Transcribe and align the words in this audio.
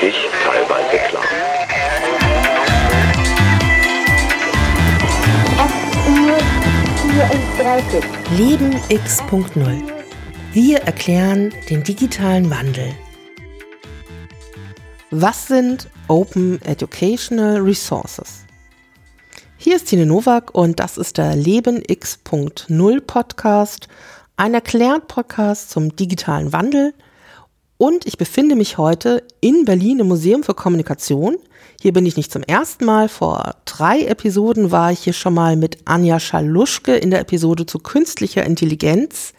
wirklich 0.00 0.28
teilweise 0.44 0.98
klar. 1.08 1.24
Leben 8.36 8.76
X.0. 8.88 9.82
Wir 10.52 10.78
erklären 10.78 11.52
den 11.68 11.82
digitalen 11.82 12.50
Wandel. 12.50 12.94
Was 15.10 15.48
sind 15.48 15.88
Open 16.08 16.60
Educational 16.62 17.60
Resources? 17.60 18.44
Hier 19.58 19.76
ist 19.76 19.88
Tine 19.88 20.06
Nowak 20.06 20.54
und 20.54 20.80
das 20.80 20.96
ist 20.96 21.18
der 21.18 21.36
Leben 21.36 21.82
X.0 21.86 23.00
Podcast, 23.02 23.88
ein 24.36 24.54
Erklärt-Podcast 24.54 25.70
zum 25.70 25.94
digitalen 25.94 26.52
Wandel. 26.52 26.94
Und 27.80 28.04
ich 28.04 28.18
befinde 28.18 28.56
mich 28.56 28.76
heute 28.76 29.22
in 29.40 29.64
Berlin 29.64 30.00
im 30.00 30.08
Museum 30.08 30.42
für 30.42 30.52
Kommunikation. 30.52 31.38
Hier 31.80 31.94
bin 31.94 32.04
ich 32.04 32.18
nicht 32.18 32.30
zum 32.30 32.42
ersten 32.42 32.84
Mal. 32.84 33.08
Vor 33.08 33.54
drei 33.64 34.02
Episoden 34.02 34.70
war 34.70 34.92
ich 34.92 34.98
hier 34.98 35.14
schon 35.14 35.32
mal 35.32 35.56
mit 35.56 35.78
Anja 35.86 36.20
Schaluschke 36.20 36.94
in 36.94 37.10
der 37.10 37.20
Episode 37.20 37.64
zu 37.64 37.78
künstlicher 37.78 38.44
Intelligenz. 38.44 39.32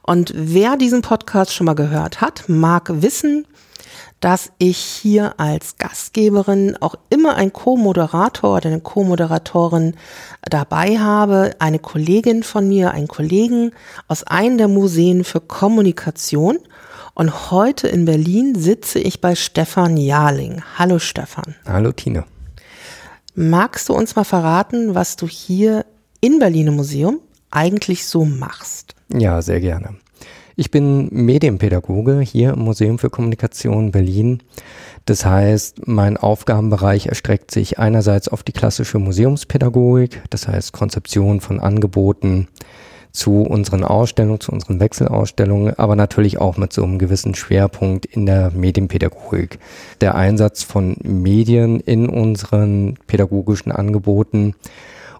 Und 0.00 0.32
wer 0.34 0.78
diesen 0.78 1.02
Podcast 1.02 1.52
schon 1.52 1.66
mal 1.66 1.74
gehört 1.74 2.22
hat, 2.22 2.44
mag 2.48 3.02
wissen, 3.02 3.46
dass 4.18 4.50
ich 4.56 4.78
hier 4.78 5.38
als 5.38 5.76
Gastgeberin 5.76 6.78
auch 6.80 6.94
immer 7.10 7.34
einen 7.34 7.52
Co-Moderator 7.52 8.56
oder 8.56 8.70
eine 8.70 8.80
Co-Moderatorin 8.80 9.94
dabei 10.40 10.98
habe, 10.98 11.50
eine 11.58 11.80
Kollegin 11.80 12.44
von 12.44 12.66
mir, 12.66 12.92
einen 12.92 13.08
Kollegen 13.08 13.72
aus 14.08 14.24
einem 14.24 14.56
der 14.56 14.68
Museen 14.68 15.22
für 15.22 15.42
Kommunikation. 15.42 16.60
Und 17.14 17.52
heute 17.52 17.86
in 17.86 18.06
Berlin 18.06 18.56
sitze 18.56 18.98
ich 18.98 19.20
bei 19.20 19.36
Stefan 19.36 19.96
Jarling. 19.96 20.62
Hallo 20.76 20.98
Stefan. 20.98 21.54
Hallo 21.64 21.92
Tine. 21.92 22.24
Magst 23.36 23.88
du 23.88 23.94
uns 23.94 24.16
mal 24.16 24.24
verraten, 24.24 24.96
was 24.96 25.14
du 25.14 25.28
hier 25.28 25.86
in 26.20 26.40
Berlin 26.40 26.68
im 26.68 26.76
Museum 26.76 27.20
eigentlich 27.52 28.06
so 28.06 28.24
machst? 28.24 28.96
Ja, 29.12 29.40
sehr 29.42 29.60
gerne. 29.60 29.96
Ich 30.56 30.72
bin 30.72 31.08
Medienpädagoge 31.12 32.20
hier 32.20 32.54
im 32.54 32.60
Museum 32.60 32.98
für 32.98 33.10
Kommunikation 33.10 33.92
Berlin. 33.92 34.42
Das 35.04 35.24
heißt, 35.24 35.86
mein 35.86 36.16
Aufgabenbereich 36.16 37.06
erstreckt 37.06 37.52
sich 37.52 37.78
einerseits 37.78 38.26
auf 38.26 38.42
die 38.42 38.52
klassische 38.52 38.98
Museumspädagogik, 38.98 40.22
das 40.30 40.48
heißt 40.48 40.72
Konzeption 40.72 41.40
von 41.40 41.60
Angeboten, 41.60 42.48
zu 43.14 43.42
unseren 43.42 43.84
Ausstellungen, 43.84 44.40
zu 44.40 44.50
unseren 44.52 44.80
Wechselausstellungen, 44.80 45.78
aber 45.78 45.94
natürlich 45.94 46.38
auch 46.38 46.56
mit 46.56 46.72
so 46.72 46.82
einem 46.82 46.98
gewissen 46.98 47.34
Schwerpunkt 47.36 48.04
in 48.04 48.26
der 48.26 48.50
Medienpädagogik. 48.50 49.60
Der 50.00 50.16
Einsatz 50.16 50.64
von 50.64 50.96
Medien 51.02 51.78
in 51.78 52.08
unseren 52.08 52.98
pädagogischen 53.06 53.70
Angeboten 53.70 54.54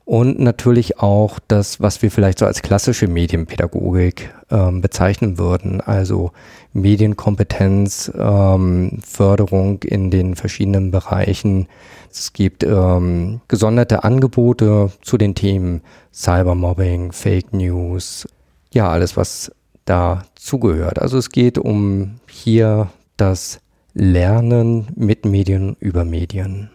und 0.04 0.38
natürlich 0.38 0.98
auch 0.98 1.38
das, 1.48 1.80
was 1.80 2.02
wir 2.02 2.10
vielleicht 2.10 2.40
so 2.40 2.46
als 2.46 2.60
klassische 2.60 3.06
Medienpädagogik 3.06 4.34
ähm, 4.50 4.82
bezeichnen 4.82 5.38
würden, 5.38 5.80
also 5.80 6.32
Medienkompetenz, 6.74 8.12
ähm, 8.18 8.98
Förderung 9.06 9.82
in 9.82 10.10
den 10.10 10.34
verschiedenen 10.34 10.90
Bereichen. 10.90 11.68
Es 12.16 12.32
gibt 12.32 12.62
ähm, 12.62 13.40
gesonderte 13.48 14.04
Angebote 14.04 14.92
zu 15.02 15.18
den 15.18 15.34
Themen 15.34 15.82
Cybermobbing, 16.12 17.10
Fake 17.10 17.52
News, 17.52 18.28
ja, 18.72 18.88
alles, 18.88 19.16
was 19.16 19.50
da 19.84 20.22
zugehört. 20.36 21.00
Also 21.00 21.18
es 21.18 21.30
geht 21.30 21.58
um 21.58 22.20
hier 22.28 22.88
das 23.16 23.60
Lernen 23.94 24.86
mit 24.94 25.24
Medien 25.24 25.76
über 25.80 26.04
Medien. 26.04 26.70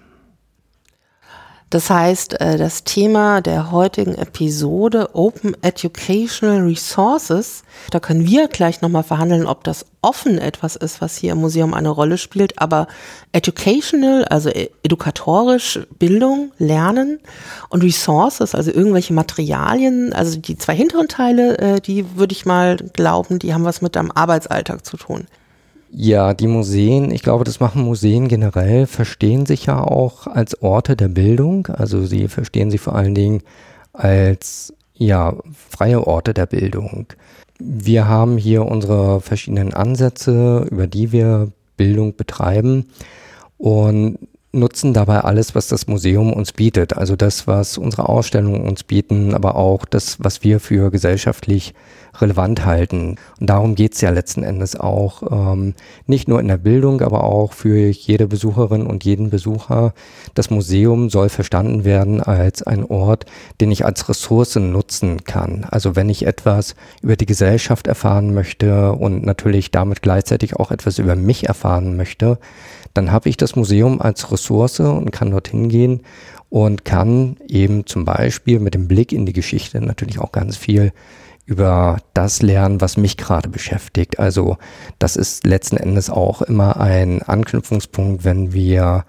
Das 1.70 1.92
heißt, 1.92 2.42
äh, 2.42 2.58
das 2.58 2.84
Thema 2.84 3.42
der 3.42 3.72
heutigen 3.72 4.16
Episode 4.16 5.10
Open 5.14 5.56
Educational 5.62 6.64
Resources, 6.64 7.64
da 7.92 8.00
können 8.00 8.26
wir 8.26 8.48
gleich 8.48 8.82
nochmal 8.82 9.04
verhandeln, 9.04 9.46
ob 9.46 9.64
das 9.64 9.86
offen 10.02 10.40
etwas 10.40 10.76
ist, 10.76 11.00
was 11.00 11.16
hier 11.16 11.34
im 11.34 11.40
Museum 11.40 11.76
eine 11.76 11.90
Rolle 11.90 12.18
spielt, 12.18 12.60
aber 12.60 12.88
educational, 13.34 14.26
also 14.26 14.50
e-, 14.50 14.70
edukatorisch, 14.82 15.80
Bildung, 16.00 16.52
Lernen 16.58 17.20
und 17.70 17.84
Resources, 17.84 18.56
also 18.56 18.72
irgendwelche 18.72 19.14
Materialien, 19.14 20.12
also 20.12 20.40
die 20.40 20.58
zwei 20.58 20.76
hinteren 20.76 21.08
Teile, 21.08 21.58
äh, 21.60 21.82
die 21.82 22.18
würde 22.18 22.34
ich 22.34 22.48
mal 22.48 22.78
glauben, 22.78 23.38
die 23.38 23.54
haben 23.54 23.66
was 23.66 23.84
mit 23.84 23.96
deinem 23.96 24.12
Arbeitsalltag 24.12 24.86
zu 24.88 24.98
tun. 24.98 25.28
Ja, 25.92 26.34
die 26.34 26.48
Museen, 26.48 27.12
ich 27.12 27.24
glaube, 27.24 27.44
das 27.44 27.60
machen 27.60 27.84
Museen 27.84 28.28
generell, 28.28 28.86
verstehen 28.86 29.46
sich 29.46 29.66
ja 29.66 29.82
auch 29.82 30.28
als 30.28 30.62
Orte 30.62 30.96
der 30.96 31.08
Bildung. 31.08 31.68
Also 31.68 32.06
sie 32.06 32.28
verstehen 32.28 32.70
sich 32.70 32.80
vor 32.80 32.96
allen 32.96 33.16
Dingen 33.16 33.42
als 33.94 34.74
ja, 34.94 35.36
freie 35.54 36.06
Orte 36.06 36.34
der 36.34 36.46
Bildung. 36.46 37.08
Wir 37.58 38.08
haben 38.08 38.38
hier 38.38 38.66
unsere 38.66 39.20
verschiedenen 39.22 39.74
Ansätze, 39.74 40.68
über 40.70 40.88
die 40.88 41.12
wir 41.12 41.52
Bildung 41.76 42.16
betreiben 42.16 42.86
und 43.58 44.20
nutzen 44.52 44.94
dabei 44.94 45.22
alles, 45.22 45.54
was 45.54 45.68
das 45.68 45.88
Museum 45.88 46.34
uns 46.34 46.54
bietet. 46.54 46.98
Also 46.98 47.16
das, 47.16 47.48
was 47.48 47.78
unsere 47.78 48.10
Ausstellungen 48.10 48.62
uns 48.62 48.84
bieten, 48.84 49.34
aber 49.34 49.56
auch 49.56 49.86
das, 49.86 50.18
was 50.20 50.44
wir 50.44 50.60
für 50.60 50.90
gesellschaftlich 50.90 51.74
relevant 52.18 52.66
halten. 52.66 53.18
Und 53.40 53.50
darum 53.50 53.76
geht's 53.76 54.02
ja 54.02 54.10
letzten 54.10 54.44
Endes 54.44 54.76
auch, 54.76 55.24
ähm, 55.32 55.76
nicht 56.08 56.28
nur 56.28 56.40
in 56.40 56.48
der 56.48 56.58
Bildung, 56.58 57.02
aber 57.02 57.24
auch 57.24 57.54
für 57.54 57.90
jede 57.90 58.28
Besucherin 58.28 58.88
und 58.88 59.06
jeden 59.06 59.30
Besucher. 59.30 59.94
Das 60.34 60.50
Museum 60.50 61.10
soll 61.10 61.30
verstanden 61.30 61.84
werden 61.84 62.22
als 62.22 62.64
ein 62.64 62.84
Ort, 62.84 63.26
den 63.62 63.72
ich 63.72 63.86
als 63.86 64.10
Ressource 64.10 64.56
nutzen 64.56 65.24
kann. 65.24 65.66
Also 65.70 65.96
wenn 65.96 66.10
ich 66.10 66.26
etwas 66.26 66.76
über 67.02 67.16
die 67.16 67.26
Gesellschaft 67.26 67.88
erfahren 67.88 68.34
möchte 68.34 68.94
und 68.94 69.24
natürlich 69.26 69.72
damit 69.72 70.02
gleichzeitig 70.02 70.56
auch 70.56 70.72
etwas 70.72 71.00
über 71.00 71.16
mich 71.16 71.48
erfahren 71.48 71.96
möchte, 71.96 72.40
dann 72.94 73.12
habe 73.12 73.30
ich 73.30 73.38
das 73.38 73.56
Museum 73.56 74.02
als 74.02 74.32
Ressource 74.32 74.80
und 74.80 75.12
kann 75.12 75.32
dorthin 75.32 75.70
gehen 75.70 76.02
und 76.50 76.86
kann 76.86 77.38
eben 77.48 77.86
zum 77.86 78.06
Beispiel 78.06 78.60
mit 78.60 78.74
dem 78.74 78.88
Blick 78.88 79.12
in 79.12 79.26
die 79.26 79.34
Geschichte 79.34 79.82
natürlich 79.82 80.20
auch 80.20 80.32
ganz 80.32 80.58
viel 80.58 80.92
über 81.46 81.98
das 82.14 82.42
lernen, 82.42 82.80
was 82.80 82.98
mich 82.98 83.18
gerade 83.18 83.50
beschäftigt. 83.50 84.20
Also 84.20 84.58
das 85.00 85.16
ist 85.16 85.46
letzten 85.46 85.78
Endes 85.78 86.10
auch 86.10 86.44
immer 86.44 86.80
ein 86.80 87.24
Anknüpfungspunkt, 87.24 88.24
wenn 88.24 88.54
wir 88.54 89.06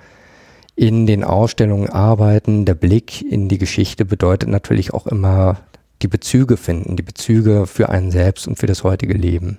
in 0.75 1.07
den 1.07 1.23
Ausstellungen 1.23 1.91
arbeiten. 1.91 2.65
Der 2.65 2.75
Blick 2.75 3.21
in 3.31 3.49
die 3.49 3.59
Geschichte 3.59 4.07
bedeutet 4.07 4.49
natürlich 4.49 4.95
auch 4.95 5.07
immer 5.07 5.59
die 6.01 6.09
Bezüge 6.09 6.57
finden, 6.57 6.97
die 6.97 7.03
Bezüge 7.03 7.67
für 7.67 7.91
einen 7.91 8.11
selbst 8.11 8.49
und 8.49 8.59
für 8.59 8.67
das 8.67 8.85
heutige 8.85 9.15
Leben 9.15 9.59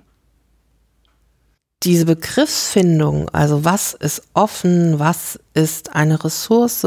diese 1.84 2.04
Begriffsfindung, 2.04 3.28
also 3.30 3.64
was 3.64 3.94
ist 3.94 4.22
offen, 4.34 4.98
was 4.98 5.38
ist 5.54 5.94
eine 5.94 6.22
Ressource, 6.22 6.86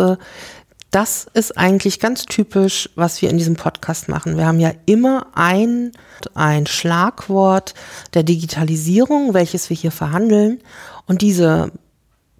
das 0.92 1.28
ist 1.34 1.58
eigentlich 1.58 2.00
ganz 2.00 2.24
typisch, 2.24 2.90
was 2.96 3.22
wir 3.22 3.30
in 3.30 3.38
diesem 3.38 3.58
Podcast 3.58 4.08
machen. 4.08 4.38
Wir 4.38 4.48
haben 4.48 4.62
ja 4.62 4.72
immer 4.86 5.28
ein, 5.36 5.92
ein 6.34 6.68
Schlagwort 6.68 7.74
der 8.14 8.24
Digitalisierung, 8.24 9.34
welches 9.34 9.70
wir 9.70 9.76
hier 9.76 9.92
verhandeln. 9.92 10.62
Und 11.06 11.22
diese 11.22 11.72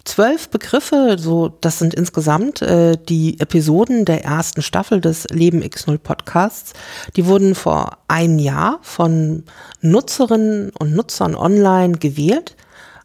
zwölf 0.06 0.50
Begriffe, 0.50 1.18
so 1.20 1.50
das 1.62 1.80
sind 1.80 1.94
insgesamt 1.94 2.62
äh, 2.62 2.98
die 2.98 3.40
Episoden 3.40 4.06
der 4.06 4.24
ersten 4.24 4.62
Staffel 4.62 5.02
des 5.02 5.26
Leben 5.30 5.62
X0 5.62 5.98
Podcasts. 5.98 6.74
Die 7.16 7.26
wurden 7.26 7.56
vor 7.56 7.98
einem 8.08 8.40
Jahr 8.40 8.80
von 8.82 9.44
Nutzerinnen 9.82 10.72
und 10.80 10.96
Nutzern 10.96 11.36
online 11.36 11.98
gewählt. 11.98 12.56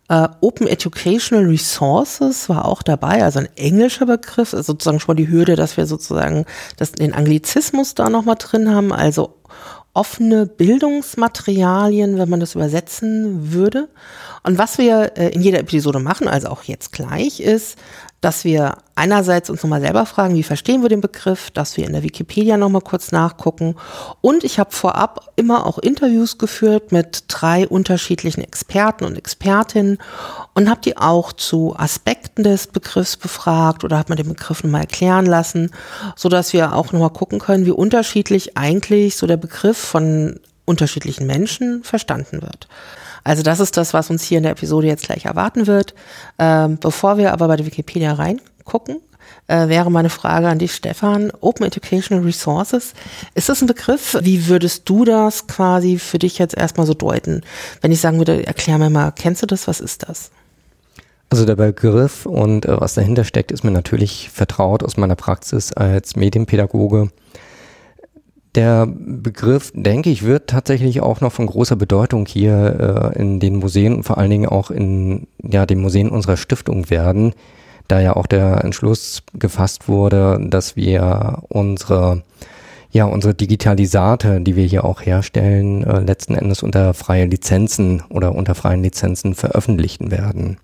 Äh, 0.09 0.29
Open 0.41 0.67
Educational 0.67 1.47
Resources 1.47 2.49
war 2.49 2.67
auch 2.67 2.83
dabei, 2.83 3.25
also 3.25 3.39
ein 3.39 3.49
englischer 3.57 4.07
Begriff, 4.07 4.53
also 4.53 4.73
sozusagen 4.73 5.01
schon 5.01 5.15
mal 5.15 5.23
die 5.23 5.31
Hürde, 5.31 5.57
dass 5.57 5.77
wir 5.77 5.87
sozusagen 5.87 6.45
das, 6.77 6.93
den 6.93 7.15
Anglizismus 7.15 7.95
da 7.95 8.11
nochmal 8.11 8.37
drin 8.39 8.75
haben, 8.75 8.93
also 8.93 9.37
offene 9.93 10.47
Bildungsmaterialien, 10.47 12.19
wenn 12.19 12.29
man 12.29 12.41
das 12.41 12.55
übersetzen 12.55 13.53
würde. 13.53 13.89
Und 14.45 14.59
was 14.59 14.79
wir 14.79 15.17
äh, 15.17 15.31
in 15.31 15.43
jeder 15.43 15.59
Episode 15.61 15.99
machen, 15.99 16.29
also 16.29 16.49
auch 16.49 16.63
jetzt 16.63 16.93
gleich, 16.93 17.41
ist, 17.41 17.77
dass 18.21 18.45
wir 18.45 18.77
einerseits 18.95 19.49
uns 19.49 19.63
nochmal 19.63 19.81
selber 19.81 20.05
fragen, 20.05 20.35
wie 20.35 20.43
verstehen 20.43 20.83
wir 20.83 20.91
den 20.91 21.01
Begriff, 21.01 21.51
dass 21.51 21.77
wir 21.77 21.87
in 21.87 21.93
der 21.93 22.03
Wikipedia 22.03 22.57
nochmal 22.59 22.83
kurz 22.83 23.13
nachgucken. 23.13 23.77
Und 24.21 24.45
ich 24.45 24.59
habe 24.59 24.73
vorab 24.73 25.33
immer 25.37 25.67
auch 25.67 25.79
Interviews 25.79 26.37
geführt 26.37 26.93
mit 26.93 27.25
drei 27.29 27.67
unterschiedlichen 27.67 28.43
Experten 28.43 29.05
und 29.05 29.17
Expertinnen 29.17 29.99
und 30.61 30.69
habe 30.69 30.83
die 30.83 30.99
auch 30.99 31.33
zu 31.33 31.75
Aspekten 31.75 32.43
des 32.43 32.67
Begriffs 32.67 33.17
befragt 33.17 33.83
oder 33.83 33.97
habe 33.97 34.13
mir 34.13 34.17
den 34.17 34.29
Begriff 34.29 34.63
nochmal 34.63 34.83
erklären 34.83 35.25
lassen, 35.25 35.71
so 36.17 36.29
dass 36.29 36.53
wir 36.53 36.75
auch 36.75 36.93
nochmal 36.93 37.11
gucken 37.11 37.39
können, 37.39 37.65
wie 37.65 37.71
unterschiedlich 37.71 38.59
eigentlich 38.59 39.17
so 39.17 39.27
der 39.27 39.39
Begriff 39.39 39.79
von 39.79 40.39
unterschiedlichen 40.67 41.27
Menschen 41.27 41.83
verstanden 41.83 42.43
wird. 42.43 42.69
Also 43.25 43.43
das 43.43 43.59
ist 43.59 43.79
das, 43.79 43.95
was 43.95 44.11
uns 44.11 44.23
hier 44.23 44.37
in 44.37 44.43
der 44.43 44.53
Episode 44.53 44.87
jetzt 44.87 45.05
gleich 45.05 45.25
erwarten 45.25 45.67
wird. 45.67 45.95
Ähm, 46.39 46.77
bevor 46.79 47.17
wir 47.17 47.33
aber 47.33 47.49
bei 47.49 47.57
der 47.57 47.65
Wikipedia 47.65 48.13
reingucken, 48.13 49.01
äh, 49.47 49.69
wäre 49.69 49.91
meine 49.91 50.11
Frage 50.11 50.49
an 50.49 50.59
dich, 50.59 50.75
Stefan. 50.75 51.33
Open 51.41 51.67
Educational 51.67 52.23
Resources, 52.23 52.93
ist 53.35 53.49
das 53.49 53.63
ein 53.63 53.67
Begriff? 53.67 54.15
Wie 54.21 54.47
würdest 54.47 54.89
du 54.91 55.07
das 55.07 55.47
quasi 55.47 55.99
für 55.99 56.19
dich 56.19 56.37
jetzt 56.37 56.55
erstmal 56.55 56.87
so 56.87 56.93
deuten? 56.93 57.41
Wenn 57.81 57.93
ich 57.93 58.01
sagen 58.03 58.19
würde, 58.19 58.47
erklär 58.47 58.77
mir 58.77 58.91
mal, 58.91 59.11
kennst 59.11 59.43
du 59.43 59.47
das? 59.47 59.67
Was 59.67 59.81
ist 59.81 60.07
das? 60.07 60.31
Also 61.31 61.47
der 61.47 61.55
Begriff 61.55 62.27
und 62.27 62.67
äh, 62.67 62.81
was 62.81 62.95
dahinter 62.95 63.23
steckt, 63.23 63.53
ist 63.53 63.63
mir 63.63 63.71
natürlich 63.71 64.31
vertraut 64.31 64.83
aus 64.83 64.97
meiner 64.97 65.15
Praxis 65.15 65.73
als 65.73 66.17
Medienpädagoge. 66.17 67.11
Der 68.57 68.89
Begriff, 68.89 69.71
denke 69.73 70.11
ich, 70.11 70.25
wird 70.25 70.51
tatsächlich 70.51 71.01
auch 71.01 71.21
noch 71.21 71.31
von 71.31 71.47
großer 71.47 71.77
Bedeutung 71.77 72.27
hier 72.27 73.13
äh, 73.15 73.19
in 73.21 73.39
den 73.39 73.57
Museen 73.57 73.95
und 73.95 74.03
vor 74.03 74.19
allen 74.19 74.31
Dingen 74.31 74.49
auch 74.49 74.73
in 74.73 75.29
ja, 75.41 75.67
den 75.67 75.81
Museen 75.81 76.09
unserer 76.09 76.37
Stiftung 76.37 76.91
werden, 76.91 77.33
da 77.87 78.01
ja 78.01 78.17
auch 78.17 78.27
der 78.27 78.65
Entschluss 78.65 79.23
gefasst 79.33 79.87
wurde, 79.87 80.45
dass 80.51 80.75
wir 80.75 81.45
unsere 81.49 82.23
ja, 82.93 83.05
unsere 83.05 83.35
Digitalisate, 83.35 84.41
die 84.41 84.57
wir 84.57 84.65
hier 84.65 84.85
auch 84.85 85.03
herstellen, 85.03 85.85
äh, 85.85 86.01
letzten 86.01 86.35
Endes 86.35 86.65
unter 86.65 86.93
freie 86.93 87.27
Lizenzen 87.27 88.03
oder 88.09 88.35
unter 88.35 88.57
freien 88.57 88.83
Lizenzen 88.83 89.37
veröffentlichen 89.37 90.11
werden. 90.11 90.57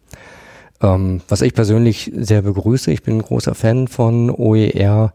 Ähm, 0.82 1.22
was 1.28 1.42
ich 1.42 1.54
persönlich 1.54 2.12
sehr 2.14 2.42
begrüße, 2.42 2.90
ich 2.92 3.02
bin 3.02 3.18
ein 3.18 3.22
großer 3.22 3.54
Fan 3.54 3.88
von 3.88 4.30
OER, 4.30 5.12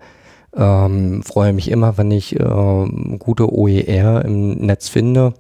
ähm, 0.56 1.24
freue 1.24 1.54
mich 1.54 1.70
immer, 1.70 1.98
wenn 1.98 2.12
ich 2.12 2.40
ähm, 2.40 3.18
gute 3.20 3.52
OER 3.54 4.26
im 4.26 4.54
Netz 4.54 4.90
finde 4.90 5.34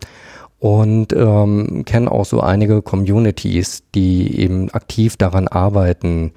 und 0.59 1.11
ähm, 1.13 1.83
kenne 1.85 2.11
auch 2.11 2.25
so 2.25 2.39
einige 2.39 2.81
Communities, 2.81 3.83
die 3.95 4.39
eben 4.39 4.69
aktiv 4.69 5.17
daran 5.17 5.47
arbeiten, 5.47 6.31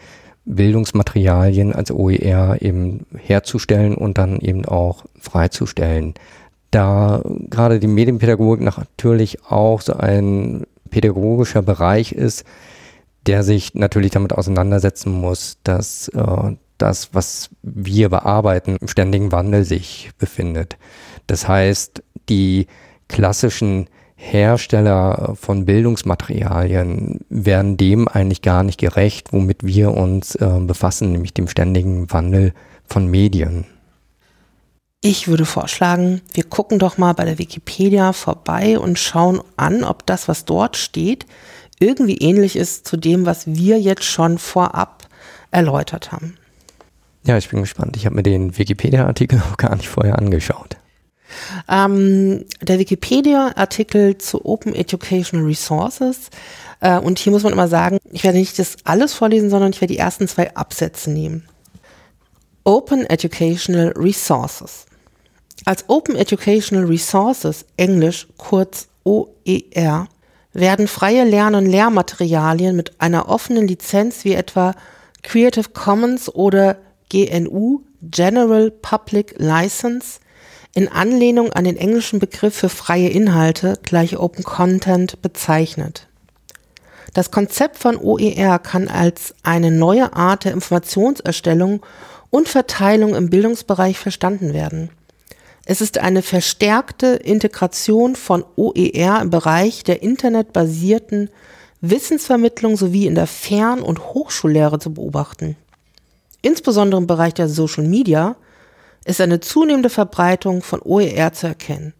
Bildungsmaterialien 0.46 1.72
als 1.72 1.90
OER 1.90 2.60
eben 2.60 3.06
herzustellen 3.16 3.94
und 3.94 4.18
dann 4.18 4.38
eben 4.40 4.64
auch 4.64 5.04
freizustellen. 5.20 6.14
Da 6.70 7.22
gerade 7.48 7.78
die 7.78 7.86
Medienpädagogik 7.86 8.64
natürlich 8.64 9.44
auch 9.44 9.80
so 9.80 9.94
ein 9.94 10.64
pädagogischer 10.90 11.62
Bereich 11.62 12.12
ist, 12.12 12.44
der 13.26 13.42
sich 13.42 13.74
natürlich 13.74 14.10
damit 14.10 14.32
auseinandersetzen 14.32 15.12
muss, 15.12 15.58
dass 15.64 16.08
äh, 16.08 16.56
das, 16.78 17.14
was 17.14 17.50
wir 17.62 18.08
bearbeiten, 18.08 18.76
im 18.80 18.88
ständigen 18.88 19.32
Wandel 19.32 19.64
sich 19.64 20.10
befindet. 20.18 20.76
Das 21.26 21.48
heißt, 21.48 22.02
die 22.28 22.66
klassischen 23.08 23.88
Hersteller 24.16 25.34
von 25.38 25.64
Bildungsmaterialien 25.64 27.20
werden 27.28 27.76
dem 27.76 28.08
eigentlich 28.08 28.42
gar 28.42 28.62
nicht 28.62 28.80
gerecht, 28.80 29.32
womit 29.32 29.64
wir 29.64 29.92
uns 29.92 30.34
äh, 30.36 30.60
befassen, 30.60 31.12
nämlich 31.12 31.34
dem 31.34 31.48
ständigen 31.48 32.10
Wandel 32.12 32.54
von 32.86 33.06
Medien. 33.06 33.66
Ich 35.00 35.28
würde 35.28 35.44
vorschlagen, 35.44 36.22
wir 36.32 36.44
gucken 36.44 36.78
doch 36.78 36.96
mal 36.96 37.12
bei 37.12 37.26
der 37.26 37.38
Wikipedia 37.38 38.14
vorbei 38.14 38.78
und 38.78 38.98
schauen 38.98 39.42
an, 39.56 39.84
ob 39.84 40.06
das, 40.06 40.28
was 40.28 40.46
dort 40.46 40.78
steht, 40.78 41.26
irgendwie 41.78 42.18
ähnlich 42.18 42.56
ist 42.56 42.86
zu 42.86 42.96
dem, 42.96 43.26
was 43.26 43.46
wir 43.46 43.80
jetzt 43.80 44.04
schon 44.04 44.38
vorab 44.38 45.08
erläutert 45.50 46.12
haben. 46.12 46.36
Ja, 47.26 47.38
ich 47.38 47.48
bin 47.48 47.60
gespannt. 47.60 47.96
Ich 47.96 48.06
habe 48.06 48.16
mir 48.16 48.22
den 48.22 48.56
Wikipedia-Artikel 48.56 49.38
noch 49.50 49.56
gar 49.56 49.74
nicht 49.76 49.88
vorher 49.88 50.18
angeschaut. 50.18 50.76
Ähm, 51.68 52.44
der 52.60 52.78
Wikipedia-Artikel 52.78 54.18
zu 54.18 54.44
Open 54.44 54.74
Educational 54.74 55.44
Resources. 55.44 56.30
Äh, 56.80 56.98
und 56.98 57.18
hier 57.18 57.32
muss 57.32 57.42
man 57.42 57.52
immer 57.52 57.68
sagen, 57.68 57.98
ich 58.12 58.24
werde 58.24 58.38
nicht 58.38 58.58
das 58.58 58.76
alles 58.84 59.14
vorlesen, 59.14 59.50
sondern 59.50 59.72
ich 59.72 59.80
werde 59.80 59.94
die 59.94 59.98
ersten 59.98 60.28
zwei 60.28 60.54
Absätze 60.54 61.10
nehmen. 61.10 61.48
Open 62.64 63.04
Educational 63.06 63.92
Resources. 63.96 64.86
Als 65.64 65.84
Open 65.88 66.16
Educational 66.16 66.84
Resources, 66.84 67.64
Englisch 67.76 68.26
kurz 68.36 68.88
OER, 69.04 70.08
werden 70.54 70.88
freie 70.88 71.24
Lern- 71.24 71.56
und 71.56 71.66
Lehrmaterialien 71.66 72.74
mit 72.74 73.00
einer 73.00 73.28
offenen 73.28 73.68
Lizenz 73.68 74.24
wie 74.24 74.34
etwa 74.34 74.74
Creative 75.22 75.70
Commons 75.70 76.32
oder 76.32 76.78
GNU 77.10 77.82
General 78.00 78.70
Public 78.70 79.34
License 79.38 80.20
in 80.74 80.88
Anlehnung 80.88 81.52
an 81.52 81.64
den 81.64 81.76
englischen 81.76 82.18
Begriff 82.18 82.54
für 82.54 82.68
freie 82.68 83.08
Inhalte 83.08 83.78
gleich 83.82 84.16
Open 84.18 84.44
Content 84.44 85.20
bezeichnet. 85.22 86.08
Das 87.12 87.30
Konzept 87.30 87.78
von 87.78 87.96
OER 87.96 88.58
kann 88.58 88.88
als 88.88 89.34
eine 89.42 89.70
neue 89.70 90.14
Art 90.14 90.44
der 90.44 90.52
Informationserstellung 90.52 91.84
und 92.30 92.48
Verteilung 92.48 93.14
im 93.14 93.30
Bildungsbereich 93.30 93.98
verstanden 93.98 94.52
werden. 94.52 94.90
Es 95.66 95.80
ist 95.80 95.98
eine 95.98 96.22
verstärkte 96.22 97.06
Integration 97.06 98.16
von 98.16 98.44
OER 98.56 99.20
im 99.22 99.30
Bereich 99.30 99.82
der 99.82 100.02
internetbasierten 100.02 101.30
Wissensvermittlung 101.80 102.76
sowie 102.76 103.06
in 103.06 103.14
der 103.14 103.26
Fern- 103.26 103.82
und 103.82 104.00
Hochschullehre 104.00 104.78
zu 104.78 104.92
beobachten. 104.92 105.56
Insbesondere 106.42 107.00
im 107.00 107.06
Bereich 107.06 107.32
der 107.32 107.48
Social 107.48 107.84
Media 107.84 108.36
ist 109.06 109.20
eine 109.20 109.40
zunehmende 109.40 109.88
Verbreitung 109.88 110.62
von 110.62 110.80
OER 110.82 111.32
zu 111.32 111.46
erkennen. 111.46 111.94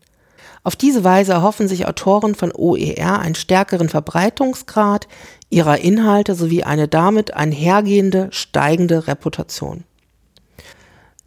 Auf 0.62 0.76
diese 0.76 1.04
Weise 1.04 1.32
erhoffen 1.32 1.68
sich 1.68 1.86
Autoren 1.86 2.34
von 2.34 2.52
OER 2.54 3.18
einen 3.18 3.34
stärkeren 3.34 3.88
Verbreitungsgrad 3.88 5.08
ihrer 5.50 5.78
Inhalte 5.78 6.34
sowie 6.34 6.64
eine 6.64 6.88
damit 6.88 7.34
einhergehende 7.34 8.28
steigende 8.30 9.06
Reputation. 9.06 9.84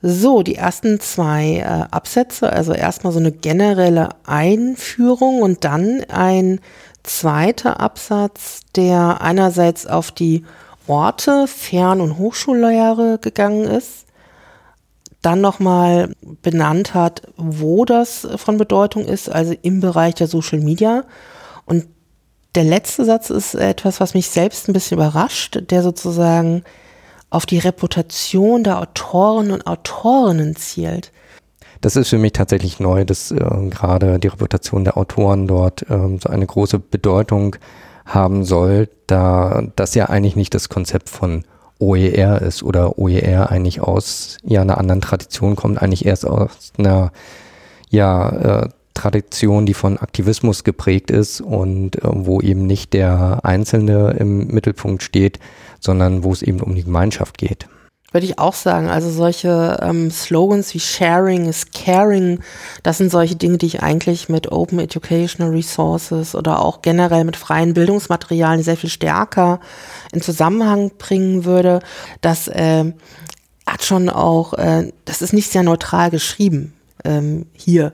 So, 0.01 0.43
die 0.43 0.55
ersten 0.55 0.99
zwei 0.99 1.57
äh, 1.57 1.63
Absätze, 1.89 2.53
also 2.53 2.73
erstmal 2.73 3.13
so 3.13 3.19
eine 3.19 3.31
generelle 3.31 4.09
Einführung 4.25 5.41
und 5.41 5.63
dann 5.63 6.03
ein 6.07 6.59
zweiter 7.03 7.79
Absatz, 7.79 8.61
der 8.75 9.21
einerseits 9.21 9.87
auf 9.87 10.11
die 10.11 10.45
Orte, 10.87 11.47
Fern- 11.47 12.01
und 12.01 12.17
Hochschullehre 12.17 13.17
gegangen 13.19 13.65
ist, 13.65 14.05
dann 15.21 15.41
nochmal 15.41 16.13
benannt 16.41 16.93
hat, 16.93 17.23
wo 17.35 17.83
das 17.83 18.27
von 18.35 18.57
Bedeutung 18.57 19.05
ist, 19.05 19.29
also 19.29 19.55
im 19.61 19.79
Bereich 19.79 20.13
der 20.15 20.27
Social 20.27 20.59
Media. 20.59 21.05
Und 21.65 21.87
der 22.55 22.63
letzte 22.63 23.03
Satz 23.03 23.29
ist 23.29 23.55
etwas, 23.55 23.99
was 23.99 24.13
mich 24.13 24.29
selbst 24.29 24.69
ein 24.69 24.73
bisschen 24.73 24.97
überrascht, 24.97 25.59
der 25.69 25.81
sozusagen 25.81 26.63
auf 27.29 27.45
die 27.45 27.59
Reputation 27.59 28.63
der 28.63 28.79
Autoren 28.79 29.51
und 29.51 29.67
Autorinnen 29.67 30.55
zielt. 30.55 31.11
Das 31.81 31.95
ist 31.95 32.09
für 32.09 32.17
mich 32.17 32.33
tatsächlich 32.33 32.79
neu, 32.79 33.05
dass 33.05 33.31
äh, 33.31 33.37
gerade 33.69 34.19
die 34.19 34.27
Reputation 34.27 34.83
der 34.83 34.97
Autoren 34.97 35.47
dort 35.47 35.83
äh, 35.89 36.17
so 36.21 36.29
eine 36.29 36.45
große 36.45 36.79
Bedeutung 36.79 37.55
haben 38.05 38.43
soll, 38.45 38.89
da 39.05 39.63
das 39.75 39.93
ja 39.93 40.05
eigentlich 40.05 40.35
nicht 40.35 40.53
das 40.53 40.69
Konzept 40.69 41.09
von 41.09 41.43
OER 41.79 42.41
ist 42.41 42.63
oder 42.63 42.97
OER 42.97 43.51
eigentlich 43.51 43.81
aus 43.81 44.37
ja 44.43 44.61
einer 44.61 44.77
anderen 44.77 45.01
Tradition 45.01 45.55
kommt, 45.55 45.81
eigentlich 45.81 46.05
erst 46.05 46.25
aus 46.25 46.71
einer 46.77 47.11
ja 47.89 48.29
äh, 48.63 48.69
Tradition, 48.93 49.67
die 49.67 49.75
von 49.75 49.97
Aktivismus 49.97 50.63
geprägt 50.63 51.11
ist 51.11 51.39
und 51.41 51.97
äh, 51.97 52.01
wo 52.03 52.41
eben 52.41 52.65
nicht 52.65 52.93
der 52.93 53.41
Einzelne 53.43 54.15
im 54.17 54.47
Mittelpunkt 54.47 55.03
steht, 55.03 55.39
sondern 55.79 56.23
wo 56.23 56.31
es 56.31 56.41
eben 56.41 56.61
um 56.61 56.75
die 56.75 56.83
Gemeinschaft 56.83 57.37
geht. 57.37 57.67
Würde 58.13 58.25
ich 58.25 58.39
auch 58.39 58.53
sagen. 58.53 58.87
Also 58.87 59.11
solche 59.11 59.79
ähm, 59.81 60.09
Slogans 60.11 60.73
wie 60.73 60.79
Sharing 60.79 61.45
is 61.49 61.71
Caring, 61.71 62.39
das 62.81 62.97
sind 62.97 63.11
solche 63.11 63.35
Dinge, 63.35 63.57
die 63.57 63.65
ich 63.65 63.83
eigentlich 63.83 64.29
mit 64.29 64.49
Open 64.49 64.79
Educational 64.79 65.51
Resources 65.51 66.33
oder 66.33 66.61
auch 66.61 66.81
generell 66.81 67.25
mit 67.25 67.35
freien 67.35 67.73
Bildungsmaterialien 67.73 68.63
sehr 68.63 68.77
viel 68.77 68.89
stärker 68.89 69.59
in 70.13 70.21
Zusammenhang 70.21 70.91
bringen 70.97 71.43
würde. 71.43 71.81
Das 72.21 72.47
äh, 72.47 72.93
hat 73.67 73.83
schon 73.83 74.09
auch, 74.09 74.53
äh, 74.53 74.91
das 75.03 75.21
ist 75.21 75.33
nicht 75.33 75.51
sehr 75.51 75.63
neutral 75.63 76.09
geschrieben 76.09 76.73
ähm, 77.03 77.45
hier. 77.53 77.91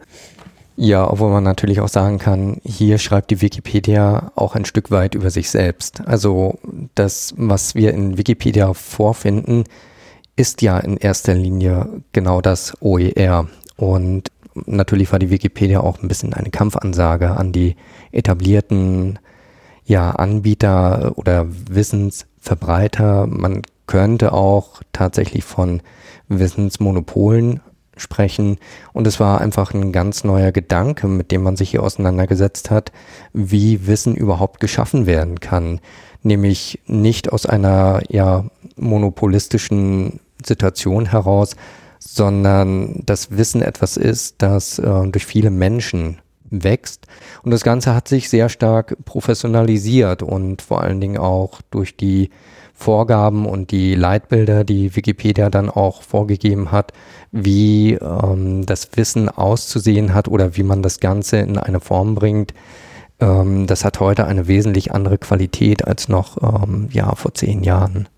Ja, 0.76 1.10
obwohl 1.10 1.30
man 1.30 1.44
natürlich 1.44 1.82
auch 1.82 1.88
sagen 1.88 2.18
kann, 2.18 2.58
hier 2.64 2.98
schreibt 2.98 3.30
die 3.30 3.42
Wikipedia 3.42 4.32
auch 4.36 4.56
ein 4.56 4.66
Stück 4.66 4.90
weit 4.90 5.14
über 5.14 5.30
sich 5.30 5.52
selbst. 5.52 6.02
Also 6.08 6.58
das, 6.96 7.34
was 7.38 7.76
wir 7.76 7.94
in 7.94 8.18
Wikipedia 8.18 8.74
vorfinden, 8.74 9.66
ist 10.36 10.64
ja 10.64 10.80
in 10.80 10.98
erster 10.98 11.36
Linie 11.36 12.02
genau 12.12 12.42
das 12.42 12.76
OER. 12.82 13.48
Und 13.76 14.32
natürlich 14.66 15.12
war 15.12 15.20
die 15.20 15.30
Wikipedia 15.30 15.80
auch 15.80 16.02
ein 16.02 16.08
bisschen 16.08 16.34
eine 16.34 16.50
Kampfansage 16.50 17.32
an 17.32 17.52
die 17.52 17.76
etablierten 18.12 19.20
ja, 19.86 20.12
Anbieter 20.12 21.14
oder 21.18 21.46
Wissensverbreiter. 21.50 23.28
Man 23.28 23.62
könnte 23.86 24.34
auch 24.34 24.82
tatsächlich 24.92 25.44
von 25.44 25.82
Wissensmonopolen 26.30 27.62
sprechen. 27.98 28.58
Und 28.94 29.08
es 29.08 29.20
war 29.20 29.42
einfach 29.42 29.74
ein 29.74 29.92
ganz 29.92 30.24
neuer 30.24 30.52
Gedanke, 30.52 31.08
mit 31.08 31.32
dem 31.32 31.44
man 31.44 31.56
sich 31.56 31.72
hier 31.72 31.84
auseinandergesetzt 31.84 32.72
hat, 32.72 32.92
wie 33.34 33.88
Wissen 33.88 34.16
überhaupt 34.16 34.60
geschaffen 34.60 35.06
werden 35.06 35.40
kann. 35.40 35.80
Nämlich 36.22 36.80
nicht 36.86 37.32
aus 37.32 37.46
einer 37.46 38.02
ja, 38.10 38.46
monopolistischen 38.76 40.20
Situation 40.44 41.06
heraus, 41.06 41.56
sondern 42.00 43.02
das 43.06 43.32
Wissen 43.32 43.62
etwas 43.62 43.98
ist, 43.98 44.36
das 44.40 44.80
äh, 44.80 45.08
durch 45.08 45.26
viele 45.26 45.50
Menschen 45.50 46.20
wächst. 46.50 47.08
Und 47.44 47.52
das 47.52 47.64
Ganze 47.64 47.96
hat 47.96 48.08
sich 48.08 48.30
sehr 48.30 48.50
stark 48.50 48.98
professionalisiert 49.06 50.22
und 50.22 50.62
vor 50.62 50.82
allen 50.82 51.02
Dingen 51.02 51.18
auch 51.18 51.62
durch 51.72 51.98
die 51.98 52.30
Vorgaben 52.84 53.46
und 53.46 53.72
die 53.72 53.96
Leitbilder, 53.96 54.66
die 54.66 54.96
Wikipedia 54.96 55.50
dann 55.50 55.70
auch 55.70 56.02
vorgegeben 56.02 56.72
hat, 56.72 56.92
wie 57.32 57.94
ähm, 57.94 58.66
das 58.66 58.90
Wissen 58.96 59.30
auszusehen 59.30 60.14
hat 60.14 60.28
oder 60.28 60.58
wie 60.58 60.64
man 60.64 60.84
das 60.84 61.00
Ganze 61.00 61.38
in 61.38 61.58
eine 61.58 61.80
Form 61.80 62.14
bringt. 62.14 62.54
Ähm, 63.22 63.68
das 63.68 63.86
hat 63.86 64.02
heute 64.02 64.26
eine 64.26 64.48
wesentlich 64.48 64.92
andere 64.92 65.18
Qualität 65.18 65.88
als 65.88 66.10
noch 66.10 66.38
ähm, 66.42 66.90
ja, 66.92 67.16
vor 67.16 67.34
zehn 67.34 67.64
Jahren. 67.64 68.10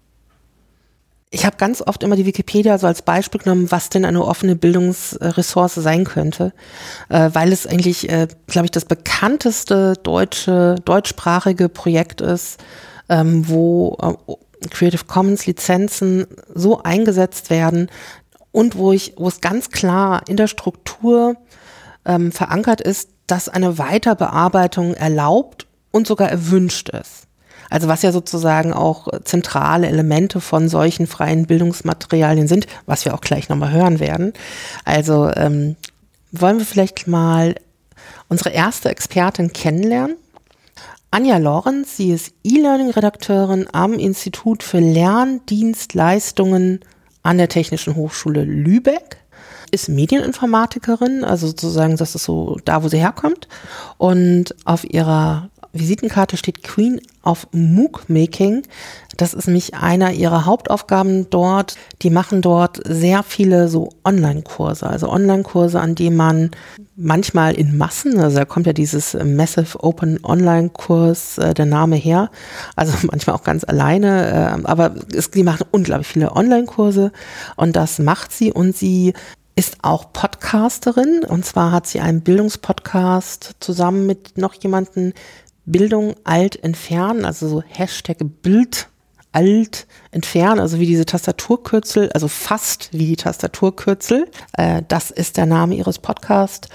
Ich 1.29 1.45
habe 1.45 1.57
ganz 1.57 1.81
oft 1.85 2.01
immer 2.01 2.15
die 2.15 2.25
Wikipedia 2.25 2.77
so 2.77 2.87
als 2.87 3.01
Beispiel 3.01 3.41
genommen, 3.41 3.69
was 3.69 3.89
denn 3.89 4.05
eine 4.05 4.23
offene 4.23 4.55
Bildungsressource 4.55 5.75
sein 5.75 6.05
könnte, 6.05 6.53
äh, 7.09 7.29
weil 7.33 7.51
es 7.51 7.67
eigentlich, 7.67 8.09
äh, 8.09 8.27
glaube 8.47 8.65
ich, 8.65 8.71
das 8.71 8.85
bekannteste 8.85 9.93
deutsche, 10.01 10.75
deutschsprachige 10.85 11.69
Projekt 11.69 12.21
ist, 12.21 12.63
ähm, 13.09 13.47
wo 13.47 13.97
äh, 14.01 14.33
Creative 14.69 15.05
Commons 15.05 15.45
Lizenzen 15.45 16.27
so 16.53 16.83
eingesetzt 16.83 17.49
werden 17.49 17.89
und 18.51 18.77
wo 18.77 18.91
ich, 18.91 19.13
wo 19.17 19.27
es 19.27 19.41
ganz 19.41 19.69
klar 19.69 20.23
in 20.27 20.37
der 20.37 20.47
Struktur 20.47 21.35
ähm, 22.05 22.31
verankert 22.31 22.81
ist, 22.81 23.09
dass 23.27 23.49
eine 23.49 23.77
Weiterbearbeitung 23.77 24.93
erlaubt 24.93 25.67
und 25.91 26.07
sogar 26.07 26.29
erwünscht 26.29 26.89
ist. 26.89 27.25
Also 27.69 27.87
was 27.87 28.03
ja 28.03 28.11
sozusagen 28.11 28.73
auch 28.73 29.07
zentrale 29.23 29.87
Elemente 29.87 30.39
von 30.39 30.69
solchen 30.69 31.07
freien 31.07 31.47
Bildungsmaterialien 31.47 32.47
sind, 32.47 32.67
was 32.85 33.05
wir 33.05 33.13
auch 33.13 33.21
gleich 33.21 33.49
nochmal 33.49 33.71
hören 33.71 33.99
werden. 33.99 34.33
Also 34.83 35.31
ähm, 35.35 35.75
wollen 36.31 36.59
wir 36.59 36.65
vielleicht 36.65 37.07
mal 37.07 37.55
unsere 38.27 38.51
erste 38.51 38.89
Expertin 38.89 39.51
kennenlernen? 39.51 40.17
Anja 41.15 41.37
Lorenz, 41.37 41.95
sie 41.95 42.11
ist 42.11 42.33
E-Learning-Redakteurin 42.43 43.67
am 43.71 43.93
Institut 43.93 44.63
für 44.63 44.81
Lerndienstleistungen 44.81 46.81
an 47.23 47.37
der 47.37 47.47
Technischen 47.47 47.95
Hochschule 47.95 48.43
Lübeck 48.43 49.15
ist 49.71 49.87
Medieninformatikerin, 49.87 51.23
also 51.23 51.47
sozusagen, 51.47 51.95
das 51.95 52.15
ist 52.15 52.25
so 52.25 52.59
da, 52.65 52.83
wo 52.83 52.89
sie 52.89 52.97
herkommt. 52.97 53.47
Und 53.97 54.55
auf 54.65 54.83
ihrer 54.83 55.49
Visitenkarte 55.71 56.35
steht 56.35 56.63
Queen 56.63 56.99
of 57.23 57.47
MOOC 57.53 58.09
Making. 58.09 58.63
Das 59.17 59.33
ist 59.33 59.47
nämlich 59.47 59.75
einer 59.75 60.11
ihrer 60.11 60.45
Hauptaufgaben 60.45 61.29
dort. 61.29 61.75
Die 62.01 62.09
machen 62.09 62.41
dort 62.41 62.81
sehr 62.85 63.23
viele 63.23 63.67
so 63.67 63.89
Online-Kurse, 64.03 64.87
also 64.87 65.09
Online-Kurse, 65.09 65.79
an 65.79 65.95
denen 65.95 66.17
man 66.17 66.51
manchmal 66.95 67.53
in 67.55 67.77
Massen, 67.77 68.19
also 68.19 68.37
da 68.37 68.45
kommt 68.45 68.67
ja 68.67 68.73
dieses 68.73 69.13
Massive 69.13 69.83
Open 69.83 70.23
Online-Kurs, 70.23 71.37
äh, 71.37 71.53
der 71.53 71.65
Name 71.65 71.95
her, 71.97 72.31
also 72.75 72.93
manchmal 73.03 73.35
auch 73.35 73.43
ganz 73.43 73.63
alleine, 73.63 74.61
äh, 74.63 74.65
aber 74.67 74.95
es, 75.13 75.31
die 75.31 75.43
machen 75.43 75.67
unglaublich 75.71 76.07
viele 76.07 76.31
Online-Kurse 76.31 77.11
und 77.57 77.75
das 77.75 77.99
macht 77.99 78.31
sie 78.31 78.53
und 78.53 78.75
sie 78.77 79.13
ist 79.57 79.77
auch 79.81 80.11
Podcasterin 80.11 81.23
und 81.27 81.45
zwar 81.45 81.71
hat 81.71 81.87
sie 81.87 81.99
einen 81.99 82.21
Bildungspodcast 82.21 83.55
zusammen 83.59 84.05
mit 84.05 84.37
noch 84.37 84.53
jemanden, 84.53 85.13
Bildung 85.65 86.15
alt 86.23 86.63
entfernen, 86.63 87.25
also 87.25 87.47
so 87.47 87.63
Hashtag 87.67 88.17
Bild 88.43 88.87
alt 89.35 89.85
entfernen, 90.11 90.59
also 90.59 90.79
wie 90.79 90.85
diese 90.85 91.05
Tastaturkürzel, 91.05 92.09
also 92.13 92.27
fast 92.29 92.89
wie 92.93 93.05
die 93.05 93.15
Tastaturkürzel. 93.17 94.27
Äh, 94.53 94.81
das 94.87 95.11
ist 95.11 95.37
der 95.37 95.45
Name 95.45 95.75
ihres 95.75 95.99
Podcasts. 95.99 96.69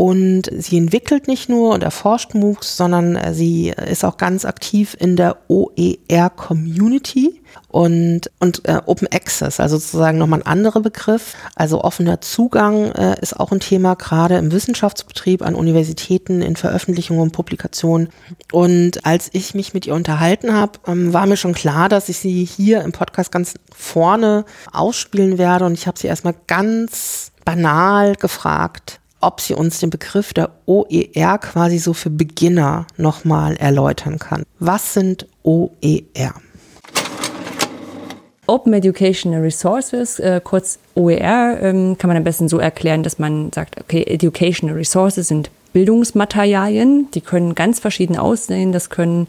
Und 0.00 0.44
sie 0.56 0.78
entwickelt 0.78 1.26
nicht 1.26 1.48
nur 1.48 1.74
und 1.74 1.82
erforscht 1.82 2.32
MOOCs, 2.32 2.76
sondern 2.76 3.16
äh, 3.16 3.34
sie 3.34 3.70
ist 3.70 4.04
auch 4.04 4.16
ganz 4.16 4.44
aktiv 4.44 4.96
in 4.96 5.16
der 5.16 5.38
OER-Community 5.48 7.42
und, 7.66 8.30
und 8.38 8.64
äh, 8.68 8.80
Open 8.86 9.08
Access, 9.10 9.58
also 9.58 9.76
sozusagen 9.76 10.18
nochmal 10.18 10.38
ein 10.38 10.46
anderer 10.46 10.82
Begriff. 10.82 11.34
Also 11.56 11.82
offener 11.82 12.20
Zugang 12.20 12.92
äh, 12.92 13.20
ist 13.20 13.40
auch 13.40 13.50
ein 13.50 13.58
Thema, 13.58 13.96
gerade 13.96 14.38
im 14.38 14.52
Wissenschaftsbetrieb 14.52 15.42
an 15.42 15.56
Universitäten, 15.56 16.42
in 16.42 16.54
Veröffentlichungen 16.54 17.20
und 17.20 17.32
Publikationen. 17.32 18.10
Und 18.52 19.04
als 19.04 19.28
ich 19.32 19.56
mich 19.56 19.74
mit 19.74 19.84
ihr 19.88 19.96
unterhalten 19.96 20.54
habe, 20.54 20.78
ähm, 20.86 21.12
war 21.12 21.26
mir 21.26 21.36
schon 21.36 21.54
klar, 21.54 21.88
dass 21.88 22.08
ich 22.08 22.18
sie 22.18 22.44
hier 22.44 22.82
im 22.82 22.92
Podcast 22.92 23.32
ganz 23.32 23.54
vorne 23.74 24.44
ausspielen 24.72 25.38
werde. 25.38 25.64
Und 25.64 25.72
ich 25.72 25.88
habe 25.88 25.98
sie 25.98 26.06
erstmal 26.06 26.36
ganz 26.46 27.32
banal 27.44 28.14
gefragt, 28.14 29.00
ob 29.20 29.40
sie 29.40 29.54
uns 29.54 29.80
den 29.80 29.90
Begriff 29.90 30.32
der 30.32 30.50
OER 30.66 31.38
quasi 31.38 31.78
so 31.78 31.92
für 31.92 32.10
Beginner 32.10 32.86
nochmal 32.96 33.56
erläutern 33.56 34.18
kann. 34.18 34.44
Was 34.58 34.94
sind 34.94 35.26
OER? 35.42 36.34
Open 38.46 38.72
Educational 38.72 39.42
Resources, 39.42 40.18
äh, 40.18 40.40
kurz 40.42 40.78
OER, 40.94 41.58
ähm, 41.60 41.98
kann 41.98 42.08
man 42.08 42.16
am 42.16 42.24
besten 42.24 42.48
so 42.48 42.58
erklären, 42.58 43.02
dass 43.02 43.18
man 43.18 43.52
sagt, 43.52 43.78
okay, 43.78 44.04
Educational 44.04 44.74
Resources 44.74 45.28
sind 45.28 45.50
Bildungsmaterialien, 45.74 47.10
die 47.12 47.20
können 47.20 47.54
ganz 47.54 47.78
verschieden 47.78 48.16
aussehen, 48.16 48.72
das 48.72 48.88
können 48.88 49.26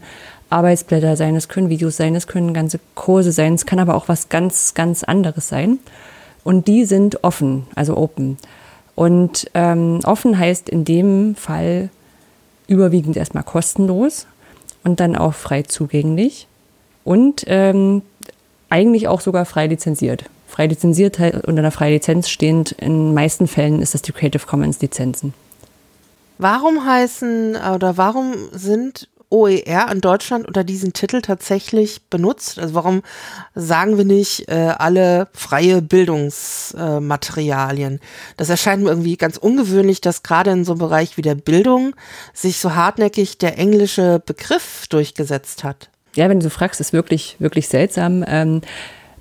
Arbeitsblätter 0.48 1.16
sein, 1.16 1.34
das 1.34 1.48
können 1.48 1.68
Videos 1.68 1.98
sein, 1.98 2.14
das 2.14 2.26
können 2.26 2.54
ganze 2.54 2.80
Kurse 2.94 3.30
sein, 3.30 3.54
es 3.54 3.66
kann 3.66 3.78
aber 3.78 3.94
auch 3.94 4.08
was 4.08 4.30
ganz, 4.30 4.72
ganz 4.74 5.04
anderes 5.04 5.48
sein. 5.48 5.78
Und 6.42 6.66
die 6.66 6.86
sind 6.86 7.22
offen, 7.22 7.66
also 7.74 7.96
open. 7.98 8.38
Und 9.00 9.50
ähm, 9.54 10.00
offen 10.04 10.38
heißt 10.38 10.68
in 10.68 10.84
dem 10.84 11.34
Fall 11.34 11.88
überwiegend 12.66 13.16
erstmal 13.16 13.44
kostenlos 13.44 14.26
und 14.84 15.00
dann 15.00 15.16
auch 15.16 15.32
frei 15.32 15.62
zugänglich 15.62 16.46
und 17.02 17.44
ähm, 17.46 18.02
eigentlich 18.68 19.08
auch 19.08 19.22
sogar 19.22 19.46
frei 19.46 19.68
lizenziert. 19.68 20.26
Frei 20.46 20.66
lizenziert 20.66 21.18
unter 21.18 21.60
einer 21.60 21.70
freien 21.70 21.94
Lizenz 21.94 22.28
stehend, 22.28 22.72
in 22.72 23.14
meisten 23.14 23.46
Fällen 23.46 23.80
ist 23.80 23.94
das 23.94 24.02
die 24.02 24.12
Creative 24.12 24.46
Commons 24.46 24.82
Lizenzen. 24.82 25.32
Warum 26.36 26.84
heißen 26.84 27.56
oder 27.74 27.96
warum 27.96 28.34
sind 28.52 29.08
OER 29.30 29.90
in 29.90 30.00
Deutschland 30.00 30.46
unter 30.46 30.64
diesem 30.64 30.92
Titel 30.92 31.22
tatsächlich 31.22 32.02
benutzt? 32.10 32.58
Also 32.58 32.74
warum 32.74 33.02
sagen 33.54 33.96
wir 33.96 34.04
nicht 34.04 34.48
äh, 34.48 34.74
alle 34.76 35.28
freie 35.32 35.80
Bildungsmaterialien? 35.80 37.94
Äh, 37.94 37.98
das 38.36 38.50
erscheint 38.50 38.82
mir 38.82 38.90
irgendwie 38.90 39.16
ganz 39.16 39.36
ungewöhnlich, 39.36 40.00
dass 40.00 40.22
gerade 40.22 40.50
in 40.50 40.64
so 40.64 40.72
einem 40.72 40.80
Bereich 40.80 41.16
wie 41.16 41.22
der 41.22 41.36
Bildung 41.36 41.94
sich 42.34 42.58
so 42.58 42.74
hartnäckig 42.74 43.38
der 43.38 43.56
englische 43.56 44.20
Begriff 44.24 44.86
durchgesetzt 44.88 45.64
hat. 45.64 45.88
Ja, 46.16 46.28
wenn 46.28 46.40
du 46.40 46.44
so 46.44 46.50
fragst, 46.50 46.80
ist 46.80 46.92
wirklich, 46.92 47.36
wirklich 47.38 47.68
seltsam. 47.68 48.24
Ähm, 48.26 48.62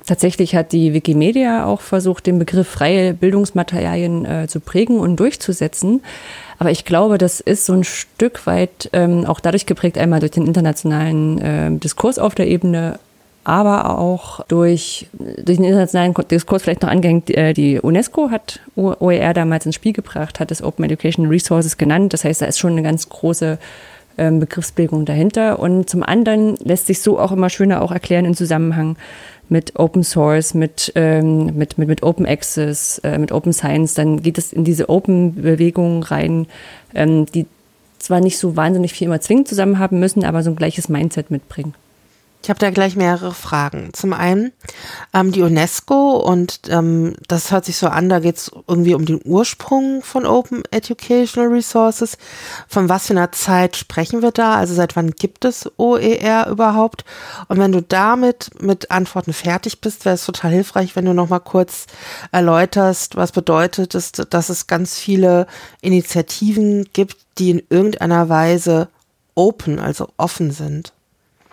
Tatsächlich 0.10 0.56
hat 0.56 0.72
die 0.72 0.96
Wikimedia 0.96 1.68
auch 1.68 1.82
versucht, 1.82 2.26
den 2.26 2.40
Begriff 2.40 2.68
freie 2.68 3.14
Bildungsmaterialien 3.14 4.26
äh, 4.26 4.48
zu 4.48 4.60
prägen 4.60 5.00
und 5.00 5.18
durchzusetzen. 5.18 6.02
Aber 6.58 6.72
ich 6.72 6.84
glaube, 6.84 7.20
das 7.20 7.40
ist 7.40 7.68
so 7.68 7.74
ein 7.74 7.84
Stück 7.84 8.48
weit 8.48 8.90
ähm, 8.92 9.28
auch 9.28 9.40
dadurch 9.40 9.68
geprägt, 9.68 10.00
einmal 10.00 10.20
durch 10.20 10.32
den 10.32 10.48
internationalen 10.48 11.38
äh, 11.38 11.72
Diskurs 11.78 12.18
auf 12.18 12.34
der 12.34 12.48
Ebene, 12.48 12.98
aber 13.44 14.00
auch 14.00 14.44
durch, 14.48 15.06
durch 15.14 15.58
den 15.58 15.66
internationalen 15.66 16.16
Diskurs 16.32 16.64
vielleicht 16.64 16.82
noch 16.82 16.90
angehängt. 16.90 17.30
Äh, 17.30 17.54
die 17.54 17.80
UNESCO 17.80 18.32
hat 18.32 18.62
OER 18.76 19.36
damals 19.36 19.68
ins 19.68 19.76
Spiel 19.76 19.94
gebracht, 19.94 20.40
hat 20.40 20.50
es 20.50 20.64
Open 20.64 20.86
Education 20.86 21.28
Resources 21.28 21.78
genannt. 21.78 22.14
Das 22.14 22.24
heißt, 22.24 22.42
da 22.42 22.48
ist 22.48 22.58
schon 22.58 22.72
eine 22.72 22.82
ganz 22.82 23.10
große 23.10 23.60
ähm, 24.18 24.40
Begriffsbildung 24.40 25.06
dahinter. 25.06 25.60
Und 25.60 25.88
zum 25.88 26.02
anderen 26.02 26.56
lässt 26.58 26.88
sich 26.88 27.00
so 27.02 27.20
auch 27.20 27.32
immer 27.32 27.52
schöner 27.52 27.84
auch 27.84 27.92
erklären 27.92 28.26
im 28.26 28.36
Zusammenhang 28.36 28.98
mit 29.50 29.78
Open 29.78 30.04
Source, 30.04 30.54
mit, 30.54 30.92
ähm, 30.96 31.58
mit, 31.58 31.78
mit, 31.78 31.88
mit 31.88 32.04
Open 32.04 32.26
Access, 32.26 33.00
äh, 33.00 33.18
mit 33.18 33.32
Open 33.32 33.54
Science, 33.54 33.94
dann 33.94 34.22
geht 34.22 34.38
es 34.38 34.54
in 34.54 34.64
diese 34.64 34.90
Open-Bewegung 34.90 36.04
rein, 36.04 36.48
ähm, 36.94 37.26
die 37.26 37.46
zwar 38.00 38.22
nicht 38.22 38.38
so 38.38 38.56
wahnsinnig 38.56 38.94
viel 38.94 39.08
immer 39.08 39.22
zwingend 39.22 39.48
zusammen 39.48 39.80
haben 39.80 40.00
müssen, 40.00 40.24
aber 40.24 40.44
so 40.44 40.50
ein 40.50 40.56
gleiches 40.56 40.90
Mindset 40.90 41.32
mitbringen. 41.32 41.74
Ich 42.42 42.50
habe 42.50 42.60
da 42.60 42.70
gleich 42.70 42.96
mehrere 42.96 43.34
Fragen. 43.34 43.90
Zum 43.94 44.14
einen 44.14 44.54
ähm, 45.14 45.34
die 45.34 45.42
UNESCO 45.42 46.18
und 46.18 46.62
ähm, 46.70 47.16
das 47.28 47.52
hört 47.52 47.66
sich 47.66 47.78
so 47.78 47.88
an, 47.88 48.08
da 48.08 48.20
geht 48.20 48.38
es 48.38 48.52
irgendwie 48.66 48.96
um 48.96 49.06
den 49.06 49.20
Ursprung 49.26 50.02
von 50.02 50.26
Open 50.26 50.64
Educational 50.72 51.50
Resources. 51.50 52.18
Von 52.70 52.88
was 52.88 53.08
für 53.08 53.14
einer 53.14 53.34
Zeit 53.34 53.76
sprechen 53.76 54.22
wir 54.22 54.32
da? 54.32 54.56
Also 54.56 54.74
seit 54.74 54.96
wann 54.96 55.12
gibt 55.12 55.44
es 55.44 55.70
OER 55.78 56.48
überhaupt? 56.48 57.04
Und 57.50 57.60
wenn 57.60 57.74
du 57.74 57.82
damit 57.82 58.52
mit 58.62 58.90
Antworten 58.90 59.34
fertig 59.34 59.82
bist, 59.82 60.06
wäre 60.06 60.16
es 60.16 60.26
total 60.26 60.52
hilfreich, 60.52 60.96
wenn 60.96 61.06
du 61.06 61.14
nochmal 61.14 61.42
kurz 61.42 61.88
erläuterst, 62.32 63.18
was 63.18 63.34
bedeutet 63.34 63.96
es, 63.96 64.14
dass 64.14 64.48
es 64.48 64.68
ganz 64.68 64.98
viele 64.98 65.46
Initiativen 65.82 66.88
gibt, 66.94 67.18
die 67.38 67.52
in 67.52 67.64
irgendeiner 67.70 68.30
Weise 68.30 68.88
open, 69.36 69.78
also 69.80 70.08
offen 70.18 70.52
sind. 70.52 70.94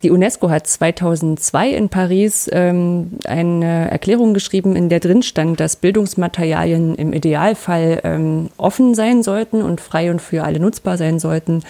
Die 0.03 0.11
UNESCO 0.11 0.51
hat 0.51 0.67
2002 0.67 1.71
in 1.71 1.89
Paris 1.89 2.51
ähm, 2.53 3.13
eine 3.25 3.91
Erklärung 3.91 4.35
geschrieben, 4.35 4.77
in 4.77 4.91
der 4.91 5.01
drin 5.01 5.23
stand, 5.23 5.59
dass 5.59 5.77
Bildungsmaterialien 5.77 6.95
im 6.97 7.13
Idealfall 7.15 8.01
ähm, 8.05 8.51
offen 8.59 8.95
sein 8.95 9.23
sollten 9.23 9.63
und 9.63 9.81
frei 9.81 10.11
und 10.11 10.21
für 10.21 10.45
alle 10.45 10.61
nutzbar 10.61 10.99
sein 10.99 11.19
sollten, 11.19 11.63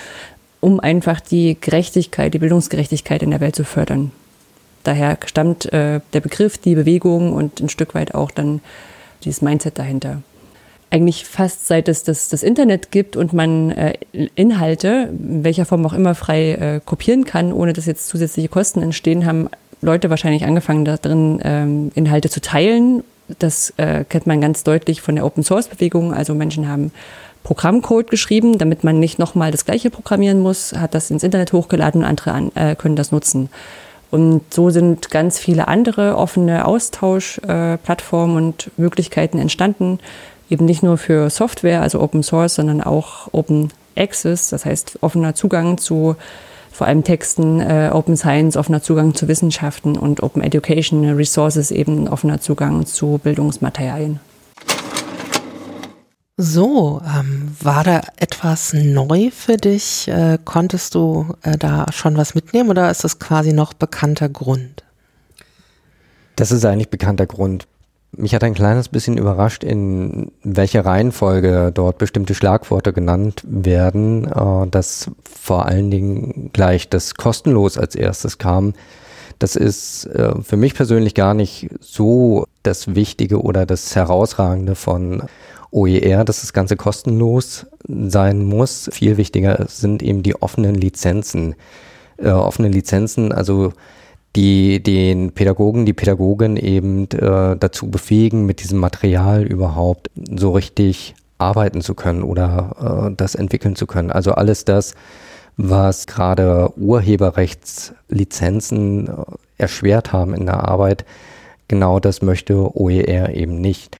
um 0.60 0.80
einfach 0.80 1.20
die 1.20 1.56
Gerechtigkeit, 1.60 2.34
die 2.34 2.40
Bildungsgerechtigkeit 2.40 3.22
in 3.22 3.30
der 3.30 3.40
Welt 3.40 3.54
zu 3.54 3.64
fördern. 3.64 4.10
Daher 4.82 5.18
stammt 5.24 5.72
äh, 5.72 6.00
der 6.12 6.20
Begriff, 6.20 6.58
die 6.58 6.74
Bewegung 6.74 7.32
und 7.32 7.60
ein 7.60 7.68
Stück 7.68 7.94
weit 7.94 8.14
auch 8.14 8.32
dann 8.32 8.60
dieses 9.22 9.40
Mindset 9.40 9.78
dahinter 9.78 10.22
eigentlich 10.90 11.24
fast 11.24 11.66
seit 11.66 11.88
es 11.88 12.04
das, 12.04 12.28
das 12.28 12.42
Internet 12.42 12.90
gibt 12.90 13.16
und 13.16 13.32
man 13.32 13.70
äh, 13.72 13.94
Inhalte, 14.34 15.10
in 15.10 15.44
welcher 15.44 15.66
Form 15.66 15.84
auch 15.84 15.92
immer, 15.92 16.14
frei 16.14 16.52
äh, 16.52 16.80
kopieren 16.84 17.24
kann, 17.24 17.52
ohne 17.52 17.72
dass 17.72 17.86
jetzt 17.86 18.08
zusätzliche 18.08 18.48
Kosten 18.48 18.82
entstehen, 18.82 19.26
haben 19.26 19.48
Leute 19.82 20.10
wahrscheinlich 20.10 20.44
angefangen, 20.44 20.84
da 20.84 20.96
drin 20.96 21.40
ähm, 21.44 21.90
Inhalte 21.94 22.30
zu 22.30 22.40
teilen. 22.40 23.02
Das 23.38 23.74
äh, 23.76 24.04
kennt 24.04 24.26
man 24.26 24.40
ganz 24.40 24.62
deutlich 24.62 25.00
von 25.00 25.16
der 25.16 25.26
Open 25.26 25.42
Source 25.42 25.68
Bewegung. 25.68 26.14
Also 26.14 26.34
Menschen 26.34 26.68
haben 26.68 26.92
Programmcode 27.42 28.10
geschrieben, 28.10 28.58
damit 28.58 28.84
man 28.84 28.98
nicht 28.98 29.18
nochmal 29.18 29.50
das 29.50 29.64
gleiche 29.64 29.90
programmieren 29.90 30.40
muss, 30.40 30.72
hat 30.72 30.94
das 30.94 31.10
ins 31.10 31.22
Internet 31.22 31.52
hochgeladen 31.52 32.02
und 32.02 32.08
andere 32.08 32.32
an, 32.32 32.52
äh, 32.54 32.74
können 32.76 32.96
das 32.96 33.12
nutzen. 33.12 33.50
Und 34.10 34.42
so 34.54 34.70
sind 34.70 35.10
ganz 35.10 35.38
viele 35.38 35.68
andere 35.68 36.16
offene 36.16 36.64
Austauschplattformen 36.64 38.36
äh, 38.36 38.38
und 38.38 38.70
Möglichkeiten 38.76 39.38
entstanden, 39.38 39.98
eben 40.50 40.64
nicht 40.64 40.82
nur 40.82 40.98
für 40.98 41.30
Software, 41.30 41.82
also 41.82 42.00
Open 42.00 42.22
Source, 42.22 42.56
sondern 42.56 42.82
auch 42.82 43.28
Open 43.32 43.70
Access, 43.96 44.50
das 44.50 44.64
heißt 44.64 44.98
offener 45.00 45.34
Zugang 45.34 45.78
zu 45.78 46.16
vor 46.76 46.86
allem 46.86 47.04
Texten, 47.04 47.60
äh, 47.60 47.88
Open 47.90 48.18
Science, 48.18 48.56
offener 48.56 48.82
Zugang 48.82 49.14
zu 49.14 49.28
Wissenschaften 49.28 49.96
und 49.96 50.22
Open 50.22 50.42
Education 50.42 51.08
Resources, 51.08 51.70
eben 51.70 52.06
offener 52.06 52.38
Zugang 52.42 52.84
zu 52.84 53.18
Bildungsmaterialien. 53.22 54.20
So, 56.36 57.00
ähm, 57.02 57.56
war 57.62 57.82
da 57.82 58.02
etwas 58.18 58.74
neu 58.74 59.30
für 59.30 59.56
dich? 59.56 60.06
Äh, 60.08 60.38
konntest 60.44 60.94
du 60.94 61.34
äh, 61.42 61.56
da 61.56 61.86
schon 61.92 62.18
was 62.18 62.34
mitnehmen 62.34 62.68
oder 62.68 62.90
ist 62.90 63.04
das 63.04 63.18
quasi 63.18 63.54
noch 63.54 63.72
bekannter 63.72 64.28
Grund? 64.28 64.84
Das 66.36 66.52
ist 66.52 66.66
eigentlich 66.66 66.90
bekannter 66.90 67.26
Grund. 67.26 67.66
Mich 68.18 68.34
hat 68.34 68.42
ein 68.44 68.54
kleines 68.54 68.88
bisschen 68.88 69.18
überrascht, 69.18 69.62
in 69.62 70.32
welcher 70.42 70.86
Reihenfolge 70.86 71.70
dort 71.74 71.98
bestimmte 71.98 72.34
Schlagworte 72.34 72.94
genannt 72.94 73.42
werden, 73.46 74.24
äh, 74.24 74.66
dass 74.70 75.10
vor 75.22 75.66
allen 75.66 75.90
Dingen 75.90 76.50
gleich 76.52 76.88
das 76.88 77.14
kostenlos 77.14 77.76
als 77.76 77.94
erstes 77.94 78.38
kam. 78.38 78.72
Das 79.38 79.54
ist 79.54 80.06
äh, 80.06 80.40
für 80.42 80.56
mich 80.56 80.74
persönlich 80.74 81.14
gar 81.14 81.34
nicht 81.34 81.68
so 81.80 82.46
das 82.62 82.94
Wichtige 82.94 83.42
oder 83.42 83.66
das 83.66 83.94
Herausragende 83.94 84.76
von 84.76 85.24
OER, 85.70 86.24
dass 86.24 86.40
das 86.40 86.54
Ganze 86.54 86.76
kostenlos 86.76 87.66
sein 87.86 88.42
muss. 88.42 88.88
Viel 88.92 89.18
wichtiger 89.18 89.66
sind 89.68 90.02
eben 90.02 90.22
die 90.22 90.40
offenen 90.40 90.74
Lizenzen. 90.74 91.54
Äh, 92.16 92.30
offene 92.30 92.68
Lizenzen, 92.68 93.30
also 93.30 93.74
die 94.36 94.80
den 94.82 95.32
Pädagogen, 95.32 95.86
die 95.86 95.94
Pädagogin 95.94 96.56
eben 96.56 97.10
äh, 97.10 97.56
dazu 97.56 97.90
befähigen, 97.90 98.46
mit 98.46 98.62
diesem 98.62 98.78
Material 98.78 99.42
überhaupt 99.44 100.10
so 100.14 100.52
richtig 100.52 101.16
arbeiten 101.38 101.80
zu 101.80 101.94
können 101.94 102.22
oder 102.22 103.08
äh, 103.08 103.14
das 103.16 103.34
entwickeln 103.34 103.74
zu 103.76 103.86
können. 103.86 104.12
Also 104.12 104.32
alles 104.32 104.66
das, 104.66 104.94
was 105.56 106.06
gerade 106.06 106.70
Urheberrechtslizenzen 106.76 109.08
äh, 109.08 109.12
erschwert 109.56 110.12
haben 110.12 110.34
in 110.34 110.44
der 110.44 110.68
Arbeit, 110.68 111.06
genau 111.68 111.98
das 111.98 112.20
möchte 112.20 112.76
OER 112.76 113.34
eben 113.34 113.58
nicht. 113.60 113.96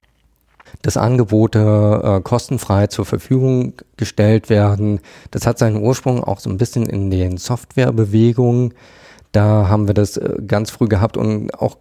Dass 0.83 0.97
Angebote 0.97 2.01
äh, 2.03 2.21
kostenfrei 2.21 2.85
zur 2.87 3.05
Verfügung 3.05 3.73
gestellt 3.97 4.49
werden, 4.49 4.99
das 5.31 5.47
hat 5.47 5.57
seinen 5.57 5.77
Ursprung 5.77 6.23
auch 6.23 6.39
so 6.39 6.49
ein 6.49 6.57
bisschen 6.57 6.85
in 6.85 7.09
den 7.09 7.37
Softwarebewegungen 7.37 8.73
da 9.37 9.67
haben 9.67 9.85
wir 9.85 9.93
das 9.93 10.17
äh, 10.17 10.33
ganz 10.47 10.71
früh 10.71 10.87
gehabt 10.87 11.15
und 11.15 11.53
auch 11.53 11.77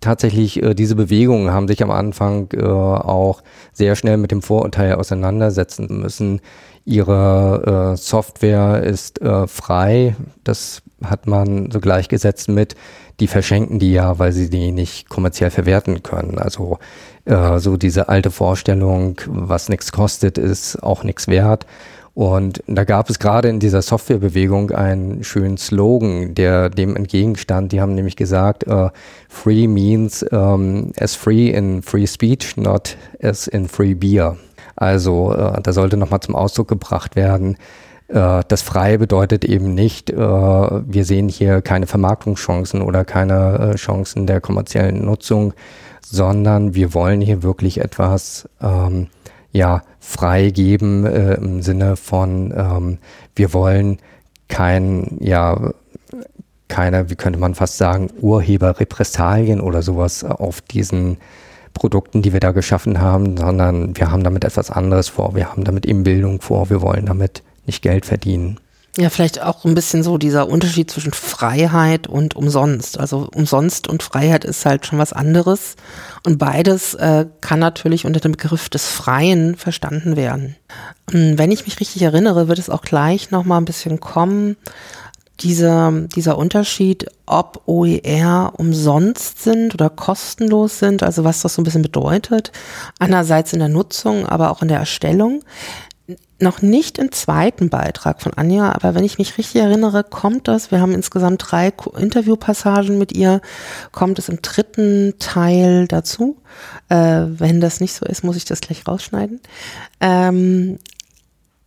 tatsächlich 0.00 0.62
äh, 0.62 0.74
diese 0.74 0.94
Bewegungen 0.94 1.52
haben 1.52 1.68
sich 1.68 1.82
am 1.82 1.90
Anfang 1.90 2.48
äh, 2.54 2.62
auch 2.64 3.42
sehr 3.74 3.94
schnell 3.94 4.16
mit 4.16 4.30
dem 4.30 4.40
Vorurteil 4.40 4.94
auseinandersetzen 4.94 6.00
müssen. 6.00 6.40
Ihre 6.86 7.96
Software 7.98 8.82
ist 8.82 9.20
frei. 9.46 10.16
Das 10.42 10.80
hat 11.04 11.26
man 11.26 11.70
so 11.70 11.80
gleichgesetzt 11.80 12.48
mit, 12.48 12.76
die 13.20 13.26
verschenken 13.26 13.78
die 13.78 13.92
ja, 13.92 14.18
weil 14.18 14.32
sie 14.32 14.48
die 14.48 14.72
nicht 14.72 15.10
kommerziell 15.10 15.50
verwerten 15.50 16.02
können. 16.02 16.38
Also 16.38 16.78
so 17.26 17.76
diese 17.76 18.08
alte 18.08 18.30
Vorstellung, 18.30 19.20
was 19.26 19.68
nichts 19.68 19.92
kostet, 19.92 20.38
ist 20.38 20.82
auch 20.82 21.04
nichts 21.04 21.28
wert. 21.28 21.66
Und 22.18 22.64
da 22.66 22.82
gab 22.82 23.08
es 23.10 23.20
gerade 23.20 23.48
in 23.48 23.60
dieser 23.60 23.80
Softwarebewegung 23.80 24.72
einen 24.72 25.22
schönen 25.22 25.56
Slogan, 25.56 26.34
der 26.34 26.68
dem 26.68 26.96
entgegenstand. 26.96 27.70
Die 27.70 27.80
haben 27.80 27.94
nämlich 27.94 28.16
gesagt, 28.16 28.66
uh, 28.66 28.88
free 29.28 29.68
means 29.68 30.24
um, 30.24 30.90
as 30.98 31.14
free 31.14 31.50
in 31.50 31.80
free 31.80 32.08
speech, 32.08 32.56
not 32.56 32.96
as 33.22 33.46
in 33.46 33.68
free 33.68 33.94
beer. 33.94 34.36
Also 34.74 35.30
uh, 35.30 35.60
da 35.62 35.72
sollte 35.72 35.96
nochmal 35.96 36.18
zum 36.18 36.34
Ausdruck 36.34 36.66
gebracht 36.66 37.14
werden, 37.14 37.56
uh, 38.12 38.40
das 38.48 38.62
frei 38.62 38.96
bedeutet 38.96 39.44
eben 39.44 39.74
nicht, 39.74 40.10
wir 40.10 41.04
sehen 41.04 41.28
hier 41.28 41.62
keine 41.62 41.86
Vermarktungschancen 41.86 42.82
oder 42.82 43.04
keine 43.04 43.76
Chancen 43.76 44.26
der 44.26 44.40
kommerziellen 44.40 45.04
Nutzung, 45.04 45.52
sondern 46.02 46.74
wir 46.74 46.94
wollen 46.94 47.20
hier 47.20 47.44
wirklich 47.44 47.80
etwas 47.80 48.48
ähm, 48.60 49.06
ja, 49.52 49.82
freigeben 50.00 51.06
äh, 51.06 51.34
im 51.34 51.62
Sinne 51.62 51.96
von, 51.96 52.52
ähm, 52.56 52.98
wir 53.34 53.52
wollen 53.52 53.98
kein, 54.48 55.18
ja, 55.20 55.72
keine, 56.68 57.10
wie 57.10 57.16
könnte 57.16 57.38
man 57.38 57.54
fast 57.54 57.78
sagen, 57.78 58.10
Urheberrepressalien 58.20 59.60
oder 59.60 59.82
sowas 59.82 60.22
auf 60.24 60.60
diesen 60.60 61.16
Produkten, 61.72 62.22
die 62.22 62.32
wir 62.32 62.40
da 62.40 62.52
geschaffen 62.52 63.00
haben, 63.00 63.36
sondern 63.36 63.96
wir 63.96 64.10
haben 64.10 64.24
damit 64.24 64.44
etwas 64.44 64.70
anderes 64.70 65.08
vor. 65.08 65.34
Wir 65.34 65.50
haben 65.50 65.64
damit 65.64 65.86
eben 65.86 66.04
Bildung 66.04 66.40
vor. 66.40 66.70
Wir 66.70 66.82
wollen 66.82 67.06
damit 67.06 67.42
nicht 67.66 67.82
Geld 67.82 68.04
verdienen. 68.04 68.58
Ja, 68.96 69.10
vielleicht 69.10 69.40
auch 69.40 69.64
ein 69.64 69.76
bisschen 69.76 70.02
so 70.02 70.18
dieser 70.18 70.48
Unterschied 70.48 70.90
zwischen 70.90 71.12
Freiheit 71.12 72.08
und 72.08 72.34
umsonst. 72.34 72.98
Also 72.98 73.28
umsonst 73.32 73.86
und 73.86 74.02
Freiheit 74.02 74.44
ist 74.44 74.66
halt 74.66 74.86
schon 74.86 74.98
was 74.98 75.12
anderes. 75.12 75.76
Und 76.24 76.38
beides 76.38 76.94
äh, 76.94 77.26
kann 77.40 77.60
natürlich 77.60 78.06
unter 78.06 78.18
dem 78.18 78.32
Begriff 78.32 78.68
des 78.68 78.88
Freien 78.88 79.54
verstanden 79.54 80.16
werden. 80.16 80.56
Und 81.12 81.38
wenn 81.38 81.52
ich 81.52 81.64
mich 81.64 81.78
richtig 81.78 82.02
erinnere, 82.02 82.48
wird 82.48 82.58
es 82.58 82.70
auch 82.70 82.82
gleich 82.82 83.30
nochmal 83.30 83.60
ein 83.60 83.66
bisschen 83.66 84.00
kommen, 84.00 84.56
dieser, 85.40 85.92
dieser 86.14 86.36
Unterschied, 86.36 87.06
ob 87.26 87.62
OER 87.66 88.52
umsonst 88.56 89.42
sind 89.42 89.74
oder 89.74 89.88
kostenlos 89.88 90.80
sind, 90.80 91.02
also 91.02 91.22
was 91.22 91.42
das 91.42 91.54
so 91.54 91.62
ein 91.62 91.64
bisschen 91.64 91.82
bedeutet. 91.82 92.50
Einerseits 92.98 93.52
in 93.52 93.60
der 93.60 93.68
Nutzung, 93.68 94.26
aber 94.26 94.50
auch 94.50 94.62
in 94.62 94.68
der 94.68 94.80
Erstellung 94.80 95.44
noch 96.40 96.62
nicht 96.62 96.98
im 96.98 97.10
zweiten 97.10 97.68
Beitrag 97.68 98.22
von 98.22 98.32
Anja, 98.34 98.72
aber 98.72 98.94
wenn 98.94 99.04
ich 99.04 99.18
mich 99.18 99.38
richtig 99.38 99.60
erinnere, 99.60 100.04
kommt 100.04 100.46
das, 100.46 100.70
wir 100.70 100.80
haben 100.80 100.94
insgesamt 100.94 101.44
drei 101.50 101.72
Interviewpassagen 101.96 102.96
mit 102.96 103.12
ihr, 103.12 103.40
kommt 103.90 104.18
es 104.18 104.28
im 104.28 104.40
dritten 104.40 105.14
Teil 105.18 105.88
dazu. 105.88 106.36
Äh, 106.88 107.24
wenn 107.26 107.60
das 107.60 107.80
nicht 107.80 107.94
so 107.94 108.06
ist, 108.06 108.22
muss 108.22 108.36
ich 108.36 108.44
das 108.44 108.60
gleich 108.60 108.86
rausschneiden. 108.86 109.40
Ähm, 110.00 110.78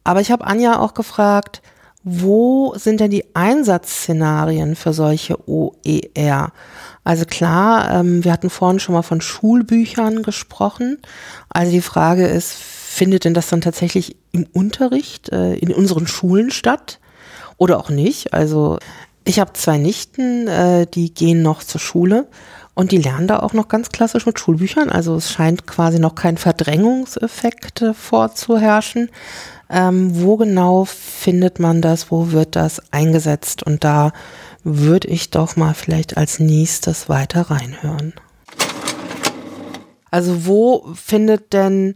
aber 0.03 0.21
ich 0.21 0.31
habe 0.31 0.47
Anja 0.47 0.79
auch 0.79 0.93
gefragt, 0.93 1.61
wo 2.03 2.73
sind 2.77 2.99
denn 2.99 3.11
die 3.11 3.35
Einsatzszenarien 3.35 4.75
für 4.75 4.93
solche 4.93 5.37
OER? 5.47 6.51
Also 7.03 7.25
klar, 7.25 7.91
ähm, 7.91 8.23
wir 8.23 8.31
hatten 8.31 8.49
vorhin 8.49 8.79
schon 8.79 8.93
mal 8.93 9.03
von 9.03 9.21
Schulbüchern 9.21 10.23
gesprochen. 10.23 10.99
Also 11.49 11.71
die 11.71 11.81
Frage 11.81 12.25
ist, 12.25 12.57
findet 12.91 13.23
denn 13.25 13.33
das 13.33 13.47
dann 13.47 13.61
tatsächlich 13.61 14.17
im 14.31 14.45
Unterricht 14.51 15.29
äh, 15.29 15.53
in 15.55 15.73
unseren 15.73 16.07
Schulen 16.07 16.51
statt 16.51 16.99
oder 17.57 17.79
auch 17.79 17.89
nicht? 17.89 18.33
Also 18.33 18.77
Ich 19.23 19.39
habe 19.39 19.53
zwei 19.53 19.77
Nichten, 19.77 20.47
äh, 20.47 20.87
die 20.87 21.13
gehen 21.13 21.41
noch 21.41 21.63
zur 21.63 21.79
Schule 21.79 22.27
und 22.73 22.91
die 22.91 22.97
lernen 22.97 23.27
da 23.27 23.39
auch 23.39 23.53
noch 23.53 23.67
ganz 23.67 23.89
klassisch 23.89 24.25
mit 24.25 24.39
Schulbüchern. 24.39 24.89
Also 24.89 25.15
es 25.15 25.31
scheint 25.31 25.67
quasi 25.67 25.99
noch 25.99 26.15
kein 26.15 26.37
Verdrängungseffekt 26.37 27.81
äh, 27.81 27.93
vorzuherrschen. 27.93 29.09
Ähm, 29.69 30.21
wo 30.21 30.37
genau 30.37 30.85
findet 30.85 31.59
man 31.59 31.81
das? 31.81 32.11
Wo 32.11 32.31
wird 32.31 32.55
das 32.55 32.81
eingesetzt? 32.91 33.63
Und 33.63 33.83
da 33.83 34.11
würde 34.63 35.07
ich 35.07 35.29
doch 35.29 35.55
mal 35.55 35.73
vielleicht 35.75 36.17
als 36.17 36.39
nächstes 36.39 37.07
weiter 37.07 37.51
reinhören. 37.51 38.13
Also 40.09 40.45
wo 40.45 40.91
findet 40.93 41.53
denn 41.53 41.93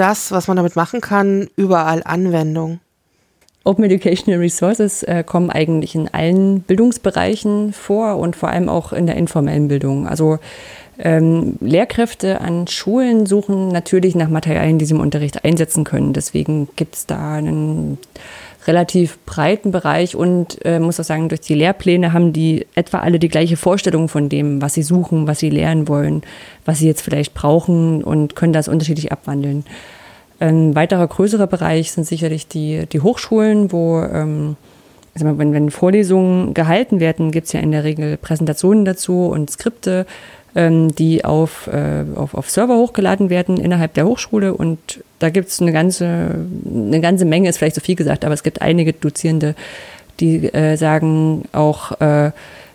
das, 0.00 0.32
was 0.32 0.48
man 0.48 0.56
damit 0.56 0.76
machen 0.76 1.00
kann, 1.00 1.48
überall 1.56 2.02
Anwendung? 2.04 2.80
Open 3.64 3.84
Educational 3.84 4.40
Resources 4.40 5.02
äh, 5.02 5.22
kommen 5.22 5.50
eigentlich 5.50 5.94
in 5.94 6.08
allen 6.08 6.62
Bildungsbereichen 6.62 7.74
vor 7.74 8.16
und 8.16 8.34
vor 8.34 8.48
allem 8.48 8.70
auch 8.70 8.94
in 8.94 9.06
der 9.06 9.16
informellen 9.16 9.68
Bildung. 9.68 10.08
Also 10.08 10.38
ähm, 10.98 11.56
Lehrkräfte 11.60 12.40
an 12.40 12.66
Schulen 12.66 13.26
suchen 13.26 13.68
natürlich 13.68 14.14
nach 14.14 14.30
Materialien, 14.30 14.78
die 14.78 14.86
sie 14.86 14.94
im 14.94 15.00
Unterricht 15.00 15.44
einsetzen 15.44 15.84
können. 15.84 16.14
Deswegen 16.14 16.68
gibt 16.76 16.94
es 16.94 17.06
da 17.06 17.34
einen 17.34 17.98
relativ 18.70 19.18
breiten 19.26 19.72
Bereich 19.72 20.14
und 20.14 20.64
äh, 20.64 20.78
muss 20.78 21.00
auch 21.00 21.04
sagen, 21.04 21.28
durch 21.28 21.40
die 21.40 21.56
Lehrpläne 21.56 22.12
haben 22.12 22.32
die 22.32 22.66
etwa 22.76 23.00
alle 23.00 23.18
die 23.18 23.28
gleiche 23.28 23.56
Vorstellung 23.56 24.08
von 24.08 24.28
dem, 24.28 24.62
was 24.62 24.74
sie 24.74 24.84
suchen, 24.84 25.26
was 25.26 25.40
sie 25.40 25.50
lernen 25.50 25.88
wollen, 25.88 26.22
was 26.64 26.78
sie 26.78 26.86
jetzt 26.86 27.02
vielleicht 27.02 27.34
brauchen 27.34 28.04
und 28.04 28.36
können 28.36 28.52
das 28.52 28.68
unterschiedlich 28.68 29.10
abwandeln. 29.10 29.64
Ein 30.38 30.76
weiterer 30.76 31.08
größerer 31.08 31.48
Bereich 31.48 31.90
sind 31.90 32.04
sicherlich 32.04 32.46
die, 32.46 32.86
die 32.86 33.00
Hochschulen, 33.00 33.72
wo 33.72 34.00
ähm, 34.00 34.56
wenn, 35.14 35.52
wenn 35.52 35.70
Vorlesungen 35.70 36.54
gehalten 36.54 37.00
werden, 37.00 37.32
gibt 37.32 37.48
es 37.48 37.52
ja 37.52 37.60
in 37.60 37.72
der 37.72 37.82
Regel 37.82 38.16
Präsentationen 38.16 38.84
dazu 38.84 39.26
und 39.26 39.50
Skripte, 39.50 40.06
ähm, 40.54 40.94
die 40.94 41.24
auf, 41.24 41.68
äh, 41.68 42.04
auf, 42.14 42.34
auf 42.34 42.50
Server 42.50 42.76
hochgeladen 42.76 43.30
werden 43.30 43.58
innerhalb 43.58 43.94
der 43.94 44.06
Hochschule. 44.06 44.54
Und 44.54 45.02
da 45.18 45.30
gibt 45.30 45.48
es 45.48 45.60
eine 45.60 45.72
ganze, 45.72 46.46
eine 46.66 47.00
ganze 47.00 47.24
Menge, 47.24 47.48
ist 47.48 47.58
vielleicht 47.58 47.74
zu 47.74 47.80
so 47.80 47.84
viel 47.84 47.96
gesagt, 47.96 48.24
aber 48.24 48.34
es 48.34 48.42
gibt 48.42 48.62
einige 48.62 48.92
Dozierende, 48.92 49.54
die 50.18 50.52
äh, 50.52 50.76
sagen 50.76 51.44
auch, 51.52 52.00
äh, 52.00 52.32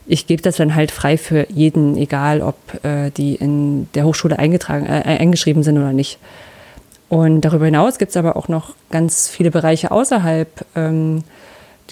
ich 0.07 0.27
gebe 0.27 0.41
das 0.41 0.57
dann 0.57 0.75
halt 0.75 0.91
frei 0.91 1.17
für 1.17 1.47
jeden, 1.49 1.97
egal 1.97 2.41
ob 2.41 2.55
äh, 2.83 3.09
die 3.11 3.35
in 3.35 3.87
der 3.93 4.05
Hochschule 4.05 4.37
eingetragen, 4.37 4.85
äh, 4.85 5.17
eingeschrieben 5.19 5.63
sind 5.63 5.77
oder 5.77 5.93
nicht. 5.93 6.19
Und 7.09 7.41
darüber 7.41 7.65
hinaus 7.65 7.97
gibt 7.97 8.11
es 8.11 8.17
aber 8.17 8.35
auch 8.35 8.47
noch 8.47 8.75
ganz 8.91 9.27
viele 9.29 9.51
Bereiche 9.51 9.91
außerhalb 9.91 10.49
ähm, 10.75 11.23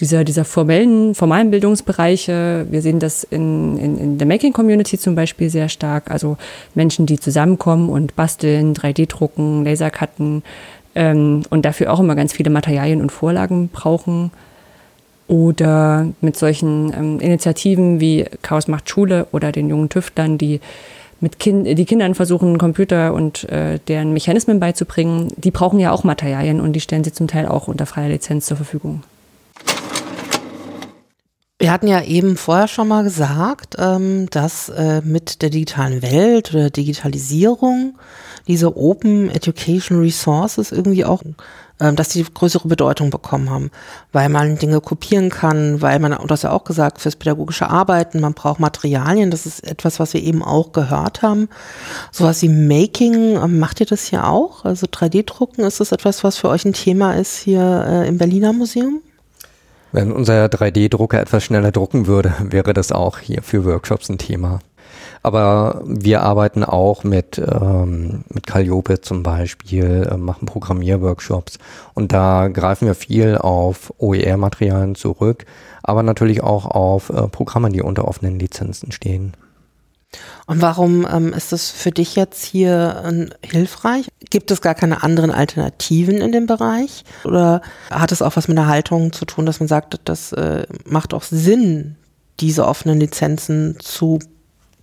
dieser, 0.00 0.24
dieser 0.24 0.44
formellen, 0.44 1.14
formalen 1.14 1.50
Bildungsbereiche. 1.50 2.66
Wir 2.70 2.82
sehen 2.82 2.98
das 2.98 3.24
in, 3.24 3.78
in, 3.78 3.98
in 3.98 4.18
der 4.18 4.26
Making-Community 4.26 4.98
zum 4.98 5.14
Beispiel 5.14 5.50
sehr 5.50 5.68
stark. 5.68 6.10
Also 6.10 6.36
Menschen, 6.74 7.06
die 7.06 7.18
zusammenkommen 7.20 7.88
und 7.88 8.16
basteln, 8.16 8.74
3D-drucken, 8.74 9.64
Lasercutten 9.64 10.42
ähm, 10.94 11.42
und 11.50 11.64
dafür 11.64 11.92
auch 11.92 12.00
immer 12.00 12.16
ganz 12.16 12.32
viele 12.32 12.50
Materialien 12.50 13.00
und 13.00 13.12
Vorlagen 13.12 13.68
brauchen. 13.68 14.30
Oder 15.26 16.08
mit 16.20 16.36
solchen 16.36 16.92
ähm, 16.92 17.20
Initiativen 17.20 18.00
wie 18.00 18.26
Chaos 18.42 18.68
macht 18.68 18.90
Schule 18.90 19.26
oder 19.32 19.52
den 19.52 19.70
jungen 19.70 19.88
Tüftlern, 19.88 20.38
die 20.38 20.60
mit 21.20 21.38
kind, 21.38 21.66
die 21.66 21.84
Kindern 21.86 22.14
versuchen, 22.14 22.58
Computer 22.58 23.14
und 23.14 23.48
äh, 23.48 23.78
deren 23.88 24.12
Mechanismen 24.12 24.60
beizubringen, 24.60 25.32
die 25.36 25.50
brauchen 25.50 25.78
ja 25.78 25.92
auch 25.92 26.04
Materialien 26.04 26.60
und 26.60 26.74
die 26.74 26.80
stellen 26.80 27.04
sie 27.04 27.12
zum 27.12 27.28
Teil 27.28 27.46
auch 27.46 27.68
unter 27.68 27.86
freier 27.86 28.10
Lizenz 28.10 28.46
zur 28.46 28.58
Verfügung. 28.58 29.02
Wir 31.64 31.72
hatten 31.72 31.88
ja 31.88 32.02
eben 32.02 32.36
vorher 32.36 32.68
schon 32.68 32.88
mal 32.88 33.04
gesagt, 33.04 33.76
ähm, 33.78 34.28
dass 34.28 34.68
äh, 34.68 35.00
mit 35.02 35.40
der 35.40 35.48
digitalen 35.48 36.02
Welt 36.02 36.52
oder 36.52 36.68
Digitalisierung 36.68 37.98
diese 38.46 38.76
Open 38.76 39.30
Education 39.30 39.98
Resources 39.98 40.72
irgendwie 40.72 41.06
auch, 41.06 41.22
ähm, 41.80 41.96
dass 41.96 42.10
die 42.10 42.22
größere 42.22 42.68
Bedeutung 42.68 43.08
bekommen 43.08 43.48
haben, 43.48 43.70
weil 44.12 44.28
man 44.28 44.58
Dinge 44.58 44.82
kopieren 44.82 45.30
kann, 45.30 45.80
weil 45.80 46.00
man, 46.00 46.12
und 46.12 46.30
das 46.30 46.42
ja 46.42 46.50
auch 46.50 46.64
gesagt, 46.64 47.00
fürs 47.00 47.16
pädagogische 47.16 47.70
Arbeiten, 47.70 48.20
man 48.20 48.34
braucht 48.34 48.60
Materialien, 48.60 49.30
das 49.30 49.46
ist 49.46 49.66
etwas, 49.66 49.98
was 49.98 50.12
wir 50.12 50.22
eben 50.22 50.42
auch 50.42 50.72
gehört 50.72 51.22
haben. 51.22 51.48
Sowas 52.12 52.42
wie 52.42 52.50
Making, 52.50 53.42
ähm, 53.42 53.58
macht 53.58 53.80
ihr 53.80 53.86
das 53.86 54.04
hier 54.04 54.28
auch? 54.28 54.66
Also 54.66 54.86
3D-Drucken, 54.86 55.64
ist 55.64 55.80
das 55.80 55.92
etwas, 55.92 56.24
was 56.24 56.36
für 56.36 56.50
euch 56.50 56.66
ein 56.66 56.74
Thema 56.74 57.14
ist 57.14 57.38
hier 57.38 57.86
äh, 57.88 58.06
im 58.06 58.18
Berliner 58.18 58.52
Museum? 58.52 59.00
Wenn 59.94 60.10
unser 60.10 60.46
3D-Drucker 60.46 61.20
etwas 61.20 61.44
schneller 61.44 61.70
drucken 61.70 62.08
würde, 62.08 62.34
wäre 62.50 62.74
das 62.74 62.90
auch 62.90 63.20
hier 63.20 63.44
für 63.44 63.64
Workshops 63.64 64.08
ein 64.08 64.18
Thema. 64.18 64.58
Aber 65.22 65.82
wir 65.86 66.22
arbeiten 66.22 66.64
auch 66.64 67.04
mit, 67.04 67.38
ähm, 67.38 68.24
mit 68.28 68.44
Calliope 68.44 69.02
zum 69.02 69.22
Beispiel, 69.22 70.08
äh, 70.10 70.16
machen 70.16 70.46
Programmierworkshops 70.46 71.58
und 71.94 72.10
da 72.10 72.48
greifen 72.48 72.86
wir 72.88 72.96
viel 72.96 73.38
auf 73.38 73.94
OER-Materialien 73.98 74.96
zurück, 74.96 75.46
aber 75.84 76.02
natürlich 76.02 76.42
auch 76.42 76.66
auf 76.66 77.10
äh, 77.10 77.28
Programme, 77.28 77.70
die 77.70 77.80
unter 77.80 78.08
offenen 78.08 78.40
Lizenzen 78.40 78.90
stehen. 78.90 79.34
Und 80.46 80.60
warum 80.60 81.06
ähm, 81.10 81.32
ist 81.32 81.52
das 81.52 81.70
für 81.70 81.90
dich 81.90 82.16
jetzt 82.16 82.44
hier 82.44 83.02
äh, 83.04 83.46
hilfreich? 83.46 84.08
Gibt 84.30 84.50
es 84.50 84.60
gar 84.60 84.74
keine 84.74 85.02
anderen 85.02 85.30
Alternativen 85.30 86.18
in 86.18 86.32
dem 86.32 86.46
Bereich? 86.46 87.04
Oder 87.24 87.62
hat 87.90 88.12
es 88.12 88.22
auch 88.22 88.36
was 88.36 88.48
mit 88.48 88.58
der 88.58 88.66
Haltung 88.66 89.12
zu 89.12 89.24
tun, 89.24 89.46
dass 89.46 89.60
man 89.60 89.68
sagt, 89.68 90.00
das 90.04 90.32
äh, 90.32 90.66
macht 90.84 91.14
auch 91.14 91.22
Sinn, 91.22 91.96
diese 92.40 92.66
offenen 92.66 93.00
Lizenzen 93.00 93.76
zu 93.80 94.18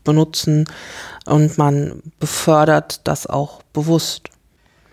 benutzen 0.04 0.66
und 1.26 1.58
man 1.58 2.02
befördert 2.20 3.02
das 3.04 3.28
auch 3.28 3.62
bewusst? 3.74 4.30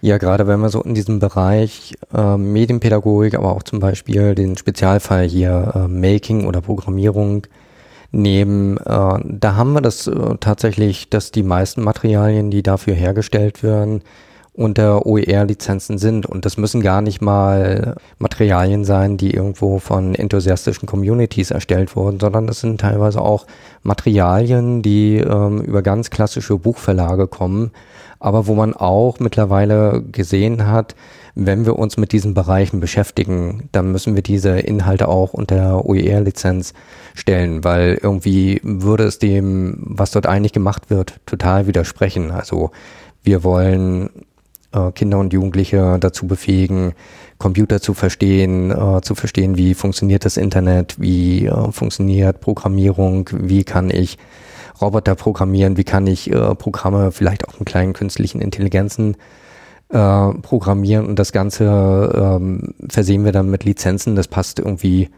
Ja, 0.01 0.19
gerade 0.19 0.47
wenn 0.47 0.61
wir 0.61 0.69
so 0.69 0.81
in 0.83 0.95
diesem 0.95 1.19
Bereich 1.19 1.97
äh, 2.15 2.37
Medienpädagogik, 2.37 3.35
aber 3.35 3.53
auch 3.53 3.65
zum 3.65 3.81
Beispiel 3.81 4.35
den 4.35 4.57
Spezialfall 4.57 5.27
hier 5.27 5.73
äh, 5.75 5.89
Making 5.89 6.47
oder 6.47 6.61
Programmierung 6.61 7.47
nehmen, 8.11 8.77
äh, 8.79 9.19
da 9.25 9.57
haben 9.57 9.73
wir 9.73 9.81
das 9.81 10.07
äh, 10.07 10.37
tatsächlich, 10.41 11.11
dass 11.11 11.31
die 11.31 11.43
meisten 11.43 11.83
Materialien, 11.83 12.51
die 12.51 12.63
dafür 12.63 12.95
hergestellt 12.95 13.63
werden, 13.63 14.03
unter 14.59 15.07
OER-Lizenzen 15.07 15.99
sind. 15.99 16.27
Und 16.27 16.45
das 16.45 16.57
müssen 16.57 16.81
gar 16.81 17.01
nicht 17.01 17.21
mal 17.21 17.95
Materialien 18.19 18.85
sein, 18.85 19.17
die 19.17 19.33
irgendwo 19.33 19.79
von 19.79 20.17
enthusiastischen 20.17 20.89
Communities 20.89 21.53
erstellt 21.53 21.95
wurden, 21.95 22.19
sondern 22.19 22.49
das 22.49 22.61
sind 22.61 22.81
teilweise 22.81 23.21
auch 23.21 23.47
Materialien, 23.85 24.83
die 24.83 25.19
ähm, 25.19 25.61
über 25.61 25.83
ganz 25.83 26.11
klassische 26.11 26.59
Buchverlage 26.59 27.29
kommen, 27.29 27.71
aber 28.19 28.49
wo 28.49 28.55
man 28.55 28.75
auch 28.75 29.21
mittlerweile 29.21 30.03
gesehen 30.11 30.67
hat, 30.67 30.97
wenn 31.41 31.65
wir 31.65 31.79
uns 31.79 31.97
mit 31.97 32.11
diesen 32.11 32.35
Bereichen 32.35 32.81
beschäftigen, 32.81 33.69
dann 33.71 33.93
müssen 33.93 34.17
wir 34.17 34.23
diese 34.23 34.59
Inhalte 34.59 35.07
auch 35.07 35.33
unter 35.33 35.85
OER-Lizenz 35.85 36.75
stellen, 37.15 37.63
weil 37.63 37.99
irgendwie 38.03 38.61
würde 38.65 39.05
es 39.05 39.21
dem, 39.21 39.79
was 39.81 40.11
dort 40.11 40.27
eigentlich 40.27 40.53
gemacht 40.53 40.91
wird, 40.91 41.21
total 41.27 41.69
widersprechen. 41.69 42.33
Also 42.33 42.73
wir 43.23 43.45
wollen 43.45 44.11
äh, 44.73 44.91
Kinder 44.91 45.21
und 45.21 45.33
Jugendliche 45.33 45.99
dazu 46.01 46.27
befähigen, 46.27 46.95
Computer 47.39 47.81
zu 47.81 47.95
verstehen, 47.95 48.73
äh, 48.73 49.01
zu 49.03 49.15
verstehen, 49.15 49.57
wie 49.57 49.75
funktioniert 49.75 50.25
das 50.25 50.37
Internet, 50.39 50.97
wie 50.99 51.47
äh, 51.47 51.71
funktioniert 51.71 52.41
Programmierung, 52.41 53.31
wie 53.33 53.63
kann 53.63 53.91
ich 53.91 54.19
Roboter 54.81 55.15
programmieren, 55.15 55.77
wie 55.77 55.85
kann 55.85 56.09
ich 56.09 56.33
äh, 56.33 56.55
Programme 56.57 57.13
vielleicht 57.13 57.49
auch 57.49 57.61
mit 57.61 57.69
kleinen 57.69 57.93
künstlichen 57.93 58.41
Intelligenzen 58.41 59.17
äh, 59.91 60.35
programmieren 60.43 61.07
und 61.07 61.19
das 61.19 61.33
Ganze 61.33 62.13
ähm, 62.15 62.75
versehen 62.89 63.25
wir 63.25 63.33
dann 63.33 63.51
mit 63.51 63.65
Lizenzen. 63.65 64.17
Das 64.17 64.29
passt 64.29 64.59
irgendwie 64.59 65.11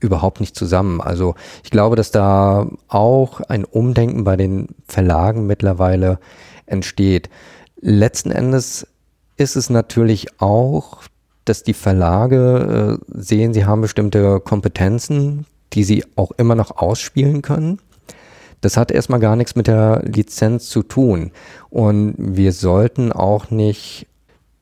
überhaupt 0.00 0.40
nicht 0.40 0.56
zusammen. 0.56 1.00
Also 1.00 1.34
ich 1.62 1.70
glaube, 1.70 1.96
dass 1.96 2.10
da 2.10 2.68
auch 2.88 3.40
ein 3.40 3.64
Umdenken 3.64 4.24
bei 4.24 4.36
den 4.36 4.68
Verlagen 4.86 5.46
mittlerweile 5.46 6.18
entsteht. 6.66 7.30
Letzten 7.80 8.30
Endes 8.30 8.86
ist 9.36 9.56
es 9.56 9.70
natürlich 9.70 10.40
auch, 10.40 11.02
dass 11.44 11.62
die 11.62 11.74
Verlage 11.74 12.98
äh, 12.98 13.04
sehen, 13.20 13.52
sie 13.52 13.66
haben 13.66 13.82
bestimmte 13.82 14.40
Kompetenzen, 14.40 15.46
die 15.72 15.84
sie 15.84 16.04
auch 16.16 16.30
immer 16.32 16.54
noch 16.54 16.76
ausspielen 16.76 17.42
können. 17.42 17.78
Das 18.60 18.78
hat 18.78 18.90
erstmal 18.90 19.20
gar 19.20 19.36
nichts 19.36 19.56
mit 19.56 19.66
der 19.66 20.02
Lizenz 20.06 20.70
zu 20.70 20.82
tun. 20.82 21.32
Und 21.68 22.14
wir 22.16 22.52
sollten 22.52 23.12
auch 23.12 23.50
nicht 23.50 24.06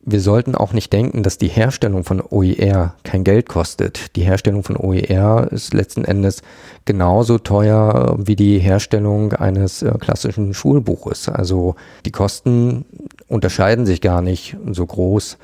wir 0.04 0.20
sollten 0.20 0.54
auch 0.56 0.72
nicht 0.72 0.92
denken, 0.92 1.22
dass 1.22 1.38
die 1.38 1.48
Herstellung 1.48 2.02
von 2.02 2.20
OER 2.20 2.94
kein 3.04 3.22
Geld 3.22 3.48
kostet. 3.48 4.16
Die 4.16 4.22
Herstellung 4.22 4.64
von 4.64 4.76
OER 4.76 5.48
ist 5.52 5.74
letzten 5.74 6.04
Endes 6.04 6.42
genauso 6.84 7.38
teuer 7.38 8.16
wie 8.18 8.34
die 8.34 8.58
Herstellung 8.58 9.32
eines 9.32 9.82
äh, 9.82 9.92
klassischen 10.00 10.54
Schulbuches. 10.54 11.28
Also 11.28 11.76
die 12.04 12.10
Kosten 12.10 12.84
unterscheiden 13.28 13.86
sich 13.86 14.00
gar 14.00 14.22
nicht 14.22 14.56
so 14.72 14.84
groß, 14.84 15.38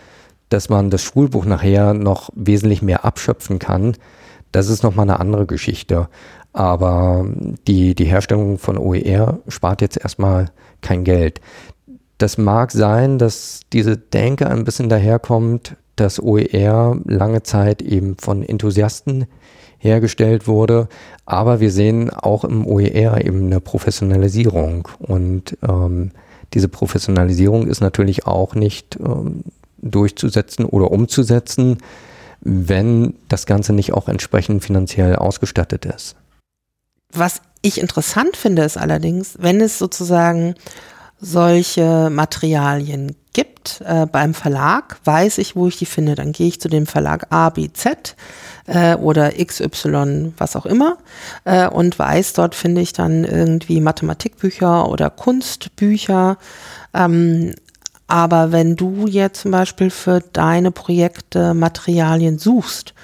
dass 0.48 0.68
man 0.68 0.90
das 0.90 1.02
Schulbuch 1.02 1.44
nachher 1.44 1.94
noch 1.94 2.30
wesentlich 2.34 2.82
mehr 2.82 3.04
abschöpfen 3.04 3.60
kann. 3.60 3.94
Das 4.50 4.68
ist 4.68 4.82
nochmal 4.82 5.04
eine 5.04 5.20
andere 5.20 5.46
Geschichte. 5.46 6.08
Aber 6.52 7.26
die, 7.68 7.94
die 7.94 8.06
Herstellung 8.06 8.58
von 8.58 8.76
OER 8.78 9.38
spart 9.46 9.82
jetzt 9.82 9.98
erstmal 9.98 10.50
kein 10.80 11.04
Geld. 11.04 11.40
Das 12.18 12.36
mag 12.36 12.72
sein, 12.72 13.18
dass 13.18 13.60
diese 13.72 13.96
Denke 13.96 14.48
ein 14.48 14.64
bisschen 14.64 14.88
daherkommt, 14.88 15.76
dass 15.94 16.20
OER 16.20 16.98
lange 17.04 17.42
Zeit 17.44 17.80
eben 17.80 18.16
von 18.18 18.42
Enthusiasten 18.42 19.26
hergestellt 19.78 20.46
wurde. 20.46 20.88
Aber 21.26 21.60
wir 21.60 21.70
sehen 21.70 22.10
auch 22.10 22.44
im 22.44 22.66
OER 22.66 23.24
eben 23.24 23.46
eine 23.46 23.60
Professionalisierung. 23.60 24.88
Und 24.98 25.56
ähm, 25.66 26.10
diese 26.54 26.68
Professionalisierung 26.68 27.68
ist 27.68 27.80
natürlich 27.80 28.26
auch 28.26 28.54
nicht 28.54 28.98
ähm, 29.00 29.44
durchzusetzen 29.78 30.64
oder 30.64 30.90
umzusetzen, 30.90 31.78
wenn 32.40 33.14
das 33.28 33.46
Ganze 33.46 33.72
nicht 33.72 33.92
auch 33.92 34.08
entsprechend 34.08 34.64
finanziell 34.64 35.16
ausgestattet 35.16 35.84
ist. 35.84 36.16
Was 37.12 37.42
ich 37.62 37.80
interessant 37.80 38.36
finde, 38.36 38.62
ist 38.62 38.76
allerdings, 38.76 39.36
wenn 39.40 39.60
es 39.60 39.78
sozusagen 39.78 40.54
solche 41.20 42.10
Materialien 42.10 43.16
gibt 43.32 43.82
äh, 43.84 44.06
beim 44.06 44.34
Verlag, 44.34 44.98
weiß 45.04 45.38
ich, 45.38 45.56
wo 45.56 45.68
ich 45.68 45.76
die 45.76 45.86
finde. 45.86 46.14
Dann 46.14 46.32
gehe 46.32 46.48
ich 46.48 46.60
zu 46.60 46.68
dem 46.68 46.86
Verlag 46.86 47.26
A, 47.30 47.50
B, 47.50 47.70
Z 47.72 48.16
äh, 48.66 48.94
oder 48.96 49.32
XY, 49.32 50.32
was 50.36 50.56
auch 50.56 50.66
immer 50.66 50.98
äh, 51.44 51.68
und 51.68 51.98
weiß, 51.98 52.32
dort 52.34 52.54
finde 52.54 52.80
ich 52.80 52.92
dann 52.92 53.24
irgendwie 53.24 53.80
Mathematikbücher 53.80 54.88
oder 54.88 55.10
Kunstbücher. 55.10 56.38
Ähm, 56.94 57.54
aber 58.06 58.52
wenn 58.52 58.74
du 58.74 59.06
jetzt 59.06 59.42
zum 59.42 59.50
Beispiel 59.50 59.90
für 59.90 60.20
deine 60.32 60.70
Projekte 60.70 61.52
Materialien 61.52 62.38
suchst, 62.38 62.94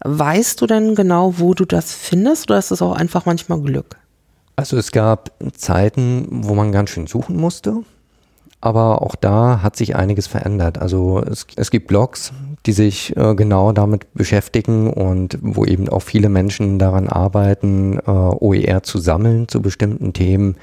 weißt 0.00 0.60
du 0.60 0.66
denn 0.66 0.94
genau, 0.94 1.38
wo 1.38 1.52
du 1.54 1.64
das 1.64 1.92
findest 1.92 2.50
oder 2.50 2.58
ist 2.58 2.70
das 2.70 2.82
auch 2.82 2.96
einfach 2.96 3.26
manchmal 3.26 3.60
Glück? 3.60 3.96
Also 4.56 4.76
es 4.78 4.90
gab 4.90 5.32
Zeiten, 5.54 6.26
wo 6.30 6.54
man 6.54 6.72
ganz 6.72 6.90
schön 6.90 7.06
suchen 7.06 7.36
musste, 7.36 7.82
aber 8.62 9.02
auch 9.02 9.14
da 9.14 9.62
hat 9.62 9.76
sich 9.76 9.94
einiges 9.94 10.26
verändert. 10.26 10.78
Also 10.78 11.22
es, 11.22 11.46
es 11.56 11.70
gibt 11.70 11.88
Blogs, 11.88 12.32
die 12.64 12.72
sich 12.72 13.14
äh, 13.16 13.34
genau 13.34 13.72
damit 13.72 14.12
beschäftigen 14.14 14.90
und 14.90 15.38
wo 15.42 15.64
eben 15.66 15.88
auch 15.88 16.00
viele 16.00 16.30
Menschen 16.30 16.78
daran 16.78 17.08
arbeiten, 17.08 17.98
äh, 17.98 18.10
OER 18.10 18.82
zu 18.82 18.98
sammeln 18.98 19.46
zu 19.46 19.60
bestimmten 19.60 20.12
Themen 20.12 20.56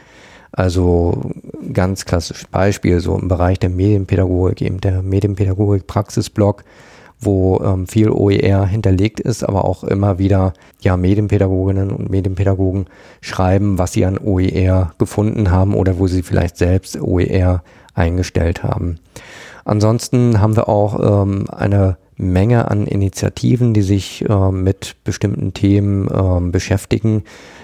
also 0.53 1.32
ganz 1.73 2.06
klassisches 2.06 2.45
Beispiel, 2.45 2.99
so 2.99 3.17
im 3.17 3.27
Bereich 3.27 3.58
der 3.58 3.69
Medienpädagogik, 3.69 4.62
eben 4.62 4.79
der 4.79 5.01
Medienpädagogik 5.01 5.88
Praxisblock, 5.88 6.63
wo 7.25 7.62
ähm, 7.63 7.88
viel 7.88 8.09
OER 8.09 8.65
hinterlegt 8.65 9.19
ist, 9.19 9.43
aber 9.43 9.65
auch 9.65 9.83
immer 9.83 10.19
wieder 10.19 10.53
ja 10.81 10.97
Medienpädagoginnen 10.97 11.91
und 11.91 12.09
Medienpädagogen 12.09 12.86
schreiben, 13.21 13.77
was 13.77 13.93
sie 13.93 14.05
an 14.05 14.17
OER 14.17 14.93
gefunden 14.97 15.51
haben 15.51 15.73
oder 15.73 15.99
wo 15.99 16.07
sie 16.07 16.23
vielleicht 16.23 16.57
selbst 16.57 16.99
OER 17.01 17.63
eingestellt 17.93 18.63
haben. 18.63 18.99
Ansonsten 19.65 20.41
haben 20.41 20.55
wir 20.55 20.67
auch 20.67 21.23
ähm, 21.23 21.45
eine 21.49 21.97
Menge 22.17 22.69
an 22.69 22.86
Initiativen, 22.88 23.73
die 23.73 23.82
sich 23.82 24.28
äh, 24.30 24.52
mit 24.52 24.95
bestimmten 25.04 25.54
Themen 25.54 26.08
äh, 26.08 26.52
beschäftigen, 26.52 27.23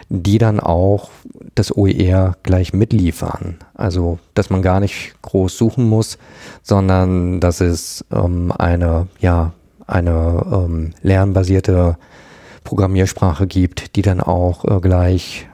die 0.09 0.37
dann 0.37 0.59
auch 0.59 1.09
das 1.55 1.75
OER 1.75 2.35
gleich 2.43 2.73
mitliefern. 2.73 3.57
Also, 3.75 4.19
dass 4.33 4.49
man 4.49 4.61
gar 4.61 4.79
nicht 4.79 5.13
groß 5.21 5.57
suchen 5.57 5.87
muss, 5.87 6.17
sondern 6.63 7.39
dass 7.39 7.61
es 7.61 8.05
ähm, 8.11 8.51
eine, 8.51 9.07
ja, 9.19 9.53
eine 9.85 10.45
ähm, 10.51 10.93
lernbasierte 11.01 11.97
Programmiersprache 12.63 13.47
gibt, 13.47 13.95
die 13.95 14.01
dann 14.01 14.21
auch 14.21 14.65
äh, 14.65 14.79
gleich 14.79 15.47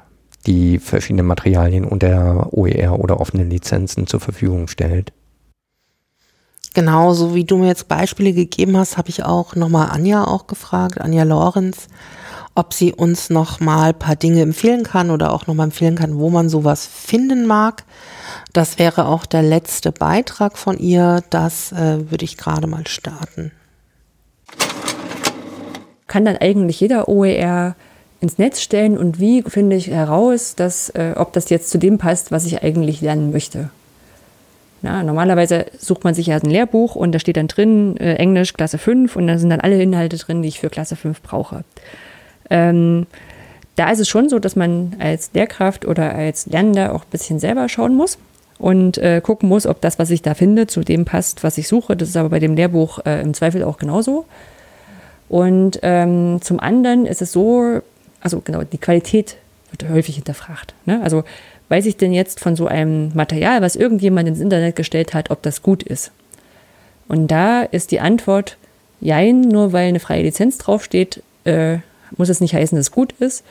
die 0.45 0.79
verschiedenen 0.79 1.25
Materialien 1.25 1.86
unter 1.86 2.53
OER 2.53 2.99
oder 2.99 3.19
offenen 3.19 3.49
Lizenzen 3.49 4.08
zur 4.08 4.19
Verfügung 4.19 4.67
stellt. 4.67 5.12
Genau, 6.75 7.13
so 7.13 7.33
wie 7.33 7.45
du 7.45 7.55
mir 7.55 7.67
jetzt 7.67 7.88
Beispiele 7.88 8.33
gegeben 8.33 8.75
hast, 8.75 8.97
habe 8.97 9.07
ich 9.07 9.23
auch 9.23 9.55
nochmal 9.55 9.91
Anja 9.91 10.25
auch 10.25 10.45
gefragt, 10.45 10.99
Anja 10.99 11.23
Lorenz, 11.23 11.88
ob 12.53 12.73
sie 12.73 12.91
uns 12.91 13.29
noch 13.29 13.61
mal 13.61 13.91
ein 13.91 13.97
paar 13.97 14.17
Dinge 14.17 14.41
empfehlen 14.41 14.83
kann 14.83 15.09
oder 15.09 15.31
auch 15.31 15.47
noch 15.47 15.55
mal 15.55 15.63
empfehlen 15.63 15.95
kann, 15.95 16.19
wo 16.19 16.29
man 16.29 16.49
sowas 16.49 16.85
finden 16.85 17.45
mag. 17.45 17.85
Das 18.51 18.77
wäre 18.77 19.07
auch 19.07 19.25
der 19.25 19.41
letzte 19.41 19.93
Beitrag 19.93 20.57
von 20.57 20.77
ihr. 20.77 21.23
Das 21.29 21.71
äh, 21.71 22.11
würde 22.11 22.25
ich 22.25 22.35
gerade 22.35 22.67
mal 22.67 22.85
starten. 22.88 23.53
Kann 26.07 26.25
dann 26.25 26.35
eigentlich 26.35 26.81
jeder 26.81 27.07
OER 27.07 27.77
ins 28.19 28.38
Netz 28.38 28.59
stellen 28.59 28.97
und 28.97 29.17
wie 29.17 29.43
finde 29.43 29.77
ich 29.77 29.88
heraus, 29.88 30.55
dass, 30.55 30.89
äh, 30.89 31.13
ob 31.15 31.31
das 31.31 31.49
jetzt 31.49 31.69
zu 31.69 31.77
dem 31.77 31.99
passt, 31.99 32.33
was 32.33 32.45
ich 32.45 32.63
eigentlich 32.63 32.99
lernen 32.99 33.31
möchte? 33.31 33.69
Na, 34.86 35.02
normalerweise 35.02 35.65
sucht 35.80 36.04
man 36.04 36.13
sich 36.13 36.28
ja 36.28 36.36
ein 36.36 36.48
Lehrbuch 36.48 36.95
und 36.95 37.12
da 37.12 37.17
steht 37.17 37.38
dann 37.38 37.48
drin 37.48 37.98
äh, 37.98 38.17
Englisch 38.17 38.54
Klasse 38.54 38.78
5 38.78 39.15
und 39.15 39.26
da 39.26 39.39
sind 39.39 39.50
dann 39.50 39.60
alle 39.60 39.82
Inhalte 39.82 40.15
drin, 40.15 40.43
die 40.43 40.48
ich 40.48 40.60
für 40.60 40.69
Klasse 40.69 40.95
5 40.95 41.24
brauche. 41.24 41.63
Ähm, 42.52 43.08
da 43.78 43.89
ist 43.89 44.00
es 44.00 44.08
schon 44.08 44.30
so, 44.30 44.38
dass 44.38 44.56
man 44.56 44.95
als 45.00 45.32
Lehrkraft 45.34 45.88
oder 45.88 46.13
als 46.13 46.45
Lernender 46.45 46.93
auch 46.93 47.02
ein 47.02 47.10
bisschen 47.10 47.39
selber 47.39 47.67
schauen 47.67 47.95
muss 47.95 48.19
und 48.60 49.00
äh, 49.00 49.21
gucken 49.21 49.50
muss, 49.50 49.65
ob 49.65 49.82
das, 49.82 49.98
was 49.98 50.12
ich 50.12 50.21
da 50.21 50.36
finde, 50.36 50.67
zu 50.67 50.82
dem 50.82 51.04
passt, 51.04 51.43
was 51.43 51.58
ich 51.58 51.67
suche. 51.67 51.98
Das 51.98 52.10
ist 52.10 52.15
aber 52.15 52.30
bei 52.30 52.39
dem 52.39 52.56
Lehrbuch 52.56 53.00
äh, 53.08 53.21
im 53.21 53.34
Zweifel 53.34 53.63
auch 53.63 53.80
genauso. 53.80 54.26
Und 55.30 55.80
ähm, 55.82 56.43
zum 56.43 56.60
anderen 56.60 57.08
ist 57.08 57.24
es 57.24 57.32
so, 57.32 57.82
also 58.21 58.39
genau, 58.41 58.62
die 58.62 58.78
Qualität 58.78 59.38
wird 59.71 59.89
häufig 59.89 60.13
hinterfragt. 60.13 60.76
Ne? 60.86 61.02
Also 61.04 61.24
weiß 61.69 61.86
ich 61.86 61.97
denn 61.97 62.13
jetzt 62.13 62.39
von 62.39 62.56
so 62.56 62.67
einem 62.67 63.12
Material, 63.13 63.62
was 63.62 63.75
irgendjemand 63.75 64.28
ins 64.28 64.39
Internet 64.39 64.75
gestellt 64.75 65.13
hat, 65.13 65.32
ob 65.32 65.41
das 65.41 65.62
gut 65.62 65.84
ist? 65.84 66.12
Und 67.08 67.30
da 67.30 67.62
ist 67.62 67.91
die 67.91 67.99
Antwort, 67.99 68.58
jein, 69.01 69.41
nur 69.41 69.73
weil 69.73 69.89
eine 69.89 69.99
freie 69.99 70.23
Lizenz 70.23 70.58
draufsteht, 70.58 71.21
äh, 71.43 71.78
muss 72.17 72.30
es 72.30 72.41
nicht 72.41 72.54
heißen, 72.54 72.75
dass 72.75 72.88
es 72.88 72.91
gut 72.91 73.13
ist. 73.19 73.43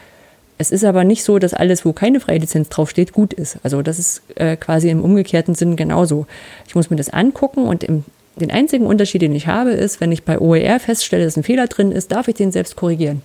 Es 0.56 0.70
ist 0.70 0.84
aber 0.84 1.02
nicht 1.04 1.24
so, 1.24 1.38
dass 1.38 1.54
alles, 1.54 1.84
wo 1.84 1.92
keine 1.92 2.20
freie 2.20 2.38
Lizenz 2.38 2.68
draufsteht, 2.68 3.12
gut 3.12 3.32
ist. 3.32 3.58
Also 3.62 3.82
das 3.82 3.98
ist 3.98 4.22
äh, 4.36 4.56
quasi 4.56 4.88
im 4.88 5.02
umgekehrten 5.02 5.54
Sinn 5.54 5.76
genauso. 5.76 6.26
Ich 6.68 6.74
muss 6.74 6.90
mir 6.90 6.96
das 6.96 7.10
angucken 7.10 7.66
und 7.66 7.82
im, 7.82 8.04
den 8.36 8.50
einzigen 8.50 8.86
Unterschied, 8.86 9.22
den 9.22 9.34
ich 9.34 9.48
habe, 9.48 9.70
ist, 9.70 10.00
wenn 10.00 10.12
ich 10.12 10.22
bei 10.22 10.38
OER 10.38 10.78
feststelle, 10.78 11.24
dass 11.24 11.36
ein 11.36 11.42
Fehler 11.42 11.66
drin 11.66 11.90
ist, 11.90 12.12
darf 12.12 12.28
ich 12.28 12.36
den 12.36 12.52
selbst 12.52 12.76
korrigieren. 12.76 13.22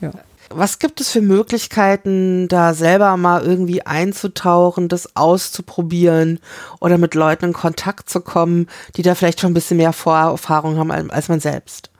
Ja. 0.00 0.12
Was 0.52 0.80
gibt 0.80 1.00
es 1.00 1.12
für 1.12 1.20
Möglichkeiten, 1.20 2.48
da 2.48 2.74
selber 2.74 3.16
mal 3.16 3.42
irgendwie 3.42 3.86
einzutauchen, 3.86 4.88
das 4.88 5.14
auszuprobieren 5.14 6.40
oder 6.80 6.98
mit 6.98 7.14
Leuten 7.14 7.46
in 7.46 7.52
Kontakt 7.52 8.10
zu 8.10 8.20
kommen, 8.20 8.66
die 8.96 9.02
da 9.02 9.14
vielleicht 9.14 9.40
schon 9.40 9.52
ein 9.52 9.54
bisschen 9.54 9.76
mehr 9.76 9.92
Vorerfahrung 9.92 10.76
haben 10.76 10.90
als 10.90 11.28
man 11.28 11.38
selbst? 11.38 11.90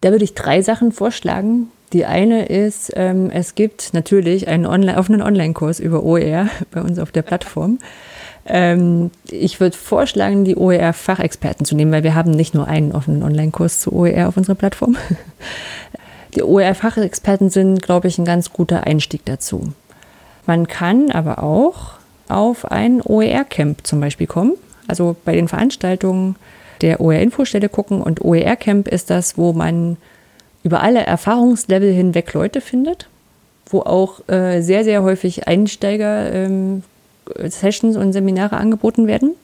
Da 0.00 0.10
würde 0.10 0.24
ich 0.24 0.32
drei 0.32 0.62
Sachen 0.62 0.90
vorschlagen. 0.90 1.70
Die 1.92 2.06
eine 2.06 2.46
ist, 2.46 2.92
ähm, 2.96 3.30
es 3.30 3.54
gibt 3.54 3.92
natürlich 3.92 4.48
einen 4.48 4.64
Online, 4.64 4.98
offenen 4.98 5.20
Online-Kurs 5.20 5.78
über 5.78 6.02
OER 6.02 6.48
bei 6.70 6.80
uns 6.80 6.98
auf 6.98 7.12
der 7.12 7.22
Plattform. 7.22 7.78
Ähm, 8.46 9.10
ich 9.30 9.60
würde 9.60 9.76
vorschlagen, 9.76 10.46
die 10.46 10.56
OER-Fachexperten 10.56 11.66
zu 11.66 11.74
nehmen, 11.74 11.92
weil 11.92 12.04
wir 12.04 12.14
haben 12.14 12.30
nicht 12.30 12.54
nur 12.54 12.66
einen 12.68 12.92
offenen 12.92 13.22
Online-Kurs 13.22 13.80
zu 13.80 13.92
OER 13.92 14.28
auf 14.28 14.38
unserer 14.38 14.56
Plattform. 14.56 14.96
Die 16.34 16.42
OER-Fachexperten 16.42 17.50
sind, 17.50 17.82
glaube 17.82 18.08
ich, 18.08 18.18
ein 18.18 18.24
ganz 18.24 18.52
guter 18.52 18.86
Einstieg 18.86 19.24
dazu. 19.24 19.72
Man 20.46 20.66
kann 20.66 21.10
aber 21.10 21.42
auch 21.42 21.92
auf 22.28 22.70
ein 22.70 23.00
OER-Camp 23.02 23.86
zum 23.86 24.00
Beispiel 24.00 24.26
kommen. 24.26 24.54
Also 24.86 25.16
bei 25.24 25.34
den 25.34 25.48
Veranstaltungen 25.48 26.36
der 26.80 27.00
OER-Infostelle 27.00 27.68
gucken. 27.68 28.02
Und 28.02 28.24
OER-Camp 28.24 28.88
ist 28.88 29.10
das, 29.10 29.36
wo 29.36 29.52
man 29.52 29.96
über 30.62 30.82
alle 30.82 31.00
Erfahrungslevel 31.00 31.92
hinweg 31.92 32.32
Leute 32.34 32.60
findet, 32.60 33.08
wo 33.66 33.80
auch 33.80 34.28
äh, 34.28 34.60
sehr, 34.60 34.84
sehr 34.84 35.02
häufig 35.02 35.48
Einsteiger-Sessions 35.48 37.96
ähm, 37.96 38.02
und 38.02 38.12
Seminare 38.12 38.56
angeboten 38.56 39.06
werden. 39.06 39.34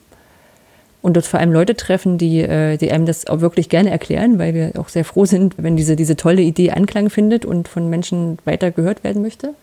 Und 1.05 1.15
dort 1.15 1.27
vor 1.27 1.39
allem 1.39 1.53
Leute 1.53 1.75
treffen, 1.75 2.17
die, 2.17 2.39
äh, 2.39 2.77
die 2.77 2.91
einem 2.91 3.05
das 3.05 3.27
auch 3.27 3.39
wirklich 3.39 3.69
gerne 3.69 3.91
erklären, 3.91 4.39
weil 4.39 4.55
wir 4.55 4.71
auch 4.79 4.89
sehr 4.89 5.05
froh 5.05 5.25
sind, 5.25 5.53
wenn 5.57 5.77
diese, 5.77 5.95
diese 5.95 6.15
tolle 6.15 6.41
Idee 6.41 6.71
Anklang 6.71 7.11
findet 7.11 7.45
und 7.45 7.67
von 7.67 7.91
Menschen 7.91 8.39
weiter 8.43 8.71
gehört 8.71 9.03
werden 9.03 9.21
möchte. 9.21 9.53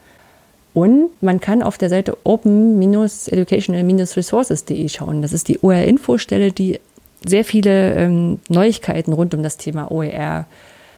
Und 0.73 1.09
man 1.21 1.41
kann 1.41 1.65
auf 1.65 1.79
der 1.79 1.89
Seite 1.89 2.17
open-educational-resources.de 2.23 4.89
schauen. 4.89 5.21
Das 5.21 5.33
ist 5.33 5.49
die 5.49 5.59
OER-Infostelle, 5.61 6.53
die 6.53 6.79
sehr 7.27 7.45
viele 7.45 7.95
ähm, 7.95 8.39
Neuigkeiten 8.49 9.13
rund 9.13 9.35
um 9.35 9.43
das 9.43 9.57
Thema 9.57 9.91
OER 9.91 10.47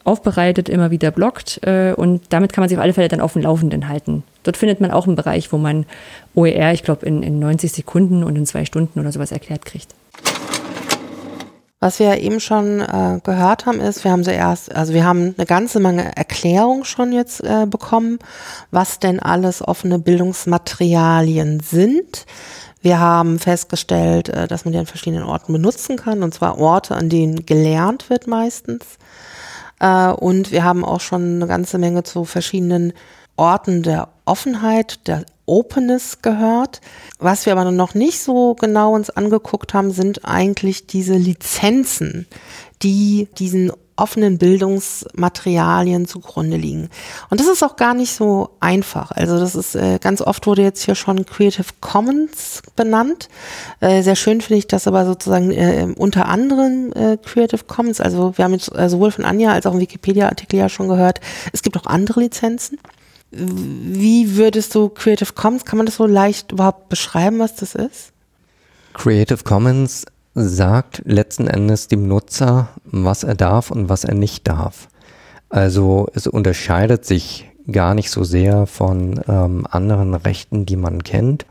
aufbereitet, 0.05 0.69
immer 0.69 0.91
wieder 0.91 1.11
bloggt 1.11 1.61
äh, 1.63 1.95
und 1.97 2.21
damit 2.29 2.53
kann 2.53 2.61
man 2.61 2.69
sich 2.69 2.77
auf 2.77 2.85
alle 2.85 2.93
Fälle 2.93 3.09
dann 3.09 3.23
auf 3.23 3.33
dem 3.33 3.41
Laufenden 3.41 3.89
halten. 3.89 4.25
Dort 4.43 4.59
findet 4.59 4.83
man 4.83 4.91
auch 4.91 5.07
einen 5.07 5.17
Bereich, 5.17 5.55
wo 5.55 5.57
man 5.57 5.87
OER, 6.35 6.75
ich 6.75 6.83
glaube, 6.83 7.07
in, 7.07 7.23
in 7.23 7.39
90 7.39 7.73
Sekunden 7.73 8.23
und 8.23 8.37
in 8.37 8.45
zwei 8.45 8.67
Stunden 8.67 9.01
oder 9.01 9.11
sowas 9.11 9.33
erklärt 9.33 9.65
kriegt. 9.65 9.95
Was 11.85 11.99
wir 11.99 12.19
eben 12.19 12.41
schon 12.41 12.81
äh, 12.81 13.21
gehört 13.23 13.67
haben, 13.67 13.79
ist, 13.79 14.05
wir 14.05 14.11
haben 14.11 14.25
zuerst, 14.25 14.75
also 14.75 14.95
wir 14.95 15.05
haben 15.05 15.35
eine 15.37 15.45
ganze 15.47 15.81
Menge 15.81 16.17
Erklärung 16.17 16.85
schon 16.85 17.13
jetzt 17.13 17.45
äh, 17.45 17.67
bekommen, 17.67 18.21
was 18.71 19.01
denn 19.01 19.21
alles 19.21 19.61
offene 19.61 19.99
Bildungsmaterialien 19.99 21.61
sind. 21.61 22.25
Wir 22.81 23.01
haben 23.01 23.39
festgestellt, 23.39 24.31
äh, 24.31 24.49
dass 24.49 24.65
man 24.65 24.73
die 24.73 24.79
an 24.79 24.87
verschiedenen 24.87 25.25
Orten 25.25 25.53
benutzen 25.53 25.99
kann, 25.99 26.23
und 26.23 26.33
zwar 26.33 26.59
Orte, 26.59 26.95
an 26.95 27.11
denen 27.11 27.45
gelernt 27.45 28.09
wird 28.09 28.27
meistens. 28.27 28.85
Äh, 29.79 30.09
und 30.09 30.53
wir 30.53 30.65
haben 30.65 30.87
auch 30.87 31.01
schon 31.01 31.37
eine 31.37 31.47
ganze 31.47 31.77
Menge 31.77 32.03
zu 32.03 32.25
verschiedenen 32.25 32.95
Orten 33.37 33.83
der 33.83 34.09
Offenheit, 34.25 35.07
der 35.07 35.27
Openness 35.47 36.23
gehört. 36.23 36.81
Was 37.19 37.47
wir 37.47 37.53
aber 37.53 37.71
noch 37.71 37.95
nicht 37.95 38.21
so 38.21 38.55
genau 38.55 38.95
uns 38.95 39.11
angeguckt 39.11 39.75
haben, 39.75 39.91
sind 39.91 40.25
eigentlich 40.25 40.87
diese 40.87 41.15
Lizenzen, 41.15 42.27
die 42.83 43.29
diesen 43.39 43.73
offenen 43.97 44.39
Bildungsmaterialien 44.39 46.07
zugrunde 46.07 46.57
liegen. 46.57 46.91
Und 47.31 47.39
das 47.39 47.47
ist 47.47 47.63
auch 47.63 47.77
gar 47.77 47.95
nicht 47.95 48.13
so 48.13 48.51
einfach. 48.59 49.13
Also 49.13 49.39
das 49.39 49.55
ist 49.55 49.77
äh, 49.77 49.99
ganz 50.01 50.21
oft 50.21 50.47
wurde 50.47 50.63
jetzt 50.63 50.83
hier 50.83 50.97
schon 50.97 51.25
Creative 51.25 51.67
Commons 51.81 52.63
benannt. 52.75 53.29
Äh, 53.81 54.03
sehr 54.03 54.17
schön 54.17 54.41
finde 54.41 54.59
ich 54.59 54.67
das 54.67 54.89
aber 54.89 55.07
sozusagen 55.07 55.53
äh, 55.53 55.87
unter 55.97 56.27
anderem 56.27 56.93
Creative 57.25 57.65
Commons. 57.67 58.01
Also 58.01 58.37
wir 58.37 58.45
haben 58.45 58.55
jetzt 58.55 58.73
sowohl 58.89 59.11
von 59.11 59.25
Anja 59.25 59.53
als 59.53 59.67
auch 59.67 59.75
im 59.75 59.81
Wikipedia-Artikel 59.81 60.59
ja 60.59 60.69
schon 60.69 60.89
gehört, 60.89 61.21
es 61.53 61.63
gibt 61.63 61.77
auch 61.77 61.87
andere 61.87 62.21
Lizenzen. 62.21 62.79
Wie 63.37 64.37
würdest 64.37 64.75
du 64.75 64.89
Creative 64.89 65.33
Commons, 65.33 65.65
kann 65.65 65.77
man 65.77 65.87
das 65.87 65.97
so 65.97 66.07
leicht 66.07 66.53
überhaupt 66.53 66.89
beschreiben, 66.89 67.39
was 67.39 67.57
das 67.57 67.75
ist? 67.75 68.13
Creative 68.93 69.43
Commons 69.43 70.07
sagt 70.35 71.03
letzten 71.05 71.47
Endes 71.47 71.89
dem 71.89 72.07
Nutzer, 72.07 72.69
was 72.85 73.23
er 73.23 73.35
darf 73.35 73.71
und 73.71 73.89
was 73.89 74.05
er 74.05 74.15
nicht 74.15 74.47
darf. 74.49 74.89
Also 75.49 76.09
es 76.15 76.27
unterscheidet 76.27 77.05
sich 77.05 77.51
gar 77.71 77.95
nicht 77.95 78.11
so 78.11 78.25
sehr 78.25 78.67
von 78.67 79.21
ähm, 79.29 79.67
anderen 79.71 80.15
Rechten, 80.15 80.67
die 80.67 80.77
man 80.77 81.03
kennt, 81.03 81.47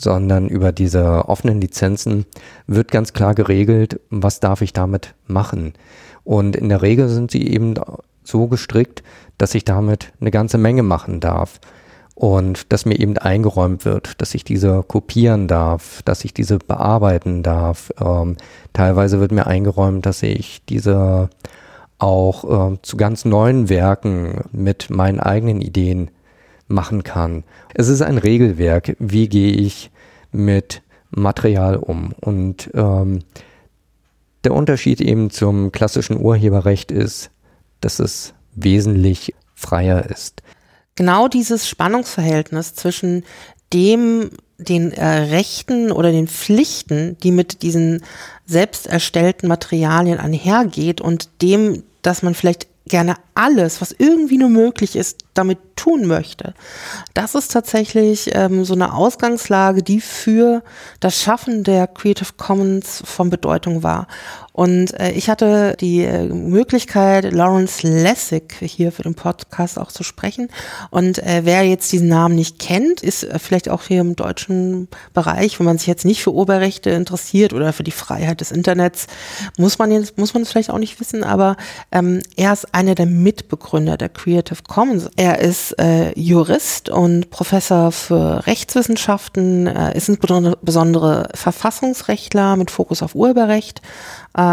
sondern 0.00 0.48
über 0.48 0.72
diese 0.72 1.28
offenen 1.28 1.60
Lizenzen 1.60 2.26
wird 2.66 2.90
ganz 2.90 3.12
klar 3.12 3.34
geregelt, 3.34 4.00
was 4.10 4.40
darf 4.40 4.60
ich 4.60 4.72
damit 4.72 5.14
machen. 5.26 5.72
Und 6.24 6.56
in 6.56 6.68
der 6.68 6.82
Regel 6.82 7.08
sind 7.08 7.30
sie 7.30 7.46
eben 7.46 7.74
so 8.22 8.46
gestrickt, 8.48 9.02
dass 9.38 9.54
ich 9.54 9.64
damit 9.64 10.12
eine 10.20 10.30
ganze 10.30 10.58
Menge 10.58 10.82
machen 10.82 11.20
darf 11.20 11.60
und 12.14 12.72
dass 12.72 12.86
mir 12.86 12.98
eben 12.98 13.18
eingeräumt 13.18 13.84
wird, 13.84 14.20
dass 14.20 14.34
ich 14.34 14.42
diese 14.42 14.82
kopieren 14.82 15.48
darf, 15.48 16.02
dass 16.04 16.24
ich 16.24 16.32
diese 16.32 16.58
bearbeiten 16.58 17.42
darf. 17.42 17.92
Ähm, 18.00 18.36
teilweise 18.72 19.20
wird 19.20 19.32
mir 19.32 19.46
eingeräumt, 19.46 20.06
dass 20.06 20.22
ich 20.22 20.64
diese 20.64 21.28
auch 21.98 22.72
äh, 22.72 22.78
zu 22.82 22.96
ganz 22.96 23.24
neuen 23.26 23.68
Werken 23.68 24.44
mit 24.50 24.88
meinen 24.88 25.20
eigenen 25.20 25.60
Ideen 25.60 26.10
machen 26.68 27.02
kann. 27.02 27.44
Es 27.74 27.88
ist 27.88 28.02
ein 28.02 28.18
Regelwerk, 28.18 28.96
wie 28.98 29.28
gehe 29.28 29.52
ich 29.52 29.90
mit 30.32 30.82
Material 31.10 31.76
um. 31.76 32.12
Und 32.20 32.70
ähm, 32.74 33.20
der 34.44 34.54
Unterschied 34.54 35.00
eben 35.00 35.30
zum 35.30 35.70
klassischen 35.70 36.18
Urheberrecht 36.18 36.90
ist, 36.90 37.30
dass 37.80 37.98
es 37.98 38.34
wesentlich 38.56 39.34
freier 39.54 40.10
ist. 40.10 40.42
Genau 40.96 41.28
dieses 41.28 41.68
Spannungsverhältnis 41.68 42.74
zwischen 42.74 43.24
dem, 43.72 44.30
den 44.58 44.92
äh, 44.92 45.04
Rechten 45.04 45.92
oder 45.92 46.10
den 46.10 46.28
Pflichten, 46.28 47.16
die 47.22 47.30
mit 47.30 47.62
diesen 47.62 48.02
selbst 48.46 48.86
erstellten 48.86 49.48
Materialien 49.48 50.18
einhergeht 50.18 51.00
und 51.00 51.42
dem, 51.42 51.82
dass 52.02 52.22
man 52.22 52.34
vielleicht 52.34 52.66
gerne 52.88 53.16
alles, 53.34 53.80
was 53.80 53.94
irgendwie 53.98 54.38
nur 54.38 54.48
möglich 54.48 54.96
ist, 54.96 55.18
damit 55.34 55.58
tun 55.76 56.06
möchte. 56.06 56.54
Das 57.14 57.34
ist 57.34 57.52
tatsächlich 57.52 58.30
ähm, 58.32 58.64
so 58.64 58.74
eine 58.74 58.94
Ausgangslage, 58.94 59.82
die 59.82 60.00
für 60.00 60.62
das 61.00 61.20
Schaffen 61.20 61.64
der 61.64 61.88
Creative 61.88 62.32
Commons 62.36 63.02
von 63.04 63.28
Bedeutung 63.28 63.82
war. 63.82 64.06
Und 64.56 64.98
äh, 64.98 65.10
ich 65.10 65.28
hatte 65.28 65.76
die 65.78 66.02
äh, 66.04 66.24
Möglichkeit, 66.28 67.30
Lawrence 67.30 67.86
Lessig 67.86 68.54
hier 68.58 68.90
für 68.90 69.02
den 69.02 69.14
Podcast 69.14 69.78
auch 69.78 69.92
zu 69.92 70.02
sprechen. 70.02 70.48
Und 70.88 71.18
äh, 71.18 71.42
wer 71.44 71.64
jetzt 71.64 71.92
diesen 71.92 72.08
Namen 72.08 72.36
nicht 72.36 72.58
kennt, 72.58 73.02
ist 73.02 73.24
äh, 73.24 73.38
vielleicht 73.38 73.68
auch 73.68 73.82
hier 73.82 74.00
im 74.00 74.16
deutschen 74.16 74.88
Bereich, 75.12 75.58
wenn 75.58 75.66
man 75.66 75.76
sich 75.76 75.86
jetzt 75.86 76.06
nicht 76.06 76.22
für 76.22 76.32
Urheberrechte 76.32 76.88
interessiert 76.88 77.52
oder 77.52 77.74
für 77.74 77.82
die 77.82 77.90
Freiheit 77.90 78.40
des 78.40 78.50
Internets, 78.50 79.08
muss 79.58 79.78
man 79.78 79.92
jetzt, 79.92 80.16
muss 80.16 80.32
man 80.32 80.42
es 80.42 80.48
vielleicht 80.48 80.70
auch 80.70 80.78
nicht 80.78 80.98
wissen, 81.00 81.22
aber 81.22 81.58
ähm, 81.92 82.22
er 82.36 82.54
ist 82.54 82.74
einer 82.74 82.94
der 82.94 83.04
Mitbegründer 83.04 83.98
der 83.98 84.08
Creative 84.08 84.62
Commons. 84.66 85.10
Er 85.16 85.38
ist 85.38 85.78
äh, 85.78 86.18
Jurist 86.18 86.88
und 86.88 87.28
Professor 87.28 87.92
für 87.92 88.46
Rechtswissenschaften, 88.46 89.66
äh, 89.66 89.94
ist 89.94 90.08
insbesondere 90.08 91.28
Verfassungsrechtler 91.34 92.56
mit 92.56 92.70
Fokus 92.70 93.02
auf 93.02 93.14
Urheberrecht 93.14 93.82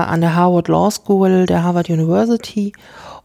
an 0.02 0.22
der 0.22 0.36
Harvard 0.36 0.68
Law 0.68 0.92
School 0.92 1.46
der 1.46 1.64
Harvard 1.64 1.90
University. 1.90 2.74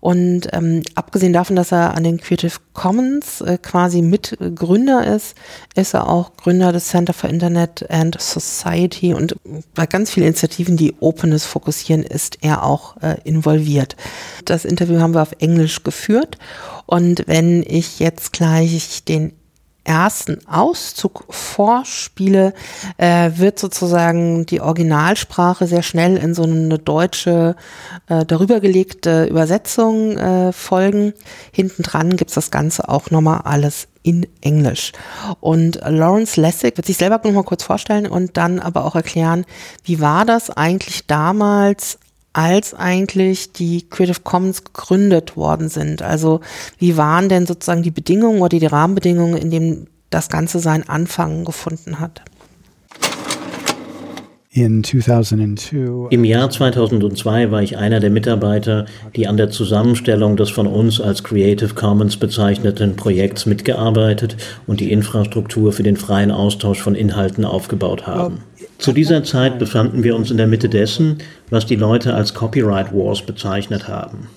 Und 0.00 0.48
ähm, 0.52 0.82
abgesehen 0.94 1.32
davon, 1.32 1.56
dass 1.56 1.72
er 1.72 1.94
an 1.94 2.04
den 2.04 2.18
Creative 2.18 2.54
Commons 2.72 3.40
äh, 3.40 3.58
quasi 3.58 4.00
Mitgründer 4.00 5.04
ist, 5.04 5.34
ist 5.74 5.94
er 5.94 6.08
auch 6.08 6.36
Gründer 6.36 6.72
des 6.72 6.88
Center 6.88 7.12
for 7.12 7.28
Internet 7.28 7.84
and 7.90 8.20
Society. 8.20 9.12
Und 9.12 9.34
bei 9.74 9.86
ganz 9.86 10.10
vielen 10.10 10.26
Initiativen, 10.26 10.76
die 10.76 10.94
Openness 11.00 11.44
fokussieren, 11.44 12.04
ist 12.04 12.38
er 12.42 12.62
auch 12.62 12.96
äh, 13.02 13.16
involviert. 13.24 13.96
Das 14.44 14.64
Interview 14.64 15.00
haben 15.00 15.14
wir 15.14 15.22
auf 15.22 15.34
Englisch 15.40 15.82
geführt. 15.82 16.38
Und 16.86 17.24
wenn 17.26 17.64
ich 17.64 17.98
jetzt 17.98 18.32
gleich 18.32 19.02
den 19.04 19.32
ersten 19.88 20.46
Auszug 20.46 21.24
vorspiele, 21.30 22.52
äh, 22.98 23.30
wird 23.36 23.58
sozusagen 23.58 24.44
die 24.44 24.60
Originalsprache 24.60 25.66
sehr 25.66 25.82
schnell 25.82 26.18
in 26.18 26.34
so 26.34 26.42
eine 26.42 26.78
deutsche, 26.78 27.56
äh, 28.06 28.26
darüber 28.26 28.60
gelegte 28.60 29.24
Übersetzung 29.24 30.18
äh, 30.18 30.52
folgen. 30.52 31.14
Hinten 31.52 31.82
dran 31.82 32.16
gibt's 32.16 32.34
das 32.34 32.50
Ganze 32.50 32.88
auch 32.88 33.10
nochmal 33.10 33.40
alles 33.44 33.88
in 34.02 34.26
Englisch. 34.42 34.92
Und 35.40 35.80
Lawrence 35.84 36.40
Lessig 36.40 36.76
wird 36.76 36.86
sich 36.86 36.98
selber 36.98 37.20
nochmal 37.24 37.44
kurz 37.44 37.62
vorstellen 37.62 38.06
und 38.06 38.36
dann 38.36 38.60
aber 38.60 38.84
auch 38.84 38.94
erklären, 38.94 39.46
wie 39.84 40.00
war 40.00 40.26
das 40.26 40.50
eigentlich 40.50 41.06
damals 41.06 41.98
als 42.32 42.74
eigentlich 42.74 43.52
die 43.52 43.88
Creative 43.88 44.20
Commons 44.22 44.64
gegründet 44.64 45.36
worden 45.36 45.68
sind. 45.68 46.02
Also 46.02 46.40
wie 46.78 46.96
waren 46.96 47.28
denn 47.28 47.46
sozusagen 47.46 47.82
die 47.82 47.90
Bedingungen 47.90 48.40
oder 48.40 48.58
die 48.58 48.66
Rahmenbedingungen, 48.66 49.36
in 49.36 49.50
denen 49.50 49.86
das 50.10 50.28
Ganze 50.28 50.58
seinen 50.58 50.88
Anfang 50.88 51.44
gefunden 51.44 52.00
hat? 52.00 52.22
Im 56.10 56.24
Jahr 56.24 56.50
2002 56.50 57.50
war 57.50 57.62
ich 57.62 57.76
einer 57.76 58.00
der 58.00 58.10
Mitarbeiter, 58.10 58.86
die 59.14 59.28
an 59.28 59.36
der 59.36 59.50
Zusammenstellung 59.50 60.36
des 60.36 60.50
von 60.50 60.66
uns 60.66 61.00
als 61.00 61.22
Creative 61.22 61.74
Commons 61.74 62.16
bezeichneten 62.16 62.96
Projekts 62.96 63.46
mitgearbeitet 63.46 64.36
und 64.66 64.80
die 64.80 64.90
Infrastruktur 64.90 65.72
für 65.72 65.84
den 65.84 65.96
freien 65.96 66.32
Austausch 66.32 66.80
von 66.80 66.94
Inhalten 66.94 67.44
aufgebaut 67.44 68.06
haben. 68.06 68.42
Zu 68.78 68.92
dieser 68.92 69.24
Zeit 69.24 69.58
befanden 69.58 70.04
wir 70.04 70.14
uns 70.14 70.30
in 70.30 70.36
der 70.36 70.46
Mitte 70.46 70.68
dessen, 70.68 71.18
was 71.50 71.66
die 71.66 71.76
Leute 71.76 72.14
als 72.14 72.32
Copyright 72.32 72.92
Wars 72.92 73.22
bezeichnet 73.22 73.88
haben. 73.88 74.28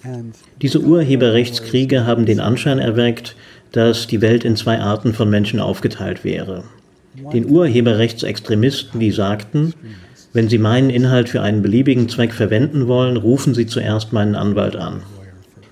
Diese 0.62 0.82
Urheberrechtskriege 0.82 2.08
haben 2.08 2.26
den 2.26 2.40
Anschein 2.40 2.80
erweckt, 2.80 3.36
dass 3.72 4.08
die 4.08 4.22
Welt 4.22 4.44
in 4.44 4.56
zwei 4.56 4.80
Arten 4.80 5.14
von 5.14 5.30
Menschen 5.30 5.60
aufgeteilt 5.60 6.24
wäre. 6.24 6.64
Den 7.34 7.50
Urheberrechtsextremisten, 7.50 9.00
die 9.00 9.12
sagten, 9.12 9.74
wenn 10.34 10.50
Sie 10.50 10.58
meinen 10.58 10.90
Inhalt 10.90 11.30
für 11.30 11.42
einen 11.42 11.62
beliebigen 11.62 12.10
Zweck 12.10 12.34
verwenden 12.34 12.88
wollen, 12.88 13.18
rufen 13.18 13.54
Sie 13.54 13.68
zuerst 13.68 14.12
meinen 14.12 14.36
Anwalt 14.36 14.76
an. 14.76 15.04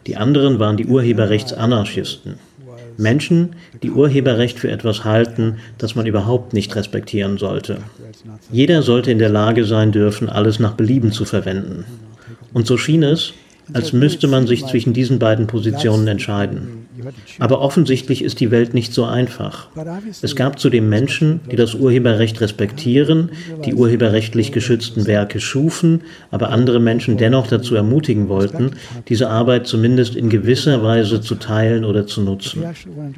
Die 0.05 0.17
anderen 0.17 0.59
waren 0.59 0.77
die 0.77 0.85
Urheberrechtsanarchisten. 0.85 2.35
Menschen, 2.99 3.55
die 3.81 3.91
Urheberrecht 3.91 4.59
für 4.59 4.69
etwas 4.69 5.05
halten, 5.05 5.57
das 5.77 5.95
man 5.95 6.05
überhaupt 6.05 6.53
nicht 6.53 6.75
respektieren 6.75 7.37
sollte. 7.37 7.77
Jeder 8.51 8.81
sollte 8.81 9.11
in 9.11 9.19
der 9.19 9.29
Lage 9.29 9.65
sein 9.65 9.91
dürfen, 9.91 10.29
alles 10.29 10.59
nach 10.59 10.73
Belieben 10.73 11.11
zu 11.11 11.25
verwenden. 11.25 11.85
Und 12.53 12.67
so 12.67 12.77
schien 12.77 13.03
es, 13.03 13.33
als 13.73 13.93
müsste 13.93 14.27
man 14.27 14.47
sich 14.47 14.65
zwischen 14.65 14.93
diesen 14.93 15.19
beiden 15.19 15.47
Positionen 15.47 16.07
entscheiden. 16.07 16.88
Aber 17.39 17.61
offensichtlich 17.61 18.23
ist 18.23 18.39
die 18.39 18.51
Welt 18.51 18.73
nicht 18.73 18.93
so 18.93 19.05
einfach. 19.05 19.69
Es 20.21 20.35
gab 20.35 20.59
zudem 20.59 20.89
Menschen, 20.89 21.41
die 21.51 21.55
das 21.55 21.75
Urheberrecht 21.75 22.41
respektieren, 22.41 23.31
die 23.65 23.73
urheberrechtlich 23.73 24.51
geschützten 24.51 25.07
Werke 25.07 25.39
schufen, 25.39 26.01
aber 26.31 26.49
andere 26.49 26.79
Menschen 26.79 27.17
dennoch 27.17 27.47
dazu 27.47 27.75
ermutigen 27.75 28.29
wollten, 28.29 28.71
diese 29.07 29.29
Arbeit 29.29 29.67
zumindest 29.67 30.15
in 30.15 30.29
gewisser 30.29 30.83
Weise 30.83 31.21
zu 31.21 31.35
teilen 31.35 31.85
oder 31.85 32.07
zu 32.07 32.21
nutzen. 32.21 32.63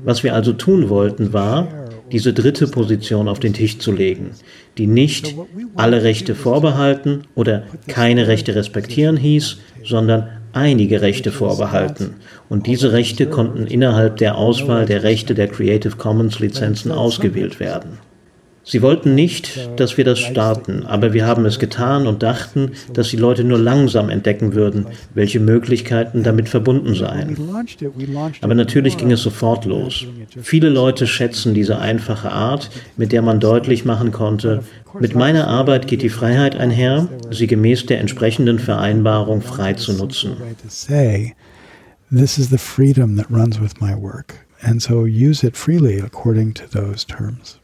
Was 0.04 0.24
wir 0.24 0.34
also 0.34 0.54
tun 0.54 0.90
wollten, 0.90 1.34
war, 1.34 1.68
diese 2.12 2.34
dritte 2.34 2.68
Position 2.68 3.28
auf 3.28 3.40
den 3.40 3.54
Tisch 3.54 3.80
zu 3.80 3.92
legen, 3.92 4.32
die 4.78 4.88
nicht 4.88 5.36
alle 5.76 6.04
Rechte 6.04 6.36
vorbehalten 6.36 7.24
oder 7.36 7.64
keine 7.88 8.28
Rechte 8.28 8.56
respektieren 8.56 9.18
hieß, 9.18 9.58
sondern 9.84 10.30
einige 10.54 11.02
Rechte 11.02 11.32
vorbehalten. 11.32 12.16
Und 12.50 12.68
diese 12.68 12.92
Rechte 12.92 13.28
konnten 13.28 13.68
innerhalb 13.68 14.18
der 14.18 14.36
Auswahl 14.38 14.86
der 14.86 15.04
Rechte 15.04 15.34
der 15.34 15.48
Creative 15.48 15.96
Commons 15.96 16.40
Lizenzen 16.40 16.92
ausgewählt 16.92 17.60
werden. 17.60 18.00
Sie 18.72 18.82
wollten 18.82 19.16
nicht, 19.16 19.70
dass 19.76 19.98
wir 19.98 20.06
das 20.06 20.20
starten, 20.20 20.86
aber 20.86 21.12
wir 21.12 21.28
haben 21.28 21.46
es 21.46 21.60
getan 21.60 22.08
und 22.08 22.24
dachten, 22.24 22.72
dass 22.94 23.10
die 23.10 23.18
Leute 23.18 23.44
nur 23.44 23.60
langsam 23.60 24.10
entdecken 24.10 24.54
würden, 24.54 24.86
welche 25.14 25.42
Möglichkeiten 25.42 26.24
damit 26.24 26.48
verbunden 26.48 26.96
seien. 26.96 27.36
Aber 28.40 28.56
natürlich 28.56 28.96
ging 28.96 29.12
es 29.12 29.24
sofort 29.24 29.66
los. 29.66 30.06
Viele 30.42 30.70
Leute 30.70 31.06
schätzen 31.06 31.54
diese 31.54 31.80
einfache 31.80 32.32
Art, 32.32 32.70
mit 32.96 33.12
der 33.12 33.22
man 33.22 33.42
deutlich 33.42 33.84
machen 33.84 34.14
konnte, 34.14 34.64
mit 35.02 35.16
meiner 35.16 35.50
Arbeit 35.50 35.88
geht 35.88 36.02
die 36.02 36.08
Freiheit 36.08 36.56
einher, 36.56 37.10
sie 37.30 37.48
gemäß 37.48 37.88
der 37.88 38.00
entsprechenden 38.00 38.58
Vereinbarung 38.58 39.42
frei 39.42 39.74
zu 39.74 39.92
nutzen. 39.92 40.38
This 42.10 42.38
is 42.38 42.50
the 42.50 42.58
freedom 42.58 43.18
that 43.18 43.30
runs 43.30 43.60
with 43.60 43.82
my 43.82 43.94
work. 43.94 44.46
And 44.62 44.82
so 44.82 45.06
use 45.06 45.46
it 45.46 45.58
freely 45.58 46.02
according 46.02 46.54
to 46.54 46.64
those 46.68 47.06
terms. 47.06 47.61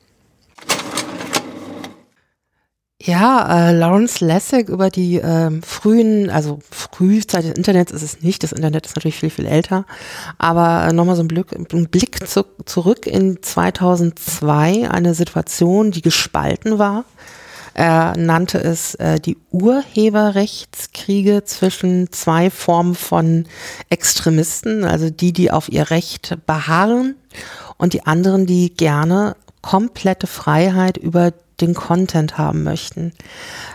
Ja, 3.08 3.70
äh, 3.70 3.72
Lawrence 3.72 4.26
Lessig 4.26 4.68
über 4.68 4.90
die 4.90 5.16
ähm, 5.16 5.64
frühen, 5.64 6.30
also 6.30 6.60
Frühzeit 6.70 7.46
des 7.46 7.54
Internets 7.54 7.94
ist 7.94 8.02
es 8.02 8.22
nicht, 8.22 8.44
das 8.44 8.52
Internet 8.52 8.86
ist 8.86 8.98
natürlich 8.98 9.18
viel, 9.18 9.30
viel 9.30 9.46
älter, 9.46 9.86
aber 10.38 10.86
äh, 10.86 10.92
nochmal 10.92 11.16
so 11.16 11.24
ein 11.24 11.30
Blick, 11.30 11.54
ein 11.54 11.88
Blick 11.88 12.28
zu, 12.28 12.44
zurück 12.66 13.08
in 13.08 13.42
2002, 13.42 14.90
eine 14.92 15.14
Situation, 15.14 15.92
die 15.92 16.02
gespalten 16.02 16.80
war. 16.80 17.06
Er 17.74 18.18
nannte 18.18 18.62
es 18.62 18.96
äh, 18.96 19.22
die 19.22 19.38
Urheberrechtskriege 19.52 21.46
zwischen 21.46 22.12
zwei 22.12 22.50
Formen 22.50 22.96
von 22.96 23.46
Extremisten, 23.90 24.84
also 24.84 25.10
die, 25.10 25.32
die 25.32 25.50
auf 25.50 25.70
ihr 25.70 25.92
Recht 25.92 26.40
beharren 26.46 27.16
und 27.78 27.94
die 27.94 28.06
anderen, 28.06 28.48
die 28.48 28.74
gerne 28.76 29.38
komplette 29.62 30.28
Freiheit 30.28 30.98
über 30.98 31.32
den 31.62 31.74
Content 31.74 32.38
haben 32.38 32.64
möchten. 32.64 33.14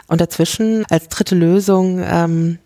Und 0.07 0.21
dazwischen 0.21 0.85
als 0.91 1.09
dritte 1.09 1.35
Lösung 1.35 2.03
ähm, 2.05 2.59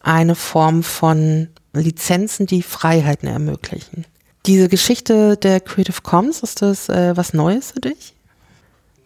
eine 0.00 0.34
Form 0.34 0.82
von 0.82 1.48
Lizenzen, 1.72 2.46
die 2.46 2.62
Freiheiten 2.62 3.28
ermöglichen. 3.28 4.04
Diese 4.46 4.68
Geschichte 4.68 5.36
der 5.36 5.60
Creative 5.60 6.02
Commons, 6.02 6.40
ist 6.40 6.62
das 6.62 6.88
äh, 6.88 7.16
was 7.16 7.32
Neues 7.32 7.72
für 7.72 7.80
dich? 7.80 8.14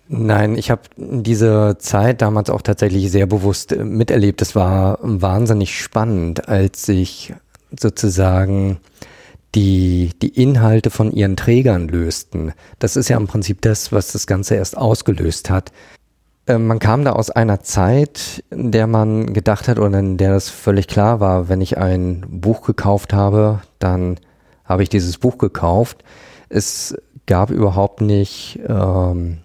Nein, 0.09 0.57
ich 0.57 0.71
habe 0.71 0.83
diese 0.97 1.77
Zeit 1.79 2.23
damals 2.23 2.49
auch 2.49 2.63
tatsächlich 2.63 3.11
sehr 3.11 3.27
bewusst 3.27 3.73
äh, 3.73 3.85
miterlebt. 3.85 4.43
Es 4.43 4.55
war 4.55 4.99
wahnsinnig 5.03 5.79
spannend, 5.79 6.49
als 6.49 6.89
ich 6.89 7.35
sozusagen 7.79 8.79
die, 9.55 10.11
die 10.21 10.41
Inhalte 10.41 10.91
von 10.91 11.13
ihren 11.13 11.37
Trägern 11.37 11.89
lösten. 11.89 12.53
Das 12.79 12.97
ist 12.97 13.09
ja 13.09 13.17
im 13.17 13.27
Prinzip 13.27 13.63
das, 13.63 13.93
was 13.93 14.13
das 14.13 14.27
Ganze 14.27 14.57
erst 14.57 14.77
ausgelöst 14.77 15.51
hat. 15.51 15.73
Äh, 16.47 16.59
man 16.59 16.79
kam 16.79 17.05
da 17.05 17.13
aus 17.13 17.31
einer 17.31 17.61
Zeit, 17.61 18.45
in 18.51 18.73
der 18.73 18.87
man 18.87 19.33
gedacht 19.33 19.69
hat 19.69 19.79
oder 19.79 19.99
in 19.99 20.17
der 20.17 20.33
das 20.33 20.49
völlig 20.49 20.89
klar 20.89 21.21
war, 21.21 21.49
wenn 21.49 21.61
ich 21.61 21.79
ein 21.79 22.25
Buch 22.29 22.63
gekauft 22.63 23.13
habe, 23.13 23.61
dann 23.79 24.19
habe 24.65 24.83
ich 24.83 24.89
dieses 24.89 25.19
Buch 25.19 25.39
gekauft. 25.39 26.05
Es 26.49 26.97
gab 27.27 27.51
überhaupt 27.51 28.01
nicht 28.01 28.61
ähm, 28.67 29.39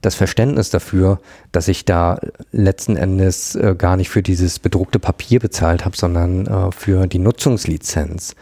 das 0.00 0.14
Verständnis 0.14 0.70
dafür, 0.70 1.20
dass 1.52 1.68
ich 1.68 1.84
da 1.84 2.18
letzten 2.52 2.96
Endes 2.96 3.54
äh, 3.54 3.74
gar 3.76 3.96
nicht 3.96 4.10
für 4.10 4.22
dieses 4.22 4.58
bedruckte 4.58 4.98
Papier 4.98 5.40
bezahlt 5.40 5.84
habe, 5.84 5.96
sondern 5.96 6.46
äh, 6.46 6.72
für 6.72 7.06
die 7.06 7.18
Nutzungslizenz. 7.18 8.34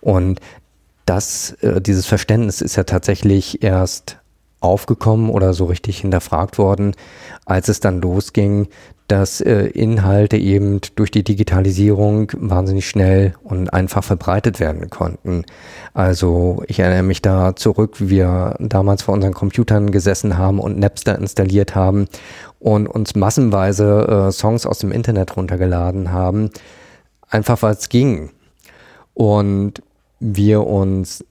Und 0.00 0.40
das, 1.06 1.52
äh, 1.62 1.80
dieses 1.80 2.06
Verständnis 2.06 2.60
ist 2.60 2.76
ja 2.76 2.84
tatsächlich 2.84 3.62
erst 3.62 4.18
aufgekommen 4.60 5.30
oder 5.30 5.54
so 5.54 5.66
richtig 5.66 6.00
hinterfragt 6.00 6.58
worden, 6.58 6.94
als 7.44 7.68
es 7.68 7.80
dann 7.80 8.00
losging, 8.00 8.68
dass 9.08 9.40
äh, 9.40 9.66
Inhalte 9.66 10.36
eben 10.36 10.80
durch 10.96 11.12
die 11.12 11.22
Digitalisierung 11.22 12.32
wahnsinnig 12.36 12.88
schnell 12.88 13.34
und 13.44 13.72
einfach 13.72 14.02
verbreitet 14.02 14.58
werden 14.58 14.90
konnten. 14.90 15.44
Also 15.94 16.64
ich 16.66 16.80
erinnere 16.80 17.04
mich 17.04 17.22
da 17.22 17.54
zurück, 17.54 18.00
wie 18.00 18.10
wir 18.10 18.56
damals 18.58 19.02
vor 19.02 19.14
unseren 19.14 19.34
Computern 19.34 19.92
gesessen 19.92 20.36
haben 20.36 20.58
und 20.58 20.78
Napster 20.78 21.16
installiert 21.16 21.76
haben 21.76 22.08
und 22.58 22.88
uns 22.88 23.14
massenweise 23.14 24.26
äh, 24.28 24.32
Songs 24.32 24.66
aus 24.66 24.78
dem 24.78 24.90
Internet 24.90 25.36
runtergeladen 25.36 26.10
haben, 26.10 26.50
einfach 27.28 27.62
weil 27.62 27.74
es 27.74 27.88
ging. 27.88 28.30
Und 29.14 29.82
wir 30.34 30.66
uns 30.66 31.24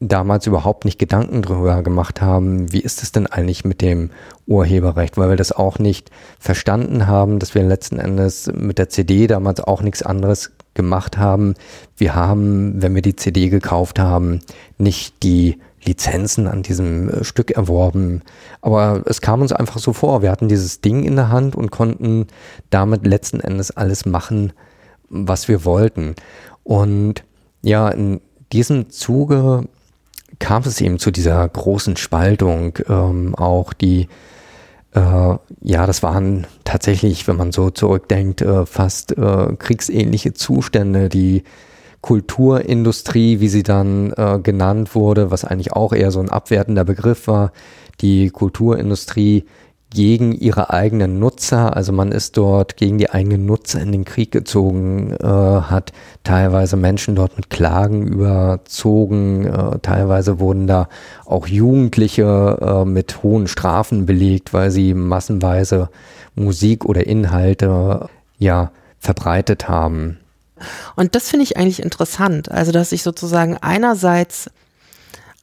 damals 0.00 0.46
überhaupt 0.46 0.84
nicht 0.84 0.98
Gedanken 0.98 1.42
darüber 1.42 1.82
gemacht 1.82 2.20
haben, 2.20 2.72
wie 2.72 2.80
ist 2.80 3.02
es 3.02 3.12
denn 3.12 3.26
eigentlich 3.26 3.64
mit 3.64 3.80
dem 3.80 4.10
Urheberrecht, 4.46 5.16
weil 5.16 5.30
wir 5.30 5.36
das 5.36 5.52
auch 5.52 5.78
nicht 5.78 6.10
verstanden 6.38 7.06
haben, 7.06 7.38
dass 7.38 7.54
wir 7.54 7.62
letzten 7.62 7.98
Endes 7.98 8.50
mit 8.52 8.78
der 8.78 8.88
CD 8.88 9.26
damals 9.26 9.60
auch 9.60 9.82
nichts 9.82 10.02
anderes 10.02 10.52
gemacht 10.74 11.16
haben. 11.16 11.54
Wir 11.96 12.14
haben, 12.14 12.82
wenn 12.82 12.94
wir 12.94 13.02
die 13.02 13.16
CD 13.16 13.48
gekauft 13.48 13.98
haben, 13.98 14.40
nicht 14.78 15.22
die 15.22 15.58
Lizenzen 15.84 16.48
an 16.48 16.62
diesem 16.62 17.10
äh, 17.10 17.24
Stück 17.24 17.52
erworben. 17.52 18.22
Aber 18.60 19.02
es 19.06 19.20
kam 19.20 19.42
uns 19.42 19.52
einfach 19.52 19.78
so 19.78 19.92
vor. 19.92 20.22
Wir 20.22 20.30
hatten 20.30 20.48
dieses 20.48 20.80
Ding 20.80 21.04
in 21.04 21.16
der 21.16 21.28
Hand 21.28 21.54
und 21.54 21.70
konnten 21.70 22.26
damit 22.70 23.06
letzten 23.06 23.40
Endes 23.40 23.70
alles 23.70 24.06
machen, 24.06 24.52
was 25.08 25.46
wir 25.48 25.64
wollten. 25.64 26.14
Und 26.62 27.24
ja, 27.64 27.88
in 27.88 28.20
diesem 28.52 28.90
Zuge 28.90 29.64
kam 30.38 30.62
es 30.62 30.80
eben 30.80 30.98
zu 30.98 31.10
dieser 31.10 31.48
großen 31.48 31.96
Spaltung, 31.96 32.78
ähm, 32.88 33.34
auch 33.34 33.72
die, 33.72 34.08
äh, 34.94 35.00
ja, 35.62 35.86
das 35.86 36.02
waren 36.02 36.46
tatsächlich, 36.64 37.26
wenn 37.26 37.36
man 37.36 37.52
so 37.52 37.70
zurückdenkt, 37.70 38.42
äh, 38.42 38.66
fast 38.66 39.16
äh, 39.16 39.56
kriegsähnliche 39.58 40.34
Zustände, 40.34 41.08
die 41.08 41.44
Kulturindustrie, 42.00 43.40
wie 43.40 43.48
sie 43.48 43.62
dann 43.62 44.12
äh, 44.12 44.38
genannt 44.42 44.94
wurde, 44.94 45.30
was 45.30 45.44
eigentlich 45.44 45.72
auch 45.72 45.92
eher 45.92 46.10
so 46.10 46.20
ein 46.20 46.28
abwertender 46.28 46.84
Begriff 46.84 47.26
war, 47.28 47.52
die 48.00 48.28
Kulturindustrie 48.28 49.44
gegen 49.94 50.32
ihre 50.32 50.70
eigenen 50.70 51.18
Nutzer. 51.18 51.74
Also 51.76 51.92
man 51.92 52.12
ist 52.12 52.36
dort 52.36 52.76
gegen 52.76 52.98
die 52.98 53.10
eigenen 53.10 53.46
Nutzer 53.46 53.80
in 53.80 53.92
den 53.92 54.04
Krieg 54.04 54.30
gezogen, 54.30 55.12
äh, 55.12 55.26
hat 55.26 55.92
teilweise 56.24 56.76
Menschen 56.76 57.14
dort 57.14 57.36
mit 57.36 57.48
Klagen 57.48 58.06
überzogen. 58.06 59.46
Äh, 59.46 59.78
teilweise 59.80 60.38
wurden 60.40 60.66
da 60.66 60.88
auch 61.24 61.46
Jugendliche 61.46 62.58
äh, 62.60 62.84
mit 62.84 63.22
hohen 63.22 63.46
Strafen 63.46 64.04
belegt, 64.04 64.52
weil 64.52 64.70
sie 64.70 64.92
massenweise 64.92 65.88
Musik 66.34 66.84
oder 66.84 67.06
Inhalte 67.06 68.08
ja 68.38 68.72
verbreitet 68.98 69.68
haben. 69.68 70.18
Und 70.96 71.14
das 71.14 71.30
finde 71.30 71.44
ich 71.44 71.56
eigentlich 71.56 71.82
interessant. 71.82 72.50
Also, 72.50 72.72
dass 72.72 72.92
ich 72.92 73.02
sozusagen 73.02 73.56
einerseits 73.58 74.50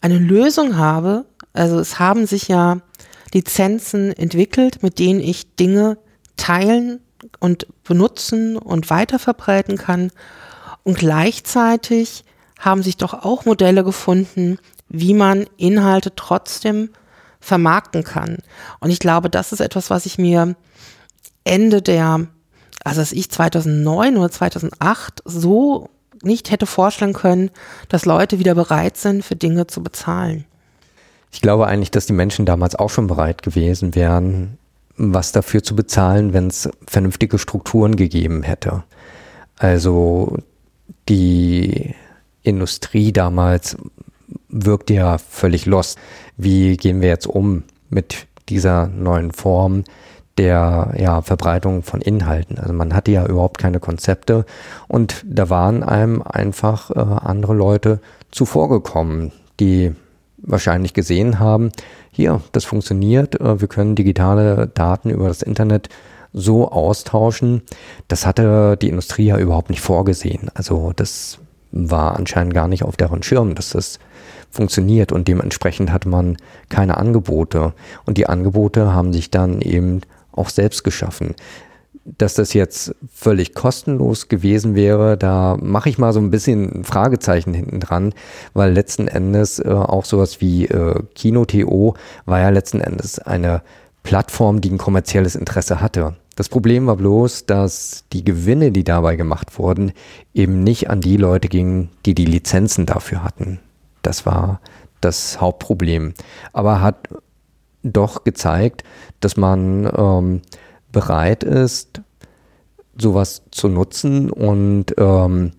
eine 0.02 0.18
Lösung 0.18 0.78
habe. 0.78 1.26
Also 1.54 1.80
es 1.80 2.00
haben 2.00 2.26
sich 2.26 2.48
ja 2.48 2.78
Lizenzen 3.34 4.14
entwickelt, 4.14 4.84
mit 4.84 5.00
denen 5.00 5.20
ich 5.20 5.56
Dinge 5.56 5.98
teilen 6.38 7.00
und 7.40 7.68
benutzen 7.84 8.58
und 8.58 8.90
weiterverbreiten 8.90 9.78
kann. 9.78 10.12
Und 10.84 10.98
gleichzeitig 10.98 12.24
haben 12.60 12.84
sich 12.84 12.98
doch 12.98 13.14
auch 13.14 13.46
Modelle 13.46 13.84
gefunden, 13.84 14.58
wie 14.90 15.14
man 15.14 15.46
Inhalte 15.58 16.16
trotzdem 16.16 16.90
vermarkten 17.40 18.04
kann. 18.04 18.38
Und 18.80 18.92
ich 18.92 19.00
glaube, 19.00 19.30
das 19.30 19.52
ist 19.52 19.62
etwas, 19.62 19.90
was 19.90 20.06
ich 20.06 20.18
mir 20.18 20.56
Ende 21.44 21.82
der, 21.82 22.28
also 22.84 23.02
dass 23.02 23.12
ich 23.12 23.32
2009 23.32 24.18
oder 24.18 24.30
2008 24.30 25.22
so 25.26 25.90
nicht 26.22 26.52
hätte 26.52 26.68
vorstellen 26.68 27.14
können, 27.14 27.50
dass 27.90 28.06
Leute 28.06 28.38
wieder 28.38 28.54
bereit 28.54 28.98
sind, 28.98 29.26
für 29.26 29.36
Dinge 29.36 29.66
zu 29.66 29.82
bezahlen. 29.82 30.46
Ich 31.32 31.42
glaube 31.42 31.68
eigentlich, 31.68 31.92
dass 31.92 32.06
die 32.06 32.14
Menschen 32.14 32.46
damals 32.46 32.76
auch 32.76 32.90
schon 32.90 33.08
bereit 33.08 33.42
gewesen 33.42 33.96
wären, 33.96 34.58
was 34.98 35.32
dafür 35.32 35.64
zu 35.64 35.76
bezahlen, 35.76 36.34
wenn 36.34 36.48
es 36.48 36.70
vernünftige 36.86 37.40
Strukturen 37.40 37.96
gegeben 37.96 38.44
hätte. 38.44 38.84
Also 39.58 40.38
die 41.08 41.96
Industrie 42.44 43.12
damals 43.12 43.78
wirkte 44.50 44.94
ja 44.94 45.18
völlig 45.18 45.66
lost. 45.66 45.98
Wie 46.38 46.78
gehen 46.78 47.02
wir 47.02 47.10
jetzt 47.10 47.28
um 47.28 47.64
mit 47.90 48.28
dieser 48.50 48.88
neuen 48.88 49.32
Form 49.32 49.84
der 50.38 50.94
ja, 50.98 51.22
Verbreitung 51.22 51.84
von 51.84 52.02
Inhalten? 52.02 52.58
Also 52.58 52.74
man 52.74 52.94
hatte 52.94 53.12
ja 53.12 53.26
überhaupt 53.26 53.58
keine 53.58 53.80
Konzepte 53.80 54.46
und 54.88 55.24
da 55.26 55.50
waren 55.50 55.84
einem 55.84 56.22
einfach 56.22 56.92
äh, 56.92 57.00
andere 57.00 57.54
Leute 57.54 58.00
zuvorgekommen, 58.32 59.32
die 59.60 59.94
wahrscheinlich 60.42 60.94
gesehen 60.94 61.40
haben, 61.40 61.72
hier, 62.12 62.42
das 62.52 62.66
funktioniert, 62.66 63.40
äh, 63.40 63.62
wir 63.62 63.68
können 63.68 63.96
digitale 63.96 64.68
Daten 64.68 65.10
über 65.10 65.28
das 65.28 65.42
Internet 65.42 65.90
so 66.34 66.72
austauschen. 66.72 67.62
Das 68.08 68.26
hatte 68.26 68.78
die 68.78 68.90
Industrie 68.90 69.26
ja 69.26 69.38
überhaupt 69.38 69.70
nicht 69.70 69.82
vorgesehen. 69.82 70.50
Also 70.54 70.94
das 70.96 71.40
war 71.72 72.16
anscheinend 72.16 72.54
gar 72.54 72.68
nicht 72.68 72.84
auf 72.84 72.98
deren 72.98 73.24
Schirm, 73.24 73.56
dass 73.56 73.72
das 73.72 74.00
funktioniert 74.50 75.12
und 75.12 75.28
dementsprechend 75.28 75.92
hatte 75.92 76.10
man 76.10 76.38
keine 76.70 76.98
Angebote. 76.98 77.74
Und 78.06 78.18
die 78.18 78.28
Angebote 78.28 78.94
haben 78.94 79.14
sich 79.14 79.32
dann 79.32 79.62
eben 79.62 80.02
auch 80.32 80.50
selbst 80.50 80.84
geschaffen. 80.84 81.36
Dass 82.04 82.34
das 82.34 82.54
jetzt 82.54 82.96
völlig 83.14 83.54
kostenlos 83.54 84.28
gewesen 84.28 84.74
wäre, 84.74 85.18
da 85.18 85.58
mache 85.62 85.90
ich 85.90 86.00
mal 86.00 86.14
so 86.14 86.20
ein 86.20 86.32
bisschen 86.32 86.80
ein 86.80 86.84
Fragezeichen 86.84 87.54
hinten 87.54 87.80
dran, 87.80 88.14
weil 88.54 88.74
letzten 88.74 89.08
Endes 89.08 89.60
äh, 89.60 89.70
auch 89.70 90.06
sowas 90.06 90.42
wie 90.42 90.66
äh, 90.66 91.04
Kino.to 91.14 91.94
war 92.26 92.40
ja 92.40 92.50
letzten 92.50 92.82
Endes 92.82 93.20
eine 93.20 93.62
Plattform, 94.04 94.62
die 94.62 94.72
ein 94.72 94.80
kommerzielles 94.80 95.36
Interesse 95.36 95.80
hatte. 95.80 96.16
Das 96.36 96.50
Problem 96.50 96.88
war 96.88 96.96
bloß, 96.96 97.46
dass 97.46 98.06
die 98.14 98.24
Gewinne, 98.24 98.72
die 98.72 98.84
dabei 98.84 99.16
gemacht 99.16 99.60
wurden, 99.60 99.92
eben 100.34 100.64
nicht 100.64 100.90
an 100.90 101.02
die 101.02 101.18
Leute 101.18 101.50
gingen, 101.50 101.90
die 102.06 102.16
die 102.16 102.26
Lizenzen 102.26 102.86
dafür 102.86 103.24
hatten. 103.24 103.60
Das 104.02 104.26
war 104.26 104.60
das 105.02 105.42
Hauptproblem. 105.42 106.14
Aber 106.54 106.82
hat 106.82 107.10
doch 107.84 108.24
gezeigt, 108.24 108.84
dass 109.20 109.38
man 109.38 109.92
ähm, 109.96 110.42
bereit 110.92 111.44
ist, 111.44 112.02
sowas 112.98 113.44
zu 113.52 113.68
nutzen 113.68 114.30
und 114.30 114.94
ähm, 114.98 115.52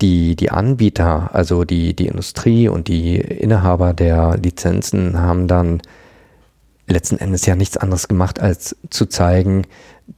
die, 0.00 0.36
die 0.36 0.50
Anbieter, 0.50 1.34
also 1.34 1.64
die, 1.64 1.94
die 1.94 2.06
Industrie 2.06 2.68
und 2.68 2.88
die 2.88 3.16
Inhaber 3.16 3.94
der 3.94 4.36
Lizenzen 4.36 5.18
haben 5.18 5.48
dann 5.48 5.80
letzten 6.86 7.18
Endes 7.18 7.46
ja 7.46 7.56
nichts 7.56 7.76
anderes 7.76 8.08
gemacht, 8.08 8.40
als 8.40 8.76
zu 8.90 9.06
zeigen, 9.06 9.64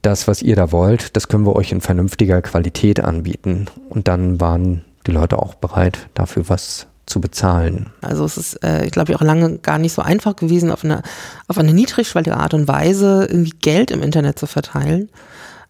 das, 0.01 0.27
was 0.27 0.41
ihr 0.41 0.55
da 0.55 0.71
wollt, 0.71 1.15
das 1.15 1.27
können 1.27 1.45
wir 1.45 1.55
euch 1.55 1.71
in 1.71 1.81
vernünftiger 1.81 2.41
Qualität 2.41 2.99
anbieten. 2.99 3.65
Und 3.89 4.07
dann 4.07 4.39
waren 4.39 4.85
die 5.07 5.11
Leute 5.11 5.39
auch 5.39 5.55
bereit, 5.55 6.09
dafür 6.13 6.47
was 6.47 6.87
zu 7.09 7.19
bezahlen. 7.19 7.87
Also 8.01 8.23
es 8.23 8.37
ist, 8.37 8.63
äh, 8.63 8.85
ich 8.85 8.91
glaube, 8.91 9.15
auch 9.15 9.21
lange 9.21 9.57
gar 9.59 9.77
nicht 9.77 9.93
so 9.93 10.01
einfach 10.01 10.35
gewesen, 10.35 10.71
auf 10.71 10.83
eine, 10.83 11.01
auf 11.47 11.57
eine 11.57 11.73
niedrigschwellige 11.73 12.37
Art 12.37 12.53
und 12.53 12.67
Weise 12.67 13.27
irgendwie 13.29 13.53
Geld 13.61 13.91
im 13.91 14.01
Internet 14.01 14.39
zu 14.39 14.47
verteilen. 14.47 15.09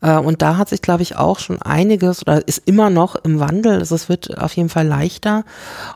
Äh, 0.02 0.18
und 0.18 0.42
da 0.42 0.58
hat 0.58 0.70
sich, 0.70 0.82
glaube 0.82 1.04
ich, 1.04 1.16
auch 1.16 1.40
schon 1.40 1.62
einiges 1.62 2.22
oder 2.22 2.48
ist 2.48 2.64
immer 2.66 2.90
noch 2.90 3.16
im 3.16 3.40
Wandel. 3.40 3.80
Also 3.80 3.96
es 3.96 4.10
wird 4.10 4.38
auf 4.38 4.56
jeden 4.56 4.70
Fall 4.70 4.88
leichter. 4.88 5.44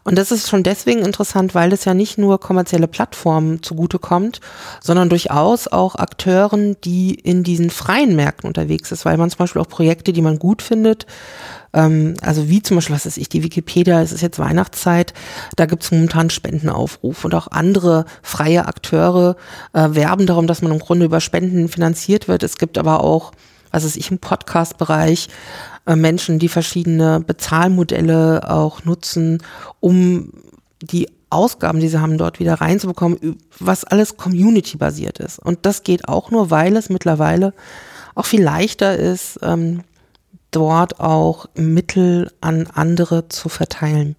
Und 0.03 0.17
das 0.17 0.31
ist 0.31 0.49
schon 0.49 0.63
deswegen 0.63 1.01
interessant, 1.01 1.55
weil 1.55 1.73
es 1.73 1.85
ja 1.85 1.93
nicht 1.93 2.17
nur 2.17 2.39
kommerzielle 2.39 2.87
Plattformen 2.87 3.63
zugutekommt, 3.63 4.41
sondern 4.81 5.09
durchaus 5.09 5.67
auch 5.67 5.95
Akteuren, 5.95 6.77
die 6.83 7.13
in 7.13 7.43
diesen 7.43 7.69
freien 7.69 8.15
Märkten 8.15 8.47
unterwegs 8.47 8.91
ist, 8.91 9.05
weil 9.05 9.17
man 9.17 9.29
zum 9.29 9.39
Beispiel 9.39 9.61
auch 9.61 9.69
Projekte, 9.69 10.13
die 10.13 10.21
man 10.21 10.39
gut 10.39 10.61
findet, 10.61 11.05
ähm, 11.73 12.13
also 12.21 12.49
wie 12.49 12.61
zum 12.61 12.75
Beispiel, 12.77 12.95
was 12.95 13.05
ist 13.05 13.17
ich, 13.17 13.29
die 13.29 13.43
Wikipedia, 13.43 14.01
es 14.01 14.11
ist 14.11 14.21
jetzt 14.21 14.39
Weihnachtszeit, 14.39 15.13
da 15.55 15.65
gibt 15.65 15.83
es 15.83 15.91
momentan 15.91 16.29
Spendenaufruf 16.29 17.25
und 17.25 17.33
auch 17.35 17.47
andere 17.47 18.05
freie 18.21 18.67
Akteure 18.67 19.35
äh, 19.73 19.89
werben 19.91 20.27
darum, 20.27 20.47
dass 20.47 20.61
man 20.61 20.71
im 20.71 20.79
Grunde 20.79 21.05
über 21.05 21.19
Spenden 21.19 21.67
finanziert 21.67 22.27
wird. 22.27 22.43
Es 22.43 22.57
gibt 22.57 22.77
aber 22.77 23.03
auch 23.03 23.31
was 23.73 23.83
ist 23.83 23.97
ich 23.97 24.11
im 24.11 24.19
Podcast-Bereich, 24.19 25.27
äh, 25.85 25.95
Menschen, 25.95 26.39
die 26.39 26.47
verschiedene 26.47 27.19
Bezahlmodelle 27.19 28.49
auch 28.49 28.85
nutzen, 28.85 29.43
um 29.81 30.31
die 30.81 31.09
Ausgaben, 31.29 31.79
die 31.79 31.89
sie 31.89 31.99
haben, 31.99 32.17
dort 32.17 32.39
wieder 32.39 32.55
reinzubekommen, 32.55 33.37
was 33.59 33.83
alles 33.83 34.15
community-basiert 34.17 35.19
ist. 35.19 35.39
Und 35.39 35.65
das 35.65 35.83
geht 35.83 36.07
auch 36.07 36.29
nur, 36.29 36.51
weil 36.51 36.77
es 36.77 36.89
mittlerweile 36.89 37.53
auch 38.15 38.25
viel 38.25 38.43
leichter 38.43 38.95
ist, 38.95 39.39
ähm, 39.41 39.81
dort 40.51 40.99
auch 40.99 41.47
Mittel 41.55 42.31
an 42.41 42.67
andere 42.73 43.27
zu 43.29 43.49
verteilen. 43.49 44.15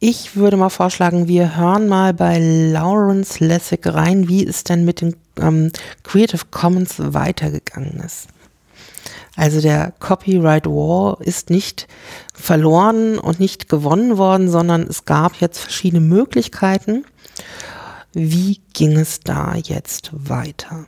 Ich 0.00 0.36
würde 0.36 0.56
mal 0.56 0.70
vorschlagen, 0.70 1.28
wir 1.28 1.56
hören 1.56 1.88
mal 1.88 2.14
bei 2.14 2.38
Lawrence 2.38 3.44
Lessig 3.44 3.80
rein, 3.84 4.28
wie 4.28 4.46
es 4.46 4.64
denn 4.64 4.84
mit 4.84 5.02
dem 5.02 5.14
ähm, 5.38 5.72
Creative 6.04 6.46
Commons 6.50 6.94
weitergegangen 6.98 8.00
ist. 8.04 8.28
Also 9.38 9.60
der 9.60 9.94
Copyright 10.00 10.66
War 10.66 11.20
ist 11.20 11.48
nicht 11.48 11.86
verloren 12.34 13.20
und 13.20 13.38
nicht 13.38 13.68
gewonnen 13.68 14.18
worden, 14.18 14.50
sondern 14.50 14.82
es 14.82 15.04
gab 15.04 15.40
jetzt 15.40 15.60
verschiedene 15.60 16.00
Möglichkeiten. 16.00 17.04
Wie 18.12 18.60
ging 18.72 18.96
es 18.96 19.20
da 19.20 19.54
jetzt 19.54 20.10
weiter? 20.12 20.86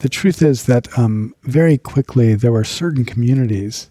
The 0.00 0.08
truth 0.08 0.40
is 0.40 0.64
that 0.64 0.88
um, 0.96 1.34
very 1.42 1.76
quickly 1.76 2.34
there 2.34 2.54
were 2.54 2.64
certain 2.64 3.04
communities 3.04 3.90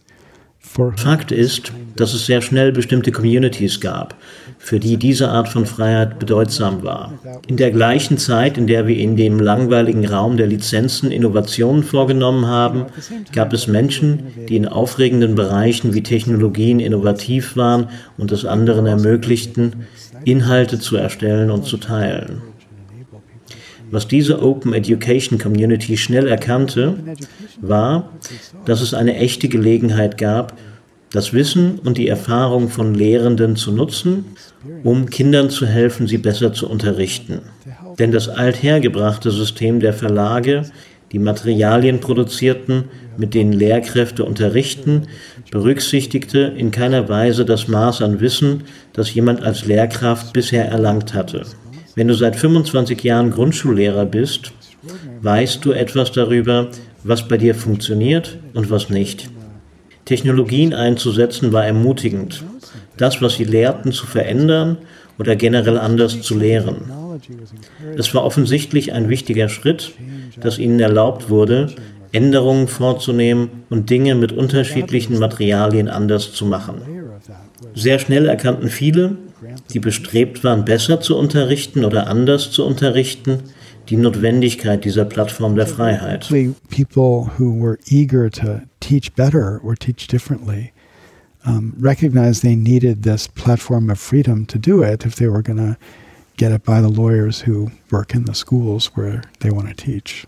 Fakt 0.96 1.32
ist, 1.32 1.72
dass 1.96 2.14
es 2.16 2.26
sehr 2.26 2.42
schnell 2.42 2.72
bestimmte 2.72 3.12
Communities 3.12 3.80
gab, 3.80 4.16
für 4.66 4.80
die 4.80 4.98
diese 4.98 5.30
Art 5.30 5.48
von 5.48 5.68
Freiheit 5.68 6.18
bedeutsam 6.18 6.82
war. 6.82 7.14
In 7.46 7.56
der 7.56 7.70
gleichen 7.70 8.18
Zeit, 8.18 8.58
in 8.58 8.66
der 8.66 8.88
wir 8.88 8.98
in 8.98 9.16
dem 9.16 9.40
langweiligen 9.40 10.08
Raum 10.08 10.38
der 10.38 10.48
Lizenzen 10.48 11.12
Innovationen 11.12 11.84
vorgenommen 11.84 12.48
haben, 12.48 12.88
gab 13.32 13.54
es 13.54 13.68
Menschen, 13.68 14.24
die 14.50 14.56
in 14.56 14.68
aufregenden 14.68 15.36
Bereichen 15.36 15.94
wie 15.94 16.02
Technologien 16.02 16.80
innovativ 16.80 17.56
waren 17.56 17.90
und 18.18 18.32
es 18.32 18.44
anderen 18.44 18.88
ermöglichten, 18.88 19.86
Inhalte 20.24 20.80
zu 20.80 20.98
erstellen 20.98 21.52
und 21.52 21.66
zu 21.66 21.78
teilen. 21.78 22.42
Was 23.92 24.08
diese 24.08 24.42
Open 24.42 24.74
Education 24.74 25.38
Community 25.38 25.96
schnell 25.96 26.28
erkannte, 26.28 26.96
war, 27.62 28.10
dass 28.66 28.82
es 28.82 28.96
eine 28.96 29.16
echte 29.16 29.48
Gelegenheit 29.48 30.18
gab, 30.18 30.58
das 31.16 31.34
Wissen 31.34 31.80
und 31.80 31.98
die 31.98 32.08
Erfahrung 32.08 32.70
von 32.70 32.94
Lehrenden 32.94 33.56
zu 33.56 33.72
nutzen, 33.72 34.26
um 34.84 35.10
Kindern 35.10 35.50
zu 35.50 35.66
helfen, 35.66 36.08
sie 36.08 36.18
besser 36.18 36.54
zu 36.54 36.70
unterrichten. 36.70 37.42
Denn 37.98 38.12
das 38.12 38.28
althergebrachte 38.28 39.32
System 39.32 39.80
der 39.80 39.94
Verlage, 39.94 40.64
die 41.12 41.20
Materialien 41.20 42.02
produzierten, 42.02 42.86
mit 43.18 43.34
denen 43.34 43.54
Lehrkräfte 43.54 44.26
unterrichten, 44.26 45.04
berücksichtigte 45.52 46.54
in 46.58 46.72
keiner 46.72 47.08
Weise 47.08 47.46
das 47.46 47.68
Maß 47.68 48.02
an 48.02 48.20
Wissen, 48.20 48.64
das 48.92 49.14
jemand 49.14 49.42
als 49.42 49.66
Lehrkraft 49.66 50.34
bisher 50.34 50.68
erlangt 50.68 51.14
hatte. 51.14 51.44
Wenn 51.96 52.10
du 52.10 52.14
seit 52.14 52.36
25 52.36 53.02
Jahren 53.04 53.32
Grundschullehrer 53.32 54.06
bist, 54.06 54.52
weißt 55.22 55.64
du 55.64 55.72
etwas 55.72 56.12
darüber, 56.12 56.68
was 57.04 57.28
bei 57.28 57.38
dir 57.38 57.56
funktioniert 57.56 58.38
und 58.54 58.70
was 58.70 58.90
nicht. 58.90 59.30
Technologien 60.06 60.74
einzusetzen 60.74 61.52
war 61.52 61.66
ermutigend, 61.66 62.44
das, 62.98 63.22
was 63.22 63.36
sie 63.36 63.44
lehrten, 63.44 63.92
zu 63.92 64.06
verändern 64.06 64.78
oder 65.18 65.36
generell 65.36 65.78
anders 65.78 66.22
zu 66.22 66.38
lehren. 66.38 66.92
Es 67.98 68.14
war 68.14 68.24
offensichtlich 68.24 68.94
ein 68.94 69.10
wichtiger 69.10 69.50
Schritt, 69.50 69.94
dass 70.40 70.60
ihnen 70.60 70.80
erlaubt 70.80 71.30
wurde, 71.30 71.74
Änderungen 72.12 72.68
vorzunehmen 72.68 73.64
und 73.70 73.90
Dinge 73.90 74.16
mit 74.16 74.32
unterschiedlichen 74.32 75.20
Materialien 75.20 75.90
anders 75.90 76.34
zu 76.34 76.46
machen. 76.46 76.82
Sehr 77.74 78.00
schnell 78.00 78.28
erkannten 78.28 78.70
viele, 78.70 79.18
die 79.74 79.80
bestrebt 79.80 80.44
waren, 80.44 80.66
besser 80.66 81.02
zu 81.02 81.18
unterrichten 81.18 81.84
oder 81.84 82.08
anders 82.08 82.52
zu 82.52 82.66
unterrichten, 82.66 83.40
die 83.90 83.98
Notwendigkeit 83.98 84.84
dieser 84.84 85.06
Plattform 85.06 85.56
der 85.56 85.68
Freiheit. 85.68 86.28
People 86.70 87.32
who 87.38 87.62
were 87.62 87.78
eager 87.88 88.30
to 88.30 88.62
teach 88.80 89.14
better 89.14 89.60
or 89.64 89.76
teach 89.76 90.08
differently 90.08 90.72
um, 91.46 91.74
recognized 91.80 92.42
they 92.42 92.56
needed 92.56 93.04
this 93.04 93.28
platform 93.28 93.90
of 93.90 94.00
freedom 94.00 94.46
to 94.48 94.58
do 94.58 94.82
it 94.82 95.06
if 95.06 95.16
they 95.16 95.28
were 95.28 95.44
going 95.44 95.58
to 95.58 95.78
get 96.38 96.52
it 96.52 96.64
by 96.64 96.82
the 96.82 96.90
lawyers 96.90 97.42
who 97.48 97.72
work 97.92 98.14
in 98.14 98.26
the 98.26 98.34
schools 98.34 98.92
where 98.96 99.22
they 99.40 99.50
want 99.50 99.68
to 99.68 99.74
teach. 99.74 100.28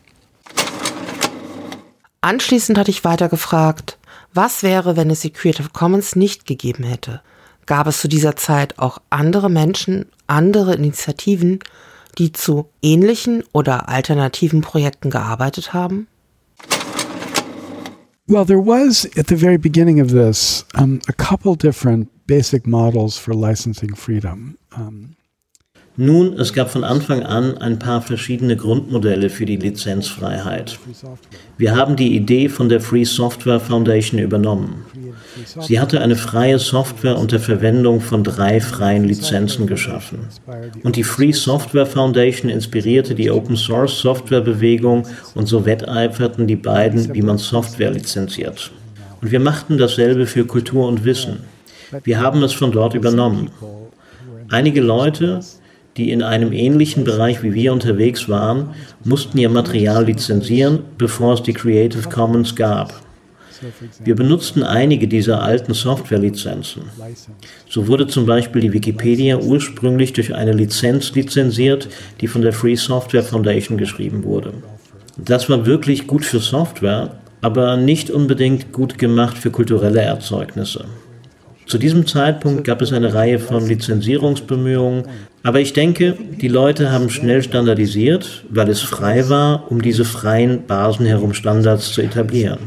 Anschließend 2.22 2.78
hatte 2.78 2.91
ich 2.91 3.03
weiter 3.03 3.30
gefragt, 3.30 3.97
was 4.34 4.64
wäre, 4.64 4.97
wenn 4.97 5.10
es 5.10 5.22
die 5.22 5.32
Creative 5.32 5.70
Commons 5.72 6.16
nicht 6.16 6.45
gegeben 6.45 6.84
hätte? 6.84 7.22
Gab 7.66 7.88
es 7.88 8.01
zu 8.01 8.08
dieser 8.08 8.36
Zeit 8.36 8.80
auch 8.80 8.99
andere 9.10 9.49
Menschen, 9.49 10.05
andere 10.26 10.76
Initiativen, 10.76 11.60
die 12.18 12.32
zu 12.32 12.70
ähnlichen 12.82 13.43
oder 13.53 13.89
alternativen 13.89 14.61
Projekten 14.61 15.09
gearbeitet 15.09 15.74
haben? 15.74 16.07
Well, 18.30 18.45
there 18.45 18.59
was 18.59 19.05
at 19.18 19.28
the 19.28 19.38
very 19.38 19.57
beginning 19.57 20.01
of 20.01 20.09
this 20.09 20.65
um, 20.78 20.99
a 21.07 21.13
couple 21.13 21.55
different 21.55 22.09
basic 22.28 22.68
models 22.68 23.18
for 23.18 23.34
licensing 23.34 23.95
freedom. 23.95 24.57
Um, 24.76 25.15
Nun, 26.00 26.39
es 26.39 26.54
gab 26.54 26.70
von 26.70 26.84
Anfang 26.84 27.24
an 27.24 27.58
ein 27.58 27.80
paar 27.80 28.04
verschiedene 28.04 28.56
Grundmodelle 28.56 29.32
für 29.32 29.45
die 29.48 29.56
Lizenzfreiheit. 29.56 30.78
Wir 31.58 31.76
haben 31.76 31.95
die 31.95 32.16
Idee 32.16 32.50
von 32.50 32.70
der 32.70 32.82
Free 32.82 33.04
Software 33.04 33.60
Foundation 33.60 34.20
übernommen. 34.20 34.86
Sie 35.60 35.80
hatte 35.80 36.00
eine 36.00 36.16
freie 36.16 36.60
Software 36.60 37.18
unter 37.18 37.39
Verwendung 37.39 38.00
von 38.00 38.24
drei 38.24 38.62
freien 38.62 39.06
Lizenzen 39.06 39.66
geschaffen. 39.66 40.20
Und 40.84 40.98
die 40.98 41.04
Free 41.04 41.32
Software 41.32 41.88
Foundation 41.88 42.52
inspirierte 42.52 43.16
die 43.16 43.32
Open 43.32 43.58
Source 43.58 44.00
Software 44.00 44.41
Bewegung 44.41 45.08
und 45.34 45.48
so 45.48 45.66
wetteiferten 45.66 46.45
die 46.45 46.56
beiden, 46.56 47.12
wie 47.16 47.24
man 47.24 47.39
Software 47.39 47.89
lizenziert. 47.89 48.72
Und 49.20 49.32
wir 49.32 49.39
machten 49.39 49.80
dasselbe 49.80 50.28
für 50.28 50.45
Kultur 50.45 50.88
und 50.88 51.06
Wissen. 51.06 51.39
Wir 52.04 52.20
haben 52.20 52.43
es 52.43 52.54
von 52.54 52.72
dort 52.72 52.93
übernommen. 52.93 53.50
Einige 54.50 54.82
Leute, 54.82 55.41
die 55.98 56.12
in 56.12 56.22
einem 56.22 56.54
ähnlichen 56.54 57.04
Bereich 57.04 57.43
wie 57.43 57.54
wir 57.54 57.74
unterwegs 57.74 58.30
waren, 58.30 58.76
mussten 59.04 59.38
ihr 59.38 59.50
Material 59.50 60.06
lizenzieren, 60.06 60.80
bevor 60.98 61.34
es 61.34 61.43
die 61.43 61.54
Creative 61.54 62.08
Commons 62.10 62.56
gab. 62.56 63.02
Wir 64.04 64.16
benutzten 64.16 64.64
einige 64.64 65.08
dieser 65.08 65.41
alten 65.41 65.74
Softwarelizenzen. 65.74 66.84
So 67.68 67.88
wurde 67.88 68.08
zum 68.08 68.26
Beispiel 68.26 68.62
die 68.62 68.74
Wikipedia 68.74 69.38
ursprünglich 69.38 70.14
durch 70.14 70.36
eine 70.36 70.54
Lizenz 70.54 71.14
lizenziert, 71.16 71.89
die 72.22 72.28
von 72.28 72.43
der 72.43 72.54
Free 72.54 72.76
Software 72.76 73.24
Foundation 73.24 73.78
geschrieben 73.78 74.24
wurde. 74.24 74.54
Das 75.18 75.50
war 75.50 75.66
wirklich 75.66 76.06
gut 76.06 76.24
für 76.24 76.39
Software, 76.39 77.16
aber 77.41 77.78
nicht 77.78 78.12
unbedingt 78.12 78.72
gut 78.72 79.00
gemacht 79.00 79.38
für 79.38 79.50
kulturelle 79.50 80.02
Erzeugnisse. 80.02 80.86
Zu 81.68 81.78
diesem 81.78 82.07
Zeitpunkt 82.07 82.63
gab 82.63 82.82
es 82.82 82.93
eine 82.93 83.13
Reihe 83.13 83.39
von 83.39 83.68
Lizenzierungsbemühungen, 83.68 85.03
aber 85.43 85.59
ich 85.59 85.74
denke, 85.74 86.18
die 86.39 86.47
Leute 86.47 86.91
haben 86.91 87.09
schnell 87.09 87.43
standardisiert, 87.43 88.45
weil 88.49 88.70
es 88.70 88.82
frei 88.82 89.28
war, 89.28 89.70
um 89.70 89.82
diese 89.82 90.05
freien 90.05 90.65
Basen 90.65 91.05
herum 91.05 91.34
Standards 91.34 91.91
zu 91.91 92.01
etablieren. 92.01 92.59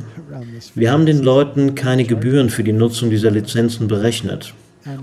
Wir 0.75 0.93
haben 0.93 1.07
den 1.07 1.23
Leuten 1.23 1.75
keine 1.75 2.05
Gebühren 2.05 2.51
für 2.51 2.63
die 2.63 2.75
Nutzung 2.75 3.09
dieser 3.09 3.31
Lizenzen 3.31 3.89
berechnet. 3.89 4.53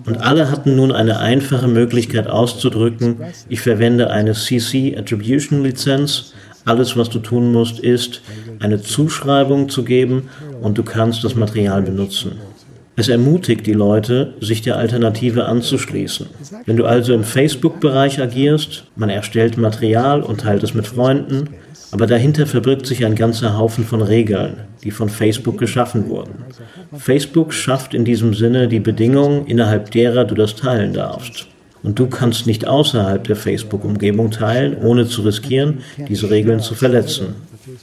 Und 0.05 0.17
alle 0.21 0.51
hatten 0.51 0.75
nun 0.75 0.91
eine 0.91 1.19
einfache 1.19 1.67
Möglichkeit 1.67 2.27
auszudrücken, 2.27 3.17
ich 3.49 3.61
verwende 3.61 4.11
eine 4.11 4.33
CC 4.33 4.95
Attribution 4.95 5.63
Lizenz. 5.63 6.33
Alles, 6.65 6.97
was 6.97 7.09
du 7.09 7.19
tun 7.19 7.51
musst, 7.51 7.79
ist, 7.79 8.21
eine 8.59 8.81
Zuschreibung 8.81 9.69
zu 9.69 9.83
geben 9.83 10.29
und 10.61 10.77
du 10.77 10.83
kannst 10.83 11.23
das 11.23 11.33
Material 11.35 11.81
benutzen. 11.81 12.33
Es 12.99 13.09
ermutigt 13.09 13.67
die 13.67 13.73
Leute, 13.73 14.33
sich 14.41 14.63
der 14.63 14.77
Alternative 14.77 15.45
anzuschließen. 15.45 16.25
Wenn 16.65 16.77
du 16.77 16.85
also 16.85 17.13
im 17.13 17.23
Facebook-Bereich 17.23 18.19
agierst, 18.19 18.85
man 18.95 19.11
erstellt 19.11 19.55
Material 19.55 20.23
und 20.23 20.41
teilt 20.41 20.63
es 20.63 20.73
mit 20.73 20.87
Freunden, 20.87 21.49
aber 21.91 22.07
dahinter 22.07 22.47
verbirgt 22.47 22.87
sich 22.87 23.05
ein 23.05 23.13
ganzer 23.13 23.55
Haufen 23.55 23.85
von 23.85 24.01
Regeln, 24.01 24.61
die 24.83 24.89
von 24.89 25.09
Facebook 25.09 25.59
geschaffen 25.59 26.09
wurden. 26.09 26.43
Facebook 26.97 27.53
schafft 27.53 27.93
in 27.93 28.03
diesem 28.03 28.33
Sinne 28.33 28.67
die 28.67 28.79
Bedingungen, 28.79 29.45
innerhalb 29.45 29.91
derer 29.91 30.25
du 30.25 30.33
das 30.33 30.55
teilen 30.55 30.93
darfst. 30.93 31.45
Und 31.83 31.99
du 31.99 32.07
kannst 32.07 32.47
nicht 32.47 32.67
außerhalb 32.67 33.23
der 33.25 33.35
Facebook-Umgebung 33.35 34.31
teilen, 34.31 34.75
ohne 34.81 35.05
zu 35.07 35.21
riskieren, 35.21 35.81
diese 36.09 36.31
Regeln 36.31 36.61
zu 36.61 36.73
verletzen. 36.73 37.35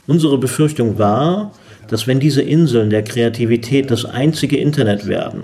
Unsere 0.09 0.39
Befürchtung 0.39 0.99
war, 0.99 1.53
dass 1.89 2.07
wenn 2.07 2.21
diese 2.21 2.43
Inseln 2.43 2.91
der 2.91 3.03
Kreativität 3.03 3.91
das 3.91 4.05
einzige 4.05 4.57
Internet 4.57 5.07
werden, 5.07 5.43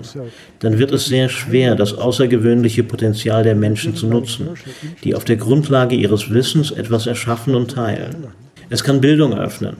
dann 0.59 0.77
wird 0.79 0.91
es 0.91 1.05
sehr 1.05 1.29
schwer, 1.29 1.75
das 1.75 1.93
außergewöhnliche 1.93 2.83
Potenzial 2.83 3.43
der 3.43 3.55
Menschen 3.55 3.95
zu 3.95 4.07
nutzen, 4.07 4.49
die 5.03 5.15
auf 5.15 5.25
der 5.25 5.37
Grundlage 5.37 5.95
ihres 5.95 6.31
Wissens 6.31 6.71
etwas 6.71 7.07
erschaffen 7.07 7.55
und 7.55 7.71
teilen. 7.71 8.27
Es 8.69 8.83
kann 8.83 9.01
Bildung 9.01 9.37
öffnen. 9.37 9.75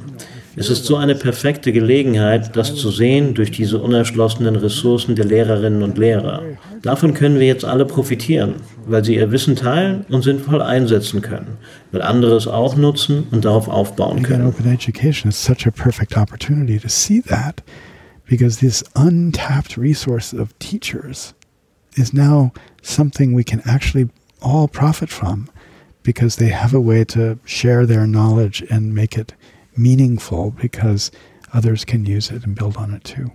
Es 0.58 0.70
ist 0.70 0.86
so 0.86 0.98
eine 0.98 1.16
perfekte 1.16 1.72
Gelegenheit, 1.72 2.58
das 2.58 2.76
zu 2.76 2.92
sehen 2.92 3.34
durch 3.34 3.52
diese 3.52 3.80
unerschlossenen 3.80 4.58
Ressourcen 4.58 5.16
der 5.16 5.24
Lehrerinnen 5.24 5.82
und 5.82 5.98
Lehrer. 5.98 6.44
Davon 6.82 7.14
können 7.14 7.40
wir 7.40 7.48
jetzt 7.48 7.64
alle 7.64 7.86
profitieren, 7.86 8.56
weil 8.86 9.06
sie 9.06 9.16
ihr 9.16 9.32
Wissen 9.32 9.56
teilen 9.56 10.06
und 10.10 10.24
sinnvoll 10.24 10.62
einsetzen 10.62 11.22
können, 11.22 11.58
weil 11.94 12.02
andere 12.02 12.36
es 12.36 12.48
auch 12.48 12.76
nutzen 12.76 13.28
und 13.32 13.46
darauf 13.46 13.70
aufbauen 13.70 14.24
können. 14.24 14.48
Open 14.48 14.70
education 14.70 15.30
is 15.30 15.42
such 15.42 15.66
a 15.66 15.72
perfect 15.72 16.18
opportunity 16.18 16.78
to 16.78 16.90
see 16.90 17.22
that 17.22 17.64
because 18.28 18.60
this 18.60 18.84
untapped 18.96 19.78
resource 19.78 20.34
of 20.34 20.50
teachers 20.60 21.34
is 21.96 22.12
now 22.12 22.52
something 22.82 23.34
we 23.34 23.44
can 23.44 23.62
actually 23.66 24.10
all 24.42 24.68
profit 24.68 25.10
from 25.10 25.48
because 26.04 26.38
they 26.38 26.50
have 26.50 26.76
a 26.76 26.80
way 26.80 27.06
to 27.06 27.38
share 27.46 27.86
their 27.86 28.06
knowledge 28.06 28.64
and 28.70 28.94
make 28.94 29.18
it 29.18 29.34
meaningful 29.76 30.52
because 30.52 31.12
others 31.54 31.86
can 31.86 32.06
use 32.06 32.34
it 32.34 32.44
and 32.44 32.56
build 32.56 32.78
on 32.78 32.94
it 32.94 33.04
too. 33.04 33.32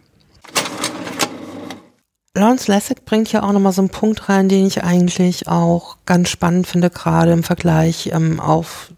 Lawrence 2.35 2.71
Lessig 2.71 3.07
bringt 3.07 3.33
ja 3.33 3.43
auch 3.43 3.53
nochmal 3.53 3.73
so 3.73 3.81
einen 3.81 3.89
Punkt 3.89 4.29
rein, 4.29 4.51
den 4.51 4.67
ich 4.67 4.85
eigentlich 4.85 5.49
auch 5.49 5.97
ganz 6.05 6.29
spannend 6.29 6.67
finde, 6.67 6.91
gerade 6.91 7.33
im 7.33 7.43
Vergleich 7.43 8.11
ähm, 8.13 8.41
auf 8.41 8.93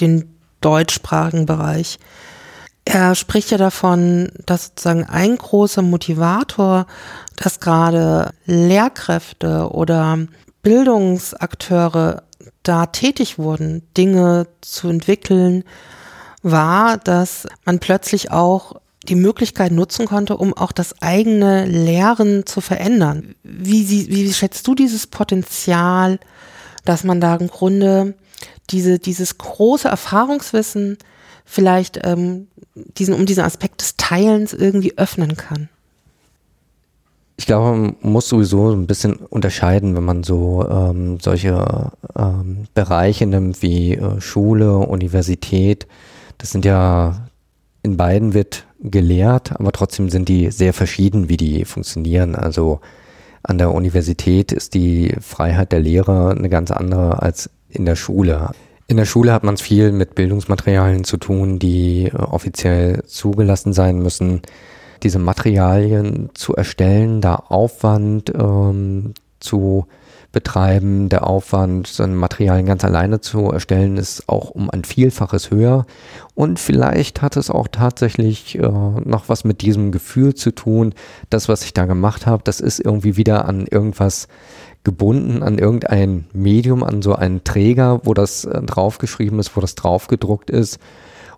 den 0.00 0.34
deutschsprachigen 0.60 1.46
Bereich. 1.46 2.00
Er 2.84 3.14
spricht 3.14 3.52
ja 3.52 3.58
davon, 3.58 4.32
dass 4.46 4.66
sozusagen 4.66 5.04
ein 5.04 5.36
großer 5.36 5.82
Motivator, 5.82 6.86
dass 7.36 7.60
gerade 7.60 8.30
Lehrkräfte 8.46 9.70
oder 9.70 10.18
Bildungsakteure 10.62 12.24
da 12.64 12.86
tätig 12.86 13.38
wurden, 13.38 13.82
Dinge 13.96 14.48
zu 14.60 14.88
entwickeln, 14.88 15.62
war, 16.42 16.98
dass 16.98 17.46
man 17.64 17.78
plötzlich 17.78 18.30
auch 18.30 18.80
die 19.08 19.14
Möglichkeit 19.14 19.72
nutzen 19.72 20.06
konnte, 20.06 20.36
um 20.36 20.54
auch 20.54 20.72
das 20.72 21.00
eigene 21.00 21.64
Lehren 21.66 22.46
zu 22.46 22.60
verändern. 22.60 23.34
Wie, 23.42 23.88
wie, 23.88 24.08
wie 24.08 24.32
schätzt 24.32 24.66
du 24.66 24.74
dieses 24.74 25.06
Potenzial, 25.06 26.18
dass 26.84 27.04
man 27.04 27.20
da 27.20 27.36
im 27.36 27.48
Grunde 27.48 28.14
diese, 28.70 28.98
dieses 28.98 29.38
große 29.38 29.88
Erfahrungswissen 29.88 30.98
vielleicht 31.44 32.00
ähm, 32.04 32.48
diesen, 32.74 33.14
um 33.14 33.26
diesen 33.26 33.44
Aspekt 33.44 33.80
des 33.80 33.96
Teilens 33.96 34.52
irgendwie 34.52 34.96
öffnen 34.96 35.36
kann? 35.36 35.68
Ich 37.36 37.46
glaube, 37.46 37.74
man 37.74 37.96
muss 38.02 38.28
sowieso 38.28 38.70
ein 38.70 38.86
bisschen 38.86 39.16
unterscheiden, 39.16 39.96
wenn 39.96 40.04
man 40.04 40.22
so 40.22 40.66
ähm, 40.68 41.18
solche 41.20 41.90
ähm, 42.14 42.66
Bereiche 42.74 43.26
nimmt 43.26 43.62
wie 43.62 43.94
äh, 43.94 44.20
Schule, 44.20 44.76
Universität. 44.76 45.86
Das 46.40 46.50
sind 46.50 46.64
ja, 46.64 47.28
in 47.82 47.98
beiden 47.98 48.32
wird 48.32 48.66
gelehrt, 48.80 49.52
aber 49.60 49.72
trotzdem 49.72 50.08
sind 50.08 50.28
die 50.30 50.50
sehr 50.50 50.72
verschieden, 50.72 51.28
wie 51.28 51.36
die 51.36 51.66
funktionieren. 51.66 52.34
Also 52.34 52.80
an 53.42 53.58
der 53.58 53.74
Universität 53.74 54.50
ist 54.50 54.72
die 54.72 55.14
Freiheit 55.20 55.70
der 55.70 55.80
Lehrer 55.80 56.30
eine 56.30 56.48
ganz 56.48 56.70
andere 56.70 57.20
als 57.20 57.50
in 57.68 57.84
der 57.84 57.94
Schule. 57.94 58.50
In 58.86 58.96
der 58.96 59.04
Schule 59.04 59.34
hat 59.34 59.44
man 59.44 59.54
es 59.54 59.60
viel 59.60 59.92
mit 59.92 60.14
Bildungsmaterialien 60.14 61.04
zu 61.04 61.18
tun, 61.18 61.58
die 61.58 62.06
äh, 62.06 62.16
offiziell 62.16 63.04
zugelassen 63.04 63.72
sein 63.74 63.98
müssen. 63.98 64.40
Diese 65.02 65.18
Materialien 65.18 66.30
zu 66.34 66.56
erstellen, 66.56 67.20
da 67.20 67.36
Aufwand 67.36 68.32
ähm, 68.34 69.12
zu 69.40 69.86
betreiben. 70.32 71.08
Der 71.08 71.26
Aufwand, 71.26 71.86
so 71.86 72.02
ein 72.02 72.14
Materialien 72.14 72.66
ganz 72.66 72.84
alleine 72.84 73.20
zu 73.20 73.50
erstellen, 73.50 73.96
ist 73.96 74.28
auch 74.28 74.50
um 74.50 74.70
ein 74.70 74.84
Vielfaches 74.84 75.50
höher. 75.50 75.86
Und 76.34 76.58
vielleicht 76.58 77.22
hat 77.22 77.36
es 77.36 77.50
auch 77.50 77.68
tatsächlich 77.68 78.56
äh, 78.56 78.60
noch 78.60 79.28
was 79.28 79.44
mit 79.44 79.62
diesem 79.62 79.92
Gefühl 79.92 80.34
zu 80.34 80.52
tun. 80.52 80.94
Das, 81.28 81.48
was 81.48 81.64
ich 81.64 81.74
da 81.74 81.86
gemacht 81.86 82.26
habe, 82.26 82.42
das 82.44 82.60
ist 82.60 82.80
irgendwie 82.80 83.16
wieder 83.16 83.46
an 83.46 83.66
irgendwas 83.66 84.28
gebunden, 84.84 85.42
an 85.42 85.58
irgendein 85.58 86.26
Medium, 86.32 86.82
an 86.82 87.02
so 87.02 87.14
einen 87.14 87.44
Träger, 87.44 88.00
wo 88.04 88.14
das 88.14 88.44
äh, 88.44 88.62
draufgeschrieben 88.62 89.38
ist, 89.38 89.56
wo 89.56 89.60
das 89.60 89.74
draufgedruckt 89.74 90.50
ist. 90.50 90.78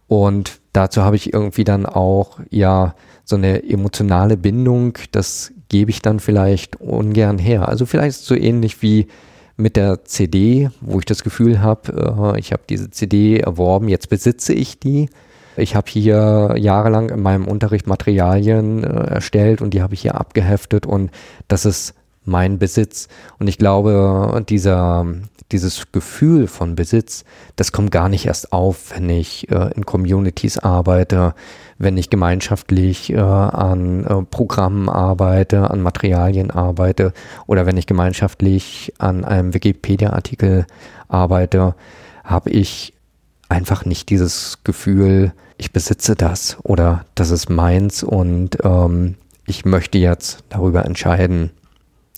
Und 0.07 0.61
dazu 0.73 1.03
habe 1.03 1.17
ich 1.17 1.33
irgendwie 1.33 1.65
dann 1.65 1.87
auch, 1.87 2.39
ja, 2.51 2.95
so 3.25 3.37
eine 3.37 3.63
emotionale 3.69 4.37
Bindung. 4.37 4.99
Das 5.13 5.52
gebe 5.73 5.91
ich 5.91 6.03
dann 6.03 6.21
vielleicht 6.21 6.77
ungern 6.81 7.39
her. 7.39 7.69
Also 7.69 7.87
vielleicht 7.87 8.21
so 8.21 8.37
ähnlich 8.37 8.83
wie 8.83 9.09
mit 9.57 9.77
der 9.77 10.05
CD, 10.05 10.71
wo 10.81 10.99
ich 10.99 11.07
das 11.07 11.25
Gefühl 11.25 11.61
habe, 11.61 12.35
äh, 12.35 12.39
ich 12.39 12.53
habe 12.53 12.63
diese 12.69 12.91
CD 12.91 13.39
erworben, 13.39 13.89
jetzt 13.89 14.09
besitze 14.09 14.53
ich 14.53 14.79
die. 14.79 15.09
Ich 15.57 15.75
habe 15.75 15.91
hier 15.91 16.55
jahrelang 16.57 17.11
in 17.11 17.21
meinem 17.21 17.49
Unterricht 17.49 17.87
Materialien 17.87 18.85
äh, 18.85 19.15
erstellt 19.15 19.61
und 19.61 19.75
die 19.75 19.83
habe 19.83 19.95
ich 19.95 20.03
hier 20.03 20.15
abgeheftet 20.15 20.87
und 20.87 21.11
das 21.49 21.65
ist 21.65 21.95
mein 22.25 22.59
Besitz. 22.59 23.09
Und 23.39 23.49
ich 23.49 23.59
glaube, 23.59 24.45
dieser, 24.49 25.07
dieses 25.51 25.91
Gefühl 25.91 26.47
von 26.47 26.75
Besitz, 26.75 27.25
das 27.57 27.73
kommt 27.73 27.91
gar 27.91 28.09
nicht 28.09 28.27
erst 28.27 28.53
auf, 28.53 28.93
wenn 28.95 29.09
ich 29.09 29.51
äh, 29.51 29.71
in 29.75 29.85
Communities 29.85 30.59
arbeite, 30.59 31.35
wenn 31.83 31.97
ich 31.97 32.11
gemeinschaftlich 32.11 33.13
äh, 33.13 33.19
an 33.19 34.05
äh, 34.05 34.23
Programmen 34.23 34.89
arbeite, 34.89 35.71
an 35.71 35.83
Materialien 35.83 36.51
arbeite 36.53 37.13
oder 37.47 37.67
wenn 37.67 37.77
ich 37.77 37.87
gemeinschaftlich 37.87 38.93
an 38.99 39.25
einem 39.25 39.53
Wikipedia-Artikel 39.53 40.67
arbeite, 41.09 41.75
habe 42.23 42.51
ich 42.51 42.95
einfach 43.49 43.85
nicht 43.85 44.11
dieses 44.11 44.59
Gefühl, 44.63 45.33
ich 45.59 45.73
besitze 45.73 46.15
das 46.15 46.57
oder 46.63 47.05
das 47.17 47.31
ist 47.31 47.51
meins 47.51 48.05
und 48.05 48.59
ähm, 48.63 49.17
ich 49.47 49.65
möchte 49.65 49.99
jetzt 49.99 50.45
darüber 50.51 50.85
entscheiden. 50.85 51.51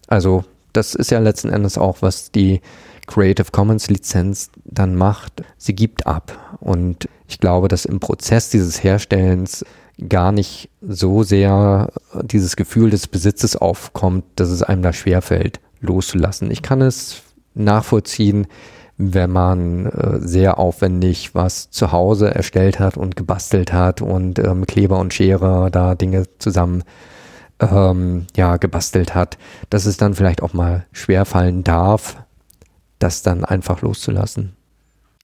Also 0.08 0.44
das 0.74 0.94
ist 0.94 1.10
ja 1.10 1.20
letzten 1.20 1.48
Endes 1.48 1.78
auch, 1.78 2.02
was 2.02 2.30
die 2.30 2.60
Creative 3.06 3.50
Commons 3.50 3.88
Lizenz 3.88 4.50
dann 4.64 4.94
macht. 4.94 5.42
Sie 5.56 5.74
gibt 5.74 6.06
ab. 6.06 6.56
Und 6.60 7.08
ich 7.26 7.40
glaube, 7.40 7.68
dass 7.68 7.84
im 7.84 8.00
Prozess 8.00 8.50
dieses 8.50 8.82
Herstellens 8.82 9.64
gar 10.08 10.32
nicht 10.32 10.70
so 10.82 11.22
sehr 11.22 11.90
dieses 12.22 12.56
Gefühl 12.56 12.90
des 12.90 13.06
Besitzes 13.06 13.56
aufkommt, 13.56 14.24
dass 14.36 14.50
es 14.50 14.62
einem 14.62 14.82
da 14.82 14.92
schwerfällt, 14.92 15.60
loszulassen. 15.80 16.50
Ich 16.50 16.62
kann 16.62 16.80
es 16.80 17.22
nachvollziehen, 17.54 18.46
wenn 18.96 19.30
man 19.30 19.86
äh, 19.86 20.20
sehr 20.20 20.58
aufwendig 20.58 21.34
was 21.34 21.70
zu 21.70 21.92
Hause 21.92 22.34
erstellt 22.34 22.78
hat 22.78 22.96
und 22.96 23.16
gebastelt 23.16 23.72
hat 23.72 24.02
und 24.02 24.38
äh, 24.38 24.54
Kleber 24.66 24.98
und 24.98 25.12
Schere 25.12 25.70
da 25.70 25.94
Dinge 25.94 26.24
zusammen 26.38 26.84
ähm, 27.60 28.26
ja, 28.36 28.56
gebastelt 28.56 29.14
hat, 29.14 29.38
dass 29.70 29.86
es 29.86 29.96
dann 29.96 30.14
vielleicht 30.14 30.42
auch 30.42 30.52
mal 30.52 30.86
schwerfallen 30.92 31.64
darf, 31.64 32.16
das 32.98 33.22
dann 33.22 33.44
einfach 33.44 33.82
loszulassen. 33.82 34.56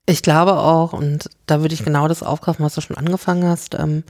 Ich 0.07 0.22
glaube 0.22 0.59
auch, 0.59 0.92
und 0.92 1.30
da 1.46 1.61
würde 1.61 1.74
ich 1.74 1.84
genau 1.84 2.09
das 2.09 2.22
aufgreifen, 2.22 2.64
was 2.64 2.74
du 2.74 2.80
schon 2.80 2.96
angefangen 2.96 3.44
hast, 3.44 3.74
ähm, 3.74 4.03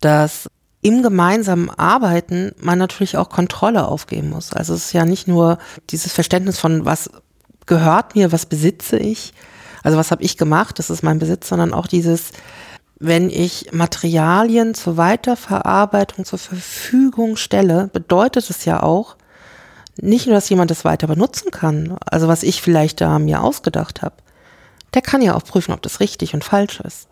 dass 0.00 0.50
im 0.82 1.02
gemeinsamen 1.02 1.70
Arbeiten 1.70 2.52
man 2.60 2.78
natürlich 2.78 3.16
auch 3.16 3.28
Kontrolle 3.28 3.88
aufgeben 3.88 4.30
muss. 4.30 4.52
Also 4.52 4.74
es 4.74 4.86
ist 4.86 4.92
ja 4.92 5.04
nicht 5.04 5.26
nur 5.26 5.58
dieses 5.90 6.12
Verständnis 6.12 6.58
von, 6.58 6.84
was 6.84 7.10
gehört 7.66 8.14
mir, 8.14 8.30
was 8.30 8.46
besitze 8.46 8.98
ich, 8.98 9.32
also 9.82 9.98
was 9.98 10.10
habe 10.10 10.22
ich 10.22 10.36
gemacht, 10.36 10.78
das 10.78 10.90
ist 10.90 11.02
mein 11.02 11.18
Besitz, 11.18 11.48
sondern 11.48 11.72
auch 11.72 11.86
dieses, 11.86 12.32
wenn 12.98 13.30
ich 13.30 13.72
Materialien 13.72 14.74
zur 14.74 14.96
Weiterverarbeitung 14.96 16.24
zur 16.24 16.38
Verfügung 16.38 17.36
stelle, 17.36 17.88
bedeutet 17.92 18.48
es 18.50 18.64
ja 18.64 18.82
auch, 18.82 19.16
nicht 20.00 20.26
nur, 20.26 20.34
dass 20.34 20.48
jemand 20.48 20.70
das 20.70 20.84
weiter 20.84 21.06
benutzen 21.06 21.50
kann, 21.50 21.96
also 22.04 22.28
was 22.28 22.42
ich 22.42 22.60
vielleicht 22.60 23.00
da 23.00 23.18
mir 23.18 23.42
ausgedacht 23.42 24.02
habe, 24.02 24.16
der 24.94 25.02
kann 25.02 25.22
ja 25.22 25.34
auch 25.34 25.44
prüfen, 25.44 25.72
ob 25.72 25.82
das 25.82 26.00
richtig 26.00 26.34
und 26.34 26.44
falsch 26.44 26.80
ist. 26.80 27.08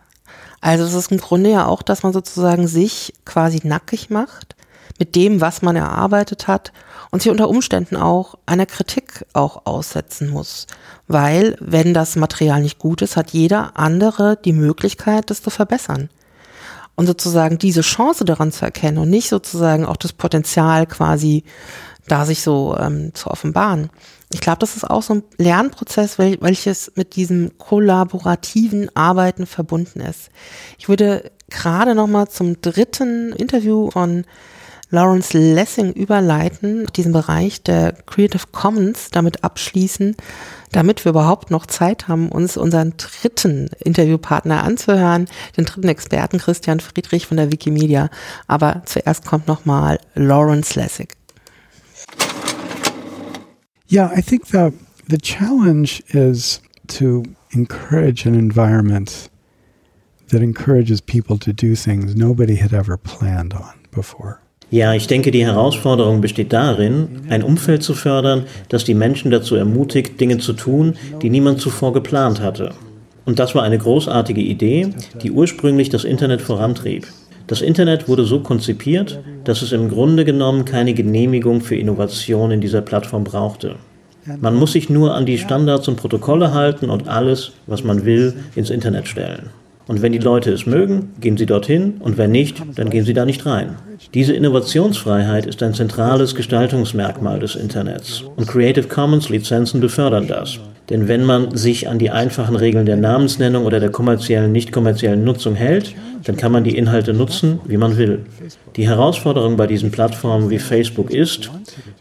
Also 0.60 0.84
es 0.84 0.94
ist 0.94 1.12
im 1.12 1.18
Grunde 1.18 1.50
ja 1.50 1.66
auch, 1.66 1.82
dass 1.82 2.02
man 2.02 2.12
sozusagen 2.12 2.66
sich 2.66 3.12
quasi 3.24 3.60
nackig 3.64 4.08
macht 4.08 4.56
mit 4.98 5.14
dem, 5.14 5.40
was 5.40 5.60
man 5.60 5.76
erarbeitet 5.76 6.48
hat 6.48 6.72
und 7.10 7.22
sich 7.22 7.30
unter 7.30 7.48
Umständen 7.48 7.96
auch 7.96 8.36
einer 8.46 8.66
Kritik 8.66 9.26
auch 9.34 9.66
aussetzen 9.66 10.30
muss. 10.30 10.66
Weil, 11.06 11.56
wenn 11.60 11.92
das 11.94 12.16
Material 12.16 12.62
nicht 12.62 12.78
gut 12.78 13.02
ist, 13.02 13.16
hat 13.16 13.30
jeder 13.30 13.78
andere 13.78 14.38
die 14.42 14.52
Möglichkeit, 14.52 15.30
das 15.30 15.42
zu 15.42 15.50
verbessern. 15.50 16.08
Und 16.96 17.06
sozusagen 17.06 17.58
diese 17.58 17.80
Chance 17.82 18.24
daran 18.24 18.52
zu 18.52 18.64
erkennen 18.64 18.98
und 18.98 19.10
nicht 19.10 19.28
sozusagen 19.28 19.84
auch 19.84 19.96
das 19.96 20.12
Potenzial 20.12 20.86
quasi 20.86 21.44
da 22.06 22.24
sich 22.24 22.42
so 22.42 22.76
ähm, 22.78 23.12
zu 23.14 23.30
offenbaren. 23.30 23.90
Ich 24.34 24.40
glaube, 24.40 24.58
das 24.58 24.74
ist 24.74 24.90
auch 24.90 25.02
so 25.02 25.14
ein 25.14 25.22
Lernprozess, 25.38 26.18
wel 26.18 26.38
welches 26.40 26.90
mit 26.96 27.14
diesem 27.14 27.56
kollaborativen 27.56 28.90
Arbeiten 28.96 29.46
verbunden 29.46 30.00
ist. 30.00 30.28
Ich 30.76 30.88
würde 30.88 31.30
gerade 31.50 31.94
noch 31.94 32.08
mal 32.08 32.28
zum 32.28 32.60
dritten 32.60 33.32
Interview 33.32 33.92
von 33.92 34.24
Lawrence 34.90 35.38
Lessing 35.38 35.92
überleiten, 35.92 36.84
diesen 36.96 37.12
Bereich 37.12 37.62
der 37.62 37.92
Creative 37.92 38.42
Commons 38.50 39.12
damit 39.12 39.44
abschließen, 39.44 40.16
damit 40.72 41.04
wir 41.04 41.10
überhaupt 41.10 41.52
noch 41.52 41.66
Zeit 41.66 42.08
haben, 42.08 42.28
uns 42.28 42.56
unseren 42.56 42.94
dritten 42.96 43.70
Interviewpartner 43.78 44.64
anzuhören, 44.64 45.26
den 45.56 45.64
dritten 45.64 45.88
Experten 45.88 46.38
Christian 46.38 46.80
Friedrich 46.80 47.28
von 47.28 47.36
der 47.36 47.52
Wikimedia. 47.52 48.10
Aber 48.48 48.82
zuerst 48.84 49.24
kommt 49.24 49.46
nochmal 49.46 50.00
Lawrence 50.16 50.74
Lessig. 50.74 51.10
Yeah, 53.94 54.10
I 54.12 54.22
think 54.22 54.46
the 54.46 54.72
the 55.08 55.18
challenge 55.18 56.02
is 56.08 56.60
to 56.98 57.22
encourage 57.52 58.26
an 58.26 58.34
environment 58.34 59.30
that 60.30 60.42
encourages 60.42 61.00
people 61.00 61.38
to 61.38 61.52
do 61.52 61.76
things 61.76 62.16
nobody 62.16 62.56
had 62.56 62.72
ever 62.72 62.96
planned 62.96 63.54
on 63.54 63.74
before. 63.92 64.40
Ja, 64.72 64.94
ich 64.94 65.06
denke, 65.06 65.30
die 65.30 65.44
Herausforderung 65.46 66.20
besteht 66.20 66.52
darin, 66.52 67.20
ein 67.28 67.44
Umfeld 67.44 67.84
zu 67.84 67.94
fördern, 67.94 68.46
das 68.68 68.82
die 68.82 68.94
Menschen 68.94 69.30
dazu 69.30 69.54
ermutigt, 69.54 70.20
Dinge 70.20 70.38
zu 70.38 70.54
tun, 70.54 70.94
die 71.22 71.30
niemand 71.30 71.60
zuvor 71.60 71.92
geplant 71.92 72.40
hatte. 72.40 72.72
Und 73.24 73.38
das 73.38 73.54
war 73.54 73.62
eine 73.62 73.78
großartige 73.78 74.40
Idee, 74.40 74.88
die 75.22 75.30
ursprünglich 75.30 75.90
das 75.90 76.02
Internet 76.02 76.42
vorantrieb. 76.42 77.06
Das 77.46 77.60
Internet 77.60 78.08
wurde 78.08 78.24
so 78.24 78.40
konzipiert, 78.40 79.20
dass 79.44 79.60
es 79.60 79.72
im 79.72 79.90
Grunde 79.90 80.24
genommen 80.24 80.64
keine 80.64 80.94
Genehmigung 80.94 81.60
für 81.60 81.76
Innovation 81.76 82.50
in 82.50 82.60
dieser 82.60 82.80
Plattform 82.80 83.24
brauchte. 83.24 83.76
Man 84.40 84.54
muss 84.54 84.72
sich 84.72 84.88
nur 84.88 85.14
an 85.14 85.26
die 85.26 85.36
Standards 85.36 85.86
und 85.86 85.96
Protokolle 85.96 86.54
halten 86.54 86.88
und 86.88 87.08
alles, 87.08 87.52
was 87.66 87.84
man 87.84 88.06
will, 88.06 88.34
ins 88.54 88.70
Internet 88.70 89.06
stellen. 89.06 89.50
Und 89.86 90.00
wenn 90.00 90.12
die 90.12 90.18
Leute 90.18 90.50
es 90.50 90.66
mögen, 90.66 91.12
gehen 91.20 91.36
sie 91.36 91.46
dorthin 91.46 91.94
und 92.00 92.16
wenn 92.16 92.32
nicht, 92.32 92.62
dann 92.76 92.90
gehen 92.90 93.04
sie 93.04 93.12
da 93.12 93.24
nicht 93.24 93.44
rein. 93.44 93.76
Diese 94.14 94.32
Innovationsfreiheit 94.32 95.46
ist 95.46 95.62
ein 95.62 95.74
zentrales 95.74 96.34
Gestaltungsmerkmal 96.34 97.38
des 97.38 97.54
Internets 97.54 98.24
und 98.36 98.46
Creative 98.46 98.88
Commons 98.88 99.28
Lizenzen 99.28 99.80
befördern 99.80 100.26
das. 100.26 100.58
Denn 100.90 101.08
wenn 101.08 101.24
man 101.24 101.56
sich 101.56 101.88
an 101.88 101.98
die 101.98 102.10
einfachen 102.10 102.56
Regeln 102.56 102.84
der 102.84 102.96
Namensnennung 102.96 103.64
oder 103.64 103.80
der 103.80 103.90
kommerziellen, 103.90 104.52
nicht 104.52 104.70
kommerziellen 104.72 105.24
Nutzung 105.24 105.54
hält, 105.54 105.94
dann 106.24 106.36
kann 106.36 106.52
man 106.52 106.64
die 106.64 106.76
Inhalte 106.76 107.14
nutzen, 107.14 107.60
wie 107.64 107.78
man 107.78 107.96
will. 107.96 108.20
Die 108.76 108.86
Herausforderung 108.86 109.56
bei 109.56 109.66
diesen 109.66 109.90
Plattformen 109.90 110.50
wie 110.50 110.58
Facebook 110.58 111.10
ist, 111.10 111.50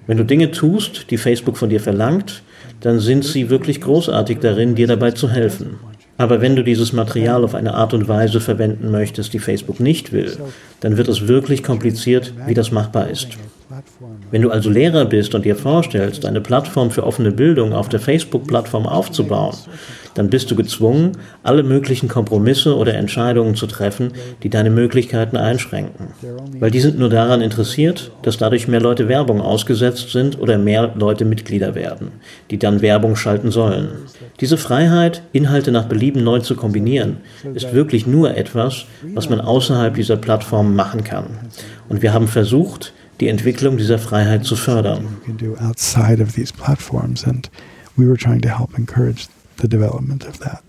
wenn 0.06 0.18
du 0.18 0.26
Dinge 0.26 0.52
tust, 0.52 1.12
die 1.12 1.18
Facebook 1.18 1.58
von 1.58 1.70
dir 1.70 1.80
verlangt, 1.80 2.44
dann 2.82 3.00
sind 3.00 3.24
sie 3.24 3.50
wirklich 3.50 3.80
großartig 3.80 4.40
darin, 4.40 4.76
dir 4.76 4.88
dabei 4.88 5.12
zu 5.12 5.30
helfen. 5.30 5.80
Aber 6.18 6.42
wenn 6.42 6.56
du 6.56 6.64
dieses 6.64 6.94
Material 6.94 7.44
auf 7.44 7.56
eine 7.56 7.74
Art 7.74 7.94
und 7.94 8.08
Weise 8.08 8.40
verwenden 8.40 8.92
möchtest, 8.92 9.34
die 9.34 9.40
Facebook 9.40 9.80
nicht 9.80 10.12
will, 10.12 10.38
dann 10.80 10.98
wird 10.98 11.08
es 11.08 11.28
wirklich 11.28 11.64
kompliziert, 11.64 12.34
wie 12.46 12.54
das 12.54 12.72
machbar 12.72 13.10
ist. 13.10 13.30
Wenn 14.30 14.44
du 14.44 14.52
also 14.52 14.70
Lehrer 14.70 15.06
bist 15.06 15.34
und 15.34 15.46
dir 15.46 15.56
vorstellst, 15.56 16.26
eine 16.26 16.42
Plattform 16.42 16.92
für 16.92 17.04
offene 17.04 17.32
Bildung 17.32 17.74
auf 17.74 17.90
der 17.90 18.00
Facebook-Plattform 18.00 18.86
aufzubauen, 18.86 19.56
dann 20.14 20.30
bist 20.30 20.52
du 20.52 20.56
gezwungen, 20.56 21.14
alle 21.44 21.64
möglichen 21.64 22.08
Kompromisse 22.08 22.76
oder 22.76 22.94
Entscheidungen 22.96 23.56
zu 23.56 23.68
treffen, 23.68 24.12
die 24.44 24.50
deine 24.50 24.70
Möglichkeiten 24.70 25.38
einschränken. 25.38 26.10
Weil 26.60 26.72
die 26.72 26.80
sind 26.80 27.00
nur 27.00 27.10
daran 27.10 27.42
interessiert, 27.42 28.12
dass 28.22 28.38
dadurch 28.38 28.68
mehr 28.68 28.82
Leute 28.82 29.08
Werbung 29.08 29.42
ausgesetzt 29.42 30.12
sind 30.12 30.40
oder 30.40 30.58
mehr 30.58 30.94
Leute 30.96 31.26
Mitglieder 31.26 31.76
werden, 31.76 32.12
die 32.52 32.60
dann 32.60 32.82
Werbung 32.82 33.16
schalten 33.16 33.52
sollen. 33.52 33.90
Diese 34.40 34.58
Freiheit, 34.58 35.24
Inhalte 35.32 35.72
nach 35.72 35.86
Belieben 35.86 36.24
neu 36.24 36.40
zu 36.40 36.56
kombinieren, 36.56 37.18
ist 37.54 37.74
wirklich 37.74 38.08
nur 38.08 38.36
etwas, 38.38 38.86
was 39.14 39.30
man 39.30 39.42
außerhalb 39.42 39.94
dieser 39.96 40.18
Plattform 40.18 40.76
machen 40.76 41.04
kann. 41.04 41.26
Und 41.90 42.02
wir 42.02 42.14
haben 42.14 42.28
versucht, 42.28 42.94
die 43.20 43.28
Entwicklung 43.28 43.78
dieser 43.78 44.00
Freiheit 44.00 44.46
zu 44.46 44.56
fördern. 44.56 45.18
The 49.62 49.68
development 49.68 50.28
of 50.28 50.38
that. 50.40 50.64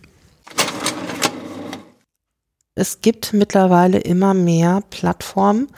Es 2.77 3.01
gibt 3.01 3.33
mittlerweile 3.33 3.99
immer 3.99 4.35
mehr 4.35 4.83
Plattformen, 4.91 5.69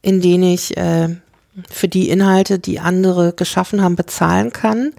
in 0.00 0.20
denen 0.20 0.44
ich 0.44 0.76
äh, 0.76 1.16
für 1.70 1.88
die 1.88 2.08
Inhalte, 2.08 2.58
die 2.58 2.78
andere 2.78 3.32
geschaffen 3.32 3.82
haben, 3.82 3.96
bezahlen 3.96 4.52
kann. 4.52 4.92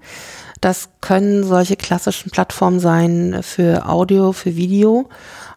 Das 0.59 0.89
können 1.01 1.43
solche 1.43 1.75
klassischen 1.75 2.31
Plattformen 2.31 2.79
sein 2.79 3.39
für 3.43 3.87
Audio, 3.87 4.33
für 4.33 4.55
Video. 4.55 5.09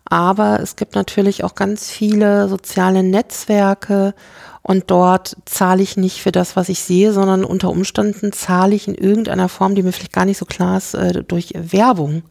Aber 0.04 0.60
es 0.60 0.76
gibt 0.76 0.94
natürlich 0.94 1.44
auch 1.44 1.54
ganz 1.54 1.90
viele 1.90 2.48
soziale 2.48 3.02
Netzwerke 3.02 4.14
und 4.68 4.90
dort 4.90 5.34
zahle 5.46 5.82
ich 5.82 5.96
nicht 5.96 6.20
für 6.20 6.30
das, 6.30 6.54
was 6.54 6.68
ich 6.68 6.80
sehe, 6.80 7.14
sondern 7.14 7.42
unter 7.42 7.70
Umständen 7.70 8.32
zahle 8.32 8.74
ich 8.74 8.86
in 8.86 8.94
irgendeiner 8.94 9.48
Form, 9.48 9.74
die 9.74 9.82
mir 9.82 9.92
vielleicht 9.92 10.12
gar 10.12 10.26
nicht 10.26 10.36
so 10.36 10.44
klar 10.44 10.76
ist, 10.76 10.92
äh, 10.92 11.24
durch 11.24 11.54
Werbung, 11.56 12.22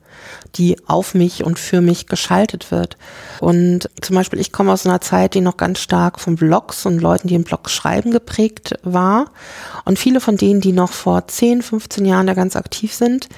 die 0.53 0.77
auf 0.85 1.15
mich 1.15 1.43
und 1.43 1.57
für 1.57 1.81
mich 1.81 2.05
geschaltet 2.05 2.69
wird. 2.69 2.95
Und 3.39 3.89
zum 4.01 4.15
Beispiel, 4.15 4.39
ich 4.39 4.51
komme 4.51 4.71
aus 4.71 4.85
einer 4.85 5.01
Zeit, 5.01 5.33
die 5.33 5.41
noch 5.41 5.57
ganz 5.57 5.79
stark 5.79 6.19
von 6.19 6.35
Blogs 6.35 6.85
und 6.85 7.01
Leuten, 7.01 7.27
die 7.27 7.33
im 7.33 7.43
Blog 7.43 7.71
schreiben, 7.71 8.11
geprägt 8.11 8.75
war. 8.83 9.31
Und 9.83 9.97
viele 9.97 10.19
von 10.19 10.37
denen, 10.37 10.61
die 10.61 10.73
noch 10.73 10.91
vor 10.91 11.27
10, 11.27 11.63
15 11.63 12.05
Jahren 12.05 12.27
da 12.27 12.35
ganz 12.35 12.55
aktiv 12.55 12.93
sind, 12.93 13.29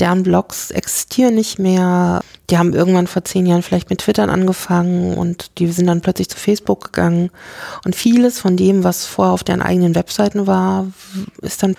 deren 0.00 0.22
Blogs 0.22 0.70
existieren 0.70 1.34
nicht 1.34 1.58
mehr. 1.58 2.20
Die 2.50 2.58
haben 2.58 2.74
irgendwann 2.74 3.06
vor 3.06 3.24
zehn 3.24 3.46
Jahren 3.46 3.62
vielleicht 3.62 3.90
mit 3.90 4.00
Twittern 4.00 4.30
angefangen 4.30 5.14
und 5.14 5.58
die 5.58 5.66
sind 5.68 5.86
dann 5.86 6.00
plötzlich 6.00 6.28
zu 6.28 6.36
Facebook 6.36 6.92
gegangen. 6.92 7.30
Und 7.84 7.96
vieles 7.96 8.40
von 8.40 8.56
dem, 8.56 8.84
was 8.84 9.06
vorher 9.06 9.34
auf 9.34 9.44
deren 9.44 9.62
eigenen 9.62 9.94
Webseiten 9.94 10.46
war, 10.46 10.86
ist 11.42 11.62
dann 11.62 11.74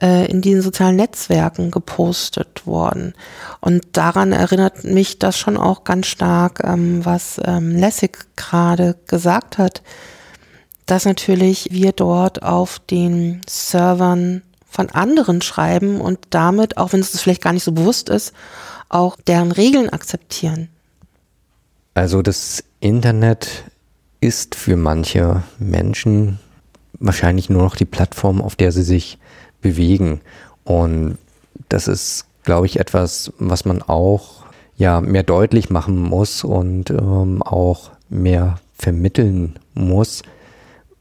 äh, 0.00 0.26
in 0.26 0.40
diesen 0.40 0.62
sozialen 0.62 0.96
Netzwerken 0.96 1.70
gepostet 1.70 2.66
worden. 2.66 3.14
Und 3.60 3.82
daran 3.92 4.32
erinnert 4.32 4.84
mich 4.84 5.18
das 5.18 5.38
schon 5.38 5.56
auch 5.56 5.84
ganz 5.84 6.06
stark, 6.06 6.60
ähm, 6.64 7.04
was 7.04 7.40
ähm, 7.44 7.76
Lessig 7.76 8.18
gerade 8.36 8.96
gesagt 9.06 9.58
hat, 9.58 9.82
dass 10.86 11.04
natürlich 11.04 11.68
wir 11.70 11.92
dort 11.92 12.42
auf 12.42 12.80
den 12.80 13.42
Servern 13.48 14.42
von 14.70 14.88
anderen 14.90 15.42
schreiben 15.42 16.00
und 16.00 16.18
damit, 16.30 16.76
auch 16.78 16.92
wenn 16.92 17.00
es 17.00 17.10
das 17.10 17.20
vielleicht 17.20 17.42
gar 17.42 17.52
nicht 17.52 17.64
so 17.64 17.72
bewusst 17.72 18.08
ist, 18.08 18.32
auch 18.88 19.16
deren 19.16 19.52
Regeln 19.52 19.90
akzeptieren. 19.90 20.68
Also 21.94 22.22
das 22.22 22.62
Internet 22.78 23.64
ist 24.20 24.54
für 24.54 24.76
manche 24.76 25.42
Menschen 25.58 26.38
wahrscheinlich 27.00 27.50
nur 27.50 27.62
noch 27.62 27.76
die 27.76 27.84
Plattform, 27.84 28.40
auf 28.40 28.54
der 28.54 28.70
sie 28.72 28.82
sich 28.82 29.18
bewegen. 29.60 30.20
Und 30.64 31.18
das 31.68 31.88
ist, 31.88 32.26
glaube 32.44 32.66
ich, 32.66 32.78
etwas, 32.78 33.32
was 33.38 33.64
man 33.64 33.82
auch 33.82 34.44
ja 34.76 35.00
mehr 35.00 35.22
deutlich 35.24 35.68
machen 35.68 35.98
muss 35.98 36.44
und 36.44 36.90
ähm, 36.90 37.42
auch 37.42 37.90
mehr 38.08 38.60
vermitteln 38.74 39.58
muss. 39.74 40.22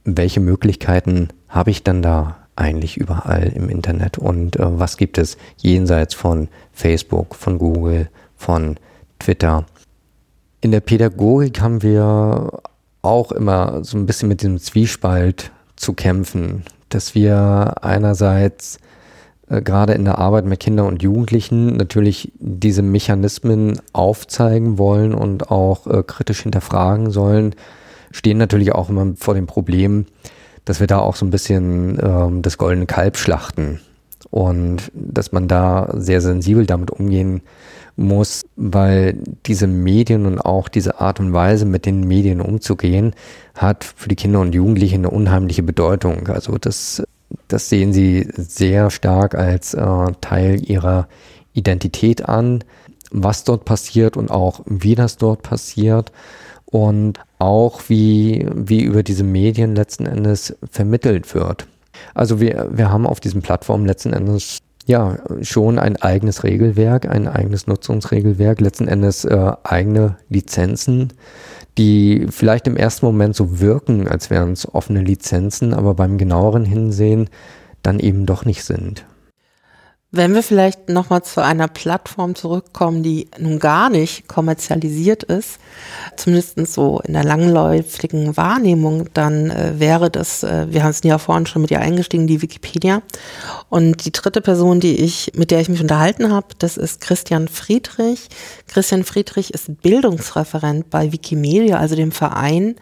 Welche 0.03 0.39
Möglichkeiten 0.39 1.29
habe 1.47 1.71
ich 1.71 1.83
dann 1.83 2.01
da 2.01 2.38
eigentlich 2.59 2.97
überall 2.97 3.51
im 3.55 3.69
Internet 3.69 4.17
und 4.17 4.57
äh, 4.57 4.79
was 4.79 4.97
gibt 4.97 5.17
es 5.17 5.37
jenseits 5.57 6.13
von 6.13 6.49
Facebook, 6.73 7.35
von 7.35 7.57
Google, 7.57 8.09
von 8.35 8.77
Twitter. 9.19 9.65
In 10.61 10.71
der 10.71 10.81
Pädagogik 10.81 11.61
haben 11.61 11.81
wir 11.81 12.61
auch 13.01 13.31
immer 13.31 13.83
so 13.83 13.97
ein 13.97 14.05
bisschen 14.05 14.29
mit 14.29 14.43
dem 14.43 14.59
Zwiespalt 14.59 15.51
zu 15.75 15.93
kämpfen, 15.93 16.63
dass 16.89 17.15
wir 17.15 17.75
einerseits 17.81 18.79
äh, 19.49 19.61
gerade 19.61 19.93
in 19.93 20.05
der 20.05 20.19
Arbeit 20.19 20.45
mit 20.45 20.59
Kindern 20.59 20.87
und 20.87 21.01
Jugendlichen 21.01 21.77
natürlich 21.77 22.31
diese 22.39 22.81
Mechanismen 22.81 23.79
aufzeigen 23.93 24.77
wollen 24.77 25.13
und 25.13 25.49
auch 25.49 25.87
äh, 25.87 26.03
kritisch 26.03 26.41
hinterfragen 26.43 27.11
sollen, 27.11 27.55
stehen 28.11 28.37
natürlich 28.37 28.73
auch 28.73 28.89
immer 28.89 29.13
vor 29.15 29.33
dem 29.33 29.47
Problem, 29.47 30.05
dass 30.69 30.79
wir 30.79 30.85
da 30.85 30.99
auch 30.99 31.15
so 31.15 31.25
ein 31.25 31.31
bisschen 31.31 31.97
ähm, 31.99 32.43
das 32.43 32.59
goldene 32.59 32.85
Kalb 32.85 33.17
schlachten 33.17 33.79
und 34.29 34.91
dass 34.93 35.31
man 35.31 35.47
da 35.47 35.89
sehr 35.95 36.21
sensibel 36.21 36.67
damit 36.67 36.91
umgehen 36.91 37.41
muss, 37.95 38.45
weil 38.55 39.17
diese 39.47 39.65
Medien 39.65 40.27
und 40.27 40.37
auch 40.37 40.67
diese 40.69 41.01
Art 41.01 41.19
und 41.19 41.33
Weise, 41.33 41.65
mit 41.65 41.87
den 41.87 42.07
Medien 42.07 42.39
umzugehen, 42.39 43.15
hat 43.55 43.83
für 43.83 44.09
die 44.09 44.15
Kinder 44.15 44.41
und 44.41 44.53
Jugendlichen 44.53 44.99
eine 44.99 45.09
unheimliche 45.09 45.63
Bedeutung. 45.63 46.27
Also 46.27 46.59
das, 46.59 47.01
das 47.47 47.67
sehen 47.67 47.91
sie 47.91 48.27
sehr 48.37 48.91
stark 48.91 49.33
als 49.33 49.73
äh, 49.73 50.11
Teil 50.21 50.61
ihrer 50.69 51.07
Identität 51.53 52.29
an, 52.29 52.63
was 53.09 53.43
dort 53.43 53.65
passiert 53.65 54.17
und 54.17 54.29
auch 54.29 54.61
wie 54.67 54.93
das 54.93 55.17
dort 55.17 55.41
passiert 55.41 56.11
und 56.71 57.19
auch 57.39 57.81
wie, 57.87 58.45
wie 58.53 58.83
über 58.83 59.01
diese 59.03 59.23
Medien 59.23 59.75
letzten 59.75 60.05
Endes 60.05 60.55
vermittelt 60.69 61.33
wird. 61.33 61.67
Also 62.13 62.39
wir, 62.39 62.69
wir 62.71 62.91
haben 62.91 63.07
auf 63.07 63.19
diesen 63.19 63.41
Plattformen 63.41 63.85
letzten 63.85 64.13
Endes 64.13 64.59
ja 64.85 65.17
schon 65.41 65.79
ein 65.79 65.97
eigenes 65.97 66.43
Regelwerk, 66.43 67.07
ein 67.07 67.27
eigenes 67.27 67.67
Nutzungsregelwerk, 67.67 68.61
letzten 68.61 68.87
Endes 68.87 69.25
äh, 69.25 69.51
eigene 69.63 70.17
Lizenzen, 70.29 71.13
die 71.77 72.27
vielleicht 72.29 72.67
im 72.67 72.75
ersten 72.75 73.05
Moment 73.05 73.35
so 73.35 73.59
wirken, 73.59 74.07
als 74.07 74.29
wären 74.29 74.53
es 74.53 74.71
offene 74.71 75.01
Lizenzen, 75.01 75.73
aber 75.73 75.93
beim 75.93 76.17
genaueren 76.17 76.65
Hinsehen 76.65 77.29
dann 77.83 77.99
eben 77.99 78.25
doch 78.25 78.45
nicht 78.45 78.63
sind. 78.63 79.05
Wenn 80.11 80.33
wir 80.33 80.41
vielleicht 80.41 80.89
nochmal 80.89 81.21
zu 81.21 81.43
einer 81.43 81.67
Plattform 81.67 82.33
zurückkommen, 82.33 83.03
die 83.03 83.27
nun 83.37 83.59
gar 83.59 83.91
nicht 83.91 84.27
kommerzialisiert 84.27 85.21
ist, 85.21 85.59
zumindest 86.17 86.57
so 86.73 86.99
in 87.01 87.13
der 87.13 87.23
langläufigen 87.23 88.35
Wahrnehmung, 88.35 89.05
dann 89.13 89.51
äh, 89.51 89.79
wäre 89.79 90.09
das, 90.09 90.41
äh, 90.41 90.65
wir 90.71 90.81
haben 90.81 90.89
es 90.89 91.03
ja 91.03 91.19
vorhin 91.19 91.45
schon 91.45 91.61
mit 91.61 91.69
ihr 91.69 91.79
eingestiegen, 91.79 92.25
die 92.25 92.41
Wikipedia. 92.41 93.03
Und 93.69 94.03
die 94.03 94.11
dritte 94.11 94.41
Person, 94.41 94.79
die 94.79 94.95
ich, 94.95 95.33
mit 95.35 95.51
der 95.51 95.61
ich 95.61 95.69
mich 95.69 95.81
unterhalten 95.81 96.31
habe, 96.31 96.47
das 96.57 96.77
ist 96.77 97.01
Christian 97.01 97.47
Friedrich. 97.47 98.29
Christian 98.65 99.03
Friedrich 99.03 99.53
ist 99.53 99.79
Bildungsreferent 99.83 100.89
bei 100.89 101.11
Wikimedia, 101.11 101.77
also 101.77 101.95
dem 101.95 102.11
Verein, 102.11 102.77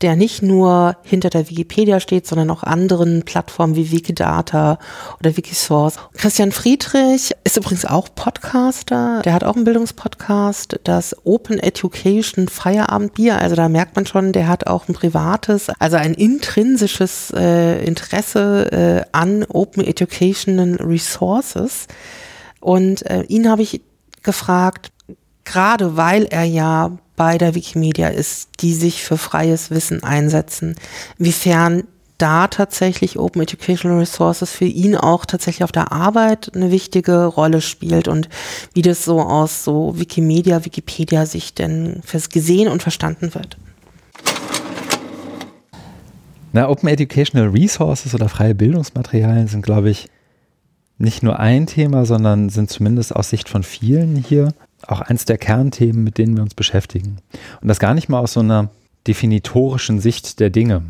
der 0.00 0.14
nicht 0.14 0.42
nur 0.42 0.96
hinter 1.02 1.30
der 1.30 1.48
Wikipedia 1.50 1.98
steht, 2.00 2.26
sondern 2.26 2.50
auch 2.50 2.62
anderen 2.62 3.24
Plattformen 3.24 3.74
wie 3.74 3.90
Wikidata 3.90 4.78
oder 5.18 5.36
Wikisource. 5.36 5.96
Christian 6.14 6.52
Friedrich 6.52 7.32
ist 7.44 7.56
übrigens 7.56 7.84
auch 7.84 8.08
Podcaster. 8.14 9.22
Der 9.24 9.32
hat 9.32 9.42
auch 9.42 9.56
einen 9.56 9.64
Bildungspodcast, 9.64 10.80
das 10.84 11.16
Open 11.24 11.58
Education 11.58 12.48
Feierabendbier. 12.48 13.38
Also 13.38 13.56
da 13.56 13.68
merkt 13.68 13.96
man 13.96 14.06
schon, 14.06 14.32
der 14.32 14.46
hat 14.46 14.66
auch 14.66 14.88
ein 14.88 14.94
privates, 14.94 15.68
also 15.80 15.96
ein 15.96 16.14
intrinsisches 16.14 17.32
äh, 17.34 17.84
Interesse 17.84 18.70
äh, 18.72 19.08
an 19.12 19.44
Open 19.48 19.84
Educational 19.84 20.76
Resources. 20.76 21.88
Und 22.60 23.04
äh, 23.06 23.22
ihn 23.22 23.50
habe 23.50 23.62
ich 23.62 23.80
gefragt, 24.22 24.92
gerade 25.44 25.96
weil 25.96 26.24
er 26.24 26.44
ja 26.44 26.98
bei 27.18 27.36
der 27.36 27.54
Wikimedia 27.54 28.08
ist, 28.08 28.48
die 28.60 28.72
sich 28.72 29.02
für 29.02 29.18
freies 29.18 29.70
Wissen 29.70 30.02
einsetzen. 30.04 30.76
Inwiefern 31.18 31.82
da 32.16 32.46
tatsächlich 32.46 33.18
Open 33.18 33.42
Educational 33.42 33.98
Resources 33.98 34.50
für 34.50 34.64
ihn 34.64 34.96
auch 34.96 35.26
tatsächlich 35.26 35.64
auf 35.64 35.72
der 35.72 35.92
Arbeit 35.92 36.52
eine 36.54 36.70
wichtige 36.70 37.26
Rolle 37.26 37.60
spielt 37.60 38.08
und 38.08 38.28
wie 38.72 38.82
das 38.82 39.04
so 39.04 39.20
aus 39.20 39.64
so 39.64 39.98
Wikimedia, 39.98 40.64
Wikipedia 40.64 41.26
sich 41.26 41.54
denn 41.54 42.02
gesehen 42.30 42.68
und 42.68 42.82
verstanden 42.82 43.34
wird. 43.34 43.58
Na, 46.52 46.68
Open 46.68 46.88
Educational 46.88 47.48
Resources 47.48 48.14
oder 48.14 48.28
freie 48.28 48.54
Bildungsmaterialien 48.54 49.48
sind, 49.48 49.62
glaube 49.62 49.90
ich, 49.90 50.08
nicht 50.98 51.22
nur 51.22 51.38
ein 51.38 51.66
Thema, 51.66 52.06
sondern 52.06 52.48
sind 52.48 52.70
zumindest 52.70 53.14
aus 53.14 53.30
Sicht 53.30 53.48
von 53.48 53.62
vielen 53.62 54.16
hier 54.16 54.52
auch 54.86 55.00
eins 55.00 55.24
der 55.24 55.38
Kernthemen, 55.38 56.04
mit 56.04 56.18
denen 56.18 56.36
wir 56.36 56.42
uns 56.42 56.54
beschäftigen. 56.54 57.18
Und 57.60 57.68
das 57.68 57.78
gar 57.78 57.94
nicht 57.94 58.08
mal 58.08 58.20
aus 58.20 58.34
so 58.34 58.40
einer 58.40 58.70
definitorischen 59.06 60.00
Sicht 60.00 60.40
der 60.40 60.50
Dinge, 60.50 60.82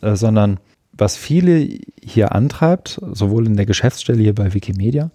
äh, 0.00 0.16
sondern 0.16 0.58
was 0.92 1.16
viele 1.16 1.68
hier 2.00 2.34
antreibt, 2.34 3.00
sowohl 3.12 3.46
in 3.46 3.56
der 3.56 3.66
Geschäftsstelle 3.66 4.22
hier 4.22 4.34
bei 4.34 4.54
Wikimedia, 4.54 5.10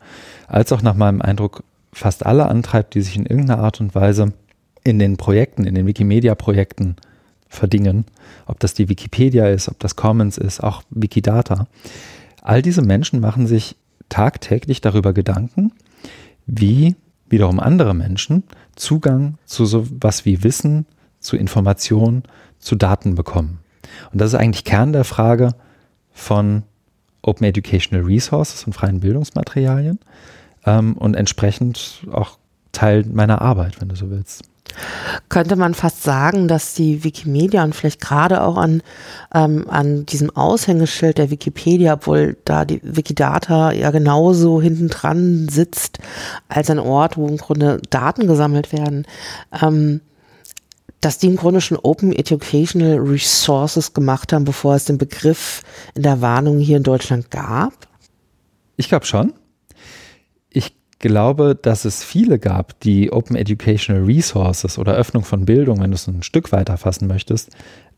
als 0.47 0.71
auch 0.73 0.81
nach 0.81 0.95
meinem 0.95 1.21
Eindruck 1.21 1.63
fast 1.93 2.25
alle 2.25 2.47
antreibt, 2.47 2.95
die 2.95 3.01
sich 3.01 3.15
in 3.15 3.25
irgendeiner 3.25 3.61
Art 3.61 3.79
und 3.79 3.95
Weise 3.95 4.33
in 4.83 4.99
den 4.99 5.17
Projekten, 5.17 5.65
in 5.65 5.75
den 5.75 5.87
Wikimedia-Projekten 5.87 6.97
verdingen, 7.47 8.05
ob 8.45 8.59
das 8.59 8.73
die 8.73 8.89
Wikipedia 8.89 9.47
ist, 9.47 9.69
ob 9.69 9.79
das 9.79 9.95
Commons 9.95 10.37
ist, 10.37 10.61
auch 10.61 10.83
Wikidata. 10.89 11.67
All 12.41 12.61
diese 12.61 12.81
Menschen 12.81 13.19
machen 13.19 13.47
sich 13.47 13.75
tagtäglich 14.09 14.81
darüber 14.81 15.13
Gedanken, 15.13 15.71
wie 16.45 16.95
wiederum 17.29 17.59
andere 17.59 17.93
Menschen 17.93 18.43
Zugang 18.75 19.37
zu 19.45 19.65
so 19.65 19.87
was 19.99 20.25
wie 20.25 20.43
Wissen, 20.43 20.85
zu 21.19 21.35
Informationen, 21.35 22.23
zu 22.59 22.75
Daten 22.75 23.15
bekommen. 23.15 23.59
Und 24.11 24.21
das 24.21 24.33
ist 24.33 24.39
eigentlich 24.39 24.65
Kern 24.65 24.93
der 24.93 25.03
Frage 25.03 25.53
von 26.11 26.63
Open 27.21 27.45
Educational 27.45 28.05
Resources 28.05 28.63
und 28.63 28.73
freien 28.73 29.01
Bildungsmaterialien 29.01 29.99
ähm, 30.65 30.97
und 30.97 31.15
entsprechend 31.15 32.07
auch 32.11 32.37
Teil 32.71 33.05
meiner 33.05 33.41
Arbeit, 33.41 33.81
wenn 33.81 33.89
du 33.89 33.95
so 33.95 34.09
willst 34.09 34.48
könnte 35.29 35.55
man 35.55 35.73
fast 35.73 36.03
sagen, 36.03 36.47
dass 36.47 36.73
die 36.73 37.03
Wikimedia 37.03 37.63
und 37.63 37.75
vielleicht 37.75 38.01
gerade 38.01 38.41
auch 38.41 38.57
an, 38.57 38.81
ähm, 39.33 39.65
an 39.69 40.05
diesem 40.05 40.35
Aushängeschild 40.35 41.17
der 41.17 41.29
Wikipedia, 41.29 41.93
obwohl 41.93 42.37
da 42.45 42.65
die 42.65 42.81
Wikidata 42.83 43.71
ja 43.71 43.91
genauso 43.91 44.61
hinten 44.61 44.89
dran 44.89 45.47
sitzt, 45.49 45.99
als 46.47 46.69
ein 46.69 46.79
Ort, 46.79 47.17
wo 47.17 47.27
im 47.27 47.37
Grunde 47.37 47.81
Daten 47.89 48.27
gesammelt 48.27 48.71
werden, 48.71 49.05
ähm, 49.61 50.01
dass 51.01 51.17
die 51.17 51.27
im 51.27 51.37
Grunde 51.37 51.61
schon 51.61 51.77
Open 51.77 52.11
Educational 52.11 52.97
Resources 52.97 53.93
gemacht 53.93 54.33
haben, 54.33 54.43
bevor 54.43 54.75
es 54.75 54.85
den 54.85 54.97
Begriff 54.97 55.63
in 55.95 56.03
der 56.03 56.21
Warnung 56.21 56.59
hier 56.59 56.77
in 56.77 56.83
Deutschland 56.83 57.31
gab? 57.31 57.73
Ich 58.75 58.89
glaube 58.89 59.05
schon. 59.05 59.33
Glaube, 60.99 61.55
dass 61.55 61.85
es 61.85 62.03
viele 62.03 62.39
gab, 62.39 62.77
die 62.81 63.11
Open 63.11 63.37
Educational 63.37 64.03
Resources 64.03 64.77
oder 64.77 64.95
Öffnung 64.95 65.23
von 65.23 65.45
Bildung, 65.45 65.81
wenn 65.81 65.91
du 65.91 65.95
es 65.95 66.07
ein 66.07 66.23
Stück 66.23 66.51
weiter 66.51 66.77
fassen 66.77 67.07
möchtest, 67.07 67.51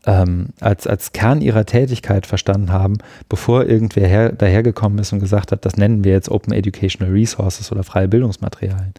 ähm, 0.06 0.48
als, 0.60 0.86
als 0.86 1.12
Kern 1.12 1.40
ihrer 1.40 1.66
Tätigkeit 1.66 2.26
verstanden 2.26 2.72
haben, 2.72 2.98
bevor 3.28 3.66
irgendwer 3.66 4.06
her, 4.06 4.32
dahergekommen 4.32 4.98
ist 4.98 5.12
und 5.12 5.20
gesagt 5.20 5.52
hat, 5.52 5.64
das 5.64 5.76
nennen 5.76 6.04
wir 6.04 6.12
jetzt 6.12 6.28
Open 6.28 6.52
Educational 6.52 7.12
Resources 7.12 7.72
oder 7.72 7.82
freie 7.82 8.08
Bildungsmaterialien. 8.08 8.94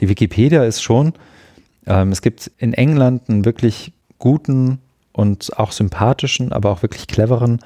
Die 0.00 0.08
Wikipedia 0.08 0.64
ist 0.64 0.80
schon, 0.80 1.14
ähm, 1.86 2.12
es 2.12 2.22
gibt 2.22 2.50
in 2.58 2.74
England 2.74 3.28
einen 3.28 3.44
wirklich 3.44 3.92
guten 4.18 4.78
und 5.12 5.58
auch 5.58 5.72
sympathischen, 5.72 6.52
aber 6.52 6.70
auch 6.70 6.82
wirklich 6.82 7.08
cleveren 7.08 7.58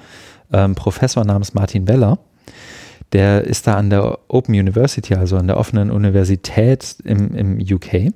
ähm, 0.52 0.74
Professor 0.74 1.24
namens 1.24 1.54
Martin 1.54 1.86
Weller. 1.88 2.18
Der 3.12 3.44
ist 3.44 3.66
da 3.66 3.74
an 3.74 3.90
der 3.90 4.18
Open 4.28 4.54
University, 4.54 5.14
also 5.14 5.36
an 5.36 5.46
der 5.46 5.58
offenen 5.58 5.90
Universität 5.90 6.96
im, 7.04 7.34
im 7.34 7.58
UK 7.60 8.12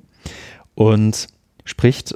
und 0.75 1.27
spricht 1.65 2.15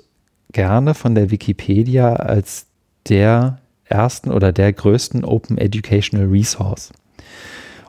gerne 0.51 0.93
von 0.93 1.15
der 1.15 1.31
Wikipedia 1.31 2.13
als 2.13 2.65
der 3.07 3.59
ersten 3.85 4.31
oder 4.31 4.51
der 4.51 4.73
größten 4.73 5.25
Open 5.25 5.57
Educational 5.57 6.27
Resource. 6.27 6.91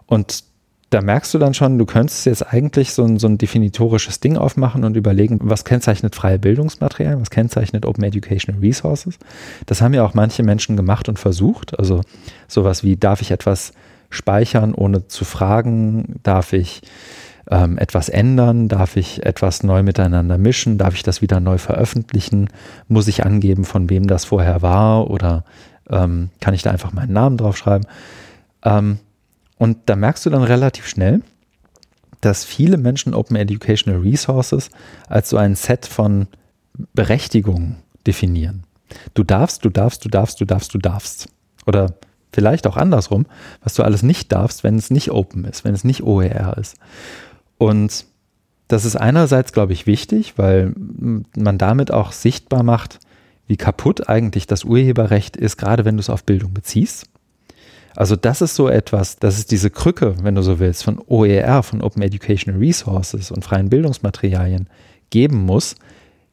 Und 0.06 0.44
da 0.90 1.00
merkst 1.00 1.32
du 1.32 1.38
dann 1.38 1.54
schon, 1.54 1.78
du 1.78 1.86
könntest 1.86 2.26
jetzt 2.26 2.46
eigentlich 2.52 2.92
so 2.92 3.04
ein, 3.04 3.18
so 3.18 3.26
ein 3.26 3.38
definitorisches 3.38 4.20
Ding 4.20 4.36
aufmachen 4.36 4.84
und 4.84 4.94
überlegen, 4.94 5.38
was 5.42 5.64
kennzeichnet 5.64 6.14
freie 6.14 6.38
Bildungsmaterialien, 6.38 7.20
was 7.20 7.30
kennzeichnet 7.30 7.86
Open 7.86 8.04
Educational 8.04 8.60
Resources. 8.60 9.18
Das 9.64 9.80
haben 9.80 9.94
ja 9.94 10.04
auch 10.04 10.12
manche 10.12 10.42
Menschen 10.42 10.76
gemacht 10.76 11.08
und 11.08 11.18
versucht. 11.18 11.78
Also 11.78 12.02
sowas 12.46 12.84
wie, 12.84 12.96
darf 12.96 13.22
ich 13.22 13.30
etwas 13.30 13.72
speichern, 14.12 14.74
ohne 14.74 15.08
zu 15.08 15.24
fragen? 15.24 16.20
Darf 16.22 16.52
ich 16.52 16.82
ähm, 17.50 17.78
etwas 17.78 18.08
ändern? 18.08 18.68
Darf 18.68 18.96
ich 18.96 19.24
etwas 19.24 19.62
neu 19.62 19.82
miteinander 19.82 20.38
mischen? 20.38 20.78
Darf 20.78 20.94
ich 20.94 21.02
das 21.02 21.22
wieder 21.22 21.40
neu 21.40 21.58
veröffentlichen? 21.58 22.48
Muss 22.88 23.08
ich 23.08 23.24
angeben, 23.24 23.64
von 23.64 23.90
wem 23.90 24.06
das 24.06 24.24
vorher 24.24 24.62
war? 24.62 25.10
Oder 25.10 25.44
ähm, 25.90 26.30
kann 26.40 26.54
ich 26.54 26.62
da 26.62 26.70
einfach 26.70 26.92
meinen 26.92 27.12
Namen 27.12 27.36
draufschreiben? 27.36 27.86
Ähm, 28.64 28.98
und 29.58 29.78
da 29.86 29.96
merkst 29.96 30.26
du 30.26 30.30
dann 30.30 30.42
relativ 30.42 30.86
schnell, 30.86 31.22
dass 32.20 32.44
viele 32.44 32.76
Menschen 32.76 33.14
Open 33.14 33.36
Educational 33.36 34.00
Resources 34.00 34.70
als 35.08 35.28
so 35.28 35.36
ein 35.36 35.56
Set 35.56 35.86
von 35.86 36.28
Berechtigungen 36.94 37.76
definieren. 38.06 38.64
Du 39.14 39.24
darfst, 39.24 39.64
du 39.64 39.70
darfst, 39.70 40.04
du 40.04 40.08
darfst, 40.08 40.40
du 40.40 40.44
darfst, 40.44 40.74
du 40.74 40.78
darfst. 40.78 41.28
Oder 41.66 41.94
vielleicht 42.32 42.66
auch 42.66 42.76
andersrum, 42.76 43.26
was 43.62 43.74
du 43.74 43.82
alles 43.82 44.02
nicht 44.02 44.32
darfst, 44.32 44.64
wenn 44.64 44.76
es 44.76 44.90
nicht 44.90 45.10
Open 45.10 45.44
ist, 45.44 45.64
wenn 45.64 45.74
es 45.74 45.84
nicht 45.84 46.02
OER 46.02 46.56
ist. 46.58 46.76
Und 47.58 48.06
das 48.68 48.84
ist 48.84 48.96
einerseits, 48.96 49.52
glaube 49.52 49.72
ich, 49.72 49.86
wichtig, 49.86 50.34
weil 50.36 50.72
man 50.76 51.58
damit 51.58 51.92
auch 51.92 52.12
sichtbar 52.12 52.62
macht, 52.62 53.00
wie 53.46 53.56
kaputt 53.56 54.08
eigentlich 54.08 54.46
das 54.46 54.64
Urheberrecht 54.64 55.36
ist, 55.36 55.58
gerade 55.58 55.84
wenn 55.84 55.96
du 55.96 56.00
es 56.00 56.10
auf 56.10 56.24
Bildung 56.24 56.54
beziehst. 56.54 57.06
Also 57.94 58.16
das 58.16 58.40
ist 58.40 58.54
so 58.54 58.68
etwas, 58.68 59.18
das 59.18 59.38
ist 59.38 59.50
diese 59.50 59.68
Krücke, 59.68 60.14
wenn 60.22 60.34
du 60.34 60.42
so 60.42 60.58
willst, 60.58 60.84
von 60.84 60.98
OER, 61.06 61.62
von 61.62 61.82
Open 61.82 62.02
Educational 62.02 62.58
Resources 62.58 63.30
und 63.30 63.44
freien 63.44 63.68
Bildungsmaterialien 63.68 64.68
geben 65.10 65.44
muss, 65.44 65.76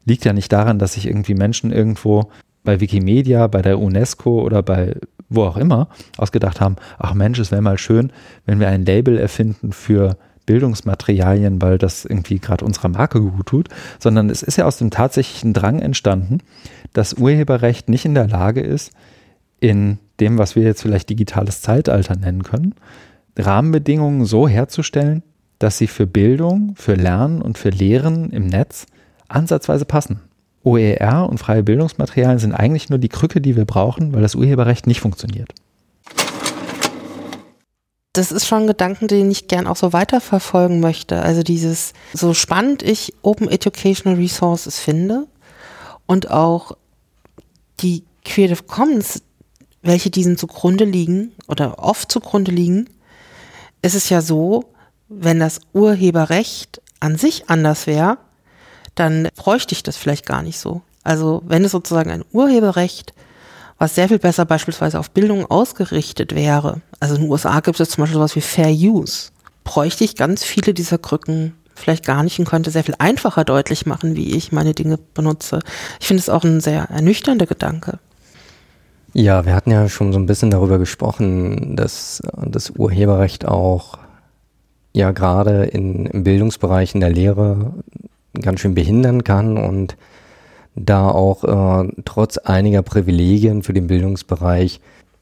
liegt 0.05 0.23
ja 0.23 0.31
nicht 0.31 0.51
daran, 0.53 0.79
dass 0.79 0.93
sich 0.93 1.07
irgendwie 1.07 1.33
Menschen 1.33 1.73
irgendwo 1.73 2.31
bei 2.63 2.79
Wikimedia, 2.79 3.47
bei 3.47 3.61
der 3.61 3.79
UNESCO 3.79 4.41
oder 4.41 4.63
bei 4.63 4.95
wo 5.30 5.43
auch 5.43 5.57
immer 5.57 5.88
ausgedacht 6.17 6.59
haben, 6.59 6.75
ach 6.97 7.13
Mensch, 7.13 7.39
es 7.39 7.51
wäre 7.51 7.61
mal 7.61 7.77
schön, 7.77 8.11
wenn 8.45 8.59
wir 8.59 8.67
ein 8.67 8.86
Label 8.86 9.17
erfinden 9.17 9.71
für 9.71 10.17
Bildungsmaterialien, 10.45 11.61
weil 11.61 11.77
das 11.77 12.05
irgendwie 12.05 12.39
gerade 12.39 12.65
unserer 12.65 12.89
Marke 12.89 13.21
gut 13.21 13.45
tut, 13.45 13.69
sondern 13.99 14.32
es 14.32 14.41
ist 14.41 14.57
ja 14.57 14.65
aus 14.65 14.77
dem 14.77 14.89
tatsächlichen 14.89 15.53
Drang 15.53 15.80
entstanden, 15.80 16.39
dass 16.93 17.13
Urheberrecht 17.13 17.88
nicht 17.88 18.05
in 18.05 18.15
der 18.15 18.27
Lage 18.27 18.61
ist, 18.61 18.91
in 19.59 19.99
dem, 20.19 20.39
was 20.39 20.55
wir 20.55 20.63
jetzt 20.63 20.82
vielleicht 20.82 21.09
digitales 21.09 21.61
Zeitalter 21.61 22.15
nennen 22.15 22.41
können, 22.41 22.73
Rahmenbedingungen 23.38 24.25
so 24.25 24.47
herzustellen, 24.47 25.21
dass 25.59 25.77
sie 25.77 25.88
für 25.88 26.07
Bildung, 26.07 26.73
für 26.75 26.95
Lernen 26.95 27.41
und 27.41 27.57
für 27.57 27.69
Lehren 27.69 28.32
im 28.32 28.47
Netz 28.47 28.88
ansatzweise 29.27 29.86
passen. 29.86 30.21
OER 30.64 31.28
und 31.30 31.38
freie 31.38 31.64
Bildungsmaterialien 31.64 32.39
sind 32.39 32.53
eigentlich 32.53 32.89
nur 32.89 32.99
die 32.99 33.10
Krücke, 33.10 33.41
die 33.41 33.55
wir 33.55 33.66
brauchen, 33.66 34.14
weil 34.14 34.22
das 34.22 34.36
Urheberrecht 34.36 34.88
nicht 34.88 35.01
funktioniert 35.01 35.53
das 38.20 38.32
ist 38.32 38.47
schon 38.47 38.64
ein 38.64 38.68
Gedanken, 38.68 39.07
den 39.07 39.32
ich 39.32 39.47
gern 39.47 39.66
auch 39.66 39.78
so 39.78 39.93
weiterverfolgen 39.93 40.80
möchte. 40.80 41.22
Also 41.22 41.41
dieses, 41.41 41.93
so 42.14 42.34
spannend 42.34 42.84
ich 42.84 43.14
Open 43.22 43.47
Educational 43.47 44.20
Resources 44.20 44.78
finde 44.80 45.28
und 46.05 46.30
auch 46.30 46.74
die 47.80 48.03
Creative 48.26 48.64
Commons, 48.64 49.22
welche 49.82 50.10
diesen 50.10 50.38
zugrunde 50.38 50.84
liegen 50.84 51.32
oder 51.47 51.80
oft 51.80 52.12
zugrunde 52.12 52.51
liegen, 52.51 52.89
ist 53.82 53.95
es 53.95 54.10
ja 54.10 54.22
so, 54.22 54.66
wenn 55.07 55.39
das 55.39 55.62
Urheberrecht 55.72 56.82
an 56.99 57.18
sich 57.18 57.49
anders 57.49 57.88
wäre, 57.88 58.18
dann 58.99 59.29
bräuchte 59.35 59.73
ich 59.73 59.83
das 59.83 59.97
vielleicht 59.97 60.25
gar 60.25 60.41
nicht 60.41 60.59
so. 60.59 60.81
Also 61.03 61.41
wenn 61.47 61.63
es 61.63 61.71
sozusagen 61.71 62.11
ein 62.11 62.25
Urheberrecht 62.31 63.13
was 63.79 63.95
sehr 63.95 64.09
viel 64.09 64.19
besser 64.19 64.45
beispielsweise 64.45 64.99
auf 64.99 65.09
Bildung 65.09 65.45
ausgerichtet 65.45 66.35
wäre. 66.35 66.81
Also 66.99 67.15
in 67.15 67.21
den 67.21 67.31
USA 67.31 67.61
gibt 67.61 67.79
es 67.79 67.89
zum 67.89 68.03
Beispiel 68.03 68.15
sowas 68.15 68.35
wie 68.35 68.41
Fair 68.41 68.69
Use. 68.69 69.29
Bräuchte 69.63 70.03
ich 70.03 70.15
ganz 70.15 70.43
viele 70.43 70.73
dieser 70.73 70.97
Krücken 70.97 71.53
vielleicht 71.75 72.05
gar 72.05 72.23
nicht 72.23 72.37
und 72.37 72.45
könnte 72.45 72.71
sehr 72.71 72.83
viel 72.83 72.95
einfacher 72.99 73.45
deutlich 73.45 73.85
machen, 73.85 74.17
wie 74.17 74.35
ich 74.35 74.51
meine 74.51 74.73
Dinge 74.73 74.99
benutze. 75.13 75.59
Ich 76.01 76.07
finde 76.07 76.19
es 76.19 76.29
auch 76.29 76.43
ein 76.43 76.59
sehr 76.59 76.89
ernüchternder 76.89 77.45
Gedanke. 77.45 77.99
Ja, 79.13 79.45
wir 79.45 79.55
hatten 79.55 79.71
ja 79.71 79.87
schon 79.87 80.11
so 80.11 80.19
ein 80.19 80.25
bisschen 80.25 80.51
darüber 80.51 80.77
gesprochen, 80.77 81.77
dass 81.77 82.21
das 82.35 82.71
Urheberrecht 82.71 83.47
auch 83.47 83.97
ja 84.91 85.11
gerade 85.11 85.63
in, 85.63 86.05
im 86.05 86.23
Bildungsbereich 86.25 86.95
in 86.95 86.99
der 86.99 87.11
Lehre 87.11 87.73
ganz 88.34 88.59
schön 88.59 88.75
behindern 88.75 89.23
kann 89.23 89.57
und 89.57 89.97
da 90.75 91.09
auch 91.09 91.43
äh, 91.84 91.91
trotz 92.05 92.38
einiger 92.38 92.82
Privilegien 92.82 93.63
für 93.63 93.73
den 93.73 93.88
Bildungsbereich 93.88 94.80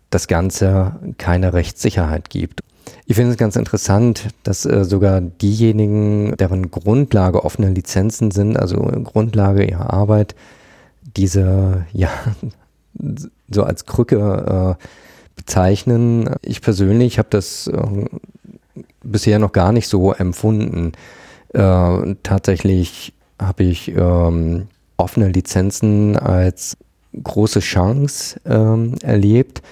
das 0.10 0.28
Ganze 0.28 0.99
keine 1.18 1.53
Rechtssicherheit 1.53 2.30
gibt. 2.30 2.62
Ich 3.05 3.16
finde 3.16 3.32
es 3.32 3.38
ganz 3.38 3.55
interessant, 3.55 4.28
dass 4.43 4.66
äh, 4.66 4.86
sogar 4.86 5.22
diejenigen, 5.22 6.36
deren 6.38 6.72
Grundlage 6.72 7.43
offene 7.43 7.70
Lizenzen 7.70 8.32
sind, 8.32 8.58
also 8.58 8.78
Grundlage 8.78 9.66
ihrer 9.66 9.93
Arbeit, 9.93 10.36
diese 11.16 11.86
ja 11.93 12.10
so 13.49 13.64
als 13.64 13.86
Krücke 13.86 14.78
äh, 14.78 14.84
bezeichnen. 15.36 16.30
Ich 16.41 16.62
persönlich 16.62 17.20
habe 17.20 17.30
das 17.30 17.68
äh, 17.68 18.05
bisher 19.03 19.39
noch 19.39 19.51
gar 19.51 19.72
nicht 19.72 19.88
so 19.88 20.14
empfunden. 20.14 20.93
Äh, 21.58 22.16
tatsächlich 22.22 23.14
habe 23.41 23.64
ich 23.64 23.89
ähm, 23.89 24.68
offene 24.97 25.30
Lizenzen 25.30 26.16
als 26.16 26.78
große 27.24 27.62
Chance 27.62 28.39
ähm, 28.45 28.93
erlebt. 29.01 29.64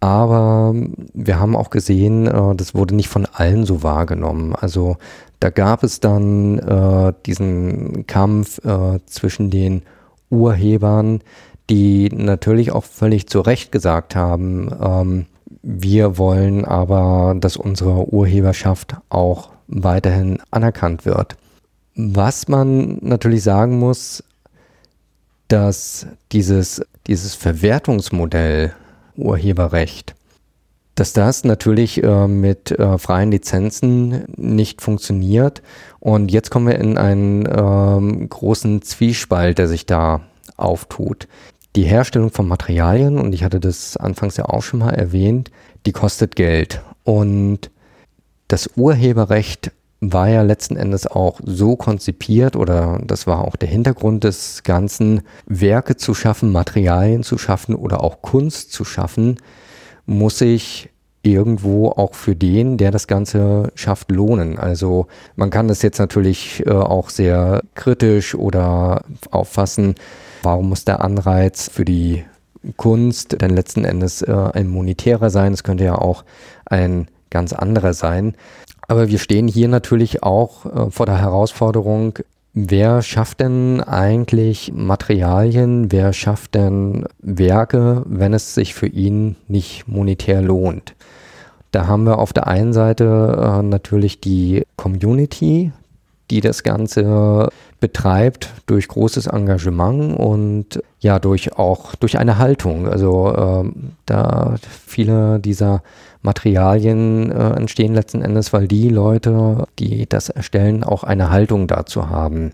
Aber 0.00 0.74
wir 1.14 1.38
haben 1.38 1.54
auch 1.54 1.70
gesehen, 1.70 2.26
äh, 2.26 2.56
das 2.56 2.74
wurde 2.74 2.96
nicht 2.96 3.08
von 3.08 3.26
allen 3.26 3.64
so 3.64 3.84
wahrgenommen. 3.84 4.56
Also 4.56 4.96
da 5.38 5.50
gab 5.50 5.84
es 5.84 6.00
dann 6.00 6.58
äh, 6.58 7.12
diesen 7.24 8.04
Kampf 8.08 8.58
äh, 8.64 8.98
zwischen 9.06 9.50
den 9.50 9.82
Urhebern, 10.28 11.20
die 11.70 12.08
natürlich 12.08 12.72
auch 12.72 12.84
völlig 12.84 13.28
zu 13.28 13.40
Recht 13.40 13.70
gesagt 13.70 14.16
haben, 14.16 14.70
ähm, 14.82 15.26
wir 15.62 16.18
wollen 16.18 16.64
aber, 16.64 17.36
dass 17.38 17.56
unsere 17.56 18.12
Urheberschaft 18.12 18.96
auch 19.08 19.51
weiterhin 19.72 20.38
anerkannt 20.50 21.04
wird. 21.04 21.36
Was 21.94 22.48
man 22.48 22.98
natürlich 23.00 23.42
sagen 23.42 23.78
muss, 23.78 24.24
dass 25.48 26.06
dieses, 26.32 26.82
dieses 27.06 27.34
Verwertungsmodell 27.34 28.72
Urheberrecht, 29.16 30.14
dass 30.94 31.12
das 31.12 31.44
natürlich 31.44 32.02
äh, 32.02 32.28
mit 32.28 32.70
äh, 32.70 32.98
freien 32.98 33.30
Lizenzen 33.30 34.24
nicht 34.36 34.82
funktioniert. 34.82 35.62
Und 36.00 36.30
jetzt 36.30 36.50
kommen 36.50 36.66
wir 36.66 36.78
in 36.78 36.98
einen 36.98 37.46
ähm, 37.46 38.28
großen 38.28 38.82
Zwiespalt, 38.82 39.58
der 39.58 39.68
sich 39.68 39.86
da 39.86 40.20
auftut. 40.56 41.28
Die 41.76 41.84
Herstellung 41.84 42.30
von 42.30 42.46
Materialien, 42.46 43.18
und 43.18 43.34
ich 43.34 43.44
hatte 43.44 43.58
das 43.58 43.96
anfangs 43.96 44.36
ja 44.36 44.46
auch 44.46 44.62
schon 44.62 44.80
mal 44.80 44.90
erwähnt, 44.90 45.50
die 45.86 45.92
kostet 45.92 46.36
Geld. 46.36 46.82
Und 47.04 47.70
das 48.52 48.68
Urheberrecht 48.76 49.72
war 50.00 50.28
ja 50.28 50.42
letzten 50.42 50.76
Endes 50.76 51.06
auch 51.06 51.40
so 51.42 51.76
konzipiert 51.76 52.54
oder 52.54 53.00
das 53.06 53.26
war 53.26 53.44
auch 53.46 53.56
der 53.56 53.68
Hintergrund 53.68 54.24
des 54.24 54.62
Ganzen, 54.62 55.22
Werke 55.46 55.96
zu 55.96 56.12
schaffen, 56.12 56.52
Materialien 56.52 57.22
zu 57.22 57.38
schaffen 57.38 57.74
oder 57.74 58.02
auch 58.02 58.20
Kunst 58.20 58.72
zu 58.72 58.84
schaffen, 58.84 59.38
muss 60.04 60.40
ich 60.42 60.90
irgendwo 61.22 61.90
auch 61.90 62.14
für 62.14 62.36
den, 62.36 62.76
der 62.76 62.90
das 62.90 63.06
Ganze 63.06 63.72
schafft, 63.74 64.10
lohnen. 64.10 64.58
Also 64.58 65.06
man 65.36 65.48
kann 65.48 65.68
das 65.68 65.80
jetzt 65.80 65.98
natürlich 65.98 66.66
äh, 66.66 66.72
auch 66.72 67.08
sehr 67.08 67.62
kritisch 67.74 68.34
oder 68.34 69.04
auffassen, 69.30 69.94
warum 70.42 70.68
muss 70.68 70.84
der 70.84 71.02
Anreiz 71.02 71.70
für 71.72 71.86
die 71.86 72.24
Kunst 72.76 73.40
denn 73.40 73.54
letzten 73.54 73.86
Endes 73.86 74.20
äh, 74.20 74.32
ein 74.32 74.66
monetärer 74.66 75.30
sein? 75.30 75.54
Es 75.54 75.62
könnte 75.62 75.84
ja 75.84 75.94
auch 75.94 76.24
ein 76.66 77.06
ganz 77.32 77.52
anderer 77.52 77.94
sein. 77.94 78.36
Aber 78.86 79.08
wir 79.08 79.18
stehen 79.18 79.48
hier 79.48 79.66
natürlich 79.66 80.22
auch 80.22 80.66
äh, 80.66 80.90
vor 80.90 81.06
der 81.06 81.18
Herausforderung, 81.18 82.20
Wer 82.54 83.00
schafft 83.00 83.40
denn 83.40 83.80
eigentlich 83.80 84.72
Materialien? 84.74 85.90
Wer 85.90 86.12
schafft 86.12 86.54
denn 86.54 87.06
Werke, 87.20 88.02
wenn 88.04 88.34
es 88.34 88.54
sich 88.54 88.74
für 88.74 88.88
ihn 88.88 89.36
nicht 89.48 89.88
monetär 89.88 90.42
lohnt? 90.42 90.94
Da 91.70 91.86
haben 91.86 92.04
wir 92.04 92.18
auf 92.18 92.34
der 92.34 92.48
einen 92.48 92.74
Seite 92.74 93.38
äh, 93.38 93.62
natürlich 93.62 94.20
die 94.20 94.64
Community, 94.76 95.72
die 96.30 96.42
das 96.42 96.62
Ganze 96.62 97.48
betreibt 97.82 98.48
durch 98.66 98.86
großes 98.86 99.26
Engagement 99.26 100.16
und 100.16 100.80
ja 101.00 101.18
durch 101.18 101.58
auch 101.58 101.96
durch 101.96 102.16
eine 102.16 102.38
Haltung. 102.38 102.88
Also 102.88 103.34
äh, 103.34 103.70
da 104.06 104.54
viele 104.86 105.40
dieser 105.40 105.82
Materialien 106.22 107.32
äh, 107.32 107.50
entstehen 107.50 107.92
letzten 107.92 108.22
Endes, 108.22 108.52
weil 108.52 108.68
die 108.68 108.88
Leute, 108.88 109.66
die 109.80 110.08
das 110.08 110.28
erstellen, 110.28 110.84
auch 110.84 111.02
eine 111.02 111.30
Haltung 111.30 111.66
dazu 111.66 112.08
haben. 112.08 112.52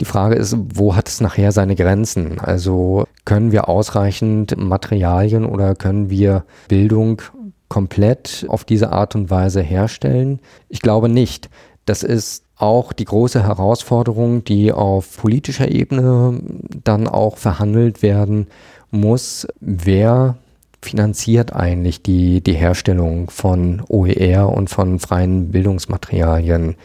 Die 0.00 0.06
Frage 0.06 0.34
ist, 0.34 0.56
wo 0.58 0.96
hat 0.96 1.08
es 1.08 1.20
nachher 1.20 1.52
seine 1.52 1.76
Grenzen? 1.76 2.40
Also 2.40 3.04
können 3.26 3.52
wir 3.52 3.68
ausreichend 3.68 4.56
Materialien 4.56 5.44
oder 5.44 5.74
können 5.74 6.08
wir 6.08 6.46
Bildung 6.68 7.20
komplett 7.68 8.46
auf 8.48 8.64
diese 8.64 8.92
Art 8.92 9.14
und 9.14 9.30
Weise 9.30 9.60
herstellen? 9.60 10.40
Ich 10.70 10.80
glaube 10.80 11.10
nicht. 11.10 11.50
Das 11.84 12.02
ist 12.02 12.43
auch 12.56 12.92
die 12.92 13.04
große 13.04 13.42
Herausforderung, 13.42 14.44
die 14.44 14.72
auf 14.72 15.16
politischer 15.18 15.70
Ebene 15.70 16.40
dann 16.84 17.08
auch 17.08 17.36
verhandelt 17.36 18.02
werden 18.02 18.46
muss. 18.90 19.46
Wer 19.60 20.36
finanziert 20.82 21.52
eigentlich 21.52 22.02
die, 22.02 22.40
die 22.42 22.52
Herstellung 22.52 23.30
von 23.30 23.82
OER 23.88 24.52
und 24.52 24.70
von 24.70 24.98
freien 25.00 25.50
Bildungsmaterialien? 25.50 26.76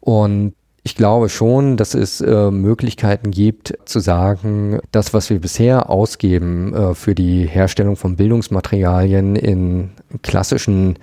Und 0.00 0.54
ich 0.82 0.94
glaube 0.94 1.28
schon, 1.28 1.76
dass 1.76 1.94
es 1.94 2.20
äh, 2.20 2.50
Möglichkeiten 2.50 3.30
gibt 3.30 3.74
zu 3.84 4.00
sagen, 4.00 4.78
das, 4.92 5.12
was 5.12 5.28
wir 5.28 5.40
bisher 5.40 5.90
ausgeben 5.90 6.74
äh, 6.74 6.94
für 6.94 7.14
die 7.14 7.46
Herstellung 7.46 7.96
von 7.96 8.16
Bildungsmaterialien 8.16 9.36
in 9.36 9.90
klassischen, 10.22 10.98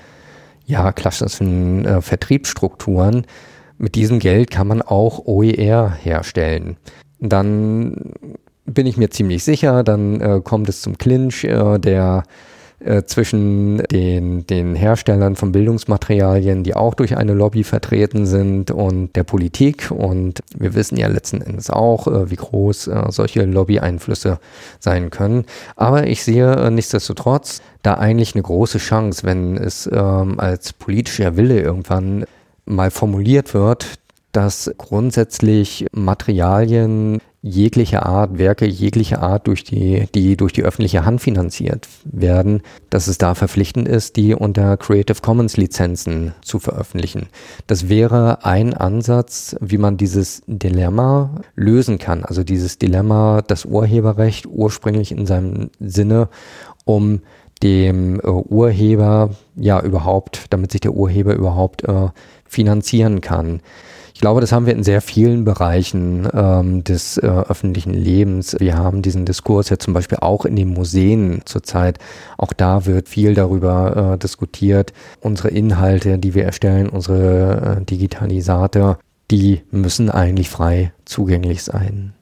ja, 0.66 0.91
klassischen 0.91 1.86
äh, 1.86 2.01
Vertriebsstrukturen, 2.01 3.28
mit 3.78 3.95
diesem 3.95 4.19
Geld 4.19 4.51
kann 4.51 4.67
man 4.67 4.82
auch 4.82 5.25
OER 5.25 5.91
herstellen. 5.91 6.78
Dann 7.19 8.13
bin 8.65 8.86
ich 8.86 8.97
mir 8.97 9.09
ziemlich 9.09 9.43
sicher, 9.43 9.84
dann 9.84 10.21
äh, 10.21 10.41
kommt 10.43 10.69
es 10.69 10.82
zum 10.82 10.97
Clinch, 10.97 11.43
äh, 11.43 11.80
der 11.80 12.23
äh, 12.80 13.03
zwischen 13.05 13.78
den, 13.91 14.45
den 14.45 14.75
Herstellern 14.75 15.36
von 15.36 15.51
Bildungsmaterialien, 15.51 16.63
die 16.63 16.75
auch 16.75 16.93
durch 16.93 17.17
eine 17.17 17.34
Lobby 17.34 17.63
vertreten 17.63 18.28
sind, 18.28 18.69
und 18.69 19.15
der 19.15 19.23
Politik. 19.23 19.89
Und 19.89 20.41
wir 20.55 20.75
wissen 20.75 20.95
ja 20.95 21.07
letzten 21.07 21.41
Endes 21.41 21.71
auch, 21.71 22.07
äh, 22.07 22.30
wie 22.30 22.36
groß 22.36 22.88
äh, 22.88 23.03
solche 23.09 23.45
Lobby-Einflüsse 23.45 24.39
sein 24.80 25.09
können. 25.09 25.45
Aber 25.75 26.05
ich 26.05 26.23
sehe 26.23 26.69
nichtsdestotrotz 26.69 27.63
da 27.82 27.95
eigentlich 27.95 28.36
eine 28.36 28.43
große 28.43 28.78
Chance, 28.78 29.23
wenn 29.23 29.57
es 29.57 29.89
ähm, 29.91 30.39
als 30.39 30.73
politischer 30.73 31.36
Wille 31.36 31.59
irgendwann 31.59 32.25
mal 32.68 32.91
formuliert 32.91 33.53
wird, 33.53 33.99
dass 34.32 34.72
grundsätzlich 34.78 35.88
Materialien 35.91 37.20
jeglicher 37.41 38.05
Art, 38.05 38.38
Werke 38.38 38.65
jeglicher 38.65 39.22
Art 39.22 39.47
durch 39.47 39.63
die, 39.63 40.07
die 40.13 40.36
durch 40.36 40.53
die 40.53 40.63
öffentliche 40.63 41.05
Hand 41.05 41.22
finanziert 41.22 41.88
werden, 42.03 42.61
dass 42.89 43.07
es 43.07 43.18
da 43.18 43.36
verpflichtend 43.36 43.88
ist, 43.88 44.15
die 44.15 44.36
unter 44.36 44.78
Creative 44.78 45.22
Commons 45.22 45.55
Lizenzen 45.57 46.34
zu 46.41 46.59
veröffentlichen. 46.59 47.28
Das 47.68 47.89
wäre 47.89 48.45
ein 48.45 48.74
Ansatz, 48.74 49.55
wie 49.61 49.78
man 49.78 49.97
dieses 49.97 50.43
Dilemma 50.45 51.41
lösen 51.55 51.97
kann. 51.97 52.24
Also 52.24 52.43
dieses 52.43 52.78
Dilemma, 52.78 53.41
das 53.41 53.65
Urheberrecht 53.65 54.45
ursprünglich 54.45 55.11
in 55.11 55.26
seinem 55.26 55.70
Sinne, 55.80 56.30
um 56.86 57.22
dem 57.63 58.20
äh, 58.20 58.28
Urheber 58.28 59.32
ja 59.55 59.82
überhaupt, 59.82 60.45
damit 60.51 60.72
sich 60.72 60.82
der 60.82 60.93
Urheber 60.93 61.34
überhaupt 61.34 61.84
äh, 61.84 62.09
finanzieren 62.48 63.22
kann. 63.22 63.62
Ich 64.18 64.22
glaube, 64.22 64.41
das 64.41 64.52
haben 64.52 64.66
wir 64.66 64.74
in 64.74 64.84
sehr 64.84 65.02
vielen 65.02 65.43
Bereichen 65.43 66.28
ähm, 66.34 66.84
des 66.84 67.20
äh, 67.20 67.28
öffentlichen 67.28 67.93
Lebens. 67.93 68.56
Wir 68.60 68.76
haben 68.76 69.04
diesen 69.04 69.26
Diskurs 69.26 69.70
ja 69.70 69.78
zum 69.78 69.93
Beispiel 69.93 70.18
auch 70.22 70.43
in 70.45 70.56
den 70.56 70.74
Museen 70.74 71.41
zurzeit. 71.45 72.00
Auch 72.36 72.52
da 72.52 72.88
wird 72.88 73.10
viel 73.10 73.36
darüber 73.36 74.14
äh, 74.14 74.18
diskutiert. 74.18 74.91
Unsere 75.22 75.50
Inhalte, 75.50 76.18
die 76.18 76.34
wir 76.34 76.45
erstellen, 76.45 76.89
unsere 76.89 77.78
äh, 77.78 77.86
Digitalisate, 77.86 78.98
die 79.30 79.62
müssen 79.70 80.10
eigentlich 80.10 80.50
frei 80.50 80.93
zugänglich 81.06 81.62
sein. 81.62 82.16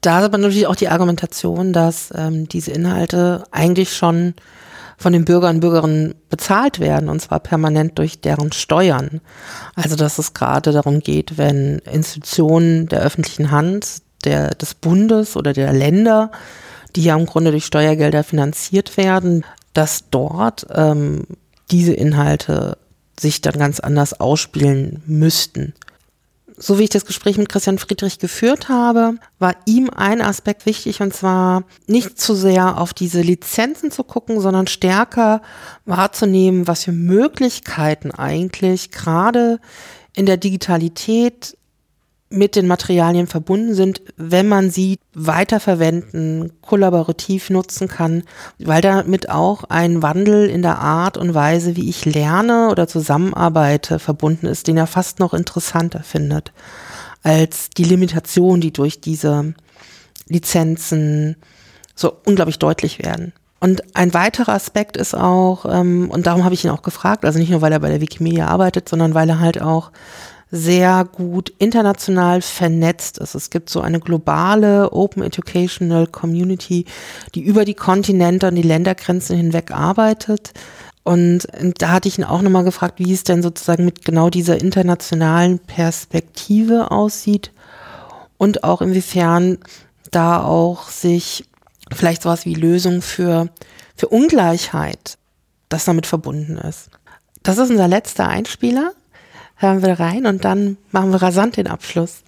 Da 0.00 0.18
ist 0.18 0.24
aber 0.24 0.38
natürlich 0.38 0.66
auch 0.66 0.74
die 0.74 0.88
Argumentation, 0.88 1.72
dass 1.72 2.12
ähm, 2.16 2.48
diese 2.48 2.72
Inhalte 2.72 3.44
eigentlich 3.52 3.94
schon 3.94 4.34
von 4.98 5.12
den 5.12 5.24
Bürgern 5.24 5.56
und 5.56 5.60
Bürgerinnen 5.60 6.14
bezahlt 6.28 6.80
werden 6.80 7.08
und 7.08 7.22
zwar 7.22 7.38
permanent 7.38 7.98
durch 7.98 8.20
deren 8.20 8.52
Steuern. 8.52 9.20
Also 9.76 9.96
dass 9.96 10.18
es 10.18 10.34
gerade 10.34 10.72
darum 10.72 11.00
geht, 11.00 11.38
wenn 11.38 11.78
Institutionen 11.78 12.88
der 12.88 13.00
öffentlichen 13.00 13.52
Hand, 13.52 14.02
der, 14.24 14.50
des 14.50 14.74
Bundes 14.74 15.36
oder 15.36 15.52
der 15.52 15.72
Länder, 15.72 16.32
die 16.96 17.04
ja 17.04 17.16
im 17.16 17.26
Grunde 17.26 17.52
durch 17.52 17.64
Steuergelder 17.64 18.24
finanziert 18.24 18.96
werden, 18.96 19.44
dass 19.72 20.10
dort 20.10 20.66
ähm, 20.74 21.26
diese 21.70 21.92
Inhalte 21.92 22.76
sich 23.18 23.40
dann 23.40 23.54
ganz 23.54 23.78
anders 23.78 24.18
ausspielen 24.18 25.02
müssten 25.06 25.74
so 26.58 26.78
wie 26.78 26.84
ich 26.84 26.90
das 26.90 27.04
Gespräch 27.04 27.38
mit 27.38 27.48
Christian 27.48 27.78
Friedrich 27.78 28.18
geführt 28.18 28.68
habe, 28.68 29.14
war 29.38 29.54
ihm 29.66 29.90
ein 29.90 30.20
Aspekt 30.22 30.66
wichtig 30.66 31.00
und 31.00 31.14
zwar 31.14 31.64
nicht 31.86 32.20
zu 32.20 32.34
sehr 32.34 32.78
auf 32.78 32.94
diese 32.94 33.20
Lizenzen 33.20 33.90
zu 33.90 34.04
gucken, 34.04 34.40
sondern 34.40 34.66
stärker 34.66 35.42
wahrzunehmen, 35.84 36.66
was 36.66 36.84
für 36.84 36.92
Möglichkeiten 36.92 38.10
eigentlich 38.10 38.90
gerade 38.90 39.60
in 40.14 40.26
der 40.26 40.36
Digitalität 40.36 41.57
mit 42.30 42.56
den 42.56 42.66
Materialien 42.66 43.26
verbunden 43.26 43.74
sind, 43.74 44.02
wenn 44.16 44.48
man 44.48 44.70
sie 44.70 44.98
weiterverwenden, 45.14 46.52
kollaborativ 46.60 47.50
nutzen 47.50 47.88
kann, 47.88 48.22
weil 48.58 48.82
damit 48.82 49.30
auch 49.30 49.64
ein 49.64 50.02
Wandel 50.02 50.48
in 50.48 50.62
der 50.62 50.78
Art 50.78 51.16
und 51.16 51.34
Weise, 51.34 51.76
wie 51.76 51.88
ich 51.88 52.04
lerne 52.04 52.68
oder 52.70 52.86
zusammenarbeite, 52.86 53.98
verbunden 53.98 54.46
ist, 54.46 54.66
den 54.66 54.76
er 54.76 54.86
fast 54.86 55.20
noch 55.20 55.32
interessanter 55.32 56.02
findet 56.02 56.52
als 57.22 57.70
die 57.70 57.84
Limitation, 57.84 58.60
die 58.60 58.72
durch 58.72 59.00
diese 59.00 59.54
Lizenzen 60.28 61.36
so 61.94 62.12
unglaublich 62.24 62.58
deutlich 62.58 63.00
werden. 63.00 63.32
Und 63.60 63.96
ein 63.96 64.14
weiterer 64.14 64.52
Aspekt 64.52 64.96
ist 64.96 65.14
auch, 65.14 65.66
ähm, 65.68 66.10
und 66.10 66.26
darum 66.26 66.44
habe 66.44 66.54
ich 66.54 66.64
ihn 66.64 66.70
auch 66.70 66.82
gefragt, 66.82 67.24
also 67.24 67.38
nicht 67.38 67.50
nur, 67.50 67.60
weil 67.60 67.72
er 67.72 67.80
bei 67.80 67.88
der 67.88 68.00
Wikimedia 68.00 68.46
arbeitet, 68.46 68.88
sondern 68.88 69.14
weil 69.14 69.28
er 69.28 69.40
halt 69.40 69.60
auch 69.60 69.90
sehr 70.50 71.04
gut 71.04 71.52
international 71.58 72.40
vernetzt 72.42 73.18
ist. 73.18 73.34
Es 73.34 73.50
gibt 73.50 73.68
so 73.68 73.80
eine 73.80 74.00
globale 74.00 74.92
Open 74.92 75.22
Educational 75.22 76.06
Community, 76.06 76.86
die 77.34 77.42
über 77.42 77.64
die 77.64 77.74
Kontinente 77.74 78.48
und 78.48 78.54
die 78.54 78.62
Ländergrenzen 78.62 79.36
hinweg 79.36 79.70
arbeitet. 79.70 80.52
Und 81.04 81.48
da 81.78 81.90
hatte 81.90 82.08
ich 82.08 82.18
ihn 82.18 82.24
auch 82.24 82.42
nochmal 82.42 82.64
gefragt, 82.64 82.98
wie 82.98 83.12
es 83.12 83.24
denn 83.24 83.42
sozusagen 83.42 83.84
mit 83.84 84.04
genau 84.04 84.30
dieser 84.30 84.60
internationalen 84.60 85.58
Perspektive 85.58 86.90
aussieht 86.90 87.52
und 88.36 88.64
auch 88.64 88.82
inwiefern 88.82 89.58
da 90.10 90.42
auch 90.42 90.88
sich 90.88 91.44
vielleicht 91.92 92.22
sowas 92.22 92.44
wie 92.44 92.54
Lösung 92.54 93.02
für, 93.02 93.48
für 93.96 94.08
Ungleichheit, 94.08 95.18
das 95.68 95.84
damit 95.84 96.06
verbunden 96.06 96.56
ist. 96.58 96.90
Das 97.42 97.58
ist 97.58 97.70
unser 97.70 97.88
letzter 97.88 98.28
Einspieler 98.28 98.92
hören 99.58 99.82
wir 99.82 100.00
rein 100.00 100.26
und 100.26 100.44
dann 100.44 100.78
machen 100.90 101.12
wir 101.12 101.20
rasant 101.20 101.56
den 101.56 101.66
Abschluss. 101.66 102.22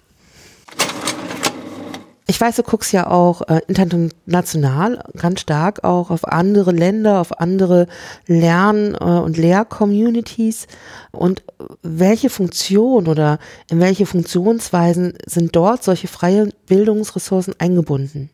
Ich 2.27 2.39
weiß, 2.39 2.55
du 2.55 2.63
guckst 2.63 2.93
ja 2.93 3.07
auch 3.07 3.41
äh, 3.49 3.59
international 3.67 5.03
ganz 5.17 5.41
stark 5.41 5.83
auch 5.83 6.11
auf 6.11 6.25
andere 6.25 6.71
Länder, 6.71 7.19
auf 7.19 7.41
andere 7.41 7.87
Lern- 8.25 8.95
äh, 8.95 9.03
und 9.03 9.35
Lehr-Communities. 9.35 10.67
Und 11.11 11.43
welche 11.81 12.29
Funktion 12.29 13.07
oder 13.07 13.37
in 13.69 13.81
welche 13.81 14.05
Funktionsweisen 14.05 15.13
sind 15.25 15.53
dort 15.57 15.83
solche 15.83 16.07
freie 16.07 16.49
Bildungsressourcen 16.67 17.53
eingebunden? 17.59 18.29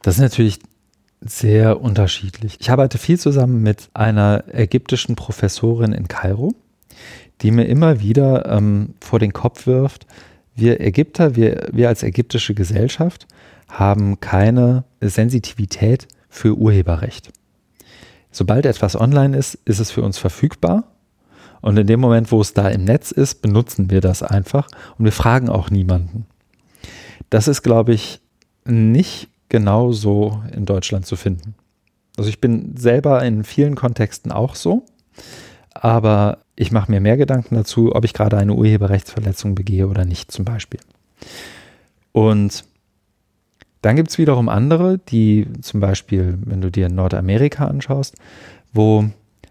Das 0.00 0.14
ist 0.14 0.22
natürlich 0.22 0.60
sehr 1.20 1.82
unterschiedlich. 1.82 2.56
Ich 2.60 2.70
arbeite 2.70 2.96
viel 2.96 3.18
zusammen 3.18 3.62
mit 3.62 3.90
einer 3.92 4.44
ägyptischen 4.52 5.16
Professorin 5.16 5.92
in 5.92 6.08
Kairo, 6.08 6.54
die 7.42 7.50
mir 7.50 7.64
immer 7.64 8.00
wieder 8.00 8.46
ähm, 8.46 8.94
vor 9.00 9.18
den 9.18 9.32
Kopf 9.32 9.66
wirft, 9.66 10.06
wir 10.54 10.80
Ägypter, 10.80 11.34
wir, 11.36 11.68
wir 11.72 11.88
als 11.88 12.02
ägyptische 12.02 12.54
Gesellschaft 12.54 13.26
haben 13.68 14.20
keine 14.20 14.84
Sensitivität 15.00 16.06
für 16.28 16.56
Urheberrecht. 16.56 17.32
Sobald 18.30 18.66
etwas 18.66 18.98
online 18.98 19.36
ist, 19.36 19.54
ist 19.64 19.80
es 19.80 19.90
für 19.90 20.02
uns 20.02 20.18
verfügbar. 20.18 20.84
Und 21.60 21.76
in 21.78 21.86
dem 21.86 22.00
Moment, 22.00 22.30
wo 22.30 22.40
es 22.40 22.52
da 22.52 22.68
im 22.68 22.84
Netz 22.84 23.10
ist, 23.10 23.42
benutzen 23.42 23.90
wir 23.90 24.00
das 24.00 24.22
einfach 24.22 24.68
und 24.98 25.04
wir 25.04 25.12
fragen 25.12 25.48
auch 25.48 25.70
niemanden. 25.70 26.26
Das 27.30 27.48
ist, 27.48 27.62
glaube 27.62 27.94
ich, 27.94 28.20
nicht 28.64 29.28
genau 29.48 29.92
so 29.92 30.42
in 30.52 30.66
Deutschland 30.66 31.06
zu 31.06 31.16
finden. 31.16 31.54
Also 32.16 32.28
ich 32.28 32.40
bin 32.40 32.76
selber 32.76 33.24
in 33.24 33.44
vielen 33.44 33.76
Kontexten 33.76 34.30
auch 34.30 34.54
so, 34.54 34.84
aber 35.74 36.38
ich 36.56 36.72
mache 36.72 36.90
mir 36.90 37.00
mehr 37.00 37.16
Gedanken 37.16 37.56
dazu, 37.56 37.94
ob 37.94 38.04
ich 38.04 38.14
gerade 38.14 38.38
eine 38.38 38.54
Urheberrechtsverletzung 38.54 39.54
begehe 39.54 39.88
oder 39.88 40.04
nicht 40.04 40.30
zum 40.30 40.44
Beispiel. 40.44 40.80
Und 42.12 42.64
dann 43.82 43.96
gibt 43.96 44.10
es 44.10 44.18
wiederum 44.18 44.48
andere, 44.48 44.98
die 44.98 45.46
zum 45.60 45.80
Beispiel, 45.80 46.38
wenn 46.44 46.60
du 46.60 46.70
dir 46.70 46.88
Nordamerika 46.88 47.66
anschaust, 47.66 48.14
wo 48.72 49.04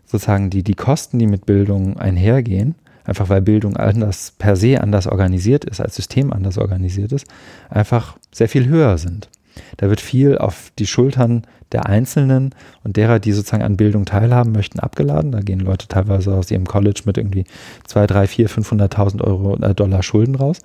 sozusagen 0.05 0.49
die, 0.49 0.63
die 0.63 0.75
Kosten, 0.75 1.19
die 1.19 1.27
mit 1.27 1.45
Bildung 1.45 1.97
einhergehen, 1.97 2.75
einfach 3.03 3.29
weil 3.29 3.41
Bildung 3.41 3.75
anders 3.77 4.33
per 4.37 4.55
se 4.55 4.81
anders 4.81 5.07
organisiert 5.07 5.65
ist, 5.65 5.81
als 5.81 5.95
System 5.95 6.31
anders 6.31 6.57
organisiert 6.57 7.11
ist, 7.11 7.27
einfach 7.69 8.17
sehr 8.31 8.49
viel 8.49 8.67
höher 8.67 8.97
sind. 8.97 9.29
Da 9.77 9.89
wird 9.89 10.01
viel 10.01 10.37
auf 10.37 10.71
die 10.79 10.87
Schultern 10.87 11.43
der 11.71 11.87
Einzelnen 11.87 12.53
und 12.83 12.97
derer, 12.97 13.19
die 13.19 13.31
sozusagen 13.31 13.63
an 13.63 13.77
Bildung 13.77 14.05
teilhaben 14.05 14.51
möchten, 14.51 14.79
abgeladen. 14.79 15.31
Da 15.31 15.39
gehen 15.41 15.59
Leute 15.59 15.87
teilweise 15.87 16.33
aus 16.33 16.51
ihrem 16.51 16.65
College 16.65 17.01
mit 17.05 17.17
irgendwie 17.17 17.45
2, 17.85 18.07
3, 18.07 18.27
4, 18.27 18.49
500.000 18.49 19.21
Euro, 19.21 19.57
äh, 19.57 19.73
Dollar 19.73 20.03
Schulden 20.03 20.35
raus. 20.35 20.59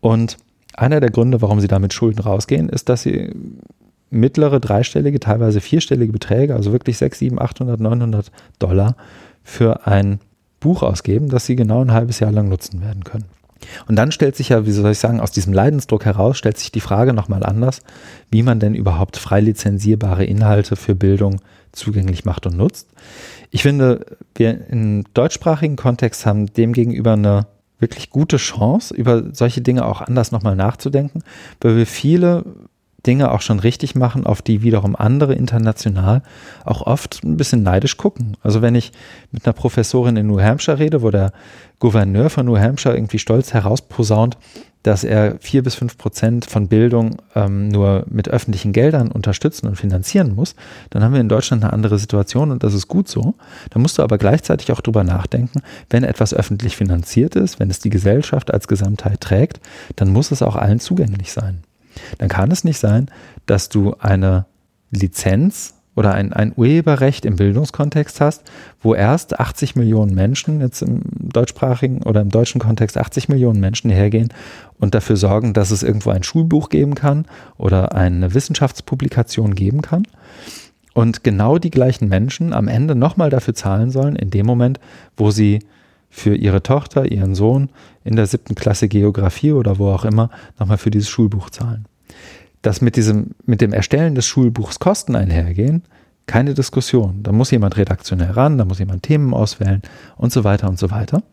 Und 0.00 0.36
einer 0.74 1.00
der 1.00 1.10
Gründe, 1.10 1.42
warum 1.42 1.60
sie 1.60 1.68
da 1.68 1.78
mit 1.78 1.92
Schulden 1.92 2.20
rausgehen, 2.20 2.68
ist, 2.68 2.88
dass 2.88 3.02
sie 3.02 3.30
mittlere 4.10 4.60
dreistellige, 4.60 5.20
teilweise 5.20 5.60
vierstellige 5.60 6.12
Beträge, 6.12 6.54
also 6.54 6.72
wirklich 6.72 6.98
6, 6.98 7.18
7, 7.18 7.40
800, 7.40 7.80
900 7.80 8.30
Dollar 8.58 8.96
für 9.42 9.86
ein 9.86 10.20
Buch 10.60 10.82
ausgeben, 10.82 11.28
das 11.28 11.46
sie 11.46 11.56
genau 11.56 11.82
ein 11.82 11.92
halbes 11.92 12.20
Jahr 12.20 12.32
lang 12.32 12.48
nutzen 12.48 12.82
werden 12.82 13.04
können. 13.04 13.24
Und 13.88 13.96
dann 13.96 14.12
stellt 14.12 14.36
sich 14.36 14.50
ja, 14.50 14.66
wie 14.66 14.72
soll 14.72 14.92
ich 14.92 14.98
sagen, 14.98 15.20
aus 15.20 15.30
diesem 15.30 15.52
Leidensdruck 15.52 16.04
heraus, 16.04 16.38
stellt 16.38 16.58
sich 16.58 16.72
die 16.72 16.80
Frage 16.80 17.12
nochmal 17.12 17.44
anders, 17.44 17.80
wie 18.30 18.42
man 18.42 18.60
denn 18.60 18.74
überhaupt 18.74 19.16
frei 19.16 19.40
lizenzierbare 19.40 20.24
Inhalte 20.24 20.76
für 20.76 20.94
Bildung 20.94 21.40
zugänglich 21.72 22.24
macht 22.24 22.46
und 22.46 22.56
nutzt. 22.56 22.88
Ich 23.50 23.62
finde, 23.62 24.06
wir 24.34 24.68
im 24.68 25.04
deutschsprachigen 25.14 25.76
Kontext 25.76 26.26
haben 26.26 26.46
demgegenüber 26.46 27.12
eine 27.12 27.46
wirklich 27.78 28.10
gute 28.10 28.36
Chance, 28.36 28.94
über 28.94 29.34
solche 29.34 29.60
Dinge 29.60 29.84
auch 29.84 30.00
anders 30.00 30.32
nochmal 30.32 30.56
nachzudenken, 30.56 31.22
weil 31.60 31.76
wir 31.76 31.86
viele 31.86 32.44
Dinge 33.06 33.32
auch 33.32 33.40
schon 33.40 33.58
richtig 33.58 33.94
machen, 33.94 34.26
auf 34.26 34.42
die 34.42 34.62
wiederum 34.62 34.94
andere 34.96 35.34
international 35.34 36.22
auch 36.64 36.82
oft 36.82 37.22
ein 37.24 37.36
bisschen 37.36 37.62
neidisch 37.62 37.96
gucken. 37.96 38.36
Also 38.42 38.62
wenn 38.62 38.74
ich 38.74 38.92
mit 39.32 39.44
einer 39.44 39.52
Professorin 39.52 40.16
in 40.16 40.26
New 40.26 40.40
Hampshire 40.40 40.78
rede, 40.78 41.02
wo 41.02 41.10
der 41.10 41.32
Gouverneur 41.78 42.30
von 42.30 42.46
New 42.46 42.58
Hampshire 42.58 42.94
irgendwie 42.94 43.18
stolz 43.18 43.52
herausposaunt, 43.52 44.36
dass 44.82 45.04
er 45.04 45.36
vier 45.40 45.62
bis 45.62 45.74
fünf 45.74 45.96
Prozent 45.96 46.44
von 46.44 46.68
Bildung 46.68 47.16
ähm, 47.34 47.68
nur 47.68 48.04
mit 48.08 48.28
öffentlichen 48.28 48.72
Geldern 48.72 49.12
unterstützen 49.12 49.68
und 49.68 49.76
finanzieren 49.76 50.34
muss, 50.34 50.54
dann 50.90 51.04
haben 51.04 51.12
wir 51.12 51.20
in 51.20 51.28
Deutschland 51.28 51.62
eine 51.62 51.72
andere 51.72 51.98
Situation 51.98 52.50
und 52.50 52.62
das 52.62 52.74
ist 52.74 52.88
gut 52.88 53.08
so. 53.08 53.34
Da 53.70 53.78
musst 53.78 53.98
du 53.98 54.02
aber 54.02 54.18
gleichzeitig 54.18 54.72
auch 54.72 54.80
drüber 54.80 55.04
nachdenken, 55.04 55.62
wenn 55.90 56.02
etwas 56.02 56.34
öffentlich 56.34 56.76
finanziert 56.76 57.36
ist, 57.36 57.60
wenn 57.60 57.70
es 57.70 57.78
die 57.78 57.90
Gesellschaft 57.90 58.52
als 58.52 58.66
Gesamtheit 58.66 59.20
trägt, 59.20 59.60
dann 59.96 60.12
muss 60.12 60.30
es 60.30 60.42
auch 60.42 60.56
allen 60.56 60.80
zugänglich 60.80 61.32
sein. 61.32 61.62
Dann 62.18 62.28
kann 62.28 62.50
es 62.50 62.64
nicht 62.64 62.78
sein, 62.78 63.10
dass 63.46 63.68
du 63.68 63.94
eine 63.98 64.46
Lizenz 64.90 65.74
oder 65.94 66.14
ein, 66.14 66.32
ein 66.32 66.52
Urheberrecht 66.56 67.24
im 67.24 67.36
Bildungskontext 67.36 68.20
hast, 68.20 68.50
wo 68.80 68.94
erst 68.94 69.38
80 69.38 69.76
Millionen 69.76 70.14
Menschen, 70.14 70.60
jetzt 70.60 70.82
im 70.82 71.02
deutschsprachigen 71.18 72.02
oder 72.02 72.22
im 72.22 72.30
deutschen 72.30 72.60
Kontext 72.60 72.96
80 72.96 73.28
Millionen 73.28 73.60
Menschen 73.60 73.90
hergehen 73.90 74.32
und 74.78 74.94
dafür 74.94 75.16
sorgen, 75.16 75.52
dass 75.52 75.70
es 75.70 75.82
irgendwo 75.82 76.10
ein 76.10 76.22
Schulbuch 76.22 76.70
geben 76.70 76.94
kann 76.94 77.26
oder 77.58 77.94
eine 77.94 78.32
Wissenschaftspublikation 78.32 79.54
geben 79.54 79.82
kann. 79.82 80.04
Und 80.94 81.24
genau 81.24 81.58
die 81.58 81.70
gleichen 81.70 82.08
Menschen 82.08 82.52
am 82.52 82.68
Ende 82.68 82.94
nochmal 82.94 83.30
dafür 83.30 83.54
zahlen 83.54 83.90
sollen, 83.90 84.16
in 84.16 84.30
dem 84.30 84.46
Moment, 84.46 84.78
wo 85.16 85.30
sie 85.30 85.60
für 86.12 86.36
ihre 86.36 86.62
Tochter, 86.62 87.10
ihren 87.10 87.34
Sohn 87.34 87.70
in 88.04 88.14
der 88.14 88.26
siebten 88.26 88.54
Klasse 88.54 88.86
Geografie 88.86 89.52
oder 89.52 89.78
wo 89.78 89.88
auch 89.88 90.04
immer 90.04 90.30
nochmal 90.60 90.78
für 90.78 90.92
dieses 90.92 91.08
Schulbuch 91.08 91.50
zahlen 91.50 91.86
dass 92.62 92.80
mit 92.80 92.96
diesem, 92.96 93.32
mit 93.44 93.60
dem 93.60 93.72
Erstellen 93.72 94.14
des 94.14 94.24
Schulbuchs 94.24 94.78
Kosten 94.78 95.16
einhergehen, 95.16 95.82
keine 96.26 96.54
Diskussion. 96.54 97.22
Da 97.24 97.32
muss 97.32 97.50
jemand 97.50 97.76
redaktionell 97.76 98.30
ran, 98.30 98.56
da 98.56 98.64
muss 98.64 98.78
jemand 98.78 99.02
Themen 99.02 99.34
auswählen 99.34 99.82
und 100.16 100.32
so 100.32 100.44
weiter 100.44 100.68
und 100.68 100.78
so 100.78 100.90
weiter. 100.90 101.24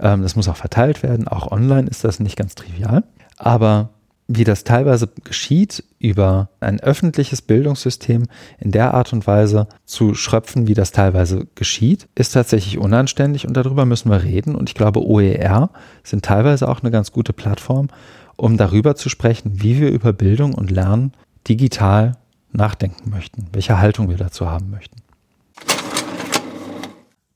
Ähm, 0.00 0.22
das 0.22 0.36
muss 0.36 0.48
auch 0.48 0.56
verteilt 0.56 1.02
werden. 1.02 1.26
Auch 1.26 1.50
online 1.50 1.88
ist 1.88 2.04
das 2.04 2.20
nicht 2.20 2.36
ganz 2.36 2.54
trivial. 2.54 3.02
Aber 3.36 3.90
wie 4.34 4.44
das 4.44 4.64
teilweise 4.64 5.08
geschieht, 5.24 5.84
über 5.98 6.48
ein 6.60 6.80
öffentliches 6.80 7.42
Bildungssystem 7.42 8.24
in 8.58 8.70
der 8.70 8.94
Art 8.94 9.12
und 9.12 9.26
Weise 9.26 9.68
zu 9.84 10.14
schröpfen, 10.14 10.66
wie 10.66 10.74
das 10.74 10.92
teilweise 10.92 11.46
geschieht, 11.54 12.08
ist 12.14 12.32
tatsächlich 12.32 12.78
unanständig 12.78 13.46
und 13.46 13.54
darüber 13.56 13.84
müssen 13.84 14.10
wir 14.10 14.22
reden. 14.22 14.54
Und 14.54 14.70
ich 14.70 14.74
glaube, 14.74 15.04
OER 15.04 15.70
sind 16.02 16.24
teilweise 16.24 16.68
auch 16.68 16.80
eine 16.80 16.90
ganz 16.90 17.12
gute 17.12 17.32
Plattform, 17.32 17.88
um 18.36 18.56
darüber 18.56 18.96
zu 18.96 19.08
sprechen, 19.08 19.62
wie 19.62 19.78
wir 19.80 19.90
über 19.90 20.12
Bildung 20.12 20.54
und 20.54 20.70
Lernen 20.70 21.12
digital 21.48 22.16
nachdenken 22.52 23.10
möchten, 23.10 23.46
welche 23.52 23.78
Haltung 23.78 24.08
wir 24.08 24.16
dazu 24.16 24.48
haben 24.48 24.70
möchten. 24.70 25.01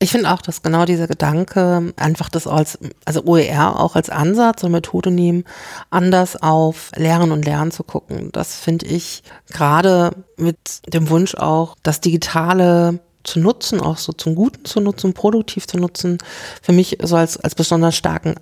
Ich 0.07 0.12
finde 0.12 0.31
auch, 0.31 0.41
dass 0.41 0.62
genau 0.62 0.85
dieser 0.85 1.09
Gedanke, 1.09 1.93
einfach 1.97 2.28
das 2.28 2.47
als, 2.47 2.78
also 3.05 3.24
OER 3.24 3.81
auch 3.81 3.97
als 3.97 4.09
Ansatz 4.09 4.62
und 4.62 4.70
Methode 4.70 5.11
nehmen, 5.11 5.43
anders 5.91 6.41
auf 6.41 6.93
Lehren 6.95 7.33
und 7.33 7.45
Lernen 7.45 7.73
zu 7.73 7.83
gucken. 7.83 8.31
Das 8.31 8.55
finde 8.55 8.87
ich 8.87 9.24
gerade 9.51 10.12
mit 10.37 10.57
dem 10.87 11.11
Wunsch 11.11 11.35
auch, 11.35 11.74
das 11.83 12.01
Digitale 12.01 13.01
zu 13.24 13.41
nutzen, 13.41 13.81
auch 13.81 13.97
so 13.97 14.12
zum 14.12 14.37
Guten 14.37 14.65
zu 14.65 14.78
nutzen, 14.78 15.12
produktiv 15.12 15.66
zu 15.66 15.77
nutzen, 15.77 16.19
für 16.62 16.70
mich 16.70 16.99
so 17.03 17.16
als, 17.16 17.37
als 17.39 17.57
besonders 17.57 17.97
starken 17.97 18.37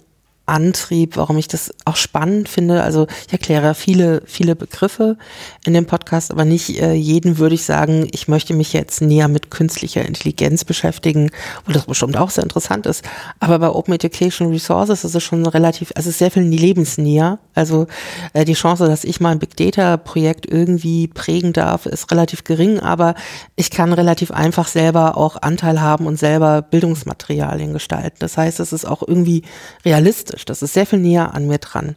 Antrieb, 0.47 1.17
warum 1.17 1.39
ich 1.39 1.49
das 1.49 1.73
auch 1.87 1.97
spannend 1.97 2.51
finde. 2.51 2.83
Also 2.83 3.07
ich 3.27 3.33
erkläre 3.33 3.75
viele, 3.75 4.23
viele 4.27 4.55
Begriffe 4.55 5.17
in 5.65 5.73
dem 5.73 5.87
Podcast, 5.87 6.31
aber 6.31 6.45
nicht 6.45 6.81
äh, 6.81 6.93
jeden 6.93 7.39
würde 7.39 7.55
ich 7.55 7.65
sagen, 7.65 8.09
ich 8.13 8.29
möchte 8.29 8.53
mich 8.53 8.75
jetzt 8.75 9.01
näher 9.01 9.29
mit 9.29 9.51
künstlicher 9.51 10.05
Intelligenz 10.05 10.65
beschäftigen, 10.65 11.31
wo 11.65 11.73
das 11.73 11.87
bestimmt 11.87 12.19
auch 12.19 12.29
sehr 12.29 12.45
interessant 12.45 12.85
ist. 12.85 13.05
Aber 13.41 13.59
bei 13.59 13.71
Open 13.71 13.95
Education 13.95 14.49
Resources 14.49 15.05
ist 15.05 15.15
es 15.15 15.23
schon 15.23 15.47
relativ, 15.47 15.93
also 15.97 16.09
es 16.11 16.15
ist 16.15 16.19
sehr 16.19 16.31
viel 16.31 16.43
lebensnäher. 16.43 17.39
Also 17.55 17.87
äh, 18.35 18.45
die 18.45 18.53
Chance, 18.53 18.87
dass 18.87 19.05
ich 19.05 19.21
mal 19.21 19.31
ein 19.31 19.39
Big 19.39 19.57
Data 19.57 19.97
Projekt 19.97 20.45
irgendwie 20.47 21.09
prägen 21.09 21.55
darf, 21.55 21.87
ist 21.87 22.11
relativ 22.11 22.45
gering, 22.45 22.81
aber 22.81 23.15
ich 23.57 23.71
kann 23.71 23.95
relativ 23.95 24.31
einfach 24.31 24.69
selber 24.69 25.17
auch 25.17 25.41
Anteil 25.41 25.81
haben 25.81 26.07
und 26.07 26.19
selber 26.19 26.61
Bildungsmaterialien 26.61 27.73
gestalten. 27.73 28.17
Das 28.19 28.37
heißt, 28.37 28.61
es 28.61 28.75
ist 28.75 28.85
auch 28.85 29.03
irgendwie 29.07 29.43
realistisch 29.87 30.34
realistisch. 30.35 30.45
Das 30.45 30.63
ist 30.63 30.75
sehr 30.75 30.87
viel 30.87 30.99
näher 30.99 31.35
an 31.35 31.47
mir 31.47 31.59
dran. 31.59 31.97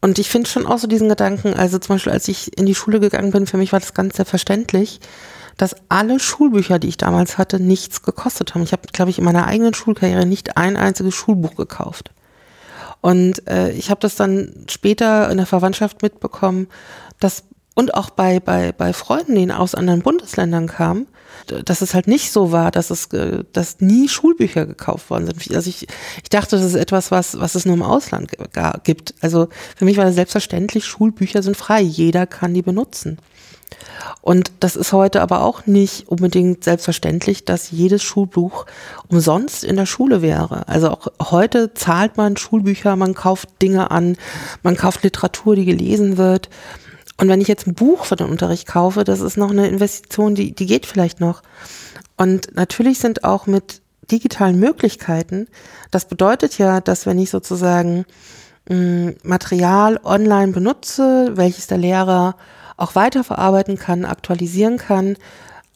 Und 0.00 0.18
ich 0.18 0.28
finde 0.28 0.48
schon 0.48 0.66
auch 0.66 0.78
so 0.78 0.86
diesen 0.86 1.08
Gedanken, 1.08 1.54
also 1.54 1.78
zum 1.78 1.96
Beispiel, 1.96 2.12
als 2.12 2.28
ich 2.28 2.56
in 2.56 2.66
die 2.66 2.74
Schule 2.74 3.00
gegangen 3.00 3.32
bin, 3.32 3.46
für 3.46 3.56
mich 3.56 3.72
war 3.72 3.80
das 3.80 3.94
ganz 3.94 4.16
selbstverständlich, 4.16 5.00
dass 5.56 5.74
alle 5.88 6.20
Schulbücher, 6.20 6.78
die 6.78 6.88
ich 6.88 6.98
damals 6.98 7.36
hatte, 7.36 7.58
nichts 7.58 8.02
gekostet 8.02 8.54
haben. 8.54 8.62
Ich 8.62 8.72
habe, 8.72 8.82
glaube 8.92 9.10
ich, 9.10 9.18
in 9.18 9.24
meiner 9.24 9.46
eigenen 9.46 9.74
Schulkarriere 9.74 10.24
nicht 10.24 10.56
ein 10.56 10.76
einziges 10.76 11.14
Schulbuch 11.14 11.56
gekauft. 11.56 12.12
Und 13.00 13.46
äh, 13.48 13.72
ich 13.72 13.90
habe 13.90 14.00
das 14.00 14.14
dann 14.14 14.66
später 14.68 15.30
in 15.30 15.36
der 15.36 15.46
Verwandtschaft 15.46 16.02
mitbekommen, 16.02 16.68
dass 17.18 17.42
und 17.78 17.94
auch 17.94 18.10
bei, 18.10 18.40
bei, 18.40 18.72
bei 18.72 18.92
Freunden, 18.92 19.36
die 19.36 19.52
aus 19.52 19.76
anderen 19.76 20.02
Bundesländern 20.02 20.66
kamen, 20.66 21.06
dass 21.64 21.80
es 21.80 21.94
halt 21.94 22.08
nicht 22.08 22.32
so 22.32 22.50
war, 22.50 22.72
dass 22.72 22.90
es, 22.90 23.08
dass 23.52 23.80
nie 23.80 24.08
Schulbücher 24.08 24.66
gekauft 24.66 25.10
worden 25.10 25.26
sind. 25.26 25.54
Also 25.54 25.70
ich, 25.70 25.86
ich 26.20 26.28
dachte, 26.28 26.56
das 26.56 26.64
ist 26.64 26.74
etwas, 26.74 27.12
was, 27.12 27.38
was 27.38 27.54
es 27.54 27.66
nur 27.66 27.76
im 27.76 27.84
Ausland 27.84 28.32
gibt. 28.82 29.14
Also 29.20 29.46
für 29.76 29.84
mich 29.84 29.96
war 29.96 30.04
das 30.04 30.16
selbstverständlich, 30.16 30.86
Schulbücher 30.86 31.40
sind 31.44 31.56
frei. 31.56 31.80
Jeder 31.80 32.26
kann 32.26 32.52
die 32.52 32.62
benutzen. 32.62 33.18
Und 34.22 34.50
das 34.58 34.74
ist 34.74 34.92
heute 34.92 35.22
aber 35.22 35.42
auch 35.42 35.66
nicht 35.66 36.08
unbedingt 36.08 36.64
selbstverständlich, 36.64 37.44
dass 37.44 37.70
jedes 37.70 38.02
Schulbuch 38.02 38.66
umsonst 39.06 39.62
in 39.62 39.76
der 39.76 39.86
Schule 39.86 40.20
wäre. 40.20 40.66
Also 40.66 40.90
auch 40.90 41.06
heute 41.30 41.74
zahlt 41.74 42.16
man 42.16 42.36
Schulbücher, 42.36 42.96
man 42.96 43.14
kauft 43.14 43.62
Dinge 43.62 43.92
an, 43.92 44.16
man 44.64 44.76
kauft 44.76 45.04
Literatur, 45.04 45.54
die 45.54 45.64
gelesen 45.64 46.16
wird. 46.16 46.50
Und 47.20 47.28
wenn 47.28 47.40
ich 47.40 47.48
jetzt 47.48 47.66
ein 47.66 47.74
Buch 47.74 48.04
für 48.04 48.16
den 48.16 48.28
Unterricht 48.28 48.66
kaufe, 48.66 49.04
das 49.04 49.20
ist 49.20 49.36
noch 49.36 49.50
eine 49.50 49.68
Investition, 49.68 50.34
die, 50.34 50.54
die 50.54 50.66
geht 50.66 50.86
vielleicht 50.86 51.20
noch. 51.20 51.42
Und 52.16 52.54
natürlich 52.54 53.00
sind 53.00 53.24
auch 53.24 53.46
mit 53.46 53.82
digitalen 54.10 54.58
Möglichkeiten, 54.58 55.48
das 55.90 56.06
bedeutet 56.06 56.58
ja, 56.58 56.80
dass 56.80 57.06
wenn 57.06 57.18
ich 57.18 57.30
sozusagen 57.30 58.06
mh, 58.68 58.76
mm, 58.76 59.14
Material 59.22 60.00
online 60.02 60.52
benutze, 60.52 61.32
welches 61.34 61.66
der 61.66 61.78
Lehrer 61.78 62.36
auch 62.76 62.94
weiterverarbeiten 62.94 63.76
kann, 63.76 64.04
aktualisieren 64.04 64.78
kann, 64.78 65.16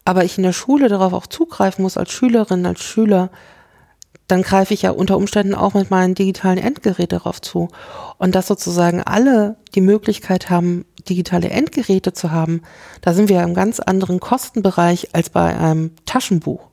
aber 0.05 0.25
ich 0.25 0.39
in 0.39 0.45
der 0.45 0.53
Schule 0.53 0.89
darauf 0.89 1.13
auch 1.13 1.27
zugreifen 1.27 1.83
muss 1.83 1.97
als 1.97 2.13
Schülerin, 2.13 2.67
als 2.67 2.83
Schüler, 2.83 3.31
dann 4.29 4.43
greife 4.43 4.73
ich 4.73 4.83
ja 4.83 4.93
unter 4.93 5.17
Umständen 5.17 5.55
auch 5.55 5.75
mit 5.75 5.91
meinen 5.91 6.15
digitalen 6.15 6.59
Endgeräten 6.59 7.19
darauf 7.19 7.41
zu. 7.41 7.69
Und 8.19 8.35
dass 8.35 8.47
sozusagen 8.47 9.03
alle 9.03 9.57
die 9.75 9.81
Möglichkeit 9.81 10.49
haben, 10.49 10.85
digitale 11.09 11.51
Endgeräte 11.51 12.13
zu 12.13 12.31
haben, 12.31 12.63
da 13.01 13.13
sind 13.13 13.29
wir 13.29 13.43
im 13.43 13.55
ganz 13.55 13.81
anderen 13.81 14.21
Kostenbereich 14.21 15.15
als 15.15 15.31
bei 15.31 15.57
einem 15.57 15.93
Taschenbuch. 16.07 16.69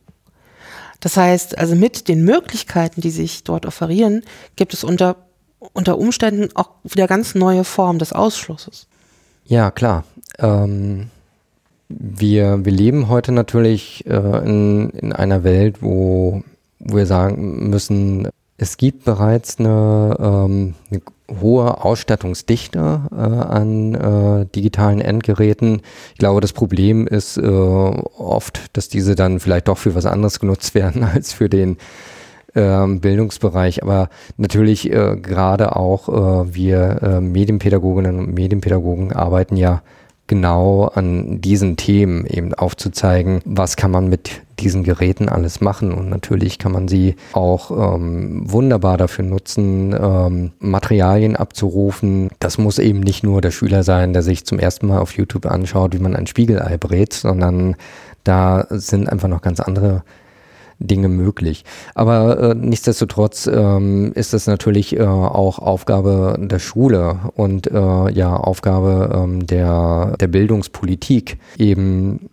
Das 0.99 1.15
heißt, 1.15 1.57
also 1.57 1.75
mit 1.75 2.07
den 2.07 2.23
Möglichkeiten, 2.23 3.01
die 3.01 3.11
sich 3.11 3.43
dort 3.43 3.65
offerieren, 3.65 4.23
gibt 4.55 4.73
es 4.73 4.83
unter, 4.83 5.15
unter 5.73 5.97
Umständen 5.97 6.49
auch 6.55 6.71
wieder 6.83 7.07
ganz 7.07 7.35
neue 7.35 7.63
Formen 7.63 7.99
des 7.99 8.11
Ausschlusses. 8.13 8.87
Ja, 9.45 9.71
klar. 9.71 10.03
Ähm, 10.37 11.09
wir, 11.87 12.63
wir 12.63 12.71
leben 12.71 13.07
heute 13.07 13.31
natürlich 13.31 14.05
äh, 14.05 14.45
in, 14.45 14.89
in 14.91 15.13
einer 15.13 15.43
Welt, 15.43 15.81
wo, 15.81 16.43
wo 16.79 16.97
wir 16.97 17.05
sagen 17.05 17.69
müssen, 17.69 18.27
es 18.57 18.77
gibt 18.77 19.05
bereits 19.05 19.57
eine, 19.57 20.15
ähm, 20.19 20.75
eine 20.91 21.01
hohe 21.41 21.83
Ausstattungsdichte 21.83 23.01
äh, 23.11 23.15
an 23.15 23.95
äh, 23.95 24.45
digitalen 24.55 25.01
Endgeräten. 25.01 25.81
Ich 26.13 26.19
glaube, 26.19 26.41
das 26.41 26.53
Problem 26.53 27.07
ist 27.07 27.37
äh, 27.37 27.41
oft, 27.41 28.75
dass 28.77 28.89
diese 28.89 29.15
dann 29.15 29.39
vielleicht 29.39 29.67
doch 29.67 29.77
für 29.77 29.95
was 29.95 30.05
anderes 30.05 30.39
genutzt 30.39 30.75
werden 30.75 31.03
als 31.13 31.33
für 31.33 31.49
den 31.49 31.77
ähm, 32.55 32.99
Bildungsbereich. 32.99 33.83
Aber 33.83 34.09
natürlich 34.37 34.91
äh, 34.91 35.17
gerade 35.17 35.75
auch 35.75 36.09
äh, 36.09 36.53
wir 36.53 36.99
äh, 37.01 37.21
Medienpädagoginnen 37.21 38.19
und 38.19 38.33
Medienpädagogen 38.33 39.13
arbeiten 39.13 39.55
ja 39.55 39.81
genau 40.29 40.85
an 40.85 41.41
diesen 41.41 41.75
Themen 41.75 42.25
eben 42.25 42.53
aufzuzeigen, 42.53 43.41
was 43.43 43.75
kann 43.75 43.91
man 43.91 44.07
mit 44.07 44.41
diesen 44.59 44.83
Geräten 44.83 45.27
alles 45.27 45.59
machen. 45.59 45.91
Und 45.91 46.09
natürlich 46.09 46.59
kann 46.59 46.71
man 46.71 46.87
sie 46.87 47.15
auch 47.33 47.95
ähm, 47.95 48.43
wunderbar 48.49 48.97
dafür 48.97 49.25
nutzen, 49.25 49.93
ähm, 49.99 50.51
Materialien 50.59 51.35
abzurufen. 51.35 52.29
Das 52.39 52.57
muss 52.57 52.79
eben 52.79 52.99
nicht 53.01 53.23
nur 53.23 53.41
der 53.41 53.51
Schüler 53.51 53.83
sein, 53.83 54.13
der 54.13 54.21
sich 54.21 54.45
zum 54.45 54.59
ersten 54.59 54.87
Mal 54.87 54.99
auf 54.99 55.11
YouTube 55.13 55.45
anschaut, 55.45 55.93
wie 55.93 55.99
man 55.99 56.15
ein 56.15 56.27
Spiegelei 56.27 56.77
brät, 56.77 57.13
sondern 57.13 57.75
da 58.23 58.67
sind 58.69 59.09
einfach 59.09 59.27
noch 59.27 59.41
ganz 59.41 59.59
andere 59.59 60.03
Dinge 60.79 61.09
möglich. 61.09 61.65
Aber 61.93 62.39
äh, 62.39 62.55
nichtsdestotrotz 62.55 63.47
ähm, 63.47 64.11
ist 64.15 64.33
es 64.33 64.47
natürlich 64.47 64.97
äh, 64.97 65.03
auch 65.03 65.59
Aufgabe 65.59 66.37
der 66.39 66.59
Schule 66.59 67.19
und 67.35 67.67
äh, 67.67 68.11
ja 68.11 68.35
Aufgabe 68.35 69.11
ähm, 69.13 69.45
der, 69.45 70.15
der 70.19 70.27
Bildungspolitik 70.27 71.37
eben 71.57 72.29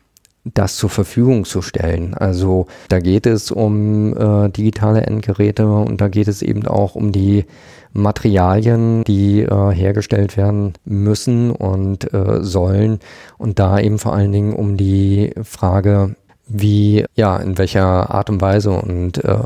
das 0.55 0.77
zur 0.77 0.91
Verfügung 0.91 1.45
zu 1.45 1.61
stellen. 1.61 2.15
Also 2.15 2.67
da 2.89 3.01
geht 3.01 3.27
es 3.27 3.51
um 3.51 4.17
äh, 4.17 4.49
digitale 4.51 5.03
Endgeräte 5.03 5.69
und 5.69 6.01
da 6.01 6.09
geht 6.09 6.29
es 6.29 6.43
eben 6.43 6.67
auch 6.67 6.95
um 6.95 7.11
die 7.11 7.45
Materialien, 7.93 9.03
die 9.05 9.41
äh, 9.41 9.71
hergestellt 9.73 10.37
werden 10.37 10.75
müssen 10.85 11.51
und 11.51 12.13
äh, 12.13 12.43
sollen 12.43 13.01
und 13.39 13.59
da 13.59 13.81
eben 13.81 13.99
vor 13.99 14.15
allen 14.15 14.33
Dingen 14.33 14.53
um 14.53 14.77
die 14.77 15.33
Frage, 15.43 16.15
wie, 16.47 17.05
ja, 17.15 17.37
in 17.39 17.59
welcher 17.59 18.11
Art 18.11 18.31
und 18.31 18.41
Weise 18.41 18.71
und 18.71 19.23
äh, 19.25 19.39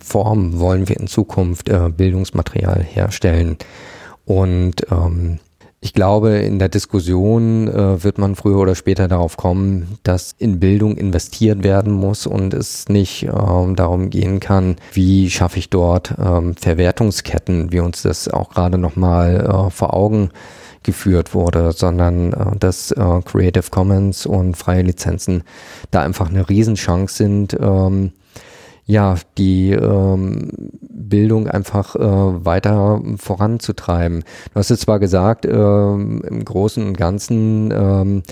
Form 0.00 0.58
wollen 0.58 0.88
wir 0.88 0.98
in 0.98 1.06
Zukunft 1.06 1.68
äh, 1.68 1.90
Bildungsmaterial 1.94 2.82
herstellen? 2.82 3.56
Und 4.24 4.86
ähm, 4.90 5.40
ich 5.84 5.92
glaube, 5.92 6.38
in 6.38 6.58
der 6.58 6.70
Diskussion 6.70 7.68
äh, 7.68 8.02
wird 8.02 8.16
man 8.16 8.36
früher 8.36 8.56
oder 8.56 8.74
später 8.74 9.06
darauf 9.06 9.36
kommen, 9.36 9.98
dass 10.02 10.34
in 10.38 10.58
Bildung 10.58 10.96
investiert 10.96 11.62
werden 11.62 11.92
muss 11.92 12.26
und 12.26 12.54
es 12.54 12.88
nicht 12.88 13.24
ähm, 13.24 13.76
darum 13.76 14.08
gehen 14.08 14.40
kann, 14.40 14.76
wie 14.94 15.28
schaffe 15.28 15.58
ich 15.58 15.68
dort 15.68 16.14
ähm, 16.18 16.54
Verwertungsketten, 16.56 17.70
wie 17.70 17.80
uns 17.80 18.00
das 18.00 18.28
auch 18.28 18.48
gerade 18.48 18.78
nochmal 18.78 19.44
äh, 19.44 19.70
vor 19.70 19.92
Augen 19.92 20.30
geführt 20.84 21.34
wurde, 21.34 21.72
sondern 21.72 22.32
äh, 22.32 22.56
dass 22.58 22.92
äh, 22.92 23.20
Creative 23.24 23.70
Commons 23.70 24.26
und 24.26 24.56
freie 24.56 24.82
Lizenzen 24.82 25.42
da 25.90 26.02
einfach 26.02 26.30
eine 26.30 26.48
Riesenchance 26.48 27.16
sind, 27.16 27.56
ähm, 27.60 28.12
ja, 28.86 29.16
die 29.38 29.72
ähm, 29.72 30.50
Bildung 30.80 31.48
einfach 31.48 31.96
äh, 31.96 32.00
weiter 32.00 33.00
voranzutreiben. 33.16 34.24
Du 34.52 34.54
hast 34.54 34.70
es 34.70 34.80
zwar 34.80 34.98
gesagt, 34.98 35.46
ähm, 35.46 36.22
im 36.28 36.44
Großen 36.44 36.86
und 36.86 36.96
Ganzen 36.96 37.72
ähm, 37.72 38.22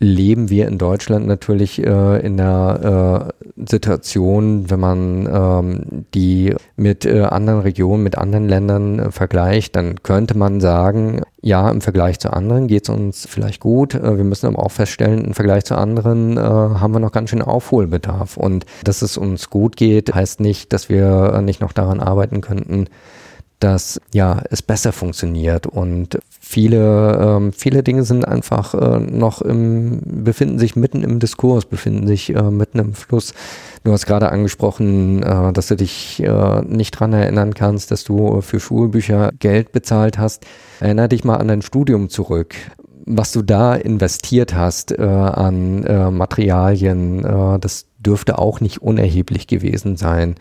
leben 0.00 0.48
wir 0.48 0.66
in 0.66 0.78
Deutschland 0.78 1.26
natürlich 1.26 1.78
äh, 1.84 2.26
in 2.26 2.38
der 2.38 3.30
äh, 3.58 3.64
Situation, 3.68 4.70
wenn 4.70 4.80
man 4.80 5.28
ähm, 5.30 6.06
die 6.14 6.54
mit 6.76 7.04
äh, 7.04 7.20
anderen 7.20 7.60
Regionen, 7.60 8.02
mit 8.02 8.16
anderen 8.16 8.48
Ländern 8.48 8.98
äh, 8.98 9.10
vergleicht, 9.10 9.76
dann 9.76 10.02
könnte 10.02 10.38
man 10.38 10.62
sagen, 10.62 11.20
ja, 11.42 11.70
im 11.70 11.82
Vergleich 11.82 12.18
zu 12.18 12.32
anderen 12.32 12.66
geht 12.66 12.84
es 12.84 12.88
uns 12.88 13.26
vielleicht 13.28 13.60
gut. 13.60 13.94
Äh, 13.94 14.16
wir 14.16 14.24
müssen 14.24 14.46
aber 14.46 14.64
auch 14.64 14.72
feststellen, 14.72 15.22
im 15.22 15.34
Vergleich 15.34 15.66
zu 15.66 15.76
anderen 15.76 16.38
äh, 16.38 16.40
haben 16.40 16.94
wir 16.94 17.00
noch 17.00 17.12
ganz 17.12 17.28
schön 17.28 17.42
Aufholbedarf. 17.42 18.38
Und 18.38 18.64
dass 18.84 19.02
es 19.02 19.18
uns 19.18 19.50
gut 19.50 19.76
geht, 19.76 20.14
heißt 20.14 20.40
nicht, 20.40 20.72
dass 20.72 20.88
wir 20.88 21.42
nicht 21.42 21.60
noch 21.60 21.72
daran 21.72 22.00
arbeiten 22.00 22.40
könnten, 22.40 22.86
dass 23.60 24.00
ja 24.12 24.42
es 24.50 24.62
besser 24.62 24.92
funktioniert 24.92 25.66
und 25.66 26.18
viele 26.40 27.18
ähm, 27.20 27.52
viele 27.52 27.82
Dinge 27.82 28.04
sind 28.04 28.26
einfach 28.26 28.74
äh, 28.74 28.98
noch 28.98 29.42
im 29.42 30.00
befinden 30.04 30.58
sich 30.58 30.76
mitten 30.76 31.04
im 31.04 31.20
Diskurs 31.20 31.66
befinden 31.66 32.06
sich 32.06 32.34
äh, 32.34 32.42
mitten 32.42 32.78
im 32.78 32.94
Fluss. 32.94 33.34
Du 33.84 33.92
hast 33.92 34.06
gerade 34.06 34.32
angesprochen 34.32 35.22
äh, 35.22 35.52
dass 35.52 35.68
du 35.68 35.76
dich 35.76 36.22
äh, 36.22 36.62
nicht 36.62 36.92
dran 36.92 37.12
erinnern 37.12 37.54
kannst 37.54 37.90
dass 37.90 38.02
du 38.02 38.40
für 38.40 38.60
Schulbücher 38.60 39.30
Geld 39.38 39.72
bezahlt 39.72 40.18
hast. 40.18 40.46
Erinner 40.80 41.08
dich 41.08 41.24
mal 41.24 41.36
an 41.36 41.48
dein 41.48 41.62
Studium 41.62 42.08
zurück. 42.08 42.54
Was 43.04 43.32
du 43.32 43.42
da 43.42 43.74
investiert 43.74 44.54
hast 44.54 44.92
äh, 44.92 45.02
an 45.02 45.84
äh, 45.84 46.10
Materialien, 46.10 47.24
äh, 47.24 47.58
das 47.58 47.89
dürfte 48.00 48.38
auch 48.38 48.60
nicht 48.60 48.82
unerheblich 48.82 49.46
gewesen 49.46 49.96
sein. 49.96 50.34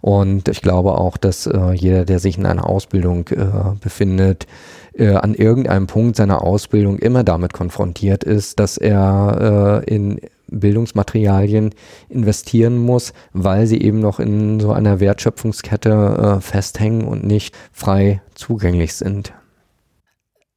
Und 0.00 0.48
ich 0.48 0.62
glaube 0.62 0.98
auch, 0.98 1.16
dass 1.16 1.46
äh, 1.46 1.72
jeder, 1.72 2.04
der 2.04 2.18
sich 2.18 2.38
in 2.38 2.46
einer 2.46 2.68
Ausbildung 2.68 3.28
äh, 3.28 3.76
befindet, 3.80 4.46
äh, 4.92 5.14
an 5.14 5.34
irgendeinem 5.34 5.86
Punkt 5.86 6.16
seiner 6.16 6.42
Ausbildung 6.42 6.98
immer 6.98 7.24
damit 7.24 7.52
konfrontiert 7.52 8.24
ist, 8.24 8.60
dass 8.60 8.76
er 8.76 9.82
äh, 9.86 9.94
in 9.94 10.20
Bildungsmaterialien 10.48 11.74
investieren 12.08 12.78
muss, 12.78 13.12
weil 13.32 13.66
sie 13.66 13.80
eben 13.80 14.00
noch 14.00 14.20
in 14.20 14.60
so 14.60 14.72
einer 14.72 15.00
Wertschöpfungskette 15.00 16.36
äh, 16.38 16.40
festhängen 16.40 17.06
und 17.06 17.24
nicht 17.24 17.54
frei 17.72 18.22
zugänglich 18.34 18.94
sind. 18.94 19.32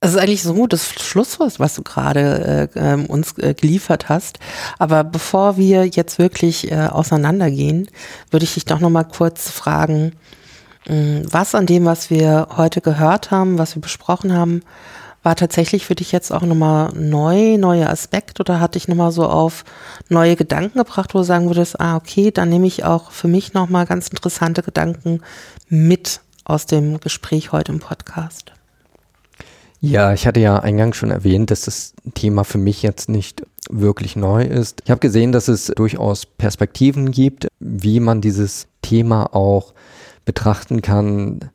Es 0.02 0.12
ist 0.12 0.18
eigentlich 0.18 0.44
so 0.44 0.66
das 0.66 0.94
Schlusswort, 0.94 1.60
was 1.60 1.76
du 1.76 1.84
gerade 1.84 2.70
äh, 2.74 2.80
ähm, 2.80 3.06
uns 3.08 3.38
äh, 3.38 3.54
geliefert 3.54 4.08
hast. 4.08 4.40
Aber 4.78 5.04
bevor 5.04 5.58
wir 5.58 5.88
jetzt 5.88 6.20
wirklich 6.20 6.72
äh, 6.72 6.88
auseinandergehen, 6.88 7.90
würde 8.32 8.46
ich 8.46 8.54
dich 8.54 8.64
doch 8.64 8.80
noch 8.80 8.90
mal 8.90 9.04
kurz 9.04 9.50
fragen, 9.50 10.14
mh, 10.88 10.94
hm, 10.96 11.24
was 11.30 11.54
an 11.54 11.66
dem, 11.66 11.84
was 11.84 12.10
wir 12.10 12.48
heute 12.56 12.80
gehört 12.80 13.32
haben, 13.32 13.58
was 13.58 13.76
wir 13.76 13.82
besprochen 13.82 14.34
haben, 14.34 14.62
war 15.22 15.36
tatsächlich 15.36 15.86
für 15.86 15.96
dich 15.96 16.14
jetzt 16.14 16.32
auch 16.32 16.44
nochmal 16.44 16.94
neu, 16.94 17.58
neue 17.58 17.90
Aspekt 17.90 18.40
oder 18.40 18.62
hat 18.62 18.76
dich 18.76 18.88
nochmal 18.88 19.12
so 19.12 19.28
auf 19.28 19.66
neue 20.08 20.38
Gedanken 20.38 20.78
gebracht, 20.78 21.14
wo 21.14 21.20
du 21.20 21.26
sagen 21.26 21.48
würdest, 21.48 21.78
ah, 21.82 21.98
okay, 21.98 22.32
dann 22.32 22.48
nehme 22.48 22.68
ich 22.68 22.86
auch 22.86 23.12
für 23.12 23.28
mich 23.28 23.54
nochmal 23.54 23.86
ganz 23.86 24.08
interessante 24.08 24.64
Gedanken 24.64 25.22
mit 25.68 26.22
aus 26.46 26.66
dem 26.66 27.02
Gespräch 27.02 27.52
heute 27.52 27.74
im 27.74 27.80
Podcast? 27.80 28.54
Ja, 29.82 30.14
ich 30.14 30.28
hatte 30.28 30.42
ja 30.42 30.60
eingangs 30.60 30.98
schon 30.98 31.12
erwähnt, 31.12 31.52
dass 31.52 31.62
das 31.62 31.94
Thema 32.14 32.44
für 32.44 32.58
mich 32.58 32.82
jetzt 32.82 33.08
nicht 33.08 33.44
wirklich 33.70 34.16
neu 34.16 34.44
ist. 34.44 34.82
Ich 34.84 34.92
habe 34.92 35.00
gesehen, 35.00 35.32
dass 35.32 35.48
es 35.48 35.68
durchaus 35.68 36.26
Perspektiven 36.26 37.12
gibt, 37.12 37.48
wie 37.60 38.00
man 38.00 38.20
dieses 38.20 38.68
Thema 38.82 39.34
auch 39.34 39.74
betrachten 40.26 40.82
kann. 40.82 41.52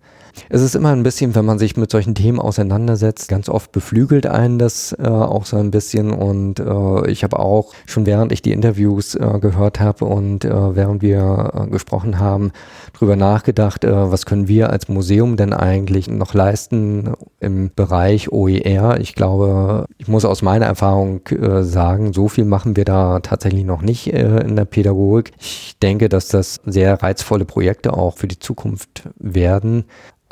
Es 0.49 0.63
ist 0.63 0.75
immer 0.75 0.91
ein 0.91 1.03
bisschen, 1.03 1.35
wenn 1.35 1.45
man 1.45 1.59
sich 1.59 1.77
mit 1.77 1.91
solchen 1.91 2.15
Themen 2.15 2.41
auseinandersetzt, 2.41 3.29
ganz 3.29 3.49
oft 3.49 3.73
beflügelt 3.73 4.27
einen 4.27 4.59
das 4.59 4.95
äh, 4.99 5.07
auch 5.07 5.47
so 5.47 5.57
ein 5.57 5.71
bisschen 5.71 6.11
und 6.11 6.61
äh, 6.61 7.11
ich 7.11 7.25
habe 7.25 7.39
auch 7.39 7.73
schon 7.87 8.07
während 8.07 8.33
ich 8.33 8.43
die 8.43 8.53
Interviews 8.53 9.15
äh, 9.15 9.39
gehört 9.41 9.81
habe 9.81 10.05
und 10.05 10.45
äh, 10.45 10.77
während 10.77 11.03
wir 11.03 11.53
äh, 11.55 11.71
gesprochen 11.71 12.19
haben, 12.19 12.53
drüber 12.93 13.17
nachgedacht, 13.17 13.85
äh, 13.85 14.11
was 14.11 14.27
können 14.27 14.49
wir 14.49 14.71
als 14.71 14.89
Museum 14.89 15.37
denn 15.37 15.53
eigentlich 15.53 16.09
noch 16.09 16.35
leisten 16.35 17.15
im 17.41 17.71
Bereich 17.75 18.33
OER. 18.33 18.99
Ich 19.01 19.15
glaube, 19.15 19.87
ich 19.99 20.09
muss 20.09 20.25
aus 20.25 20.43
meiner 20.43 20.67
Erfahrung 20.67 21.21
sagen, 21.61 22.13
so 22.13 22.29
viel 22.29 22.45
machen 22.45 22.77
wir 22.77 22.85
da 22.85 23.21
tatsächlich 23.21 23.65
noch 23.65 23.83
nicht 23.83 24.07
in 24.09 24.57
der 24.57 24.65
Pädagogik. 24.65 25.33
Ich 25.39 25.77
denke, 25.83 26.09
dass 26.09 26.29
das 26.29 26.61
sehr 26.65 27.03
reizvolle 27.03 27.45
Projekte 27.45 27.93
auch 27.93 28.17
für 28.17 28.29
die 28.29 28.39
Zukunft 28.39 29.09
werden 29.19 29.85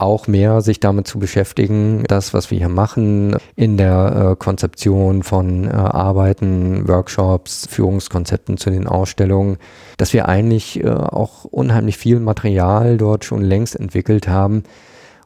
auch 0.02 0.26
mehr 0.26 0.60
sich 0.60 0.80
damit 0.80 1.06
zu 1.06 1.18
beschäftigen, 1.18 2.04
das, 2.08 2.34
was 2.34 2.50
wir 2.50 2.58
hier 2.58 2.68
machen, 2.68 3.36
in 3.56 3.76
der 3.76 4.32
äh, 4.32 4.36
Konzeption 4.36 5.22
von 5.22 5.66
äh, 5.66 5.70
Arbeiten, 5.70 6.86
Workshops, 6.88 7.66
Führungskonzepten 7.70 8.56
zu 8.56 8.70
den 8.70 8.86
Ausstellungen, 8.86 9.58
dass 9.96 10.12
wir 10.12 10.28
eigentlich 10.28 10.82
äh, 10.82 10.90
auch 10.90 11.44
unheimlich 11.44 11.96
viel 11.96 12.20
Material 12.20 12.98
dort 12.98 13.24
schon 13.24 13.42
längst 13.42 13.78
entwickelt 13.78 14.28
haben. 14.28 14.64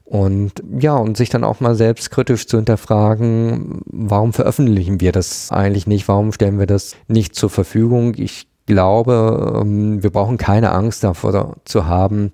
Und 0.05 0.62
ja, 0.78 0.94
und 0.94 1.16
sich 1.16 1.31
dann 1.31 1.43
auch 1.43 1.59
mal 1.59 1.74
selbstkritisch 1.74 2.47
zu 2.47 2.59
hinterfragen, 2.59 3.81
warum 3.86 4.32
veröffentlichen 4.32 5.01
wir 5.01 5.11
das 5.11 5.51
eigentlich 5.51 5.89
nicht? 5.89 6.07
Warum 6.07 6.32
stellen 6.32 6.61
wir 6.61 6.66
das 6.66 6.94
nicht 7.09 7.35
zur 7.35 7.51
Verfügung? 7.51 8.15
Ich 8.16 8.47
glaube, 8.66 9.61
ähm, 9.61 10.05
wir 10.05 10.11
brauchen 10.11 10.39
keine 10.39 10.70
Angst 10.70 11.03
davor 11.03 11.57
zu 11.65 11.86
haben, 11.86 12.32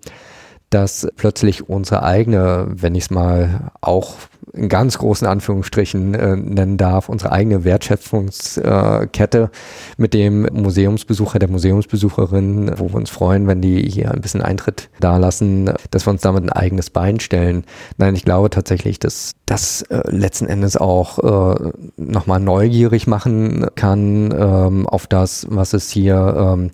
dass 0.73 1.07
plötzlich 1.16 1.69
unsere 1.69 2.03
eigene, 2.03 2.66
wenn 2.69 2.94
ich 2.94 3.05
es 3.05 3.11
mal 3.11 3.70
auch 3.81 4.15
in 4.53 4.69
ganz 4.69 4.99
großen 4.99 5.27
Anführungsstrichen 5.27 6.15
äh, 6.15 6.36
nennen 6.36 6.77
darf, 6.77 7.09
unsere 7.09 7.32
eigene 7.32 7.65
Wertschöpfungskette 7.65 9.51
mit 9.97 10.15
dem 10.15 10.43
Museumsbesucher, 10.53 11.39
der 11.39 11.49
Museumsbesucherin, 11.49 12.73
wo 12.77 12.89
wir 12.90 12.97
uns 12.97 13.11
freuen, 13.11 13.47
wenn 13.47 13.62
die 13.62 13.82
hier 13.89 14.11
ein 14.11 14.20
bisschen 14.20 14.43
Eintritt 14.43 14.90
dalassen, 15.01 15.73
dass 15.90 16.07
wir 16.07 16.11
uns 16.11 16.23
damit 16.23 16.44
ein 16.44 16.51
eigenes 16.51 16.90
Bein 16.90 17.20
stellen. 17.20 17.65
Nein, 17.97 18.15
ich 18.15 18.24
glaube 18.24 18.51
tatsächlich, 18.51 18.99
dass 18.99 19.32
das 19.47 19.82
äh, 19.82 20.03
letzten 20.11 20.47
Endes 20.47 20.77
auch 20.77 21.19
äh, 21.55 21.73
nochmal 21.97 22.40
neugierig 22.40 23.07
machen 23.07 23.66
kann 23.74 24.35
ähm, 24.36 24.86
auf 24.86 25.07
das, 25.07 25.47
was 25.49 25.73
es 25.73 25.90
hier 25.90 26.35
ähm, 26.36 26.70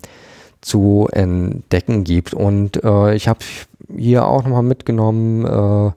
zu 0.61 1.09
entdecken 1.13 2.05
gibt. 2.05 2.35
Und 2.35 2.83
äh, 2.83 3.15
ich 3.15 3.29
habe 3.29 3.41
hier 3.97 4.27
auch 4.27 4.43
nochmal 4.43 4.63
mitgenommen, 4.63 5.45
äh, 5.45 5.93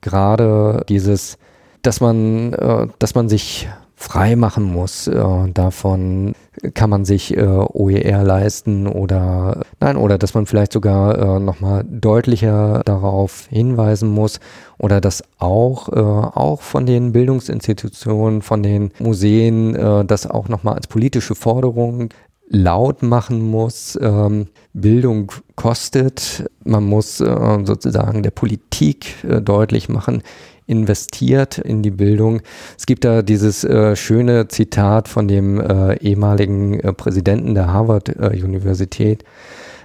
gerade 0.00 0.84
dieses, 0.88 1.38
dass 1.82 2.00
man, 2.00 2.52
äh, 2.52 2.86
dass 2.98 3.14
man 3.14 3.28
sich 3.28 3.68
frei 3.98 4.36
machen 4.36 4.72
muss. 4.72 5.08
Äh, 5.08 5.52
davon 5.52 6.34
kann 6.74 6.88
man 6.88 7.04
sich 7.04 7.36
äh, 7.36 7.42
OER 7.42 8.22
leisten 8.22 8.86
oder 8.86 9.62
nein, 9.80 9.96
oder 9.96 10.18
dass 10.18 10.34
man 10.34 10.46
vielleicht 10.46 10.72
sogar 10.72 11.18
äh, 11.18 11.40
nochmal 11.40 11.84
deutlicher 11.84 12.82
darauf 12.84 13.48
hinweisen 13.50 14.08
muss 14.08 14.38
oder 14.78 15.00
dass 15.00 15.24
auch, 15.38 15.88
äh, 15.88 15.98
auch 16.00 16.62
von 16.62 16.86
den 16.86 17.12
Bildungsinstitutionen, 17.12 18.42
von 18.42 18.62
den 18.62 18.92
Museen 19.00 19.74
äh, 19.74 20.04
das 20.04 20.28
auch 20.28 20.48
nochmal 20.48 20.74
als 20.74 20.86
politische 20.86 21.34
Forderung 21.34 22.10
laut 22.48 23.02
machen 23.02 23.42
muss. 23.42 23.98
Ähm, 24.00 24.48
Bildung 24.72 25.32
kostet. 25.56 26.44
Man 26.64 26.84
muss 26.84 27.20
äh, 27.20 27.58
sozusagen 27.64 28.22
der 28.22 28.30
Politik 28.30 29.24
äh, 29.24 29.40
deutlich 29.40 29.88
machen, 29.88 30.22
investiert 30.66 31.58
in 31.58 31.82
die 31.82 31.90
Bildung. 31.90 32.40
Es 32.76 32.86
gibt 32.86 33.04
da 33.04 33.22
dieses 33.22 33.64
äh, 33.64 33.96
schöne 33.96 34.48
Zitat 34.48 35.08
von 35.08 35.26
dem 35.26 35.60
äh, 35.60 35.96
ehemaligen 35.98 36.78
äh, 36.80 36.92
Präsidenten 36.92 37.54
der 37.54 37.72
Harvard 37.72 38.08
äh, 38.10 39.16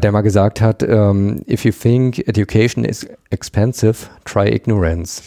der 0.01 0.11
mal 0.11 0.21
gesagt 0.21 0.59
hat, 0.59 0.83
ähm, 0.83 1.41
if 1.47 1.63
you 1.63 1.71
think 1.71 2.27
education 2.27 2.83
is 2.83 3.07
expensive, 3.29 4.07
try 4.25 4.47
ignorance. 4.49 5.21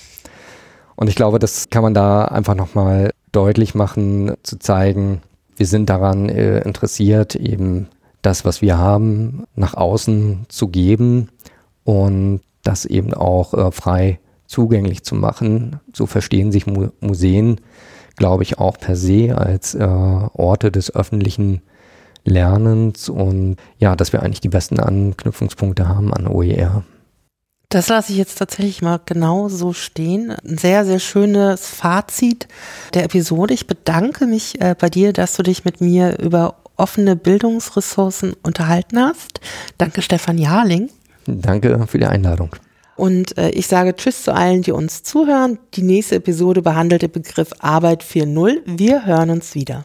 Und 0.96 1.08
ich 1.08 1.14
glaube, 1.14 1.38
das 1.38 1.70
kann 1.70 1.82
man 1.82 1.94
da 1.94 2.24
einfach 2.24 2.54
nochmal 2.54 3.10
deutlich 3.32 3.74
machen, 3.74 4.32
zu 4.42 4.58
zeigen, 4.58 5.20
wir 5.56 5.66
sind 5.66 5.88
daran 5.88 6.28
äh, 6.28 6.60
interessiert, 6.60 7.34
eben 7.34 7.88
das, 8.22 8.44
was 8.44 8.62
wir 8.62 8.78
haben, 8.78 9.44
nach 9.54 9.74
außen 9.74 10.46
zu 10.48 10.68
geben 10.68 11.28
und 11.84 12.40
das 12.62 12.84
eben 12.84 13.14
auch 13.14 13.54
äh, 13.54 13.70
frei 13.70 14.18
zugänglich 14.46 15.02
zu 15.04 15.14
machen. 15.14 15.80
So 15.92 16.06
verstehen 16.06 16.52
sich 16.52 16.66
Mu 16.66 16.88
Museen, 17.00 17.60
glaube 18.16 18.42
ich, 18.42 18.58
auch 18.58 18.78
per 18.78 18.96
se 18.96 19.36
als 19.36 19.74
äh, 19.74 19.84
Orte 19.84 20.70
des 20.70 20.94
öffentlichen 20.94 21.62
Lernens 22.24 23.08
und 23.08 23.56
ja, 23.78 23.94
dass 23.94 24.12
wir 24.12 24.22
eigentlich 24.22 24.40
die 24.40 24.48
besten 24.48 24.80
Anknüpfungspunkte 24.80 25.88
haben 25.88 26.12
an 26.12 26.26
OER. 26.26 26.84
Das 27.76 27.88
lasse 27.88 28.10
ich 28.10 28.16
jetzt 28.16 28.38
tatsächlich 28.38 28.80
mal 28.80 28.98
genau 29.04 29.50
so 29.50 29.74
stehen. 29.74 30.30
Ein 30.30 30.56
sehr, 30.56 30.86
sehr 30.86 30.98
schönes 30.98 31.68
Fazit 31.68 32.48
der 32.94 33.04
Episode. 33.04 33.52
Ich 33.52 33.66
bedanke 33.66 34.26
mich 34.26 34.58
äh, 34.62 34.74
bei 34.78 34.88
dir, 34.88 35.12
dass 35.12 35.36
du 35.36 35.42
dich 35.42 35.66
mit 35.66 35.82
mir 35.82 36.18
über 36.18 36.56
offene 36.76 37.16
Bildungsressourcen 37.16 38.32
unterhalten 38.42 38.98
hast. 38.98 39.42
Danke, 39.76 40.00
Stefan 40.00 40.38
Jarling. 40.38 40.88
Danke 41.26 41.86
für 41.86 41.98
die 41.98 42.06
Einladung. 42.06 42.56
Und 42.96 43.36
äh, 43.36 43.50
ich 43.50 43.66
sage 43.66 43.94
Tschüss 43.94 44.22
zu 44.22 44.32
allen, 44.34 44.62
die 44.62 44.72
uns 44.72 45.02
zuhören. 45.02 45.58
Die 45.74 45.82
nächste 45.82 46.14
Episode 46.14 46.62
behandelt 46.62 47.02
den 47.02 47.12
Begriff 47.12 47.50
Arbeit 47.58 48.02
4.0. 48.02 48.62
Wir 48.64 49.04
hören 49.04 49.28
uns 49.28 49.54
wieder. 49.54 49.84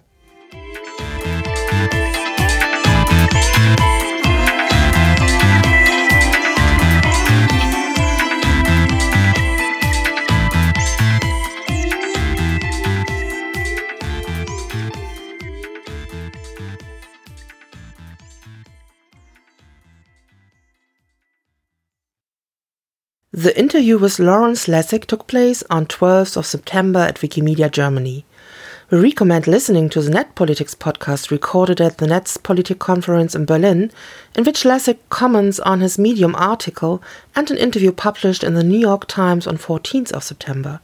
The 23.34 23.58
interview 23.58 23.98
with 23.98 24.20
Lawrence 24.20 24.68
Lessig 24.68 25.06
took 25.06 25.26
place 25.26 25.64
on 25.70 25.86
12th 25.86 26.36
of 26.36 26.46
September 26.46 27.00
at 27.00 27.22
Wikimedia 27.22 27.72
Germany. 27.72 28.26
We 28.90 29.00
recommend 29.00 29.48
listening 29.48 29.88
to 29.92 30.02
the 30.02 30.10
Net 30.10 30.36
Politics 30.36 30.76
podcast 30.76 31.32
recorded 31.32 31.80
at 31.80 31.98
the 31.98 32.08
Netzpolitik 32.08 32.80
conference 32.80 33.34
in 33.34 33.46
Berlin, 33.46 33.90
in 34.36 34.44
which 34.44 34.64
Lessig 34.64 34.98
comments 35.08 35.62
on 35.62 35.80
his 35.80 35.98
Medium 35.98 36.36
article 36.36 37.02
and 37.34 37.50
an 37.50 37.56
interview 37.56 37.94
published 37.94 38.44
in 38.44 38.54
the 38.54 38.66
New 38.66 38.78
York 38.78 39.08
Times 39.08 39.48
on 39.48 39.58
14th 39.58 40.12
of 40.12 40.26
September. 40.26 40.82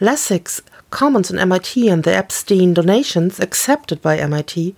Lessig's 0.00 0.62
comments 0.88 1.30
on 1.30 1.38
MIT 1.38 1.90
and 1.90 2.04
the 2.04 2.16
Epstein 2.16 2.72
donations 2.72 3.38
accepted 3.38 4.00
by 4.00 4.16
MIT 4.16 4.74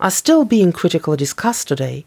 are 0.00 0.10
still 0.10 0.44
being 0.44 0.72
critically 0.72 1.16
discussed 1.16 1.68
today 1.68 2.04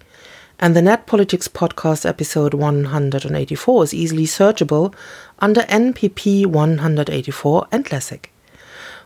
and 0.62 0.76
the 0.76 0.82
Net 0.82 1.08
Politics 1.08 1.48
Podcast 1.48 2.08
episode 2.08 2.54
184 2.54 3.84
is 3.84 3.94
easily 3.96 4.26
searchable 4.26 4.94
under 5.40 5.62
NPP 5.62 6.46
184 6.46 7.68
and 7.72 7.86
Lessig. 7.86 8.26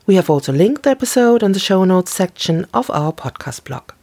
We 0.05 0.15
have 0.15 0.29
also 0.29 0.51
linked 0.51 0.83
the 0.83 0.89
episode 0.89 1.41
in 1.41 1.53
the 1.53 1.59
show 1.59 1.85
notes 1.85 2.11
section 2.11 2.65
of 2.73 2.91
our 2.91 3.13
podcast 3.13 3.63
blog. 3.63 3.93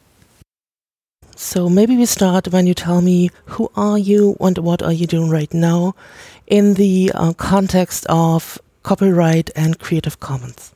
So 1.37 1.69
maybe 1.69 1.95
we 1.95 2.07
start 2.07 2.49
when 2.49 2.67
you 2.67 2.73
tell 2.73 3.03
me 3.03 3.31
who 3.45 3.71
are 3.77 3.99
you 3.99 4.35
and 4.41 4.57
what 4.57 4.83
are 4.83 4.93
you 4.93 5.07
doing 5.07 5.29
right 5.29 5.53
now 5.53 5.95
in 6.47 6.75
the 6.75 7.13
uh, 7.15 7.35
context 7.35 8.07
of 8.09 8.59
copyright 8.83 9.51
and 9.55 9.79
Creative 9.79 10.19
Commons. 10.21 10.73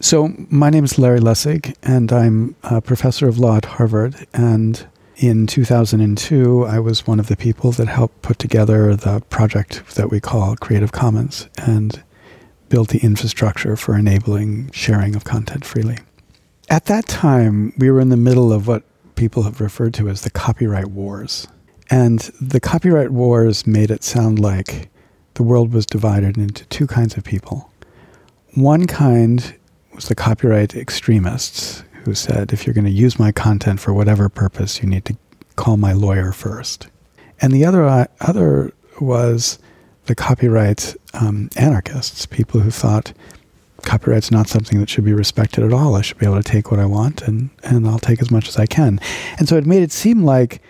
So 0.00 0.34
my 0.50 0.70
name 0.70 0.84
is 0.84 0.98
Larry 0.98 1.20
Lessig, 1.20 1.76
and 1.84 2.12
I'm 2.12 2.56
a 2.64 2.80
professor 2.80 3.28
of 3.28 3.38
law 3.38 3.58
at 3.58 3.64
Harvard. 3.64 4.26
And 4.34 4.84
in 5.16 5.46
2002, 5.46 6.64
I 6.64 6.78
was 6.78 7.06
one 7.06 7.20
of 7.20 7.26
the 7.26 7.36
people 7.36 7.72
that 7.72 7.88
helped 7.88 8.22
put 8.22 8.38
together 8.38 8.96
the 8.96 9.20
project 9.30 9.94
that 9.96 10.10
we 10.10 10.20
call 10.20 10.56
Creative 10.56 10.92
Commons 10.92 11.48
and 11.58 12.02
built 12.68 12.88
the 12.88 13.00
infrastructure 13.00 13.76
for 13.76 13.96
enabling 13.96 14.70
sharing 14.72 15.14
of 15.14 15.24
content 15.24 15.64
freely. 15.64 15.98
At 16.70 16.86
that 16.86 17.06
time, 17.06 17.74
we 17.76 17.90
were 17.90 18.00
in 18.00 18.08
the 18.08 18.16
middle 18.16 18.52
of 18.52 18.66
what 18.66 18.84
people 19.14 19.42
have 19.42 19.60
referred 19.60 19.94
to 19.94 20.08
as 20.08 20.22
the 20.22 20.30
copyright 20.30 20.88
wars. 20.88 21.46
And 21.90 22.20
the 22.40 22.60
copyright 22.60 23.10
wars 23.10 23.66
made 23.66 23.90
it 23.90 24.02
sound 24.02 24.38
like 24.38 24.88
the 25.34 25.42
world 25.42 25.72
was 25.72 25.84
divided 25.84 26.38
into 26.38 26.64
two 26.66 26.86
kinds 26.86 27.16
of 27.16 27.24
people. 27.24 27.70
One 28.54 28.86
kind 28.86 29.54
was 29.94 30.08
the 30.08 30.14
copyright 30.14 30.74
extremists 30.74 31.84
who 32.04 32.14
said, 32.14 32.52
if 32.52 32.66
you're 32.66 32.74
going 32.74 32.84
to 32.84 32.90
use 32.90 33.18
my 33.18 33.32
content 33.32 33.80
for 33.80 33.92
whatever 33.92 34.28
purpose, 34.28 34.82
you 34.82 34.88
need 34.88 35.04
to 35.04 35.16
call 35.56 35.76
my 35.76 35.92
lawyer 35.92 36.32
first. 36.32 36.88
And 37.40 37.52
the 37.52 37.64
other, 37.64 37.84
uh, 37.84 38.06
other 38.20 38.72
was 39.00 39.58
the 40.06 40.14
copyright 40.14 40.96
um, 41.14 41.48
anarchists, 41.56 42.26
people 42.26 42.60
who 42.60 42.70
thought 42.70 43.12
copyright's 43.82 44.30
not 44.30 44.48
something 44.48 44.78
that 44.78 44.88
should 44.88 45.04
be 45.04 45.12
respected 45.12 45.64
at 45.64 45.72
all. 45.72 45.96
I 45.96 46.02
should 46.02 46.18
be 46.18 46.26
able 46.26 46.40
to 46.40 46.42
take 46.42 46.70
what 46.70 46.80
I 46.80 46.86
want 46.86 47.22
and, 47.22 47.50
and 47.64 47.86
I'll 47.86 47.98
take 47.98 48.22
as 48.22 48.30
much 48.30 48.48
as 48.48 48.56
I 48.56 48.66
can. 48.66 49.00
And 49.38 49.48
so 49.48 49.56
it 49.56 49.66
made 49.66 49.82
it 49.82 49.92
seem 49.92 50.24
like 50.24 50.62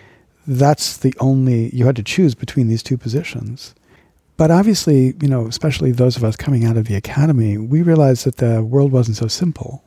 that's 0.47 0.97
the 0.97 1.13
only, 1.19 1.69
you 1.75 1.85
had 1.85 1.95
to 1.95 2.03
choose 2.03 2.35
between 2.35 2.67
these 2.67 2.83
two 2.83 2.97
positions. 2.97 3.75
But 4.35 4.51
obviously, 4.51 5.13
you 5.21 5.27
know, 5.27 5.45
especially 5.45 5.91
those 5.91 6.17
of 6.17 6.23
us 6.23 6.35
coming 6.35 6.65
out 6.65 6.75
of 6.75 6.87
the 6.87 6.95
academy, 6.95 7.57
we 7.57 7.81
realized 7.81 8.25
that 8.25 8.37
the 8.37 8.63
world 8.63 8.91
wasn't 8.91 9.17
so 9.17 9.27
simple. 9.27 9.83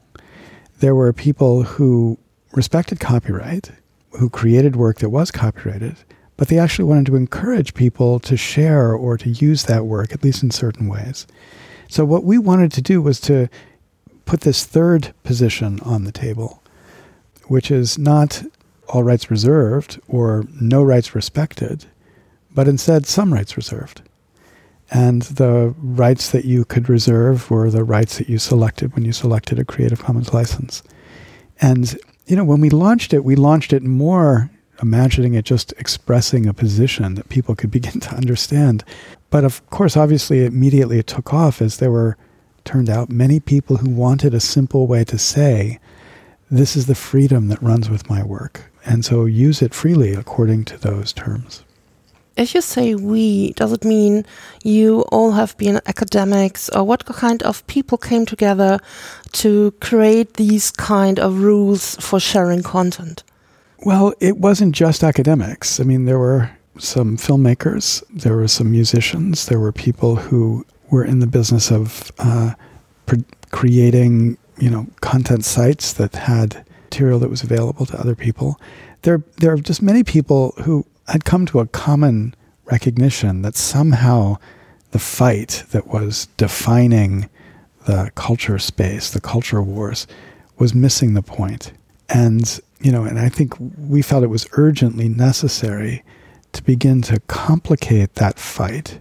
There 0.78 0.94
were 0.94 1.12
people 1.12 1.62
who 1.62 2.18
respected 2.52 3.00
copyright, 3.00 3.70
who 4.18 4.28
created 4.28 4.76
work 4.76 4.98
that 4.98 5.10
was 5.10 5.30
copyrighted, 5.30 5.96
but 6.36 6.48
they 6.48 6.58
actually 6.58 6.84
wanted 6.84 7.06
to 7.06 7.16
encourage 7.16 7.74
people 7.74 8.20
to 8.20 8.36
share 8.36 8.92
or 8.92 9.16
to 9.18 9.30
use 9.30 9.64
that 9.64 9.86
work, 9.86 10.12
at 10.12 10.22
least 10.22 10.42
in 10.42 10.50
certain 10.50 10.88
ways. 10.88 11.26
So, 11.88 12.04
what 12.04 12.24
we 12.24 12.36
wanted 12.36 12.72
to 12.72 12.82
do 12.82 13.00
was 13.00 13.20
to 13.22 13.48
put 14.26 14.42
this 14.42 14.64
third 14.64 15.14
position 15.22 15.80
on 15.80 16.04
the 16.04 16.12
table, 16.12 16.62
which 17.46 17.70
is 17.70 17.96
not 17.96 18.42
all 18.88 19.02
rights 19.02 19.30
reserved 19.30 20.00
or 20.08 20.44
no 20.60 20.82
rights 20.82 21.14
respected, 21.14 21.86
but 22.54 22.68
instead 22.68 23.06
some 23.06 23.32
rights 23.32 23.56
reserved. 23.56 24.02
And 24.90 25.22
the 25.22 25.74
rights 25.78 26.30
that 26.30 26.44
you 26.44 26.64
could 26.64 26.88
reserve 26.88 27.50
were 27.50 27.70
the 27.70 27.84
rights 27.84 28.18
that 28.18 28.28
you 28.28 28.38
selected 28.38 28.94
when 28.94 29.04
you 29.04 29.12
selected 29.12 29.58
a 29.58 29.64
Creative 29.64 30.02
Commons 30.02 30.32
license. 30.32 30.82
And, 31.60 31.98
you 32.26 32.36
know, 32.36 32.44
when 32.44 32.60
we 32.60 32.70
launched 32.70 33.12
it, 33.12 33.24
we 33.24 33.34
launched 33.34 33.72
it 33.72 33.82
more 33.82 34.50
imagining 34.82 35.34
it 35.34 35.44
just 35.44 35.72
expressing 35.78 36.46
a 36.46 36.54
position 36.54 37.14
that 37.14 37.28
people 37.28 37.54
could 37.54 37.70
begin 37.70 38.00
to 38.00 38.14
understand. 38.14 38.84
But 39.30 39.44
of 39.44 39.68
course, 39.70 39.96
obviously, 39.96 40.44
immediately 40.44 40.98
it 40.98 41.06
took 41.06 41.32
off 41.32 41.60
as 41.60 41.78
there 41.78 41.90
were, 41.90 42.16
turned 42.64 42.90
out, 42.90 43.10
many 43.10 43.40
people 43.40 43.76
who 43.78 43.90
wanted 43.90 44.34
a 44.34 44.40
simple 44.40 44.86
way 44.86 45.04
to 45.04 45.18
say, 45.18 45.78
this 46.50 46.76
is 46.76 46.86
the 46.86 46.94
freedom 46.94 47.48
that 47.48 47.62
runs 47.62 47.90
with 47.90 48.08
my 48.08 48.22
work. 48.22 48.70
And 48.84 49.04
so 49.04 49.24
use 49.24 49.62
it 49.62 49.74
freely 49.74 50.14
according 50.14 50.64
to 50.66 50.78
those 50.78 51.12
terms. 51.12 51.64
If 52.36 52.54
you 52.54 52.60
say 52.60 52.94
we, 52.94 53.52
does 53.52 53.72
it 53.72 53.84
mean 53.84 54.26
you 54.62 55.00
all 55.10 55.32
have 55.32 55.56
been 55.56 55.80
academics 55.86 56.68
or 56.68 56.84
what 56.84 57.06
kind 57.06 57.42
of 57.42 57.66
people 57.66 57.96
came 57.96 58.26
together 58.26 58.78
to 59.32 59.70
create 59.80 60.34
these 60.34 60.70
kind 60.70 61.18
of 61.18 61.40
rules 61.40 61.96
for 61.96 62.20
sharing 62.20 62.62
content? 62.62 63.24
Well, 63.84 64.12
it 64.20 64.36
wasn't 64.36 64.74
just 64.74 65.02
academics. 65.02 65.80
I 65.80 65.84
mean, 65.84 66.04
there 66.04 66.18
were 66.18 66.50
some 66.78 67.16
filmmakers, 67.16 68.02
there 68.10 68.36
were 68.36 68.48
some 68.48 68.70
musicians, 68.70 69.46
there 69.46 69.60
were 69.60 69.72
people 69.72 70.16
who 70.16 70.66
were 70.90 71.04
in 71.04 71.20
the 71.20 71.26
business 71.26 71.70
of 71.70 72.12
uh, 72.18 72.52
creating, 73.50 74.36
you 74.58 74.68
know, 74.68 74.86
content 75.00 75.44
sites 75.44 75.94
that 75.94 76.14
had 76.14 76.66
material 76.84 77.18
that 77.18 77.30
was 77.30 77.42
available 77.42 77.86
to 77.86 77.98
other 77.98 78.14
people. 78.14 78.60
There, 79.02 79.22
there 79.38 79.52
are 79.52 79.58
just 79.58 79.80
many 79.80 80.04
people 80.04 80.52
who 80.62 80.84
had 81.08 81.24
come 81.24 81.46
to 81.46 81.60
a 81.60 81.66
common 81.66 82.34
recognition 82.64 83.42
that 83.42 83.56
somehow 83.56 84.36
the 84.90 84.98
fight 84.98 85.64
that 85.70 85.86
was 85.86 86.26
defining 86.36 87.28
the 87.86 88.10
culture 88.14 88.58
space, 88.58 89.10
the 89.10 89.20
culture 89.20 89.62
wars, 89.62 90.06
was 90.58 90.74
missing 90.74 91.14
the 91.14 91.22
point. 91.22 91.72
And, 92.08 92.60
you 92.80 92.90
know, 92.90 93.04
and 93.04 93.18
I 93.18 93.28
think 93.28 93.54
we 93.58 94.02
felt 94.02 94.24
it 94.24 94.28
was 94.28 94.48
urgently 94.52 95.08
necessary 95.08 96.02
to 96.52 96.62
begin 96.62 97.02
to 97.02 97.20
complicate 97.28 98.14
that 98.14 98.38
fight 98.38 99.00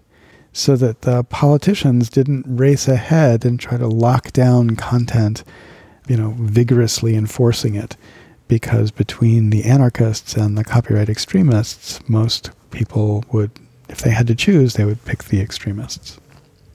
so 0.53 0.76
that 0.76 1.02
the 1.02 1.23
politicians 1.23 2.10
didn't 2.10 2.45
race 2.48 2.88
ahead 2.88 3.45
and 3.45 3.60
try 3.60 3.77
to 3.77 3.88
lock 3.88 4.32
down 4.32 4.76
content, 4.76 5.44
you 6.07 6.15
know, 6.15 6.36
vigorously 6.38 7.15
enforcing 7.15 7.76
it 7.76 7.98
because 8.48 8.92
between 8.92 9.50
the 9.50 9.64
anarchists 9.64 10.36
and 10.36 10.58
the 10.58 10.64
copyright 10.64 11.10
extremists, 11.10 12.00
most 12.08 12.52
people 12.72 13.24
would, 13.32 13.52
if 13.90 14.00
they 14.00 14.12
had 14.12 14.28
to 14.28 14.36
choose, 14.36 14.74
they 14.74 14.86
would 14.86 15.04
pick 15.06 15.26
the 15.26 15.42
extremists. 15.42 16.20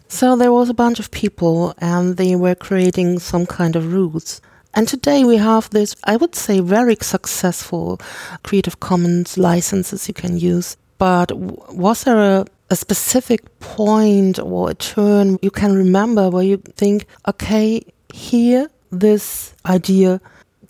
So 0.09 0.35
there 0.35 0.53
was 0.53 0.69
a 0.69 0.75
bunch 0.75 0.99
of 0.99 1.11
people 1.13 1.75
and 1.79 2.17
they 2.17 2.35
were 2.35 2.57
creating 2.57 3.21
some 3.21 3.47
kind 3.47 3.77
of 3.77 3.93
rules. 3.93 4.41
And 4.75 4.87
today 4.87 5.25
we 5.25 5.37
have 5.37 5.71
this, 5.71 5.95
I 6.05 6.17
would 6.17 6.35
say, 6.35 6.61
very 6.61 6.97
successful 7.01 8.01
Creative 8.43 8.79
Commons 8.81 9.39
licenses 9.39 10.09
you 10.09 10.15
can 10.15 10.39
use. 10.39 10.77
But 10.99 11.33
was 11.33 12.05
there 12.05 12.19
a, 12.19 12.47
a 12.71 12.77
specific 12.77 13.61
point 13.61 14.39
or 14.39 14.71
a 14.71 14.75
turn 14.75 15.39
you 15.43 15.51
can 15.51 15.75
remember 15.75 16.29
where 16.29 16.45
you 16.45 16.59
think, 16.59 17.07
okay, 17.27 17.83
here, 18.13 18.69
this 18.91 19.55
idea 19.65 20.21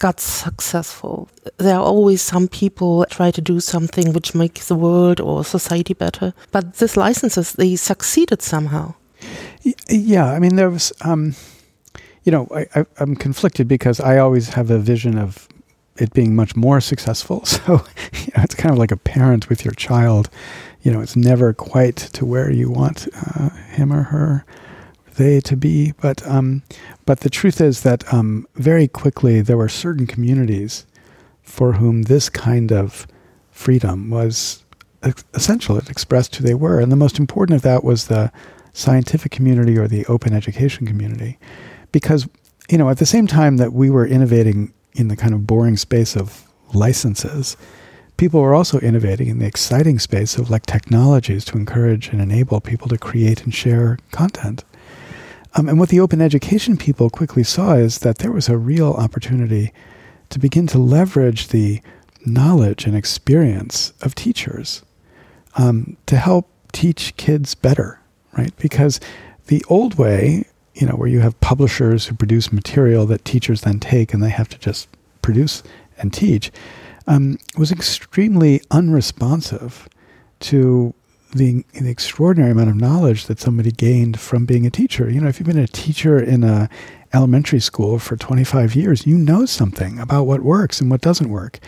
got 0.01 0.18
successful. 0.18 1.28
There 1.59 1.77
are 1.77 1.85
always 1.85 2.22
some 2.22 2.48
people 2.48 3.06
try 3.10 3.31
to 3.31 3.40
do 3.40 3.60
something 3.60 4.12
which 4.12 4.35
makes 4.35 4.66
the 4.66 4.74
world 4.74 5.20
or 5.20 5.44
society 5.44 5.94
better, 5.94 6.32
but 6.51 6.74
these 6.74 6.97
licenses 6.97 7.52
they 7.52 7.77
succeeded 7.77 8.43
somehow. 8.43 8.94
Yeah, 9.89 10.32
I 10.32 10.39
mean 10.40 10.56
there 10.56 10.70
was, 10.70 10.93
um, 11.02 11.35
you 12.24 12.32
know, 12.32 12.48
I, 12.74 12.86
am 12.98 13.14
conflicted 13.14 13.68
because 13.68 14.01
I 14.01 14.18
always 14.18 14.48
have 14.55 14.70
a 14.70 14.78
vision 14.78 15.18
of 15.18 15.47
it 15.97 16.14
being 16.14 16.35
much 16.35 16.56
more 16.56 16.81
successful. 16.81 17.44
So 17.44 17.85
you 18.12 18.32
know, 18.35 18.43
it's 18.43 18.55
kind 18.55 18.72
of 18.72 18.78
like 18.78 18.93
a 18.93 18.97
parent 18.97 19.48
with 19.51 19.64
your 19.64 19.74
child. 19.74 20.31
You 20.82 20.93
know, 20.93 21.02
it's 21.02 21.16
never 21.16 21.52
quite 21.52 21.97
to 22.14 22.24
where 22.24 22.51
you 22.51 22.70
want 22.70 23.06
uh, 23.14 23.51
him 23.77 23.93
or 23.93 24.05
her 24.05 24.47
they 25.20 25.40
to 25.40 25.56
be. 25.56 25.92
But 26.01 26.26
um, 26.26 26.62
but 27.06 27.20
the 27.20 27.30
truth 27.30 27.60
is 27.60 27.82
that 27.82 28.12
um, 28.12 28.47
very 28.55 28.88
quickly 28.88 29.40
there 29.40 29.56
were 29.56 29.68
certain 29.68 30.06
communities 30.06 30.86
for 31.42 31.74
whom 31.74 32.02
this 32.02 32.28
kind 32.28 32.72
of 32.72 33.06
freedom 33.51 34.10
was 34.10 34.64
essential. 35.34 35.76
It 35.76 35.90
expressed 35.90 36.36
who 36.36 36.44
they 36.44 36.55
were, 36.55 36.80
and 36.80 36.90
the 36.90 36.97
most 36.97 37.18
important 37.18 37.56
of 37.56 37.62
that 37.62 37.84
was 37.84 38.06
the 38.06 38.32
scientific 38.72 39.30
community 39.30 39.76
or 39.76 39.86
the 39.86 40.06
open 40.06 40.32
education 40.32 40.86
community, 40.86 41.38
because 41.92 42.26
you 42.70 42.78
know 42.78 42.88
at 42.88 42.98
the 42.98 43.06
same 43.06 43.26
time 43.26 43.59
that 43.59 43.72
we 43.72 43.90
were 43.90 44.06
innovating 44.06 44.72
in 44.94 45.09
the 45.09 45.16
kind 45.16 45.34
of 45.34 45.47
boring 45.47 45.76
space 45.76 46.16
of 46.16 46.47
licenses 46.72 47.56
people 48.16 48.42
were 48.42 48.55
also 48.55 48.78
innovating 48.80 49.28
in 49.28 49.38
the 49.38 49.47
exciting 49.47 49.98
space 49.98 50.36
of 50.36 50.51
like 50.51 50.66
technologies 50.66 51.42
to 51.42 51.56
encourage 51.56 52.09
and 52.09 52.20
enable 52.20 52.60
people 52.60 52.86
to 52.86 52.98
create 52.98 53.42
and 53.44 53.55
share 53.55 53.97
content. 54.12 54.62
Um, 55.55 55.68
and 55.68 55.78
what 55.78 55.89
the 55.89 56.01
open 56.01 56.20
education 56.20 56.77
people 56.77 57.10
quickly 57.10 57.43
saw 57.43 57.74
is 57.74 57.98
that 57.98 58.18
there 58.18 58.32
was 58.32 58.48
a 58.48 58.56
real 58.56 58.93
opportunity 58.93 59.72
to 60.28 60.39
begin 60.39 60.66
to 60.68 60.78
leverage 60.78 61.48
the 61.48 61.82
knowledge 62.24 62.86
and 62.86 62.97
experience 62.97 63.93
of 64.01 64.14
teachers 64.14 64.82
um, 65.56 65.97
to 66.06 66.16
help 66.16 66.48
teach 66.72 67.16
kids 67.16 67.55
better, 67.55 68.01
right? 68.36 68.56
Because 68.59 69.01
the 69.47 69.64
old 69.68 69.97
way, 69.97 70.44
you 70.74 70.86
know, 70.86 70.94
where 70.94 71.09
you 71.09 71.20
have 71.20 71.40
publishers 71.40 72.06
who 72.06 72.14
produce 72.14 72.52
material 72.52 73.06
that 73.06 73.24
teachers 73.24 73.62
then 73.62 73.81
take 73.81 74.14
and 74.14 74.22
they 74.22 74.31
have 74.31 74.48
to 74.51 74.59
just 74.59 74.89
produce 75.22 75.62
and 75.98 76.12
teach, 76.12 76.52
um, 77.06 77.39
was 77.59 77.72
extremely 77.72 78.62
unresponsive 78.70 79.89
to 80.39 80.94
the, 81.32 81.65
the 81.73 81.90
extraordinary 81.90 82.52
amount 82.52 82.70
of 82.70 82.77
knowledge 82.77 83.27
that 83.27 83.40
somebody 83.40 83.70
gained 83.70 84.19
from 84.19 84.47
being 84.47 84.66
a 84.66 84.70
teacher. 84.70 85.09
You 85.11 85.20
know, 85.20 85.28
if 85.28 85.39
you've 85.39 85.47
been 85.47 85.59
a 85.59 85.66
teacher 85.66 86.19
in 86.19 86.44
a 86.44 86.69
elementary 87.12 87.61
school 87.61 87.98
for 87.98 88.16
25 88.16 88.74
years, 88.74 89.07
you 89.07 89.16
know 89.16 89.47
something 89.47 89.98
about 89.98 90.24
what 90.24 90.43
works 90.43 90.81
and 90.81 90.90
what 90.90 91.01
doesn't 91.01 91.28
work. 91.31 91.59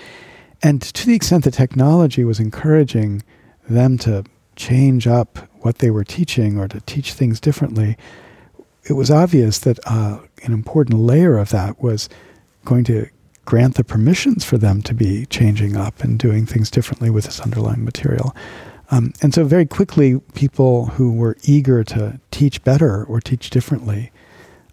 And 0.63 0.81
to 0.83 1.07
the 1.07 1.15
extent 1.15 1.45
that 1.45 1.55
technology 1.55 2.25
was 2.25 2.39
encouraging 2.39 3.23
them 3.69 3.99
to 3.99 4.25
change 4.55 5.07
up 5.07 5.39
what 5.61 5.79
they 5.79 5.91
were 5.91 6.05
teaching 6.05 6.59
or 6.59 6.69
to 6.69 6.81
teach 6.83 7.13
things 7.13 7.41
differently, 7.41 7.97
it 8.85 8.93
was 8.95 9.11
obvious 9.11 9.59
that 9.61 9.79
uh, 9.87 10.19
an 10.45 10.53
important 10.53 10.99
layer 10.99 11.39
of 11.39 11.51
that 11.51 11.83
was 11.83 12.09
going 12.65 12.85
to 12.85 13.09
grant 13.45 13.75
the 13.75 13.85
permissions 13.85 14.45
for 14.45 14.59
them 14.59 14.83
to 14.83 14.95
be 14.95 15.27
changing 15.27 15.77
up 15.77 16.01
and 16.01 16.19
doing 16.19 16.47
things 16.47 16.71
differently 16.71 17.11
with 17.11 17.25
this 17.25 17.41
underlying 17.41 17.85
material. 17.85 18.35
Um, 18.93 19.15
and 19.23 19.33
so, 19.33 19.45
very 19.45 19.65
quickly, 19.65 20.21
people 20.35 20.87
who 20.87 21.15
were 21.15 21.39
eager 21.45 21.83
to 21.85 22.21
teach 22.31 22.63
better 22.63 23.05
or 23.05 23.23
teach 23.23 23.49
differently 23.49 24.13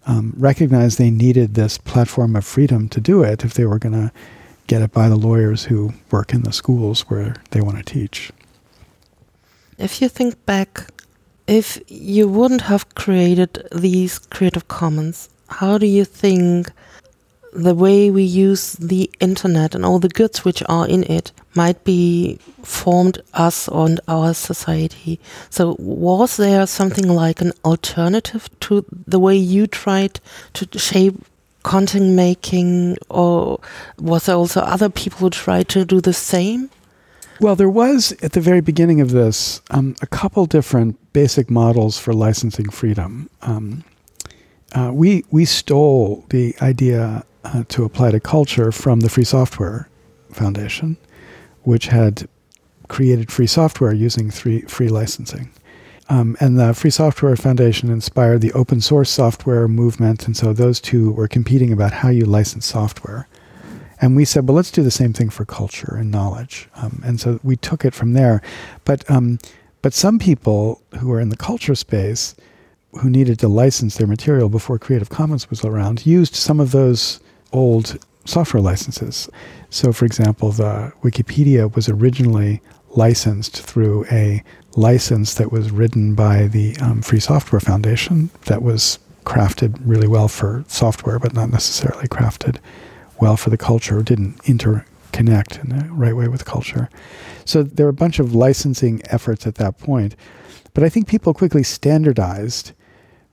um, 0.06 0.34
recognized 0.36 0.98
they 0.98 1.10
needed 1.10 1.54
this 1.54 1.78
platform 1.78 2.36
of 2.36 2.44
freedom 2.44 2.88
to 2.90 3.00
do 3.00 3.22
it 3.22 3.44
if 3.44 3.54
they 3.54 3.64
were 3.64 3.78
going 3.78 3.94
to 3.94 4.12
get 4.66 4.82
it 4.82 4.92
by 4.92 5.08
the 5.08 5.16
lawyers 5.16 5.64
who 5.64 5.94
work 6.10 6.34
in 6.34 6.42
the 6.42 6.52
schools 6.52 7.00
where 7.08 7.34
they 7.52 7.62
want 7.62 7.78
to 7.78 7.82
teach. 7.82 8.30
If 9.78 10.02
you 10.02 10.10
think 10.10 10.44
back, 10.44 10.90
if 11.46 11.80
you 11.88 12.28
wouldn't 12.28 12.62
have 12.62 12.94
created 12.94 13.66
these 13.72 14.18
Creative 14.18 14.68
Commons, 14.68 15.30
how 15.48 15.78
do 15.78 15.86
you 15.86 16.04
think 16.04 16.70
the 17.52 17.74
way 17.74 18.10
we 18.10 18.22
use 18.22 18.74
the 18.74 19.10
internet 19.20 19.74
and 19.74 19.84
all 19.84 19.98
the 19.98 20.08
goods 20.08 20.44
which 20.44 20.62
are 20.68 20.86
in 20.86 21.04
it 21.04 21.32
might 21.54 21.82
be 21.84 22.38
formed 22.62 23.20
us 23.34 23.68
and 23.68 24.00
our 24.06 24.32
society. 24.34 25.18
So 25.50 25.76
was 25.78 26.36
there 26.36 26.66
something 26.66 27.08
like 27.08 27.40
an 27.40 27.52
alternative 27.64 28.48
to 28.60 28.84
the 29.06 29.18
way 29.18 29.36
you 29.36 29.66
tried 29.66 30.20
to 30.54 30.78
shape 30.78 31.24
content 31.62 32.14
making 32.14 32.96
or 33.08 33.60
was 33.98 34.26
there 34.26 34.36
also 34.36 34.60
other 34.60 34.88
people 34.88 35.18
who 35.18 35.30
tried 35.30 35.68
to 35.70 35.84
do 35.84 36.00
the 36.00 36.12
same? 36.12 36.70
Well, 37.40 37.56
there 37.56 37.70
was 37.70 38.12
at 38.22 38.32
the 38.32 38.40
very 38.40 38.60
beginning 38.60 39.00
of 39.00 39.10
this 39.10 39.62
um, 39.70 39.96
a 40.02 40.06
couple 40.06 40.44
different 40.46 40.98
basic 41.12 41.50
models 41.50 41.98
for 41.98 42.12
licensing 42.12 42.68
freedom. 42.68 43.30
Um, 43.42 43.82
uh, 44.72 44.90
we 44.92 45.24
we 45.30 45.46
stole 45.46 46.24
the 46.28 46.54
idea 46.60 47.24
uh, 47.44 47.64
to 47.68 47.84
apply 47.84 48.10
to 48.10 48.20
culture 48.20 48.72
from 48.72 49.00
the 49.00 49.08
Free 49.08 49.24
Software 49.24 49.88
Foundation, 50.32 50.96
which 51.62 51.86
had 51.86 52.28
created 52.88 53.30
free 53.30 53.46
software 53.46 53.92
using 53.92 54.30
free, 54.30 54.62
free 54.62 54.88
licensing. 54.88 55.50
Um, 56.08 56.36
and 56.40 56.58
the 56.58 56.74
Free 56.74 56.90
Software 56.90 57.36
Foundation 57.36 57.88
inspired 57.88 58.40
the 58.40 58.52
open 58.52 58.80
source 58.80 59.08
software 59.08 59.68
movement. 59.68 60.26
And 60.26 60.36
so 60.36 60.52
those 60.52 60.80
two 60.80 61.12
were 61.12 61.28
competing 61.28 61.72
about 61.72 61.92
how 61.92 62.08
you 62.08 62.24
license 62.24 62.66
software. 62.66 63.28
And 64.00 64.16
we 64.16 64.24
said, 64.24 64.48
well, 64.48 64.56
let's 64.56 64.72
do 64.72 64.82
the 64.82 64.90
same 64.90 65.12
thing 65.12 65.30
for 65.30 65.44
culture 65.44 65.94
and 65.94 66.10
knowledge. 66.10 66.68
Um, 66.74 67.00
and 67.04 67.20
so 67.20 67.38
we 67.44 67.56
took 67.56 67.84
it 67.84 67.94
from 67.94 68.14
there. 68.14 68.42
But, 68.84 69.08
um, 69.08 69.38
but 69.82 69.94
some 69.94 70.18
people 70.18 70.82
who 70.98 71.12
are 71.12 71.20
in 71.20 71.28
the 71.28 71.36
culture 71.36 71.76
space 71.76 72.34
who 73.00 73.08
needed 73.08 73.38
to 73.38 73.48
license 73.48 73.96
their 73.96 74.06
material 74.06 74.48
before 74.48 74.78
Creative 74.78 75.10
Commons 75.10 75.48
was 75.48 75.64
around 75.64 76.06
used 76.06 76.34
some 76.34 76.58
of 76.58 76.72
those 76.72 77.20
old 77.52 77.98
software 78.24 78.62
licenses. 78.62 79.28
So, 79.70 79.92
for 79.92 80.04
example, 80.04 80.50
the 80.52 80.92
Wikipedia 81.02 81.74
was 81.74 81.88
originally 81.88 82.60
licensed 82.90 83.62
through 83.62 84.04
a 84.10 84.42
license 84.76 85.34
that 85.34 85.52
was 85.52 85.70
written 85.70 86.14
by 86.14 86.46
the 86.46 86.76
um, 86.78 87.02
Free 87.02 87.20
Software 87.20 87.60
Foundation 87.60 88.30
that 88.46 88.62
was 88.62 88.98
crafted 89.24 89.80
really 89.84 90.08
well 90.08 90.28
for 90.28 90.64
software, 90.68 91.18
but 91.18 91.34
not 91.34 91.50
necessarily 91.50 92.08
crafted 92.08 92.58
well 93.20 93.36
for 93.36 93.50
the 93.50 93.56
culture, 93.56 94.02
didn't 94.02 94.38
interconnect 94.42 95.62
in 95.62 95.70
the 95.70 95.84
right 95.92 96.16
way 96.16 96.28
with 96.28 96.44
culture. 96.44 96.88
So 97.44 97.62
there 97.62 97.86
were 97.86 97.90
a 97.90 97.94
bunch 97.94 98.18
of 98.18 98.34
licensing 98.34 99.02
efforts 99.06 99.46
at 99.46 99.56
that 99.56 99.78
point. 99.78 100.16
But 100.74 100.84
I 100.84 100.88
think 100.88 101.08
people 101.08 101.34
quickly 101.34 101.62
standardized 101.62 102.72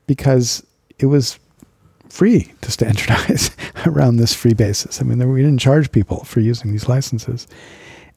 because 0.07 0.65
it 0.99 1.05
was 1.05 1.39
free 2.09 2.53
to 2.61 2.71
standardize 2.71 3.51
around 3.85 4.17
this 4.17 4.33
free 4.33 4.53
basis. 4.53 5.01
I 5.01 5.03
mean, 5.03 5.31
we 5.31 5.41
didn't 5.41 5.59
charge 5.59 5.91
people 5.91 6.23
for 6.23 6.39
using 6.39 6.71
these 6.71 6.87
licenses. 6.87 7.47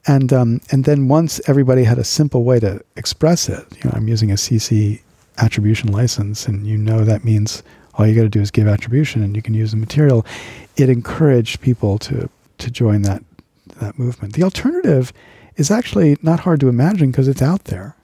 And, 0.07 0.33
um, 0.33 0.61
and 0.71 0.85
then 0.85 1.07
once 1.07 1.39
everybody 1.47 1.83
had 1.83 1.99
a 1.99 2.03
simple 2.03 2.43
way 2.43 2.59
to 2.59 2.83
express 2.95 3.47
it, 3.49 3.65
you 3.77 3.81
know, 3.85 3.91
I'm 3.93 4.07
using 4.07 4.31
a 4.31 4.35
CC 4.35 5.01
attribution 5.37 5.91
license, 5.91 6.47
and 6.47 6.65
you 6.65 6.77
know 6.77 7.03
that 7.05 7.23
means 7.23 7.63
all 7.93 8.07
you 8.07 8.15
got 8.15 8.23
to 8.23 8.29
do 8.29 8.41
is 8.41 8.51
give 8.51 8.67
attribution 8.67 9.21
and 9.21 9.35
you 9.35 9.41
can 9.41 9.53
use 9.53 9.71
the 9.71 9.77
material. 9.77 10.25
It 10.77 10.89
encouraged 10.89 11.61
people 11.61 11.97
to, 11.99 12.29
to 12.57 12.71
join 12.71 13.03
that, 13.03 13.23
that 13.79 13.99
movement. 13.99 14.33
The 14.33 14.43
alternative 14.43 15.13
is 15.57 15.69
actually 15.69 16.17
not 16.21 16.41
hard 16.41 16.59
to 16.61 16.69
imagine 16.69 17.11
because 17.11 17.27
it's 17.27 17.41
out 17.41 17.65
there. 17.65 17.95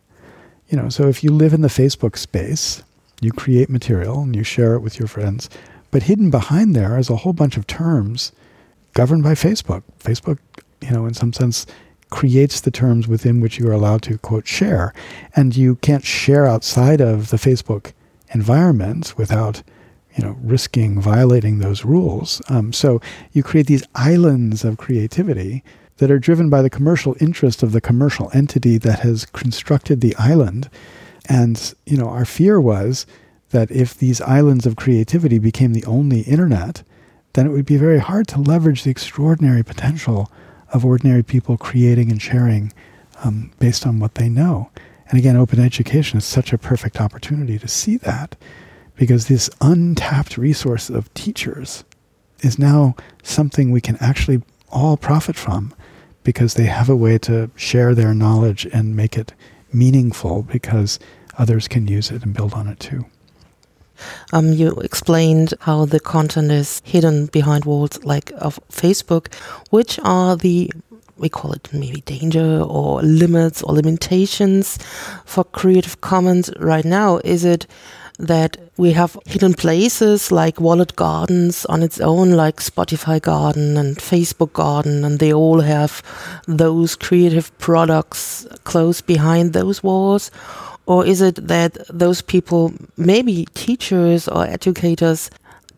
You 0.69 0.77
know, 0.77 0.89
so 0.89 1.07
if 1.07 1.23
you 1.23 1.31
live 1.31 1.53
in 1.53 1.61
the 1.61 1.69
Facebook 1.69 2.17
space, 2.17 2.83
you 3.21 3.31
create 3.31 3.69
material 3.69 4.21
and 4.21 4.35
you 4.35 4.43
share 4.43 4.73
it 4.73 4.81
with 4.81 4.99
your 4.99 5.07
friends 5.07 5.49
but 5.97 6.03
hidden 6.03 6.29
behind 6.29 6.75
there 6.75 6.99
is 6.99 7.09
a 7.09 7.15
whole 7.15 7.33
bunch 7.33 7.57
of 7.57 7.65
terms 7.65 8.31
governed 8.93 9.23
by 9.23 9.31
Facebook. 9.31 9.81
Facebook, 9.97 10.37
you 10.79 10.91
know, 10.91 11.07
in 11.07 11.15
some 11.15 11.33
sense, 11.33 11.65
creates 12.11 12.61
the 12.61 12.69
terms 12.69 13.07
within 13.07 13.41
which 13.41 13.57
you 13.57 13.67
are 13.67 13.73
allowed 13.73 14.03
to 14.03 14.19
quote 14.19 14.45
share. 14.45 14.93
And 15.35 15.57
you 15.57 15.77
can't 15.77 16.05
share 16.05 16.45
outside 16.45 17.01
of 17.01 17.31
the 17.31 17.37
Facebook 17.37 17.93
environment 18.31 19.17
without 19.17 19.63
you 20.15 20.23
know 20.23 20.37
risking 20.39 21.01
violating 21.01 21.57
those 21.57 21.83
rules. 21.83 22.43
Um, 22.47 22.71
so 22.71 23.01
you 23.31 23.41
create 23.41 23.65
these 23.65 23.87
islands 23.95 24.63
of 24.63 24.77
creativity 24.77 25.63
that 25.97 26.11
are 26.11 26.19
driven 26.19 26.47
by 26.47 26.61
the 26.61 26.69
commercial 26.69 27.15
interest 27.19 27.63
of 27.63 27.71
the 27.71 27.81
commercial 27.81 28.29
entity 28.35 28.77
that 28.77 28.99
has 28.99 29.25
constructed 29.25 30.01
the 30.01 30.15
island. 30.17 30.69
And 31.27 31.73
you 31.87 31.97
know 31.97 32.07
our 32.07 32.23
fear 32.23 32.61
was 32.61 33.07
that 33.51 33.71
if 33.71 33.97
these 33.97 34.21
islands 34.21 34.65
of 34.65 34.75
creativity 34.75 35.39
became 35.39 35.73
the 35.73 35.85
only 35.85 36.21
internet, 36.21 36.83
then 37.33 37.45
it 37.45 37.51
would 37.51 37.65
be 37.65 37.77
very 37.77 37.99
hard 37.99 38.27
to 38.27 38.41
leverage 38.41 38.83
the 38.83 38.89
extraordinary 38.89 39.63
potential 39.63 40.31
of 40.73 40.83
ordinary 40.85 41.23
people 41.23 41.57
creating 41.57 42.11
and 42.11 42.21
sharing 42.21 42.73
um, 43.23 43.51
based 43.59 43.85
on 43.85 43.99
what 43.99 44.15
they 44.15 44.29
know. 44.29 44.69
And 45.09 45.17
again, 45.17 45.37
open 45.37 45.59
education 45.59 46.17
is 46.17 46.25
such 46.25 46.51
a 46.51 46.57
perfect 46.57 46.99
opportunity 46.99 47.57
to 47.59 47.67
see 47.67 47.97
that 47.97 48.35
because 48.95 49.27
this 49.27 49.49
untapped 49.61 50.37
resource 50.37 50.89
of 50.89 51.13
teachers 51.13 51.85
is 52.41 52.59
now 52.59 52.95
something 53.23 53.71
we 53.71 53.81
can 53.81 53.97
actually 54.01 54.41
all 54.69 54.97
profit 54.97 55.35
from 55.35 55.73
because 56.23 56.55
they 56.55 56.65
have 56.65 56.89
a 56.89 56.95
way 56.95 57.17
to 57.17 57.49
share 57.55 57.95
their 57.95 58.13
knowledge 58.13 58.65
and 58.73 58.95
make 58.95 59.17
it 59.17 59.33
meaningful 59.71 60.41
because 60.41 60.99
others 61.37 61.67
can 61.67 61.87
use 61.87 62.11
it 62.11 62.23
and 62.23 62.33
build 62.33 62.53
on 62.53 62.67
it 62.67 62.79
too. 62.79 63.05
Um, 64.33 64.53
you 64.53 64.71
explained 64.81 65.53
how 65.61 65.85
the 65.85 65.99
content 65.99 66.51
is 66.51 66.81
hidden 66.85 67.27
behind 67.27 67.65
walls 67.65 68.03
like 68.03 68.31
of 68.37 68.59
Facebook. 68.69 69.33
Which 69.69 69.99
are 70.03 70.35
the 70.35 70.71
we 71.17 71.29
call 71.29 71.51
it 71.51 71.69
maybe 71.73 72.01
danger 72.01 72.61
or 72.61 73.01
limits 73.01 73.63
or 73.63 73.73
limitations 73.73 74.77
for 75.25 75.43
Creative 75.43 75.99
Commons 76.01 76.51
right 76.59 76.85
now? 76.85 77.17
Is 77.23 77.43
it 77.43 77.65
that 78.19 78.57
we 78.77 78.93
have 78.93 79.17
hidden 79.25 79.53
places 79.53 80.31
like 80.31 80.59
Wallet 80.59 80.95
Gardens 80.95 81.65
on 81.65 81.83
its 81.83 81.99
own, 81.99 82.31
like 82.31 82.57
Spotify 82.57 83.21
Garden 83.21 83.77
and 83.77 83.97
Facebook 83.97 84.53
Garden, 84.53 85.03
and 85.05 85.19
they 85.19 85.31
all 85.31 85.61
have 85.61 86.01
those 86.47 86.95
creative 86.95 87.55
products 87.59 88.47
close 88.63 89.01
behind 89.01 89.53
those 89.53 89.83
walls? 89.83 90.31
Or 90.87 91.05
is 91.05 91.21
it 91.21 91.35
that 91.47 91.77
those 91.89 92.21
people, 92.21 92.73
maybe 92.95 93.45
teachers 93.53 94.27
or 94.27 94.45
educators, 94.45 95.29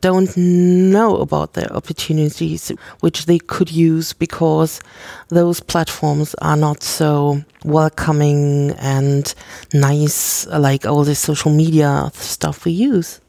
don't 0.02 0.38
know 0.38 1.18
about 1.18 1.54
their 1.54 1.72
opportunities 1.74 2.72
which 3.02 3.26
they 3.26 3.40
could 3.40 3.72
use 3.72 4.14
because 4.14 4.80
those 5.28 5.60
platforms 5.60 6.36
are 6.36 6.56
not 6.56 6.84
so 6.84 7.44
welcoming 7.66 8.72
and 8.80 9.34
nice 9.74 10.48
like 10.48 10.86
all 10.86 11.04
the 11.04 11.16
social 11.16 11.52
media 11.52 12.12
stuff 12.14 12.64
we 12.64 12.72
use. 12.72 13.20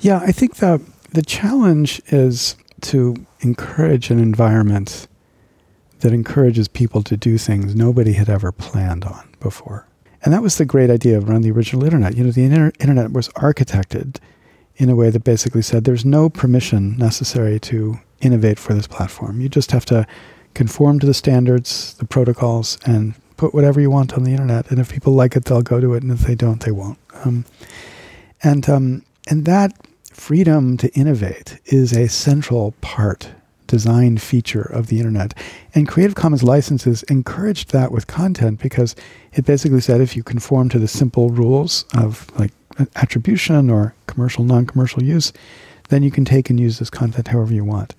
Yeah, 0.00 0.18
I 0.18 0.32
think 0.32 0.56
that 0.56 0.80
the 1.12 1.22
challenge 1.22 2.02
is 2.08 2.56
to 2.80 3.14
encourage 3.40 4.10
an 4.10 4.18
environment 4.18 5.06
that 6.00 6.12
encourages 6.12 6.66
people 6.66 7.02
to 7.04 7.16
do 7.16 7.38
things 7.38 7.74
nobody 7.74 8.14
had 8.14 8.28
ever 8.28 8.50
planned 8.52 9.04
on 9.04 9.28
before. 9.40 9.86
And 10.24 10.32
that 10.32 10.42
was 10.42 10.56
the 10.56 10.64
great 10.64 10.90
idea 10.90 11.20
around 11.20 11.42
the 11.42 11.50
original 11.50 11.84
internet. 11.84 12.16
You 12.16 12.24
know, 12.24 12.30
the 12.30 12.44
inter- 12.44 12.72
internet 12.80 13.12
was 13.12 13.28
architected 13.30 14.16
in 14.76 14.88
a 14.88 14.96
way 14.96 15.10
that 15.10 15.22
basically 15.22 15.62
said 15.62 15.84
there's 15.84 16.04
no 16.04 16.28
permission 16.28 16.96
necessary 16.96 17.60
to 17.60 18.00
innovate 18.22 18.58
for 18.58 18.72
this 18.72 18.86
platform. 18.86 19.40
You 19.40 19.48
just 19.48 19.70
have 19.70 19.84
to 19.86 20.06
conform 20.54 20.98
to 21.00 21.06
the 21.06 21.14
standards, 21.14 21.94
the 21.94 22.06
protocols, 22.06 22.78
and 22.86 23.14
put 23.36 23.54
whatever 23.54 23.80
you 23.80 23.90
want 23.90 24.14
on 24.14 24.24
the 24.24 24.30
internet. 24.30 24.70
And 24.70 24.78
if 24.78 24.90
people 24.90 25.12
like 25.12 25.36
it, 25.36 25.44
they'll 25.44 25.62
go 25.62 25.78
to 25.78 25.94
it, 25.94 26.02
and 26.02 26.10
if 26.10 26.20
they 26.20 26.34
don't, 26.34 26.60
they 26.60 26.72
won't. 26.72 26.98
Um, 27.24 27.44
and 28.42 28.68
um, 28.68 29.04
and 29.28 29.44
that 29.44 29.72
freedom 30.12 30.76
to 30.78 30.88
innovate 30.94 31.58
is 31.66 31.92
a 31.92 32.08
central 32.08 32.72
part 32.80 33.30
design 33.74 34.18
feature 34.18 34.62
of 34.62 34.86
the 34.86 34.98
internet. 34.98 35.34
And 35.74 35.88
Creative 35.88 36.14
Commons 36.14 36.44
licenses 36.44 37.02
encouraged 37.04 37.72
that 37.72 37.90
with 37.90 38.06
content 38.06 38.60
because 38.60 38.94
it 39.32 39.44
basically 39.44 39.80
said 39.80 40.00
if 40.00 40.14
you 40.14 40.22
conform 40.22 40.68
to 40.68 40.78
the 40.78 40.86
simple 40.86 41.30
rules 41.30 41.84
of 41.92 42.30
like 42.38 42.52
attribution 42.94 43.70
or 43.70 43.92
commercial, 44.06 44.44
non 44.44 44.64
commercial 44.64 45.02
use, 45.02 45.32
then 45.88 46.04
you 46.04 46.12
can 46.12 46.24
take 46.24 46.50
and 46.50 46.60
use 46.60 46.78
this 46.78 46.88
content 46.88 47.26
however 47.26 47.52
you 47.52 47.64
want. 47.64 47.96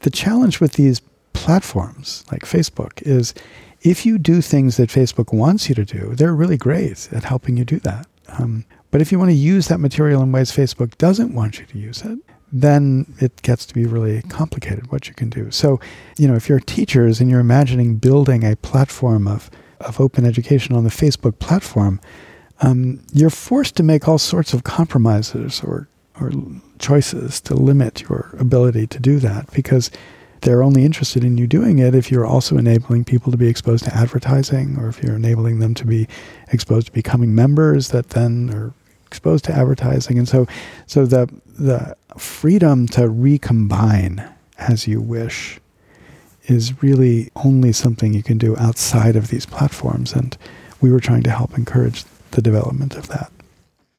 The 0.00 0.10
challenge 0.10 0.60
with 0.60 0.74
these 0.74 1.00
platforms 1.32 2.26
like 2.30 2.42
Facebook 2.42 3.00
is 3.00 3.32
if 3.80 4.04
you 4.04 4.18
do 4.18 4.42
things 4.42 4.76
that 4.76 4.90
Facebook 4.90 5.32
wants 5.32 5.70
you 5.70 5.74
to 5.74 5.86
do, 5.86 6.14
they're 6.14 6.34
really 6.34 6.58
great 6.58 7.08
at 7.12 7.24
helping 7.24 7.56
you 7.56 7.64
do 7.64 7.78
that. 7.80 8.06
Um, 8.28 8.66
but 8.90 9.00
if 9.00 9.10
you 9.10 9.18
want 9.18 9.30
to 9.30 9.36
use 9.54 9.68
that 9.68 9.80
material 9.80 10.22
in 10.22 10.32
ways 10.32 10.52
Facebook 10.52 10.98
doesn't 10.98 11.34
want 11.34 11.58
you 11.58 11.64
to 11.64 11.78
use 11.78 12.02
it, 12.02 12.18
then 12.54 13.12
it 13.18 13.42
gets 13.42 13.66
to 13.66 13.74
be 13.74 13.84
really 13.84 14.22
complicated 14.22 14.92
what 14.92 15.08
you 15.08 15.14
can 15.14 15.28
do. 15.28 15.50
So, 15.50 15.80
you 16.16 16.28
know, 16.28 16.36
if 16.36 16.48
you're 16.48 16.60
teachers 16.60 17.20
and 17.20 17.28
you're 17.28 17.40
imagining 17.40 17.96
building 17.96 18.44
a 18.44 18.54
platform 18.54 19.26
of, 19.26 19.50
of 19.80 20.00
open 20.00 20.24
education 20.24 20.76
on 20.76 20.84
the 20.84 20.90
Facebook 20.90 21.40
platform, 21.40 22.00
um, 22.60 23.02
you're 23.12 23.28
forced 23.28 23.74
to 23.76 23.82
make 23.82 24.06
all 24.06 24.18
sorts 24.18 24.54
of 24.54 24.62
compromises 24.62 25.62
or, 25.64 25.88
or 26.20 26.30
choices 26.78 27.40
to 27.40 27.54
limit 27.54 28.02
your 28.02 28.36
ability 28.38 28.86
to 28.86 29.00
do 29.00 29.18
that 29.18 29.50
because 29.52 29.90
they're 30.42 30.62
only 30.62 30.84
interested 30.84 31.24
in 31.24 31.36
you 31.36 31.48
doing 31.48 31.80
it 31.80 31.92
if 31.92 32.08
you're 32.08 32.26
also 32.26 32.56
enabling 32.56 33.04
people 33.04 33.32
to 33.32 33.38
be 33.38 33.48
exposed 33.48 33.84
to 33.84 33.94
advertising 33.96 34.76
or 34.78 34.88
if 34.88 35.02
you're 35.02 35.16
enabling 35.16 35.58
them 35.58 35.74
to 35.74 35.84
be 35.84 36.06
exposed 36.52 36.86
to 36.86 36.92
becoming 36.92 37.34
members 37.34 37.88
that 37.88 38.10
then 38.10 38.50
are 38.50 38.72
exposed 39.14 39.44
to 39.44 39.52
advertising. 39.52 40.18
And 40.18 40.28
so 40.28 40.46
so 40.86 41.06
the 41.06 41.28
the 41.46 41.96
freedom 42.18 42.88
to 42.88 43.08
recombine 43.08 44.28
as 44.58 44.88
you 44.88 45.00
wish 45.00 45.60
is 46.46 46.82
really 46.82 47.30
only 47.36 47.72
something 47.72 48.12
you 48.12 48.22
can 48.22 48.38
do 48.38 48.56
outside 48.58 49.16
of 49.16 49.28
these 49.28 49.46
platforms. 49.46 50.12
And 50.12 50.36
we 50.80 50.90
were 50.90 51.00
trying 51.00 51.22
to 51.22 51.30
help 51.30 51.56
encourage 51.56 52.04
the 52.32 52.42
development 52.42 52.96
of 52.96 53.06
that 53.08 53.30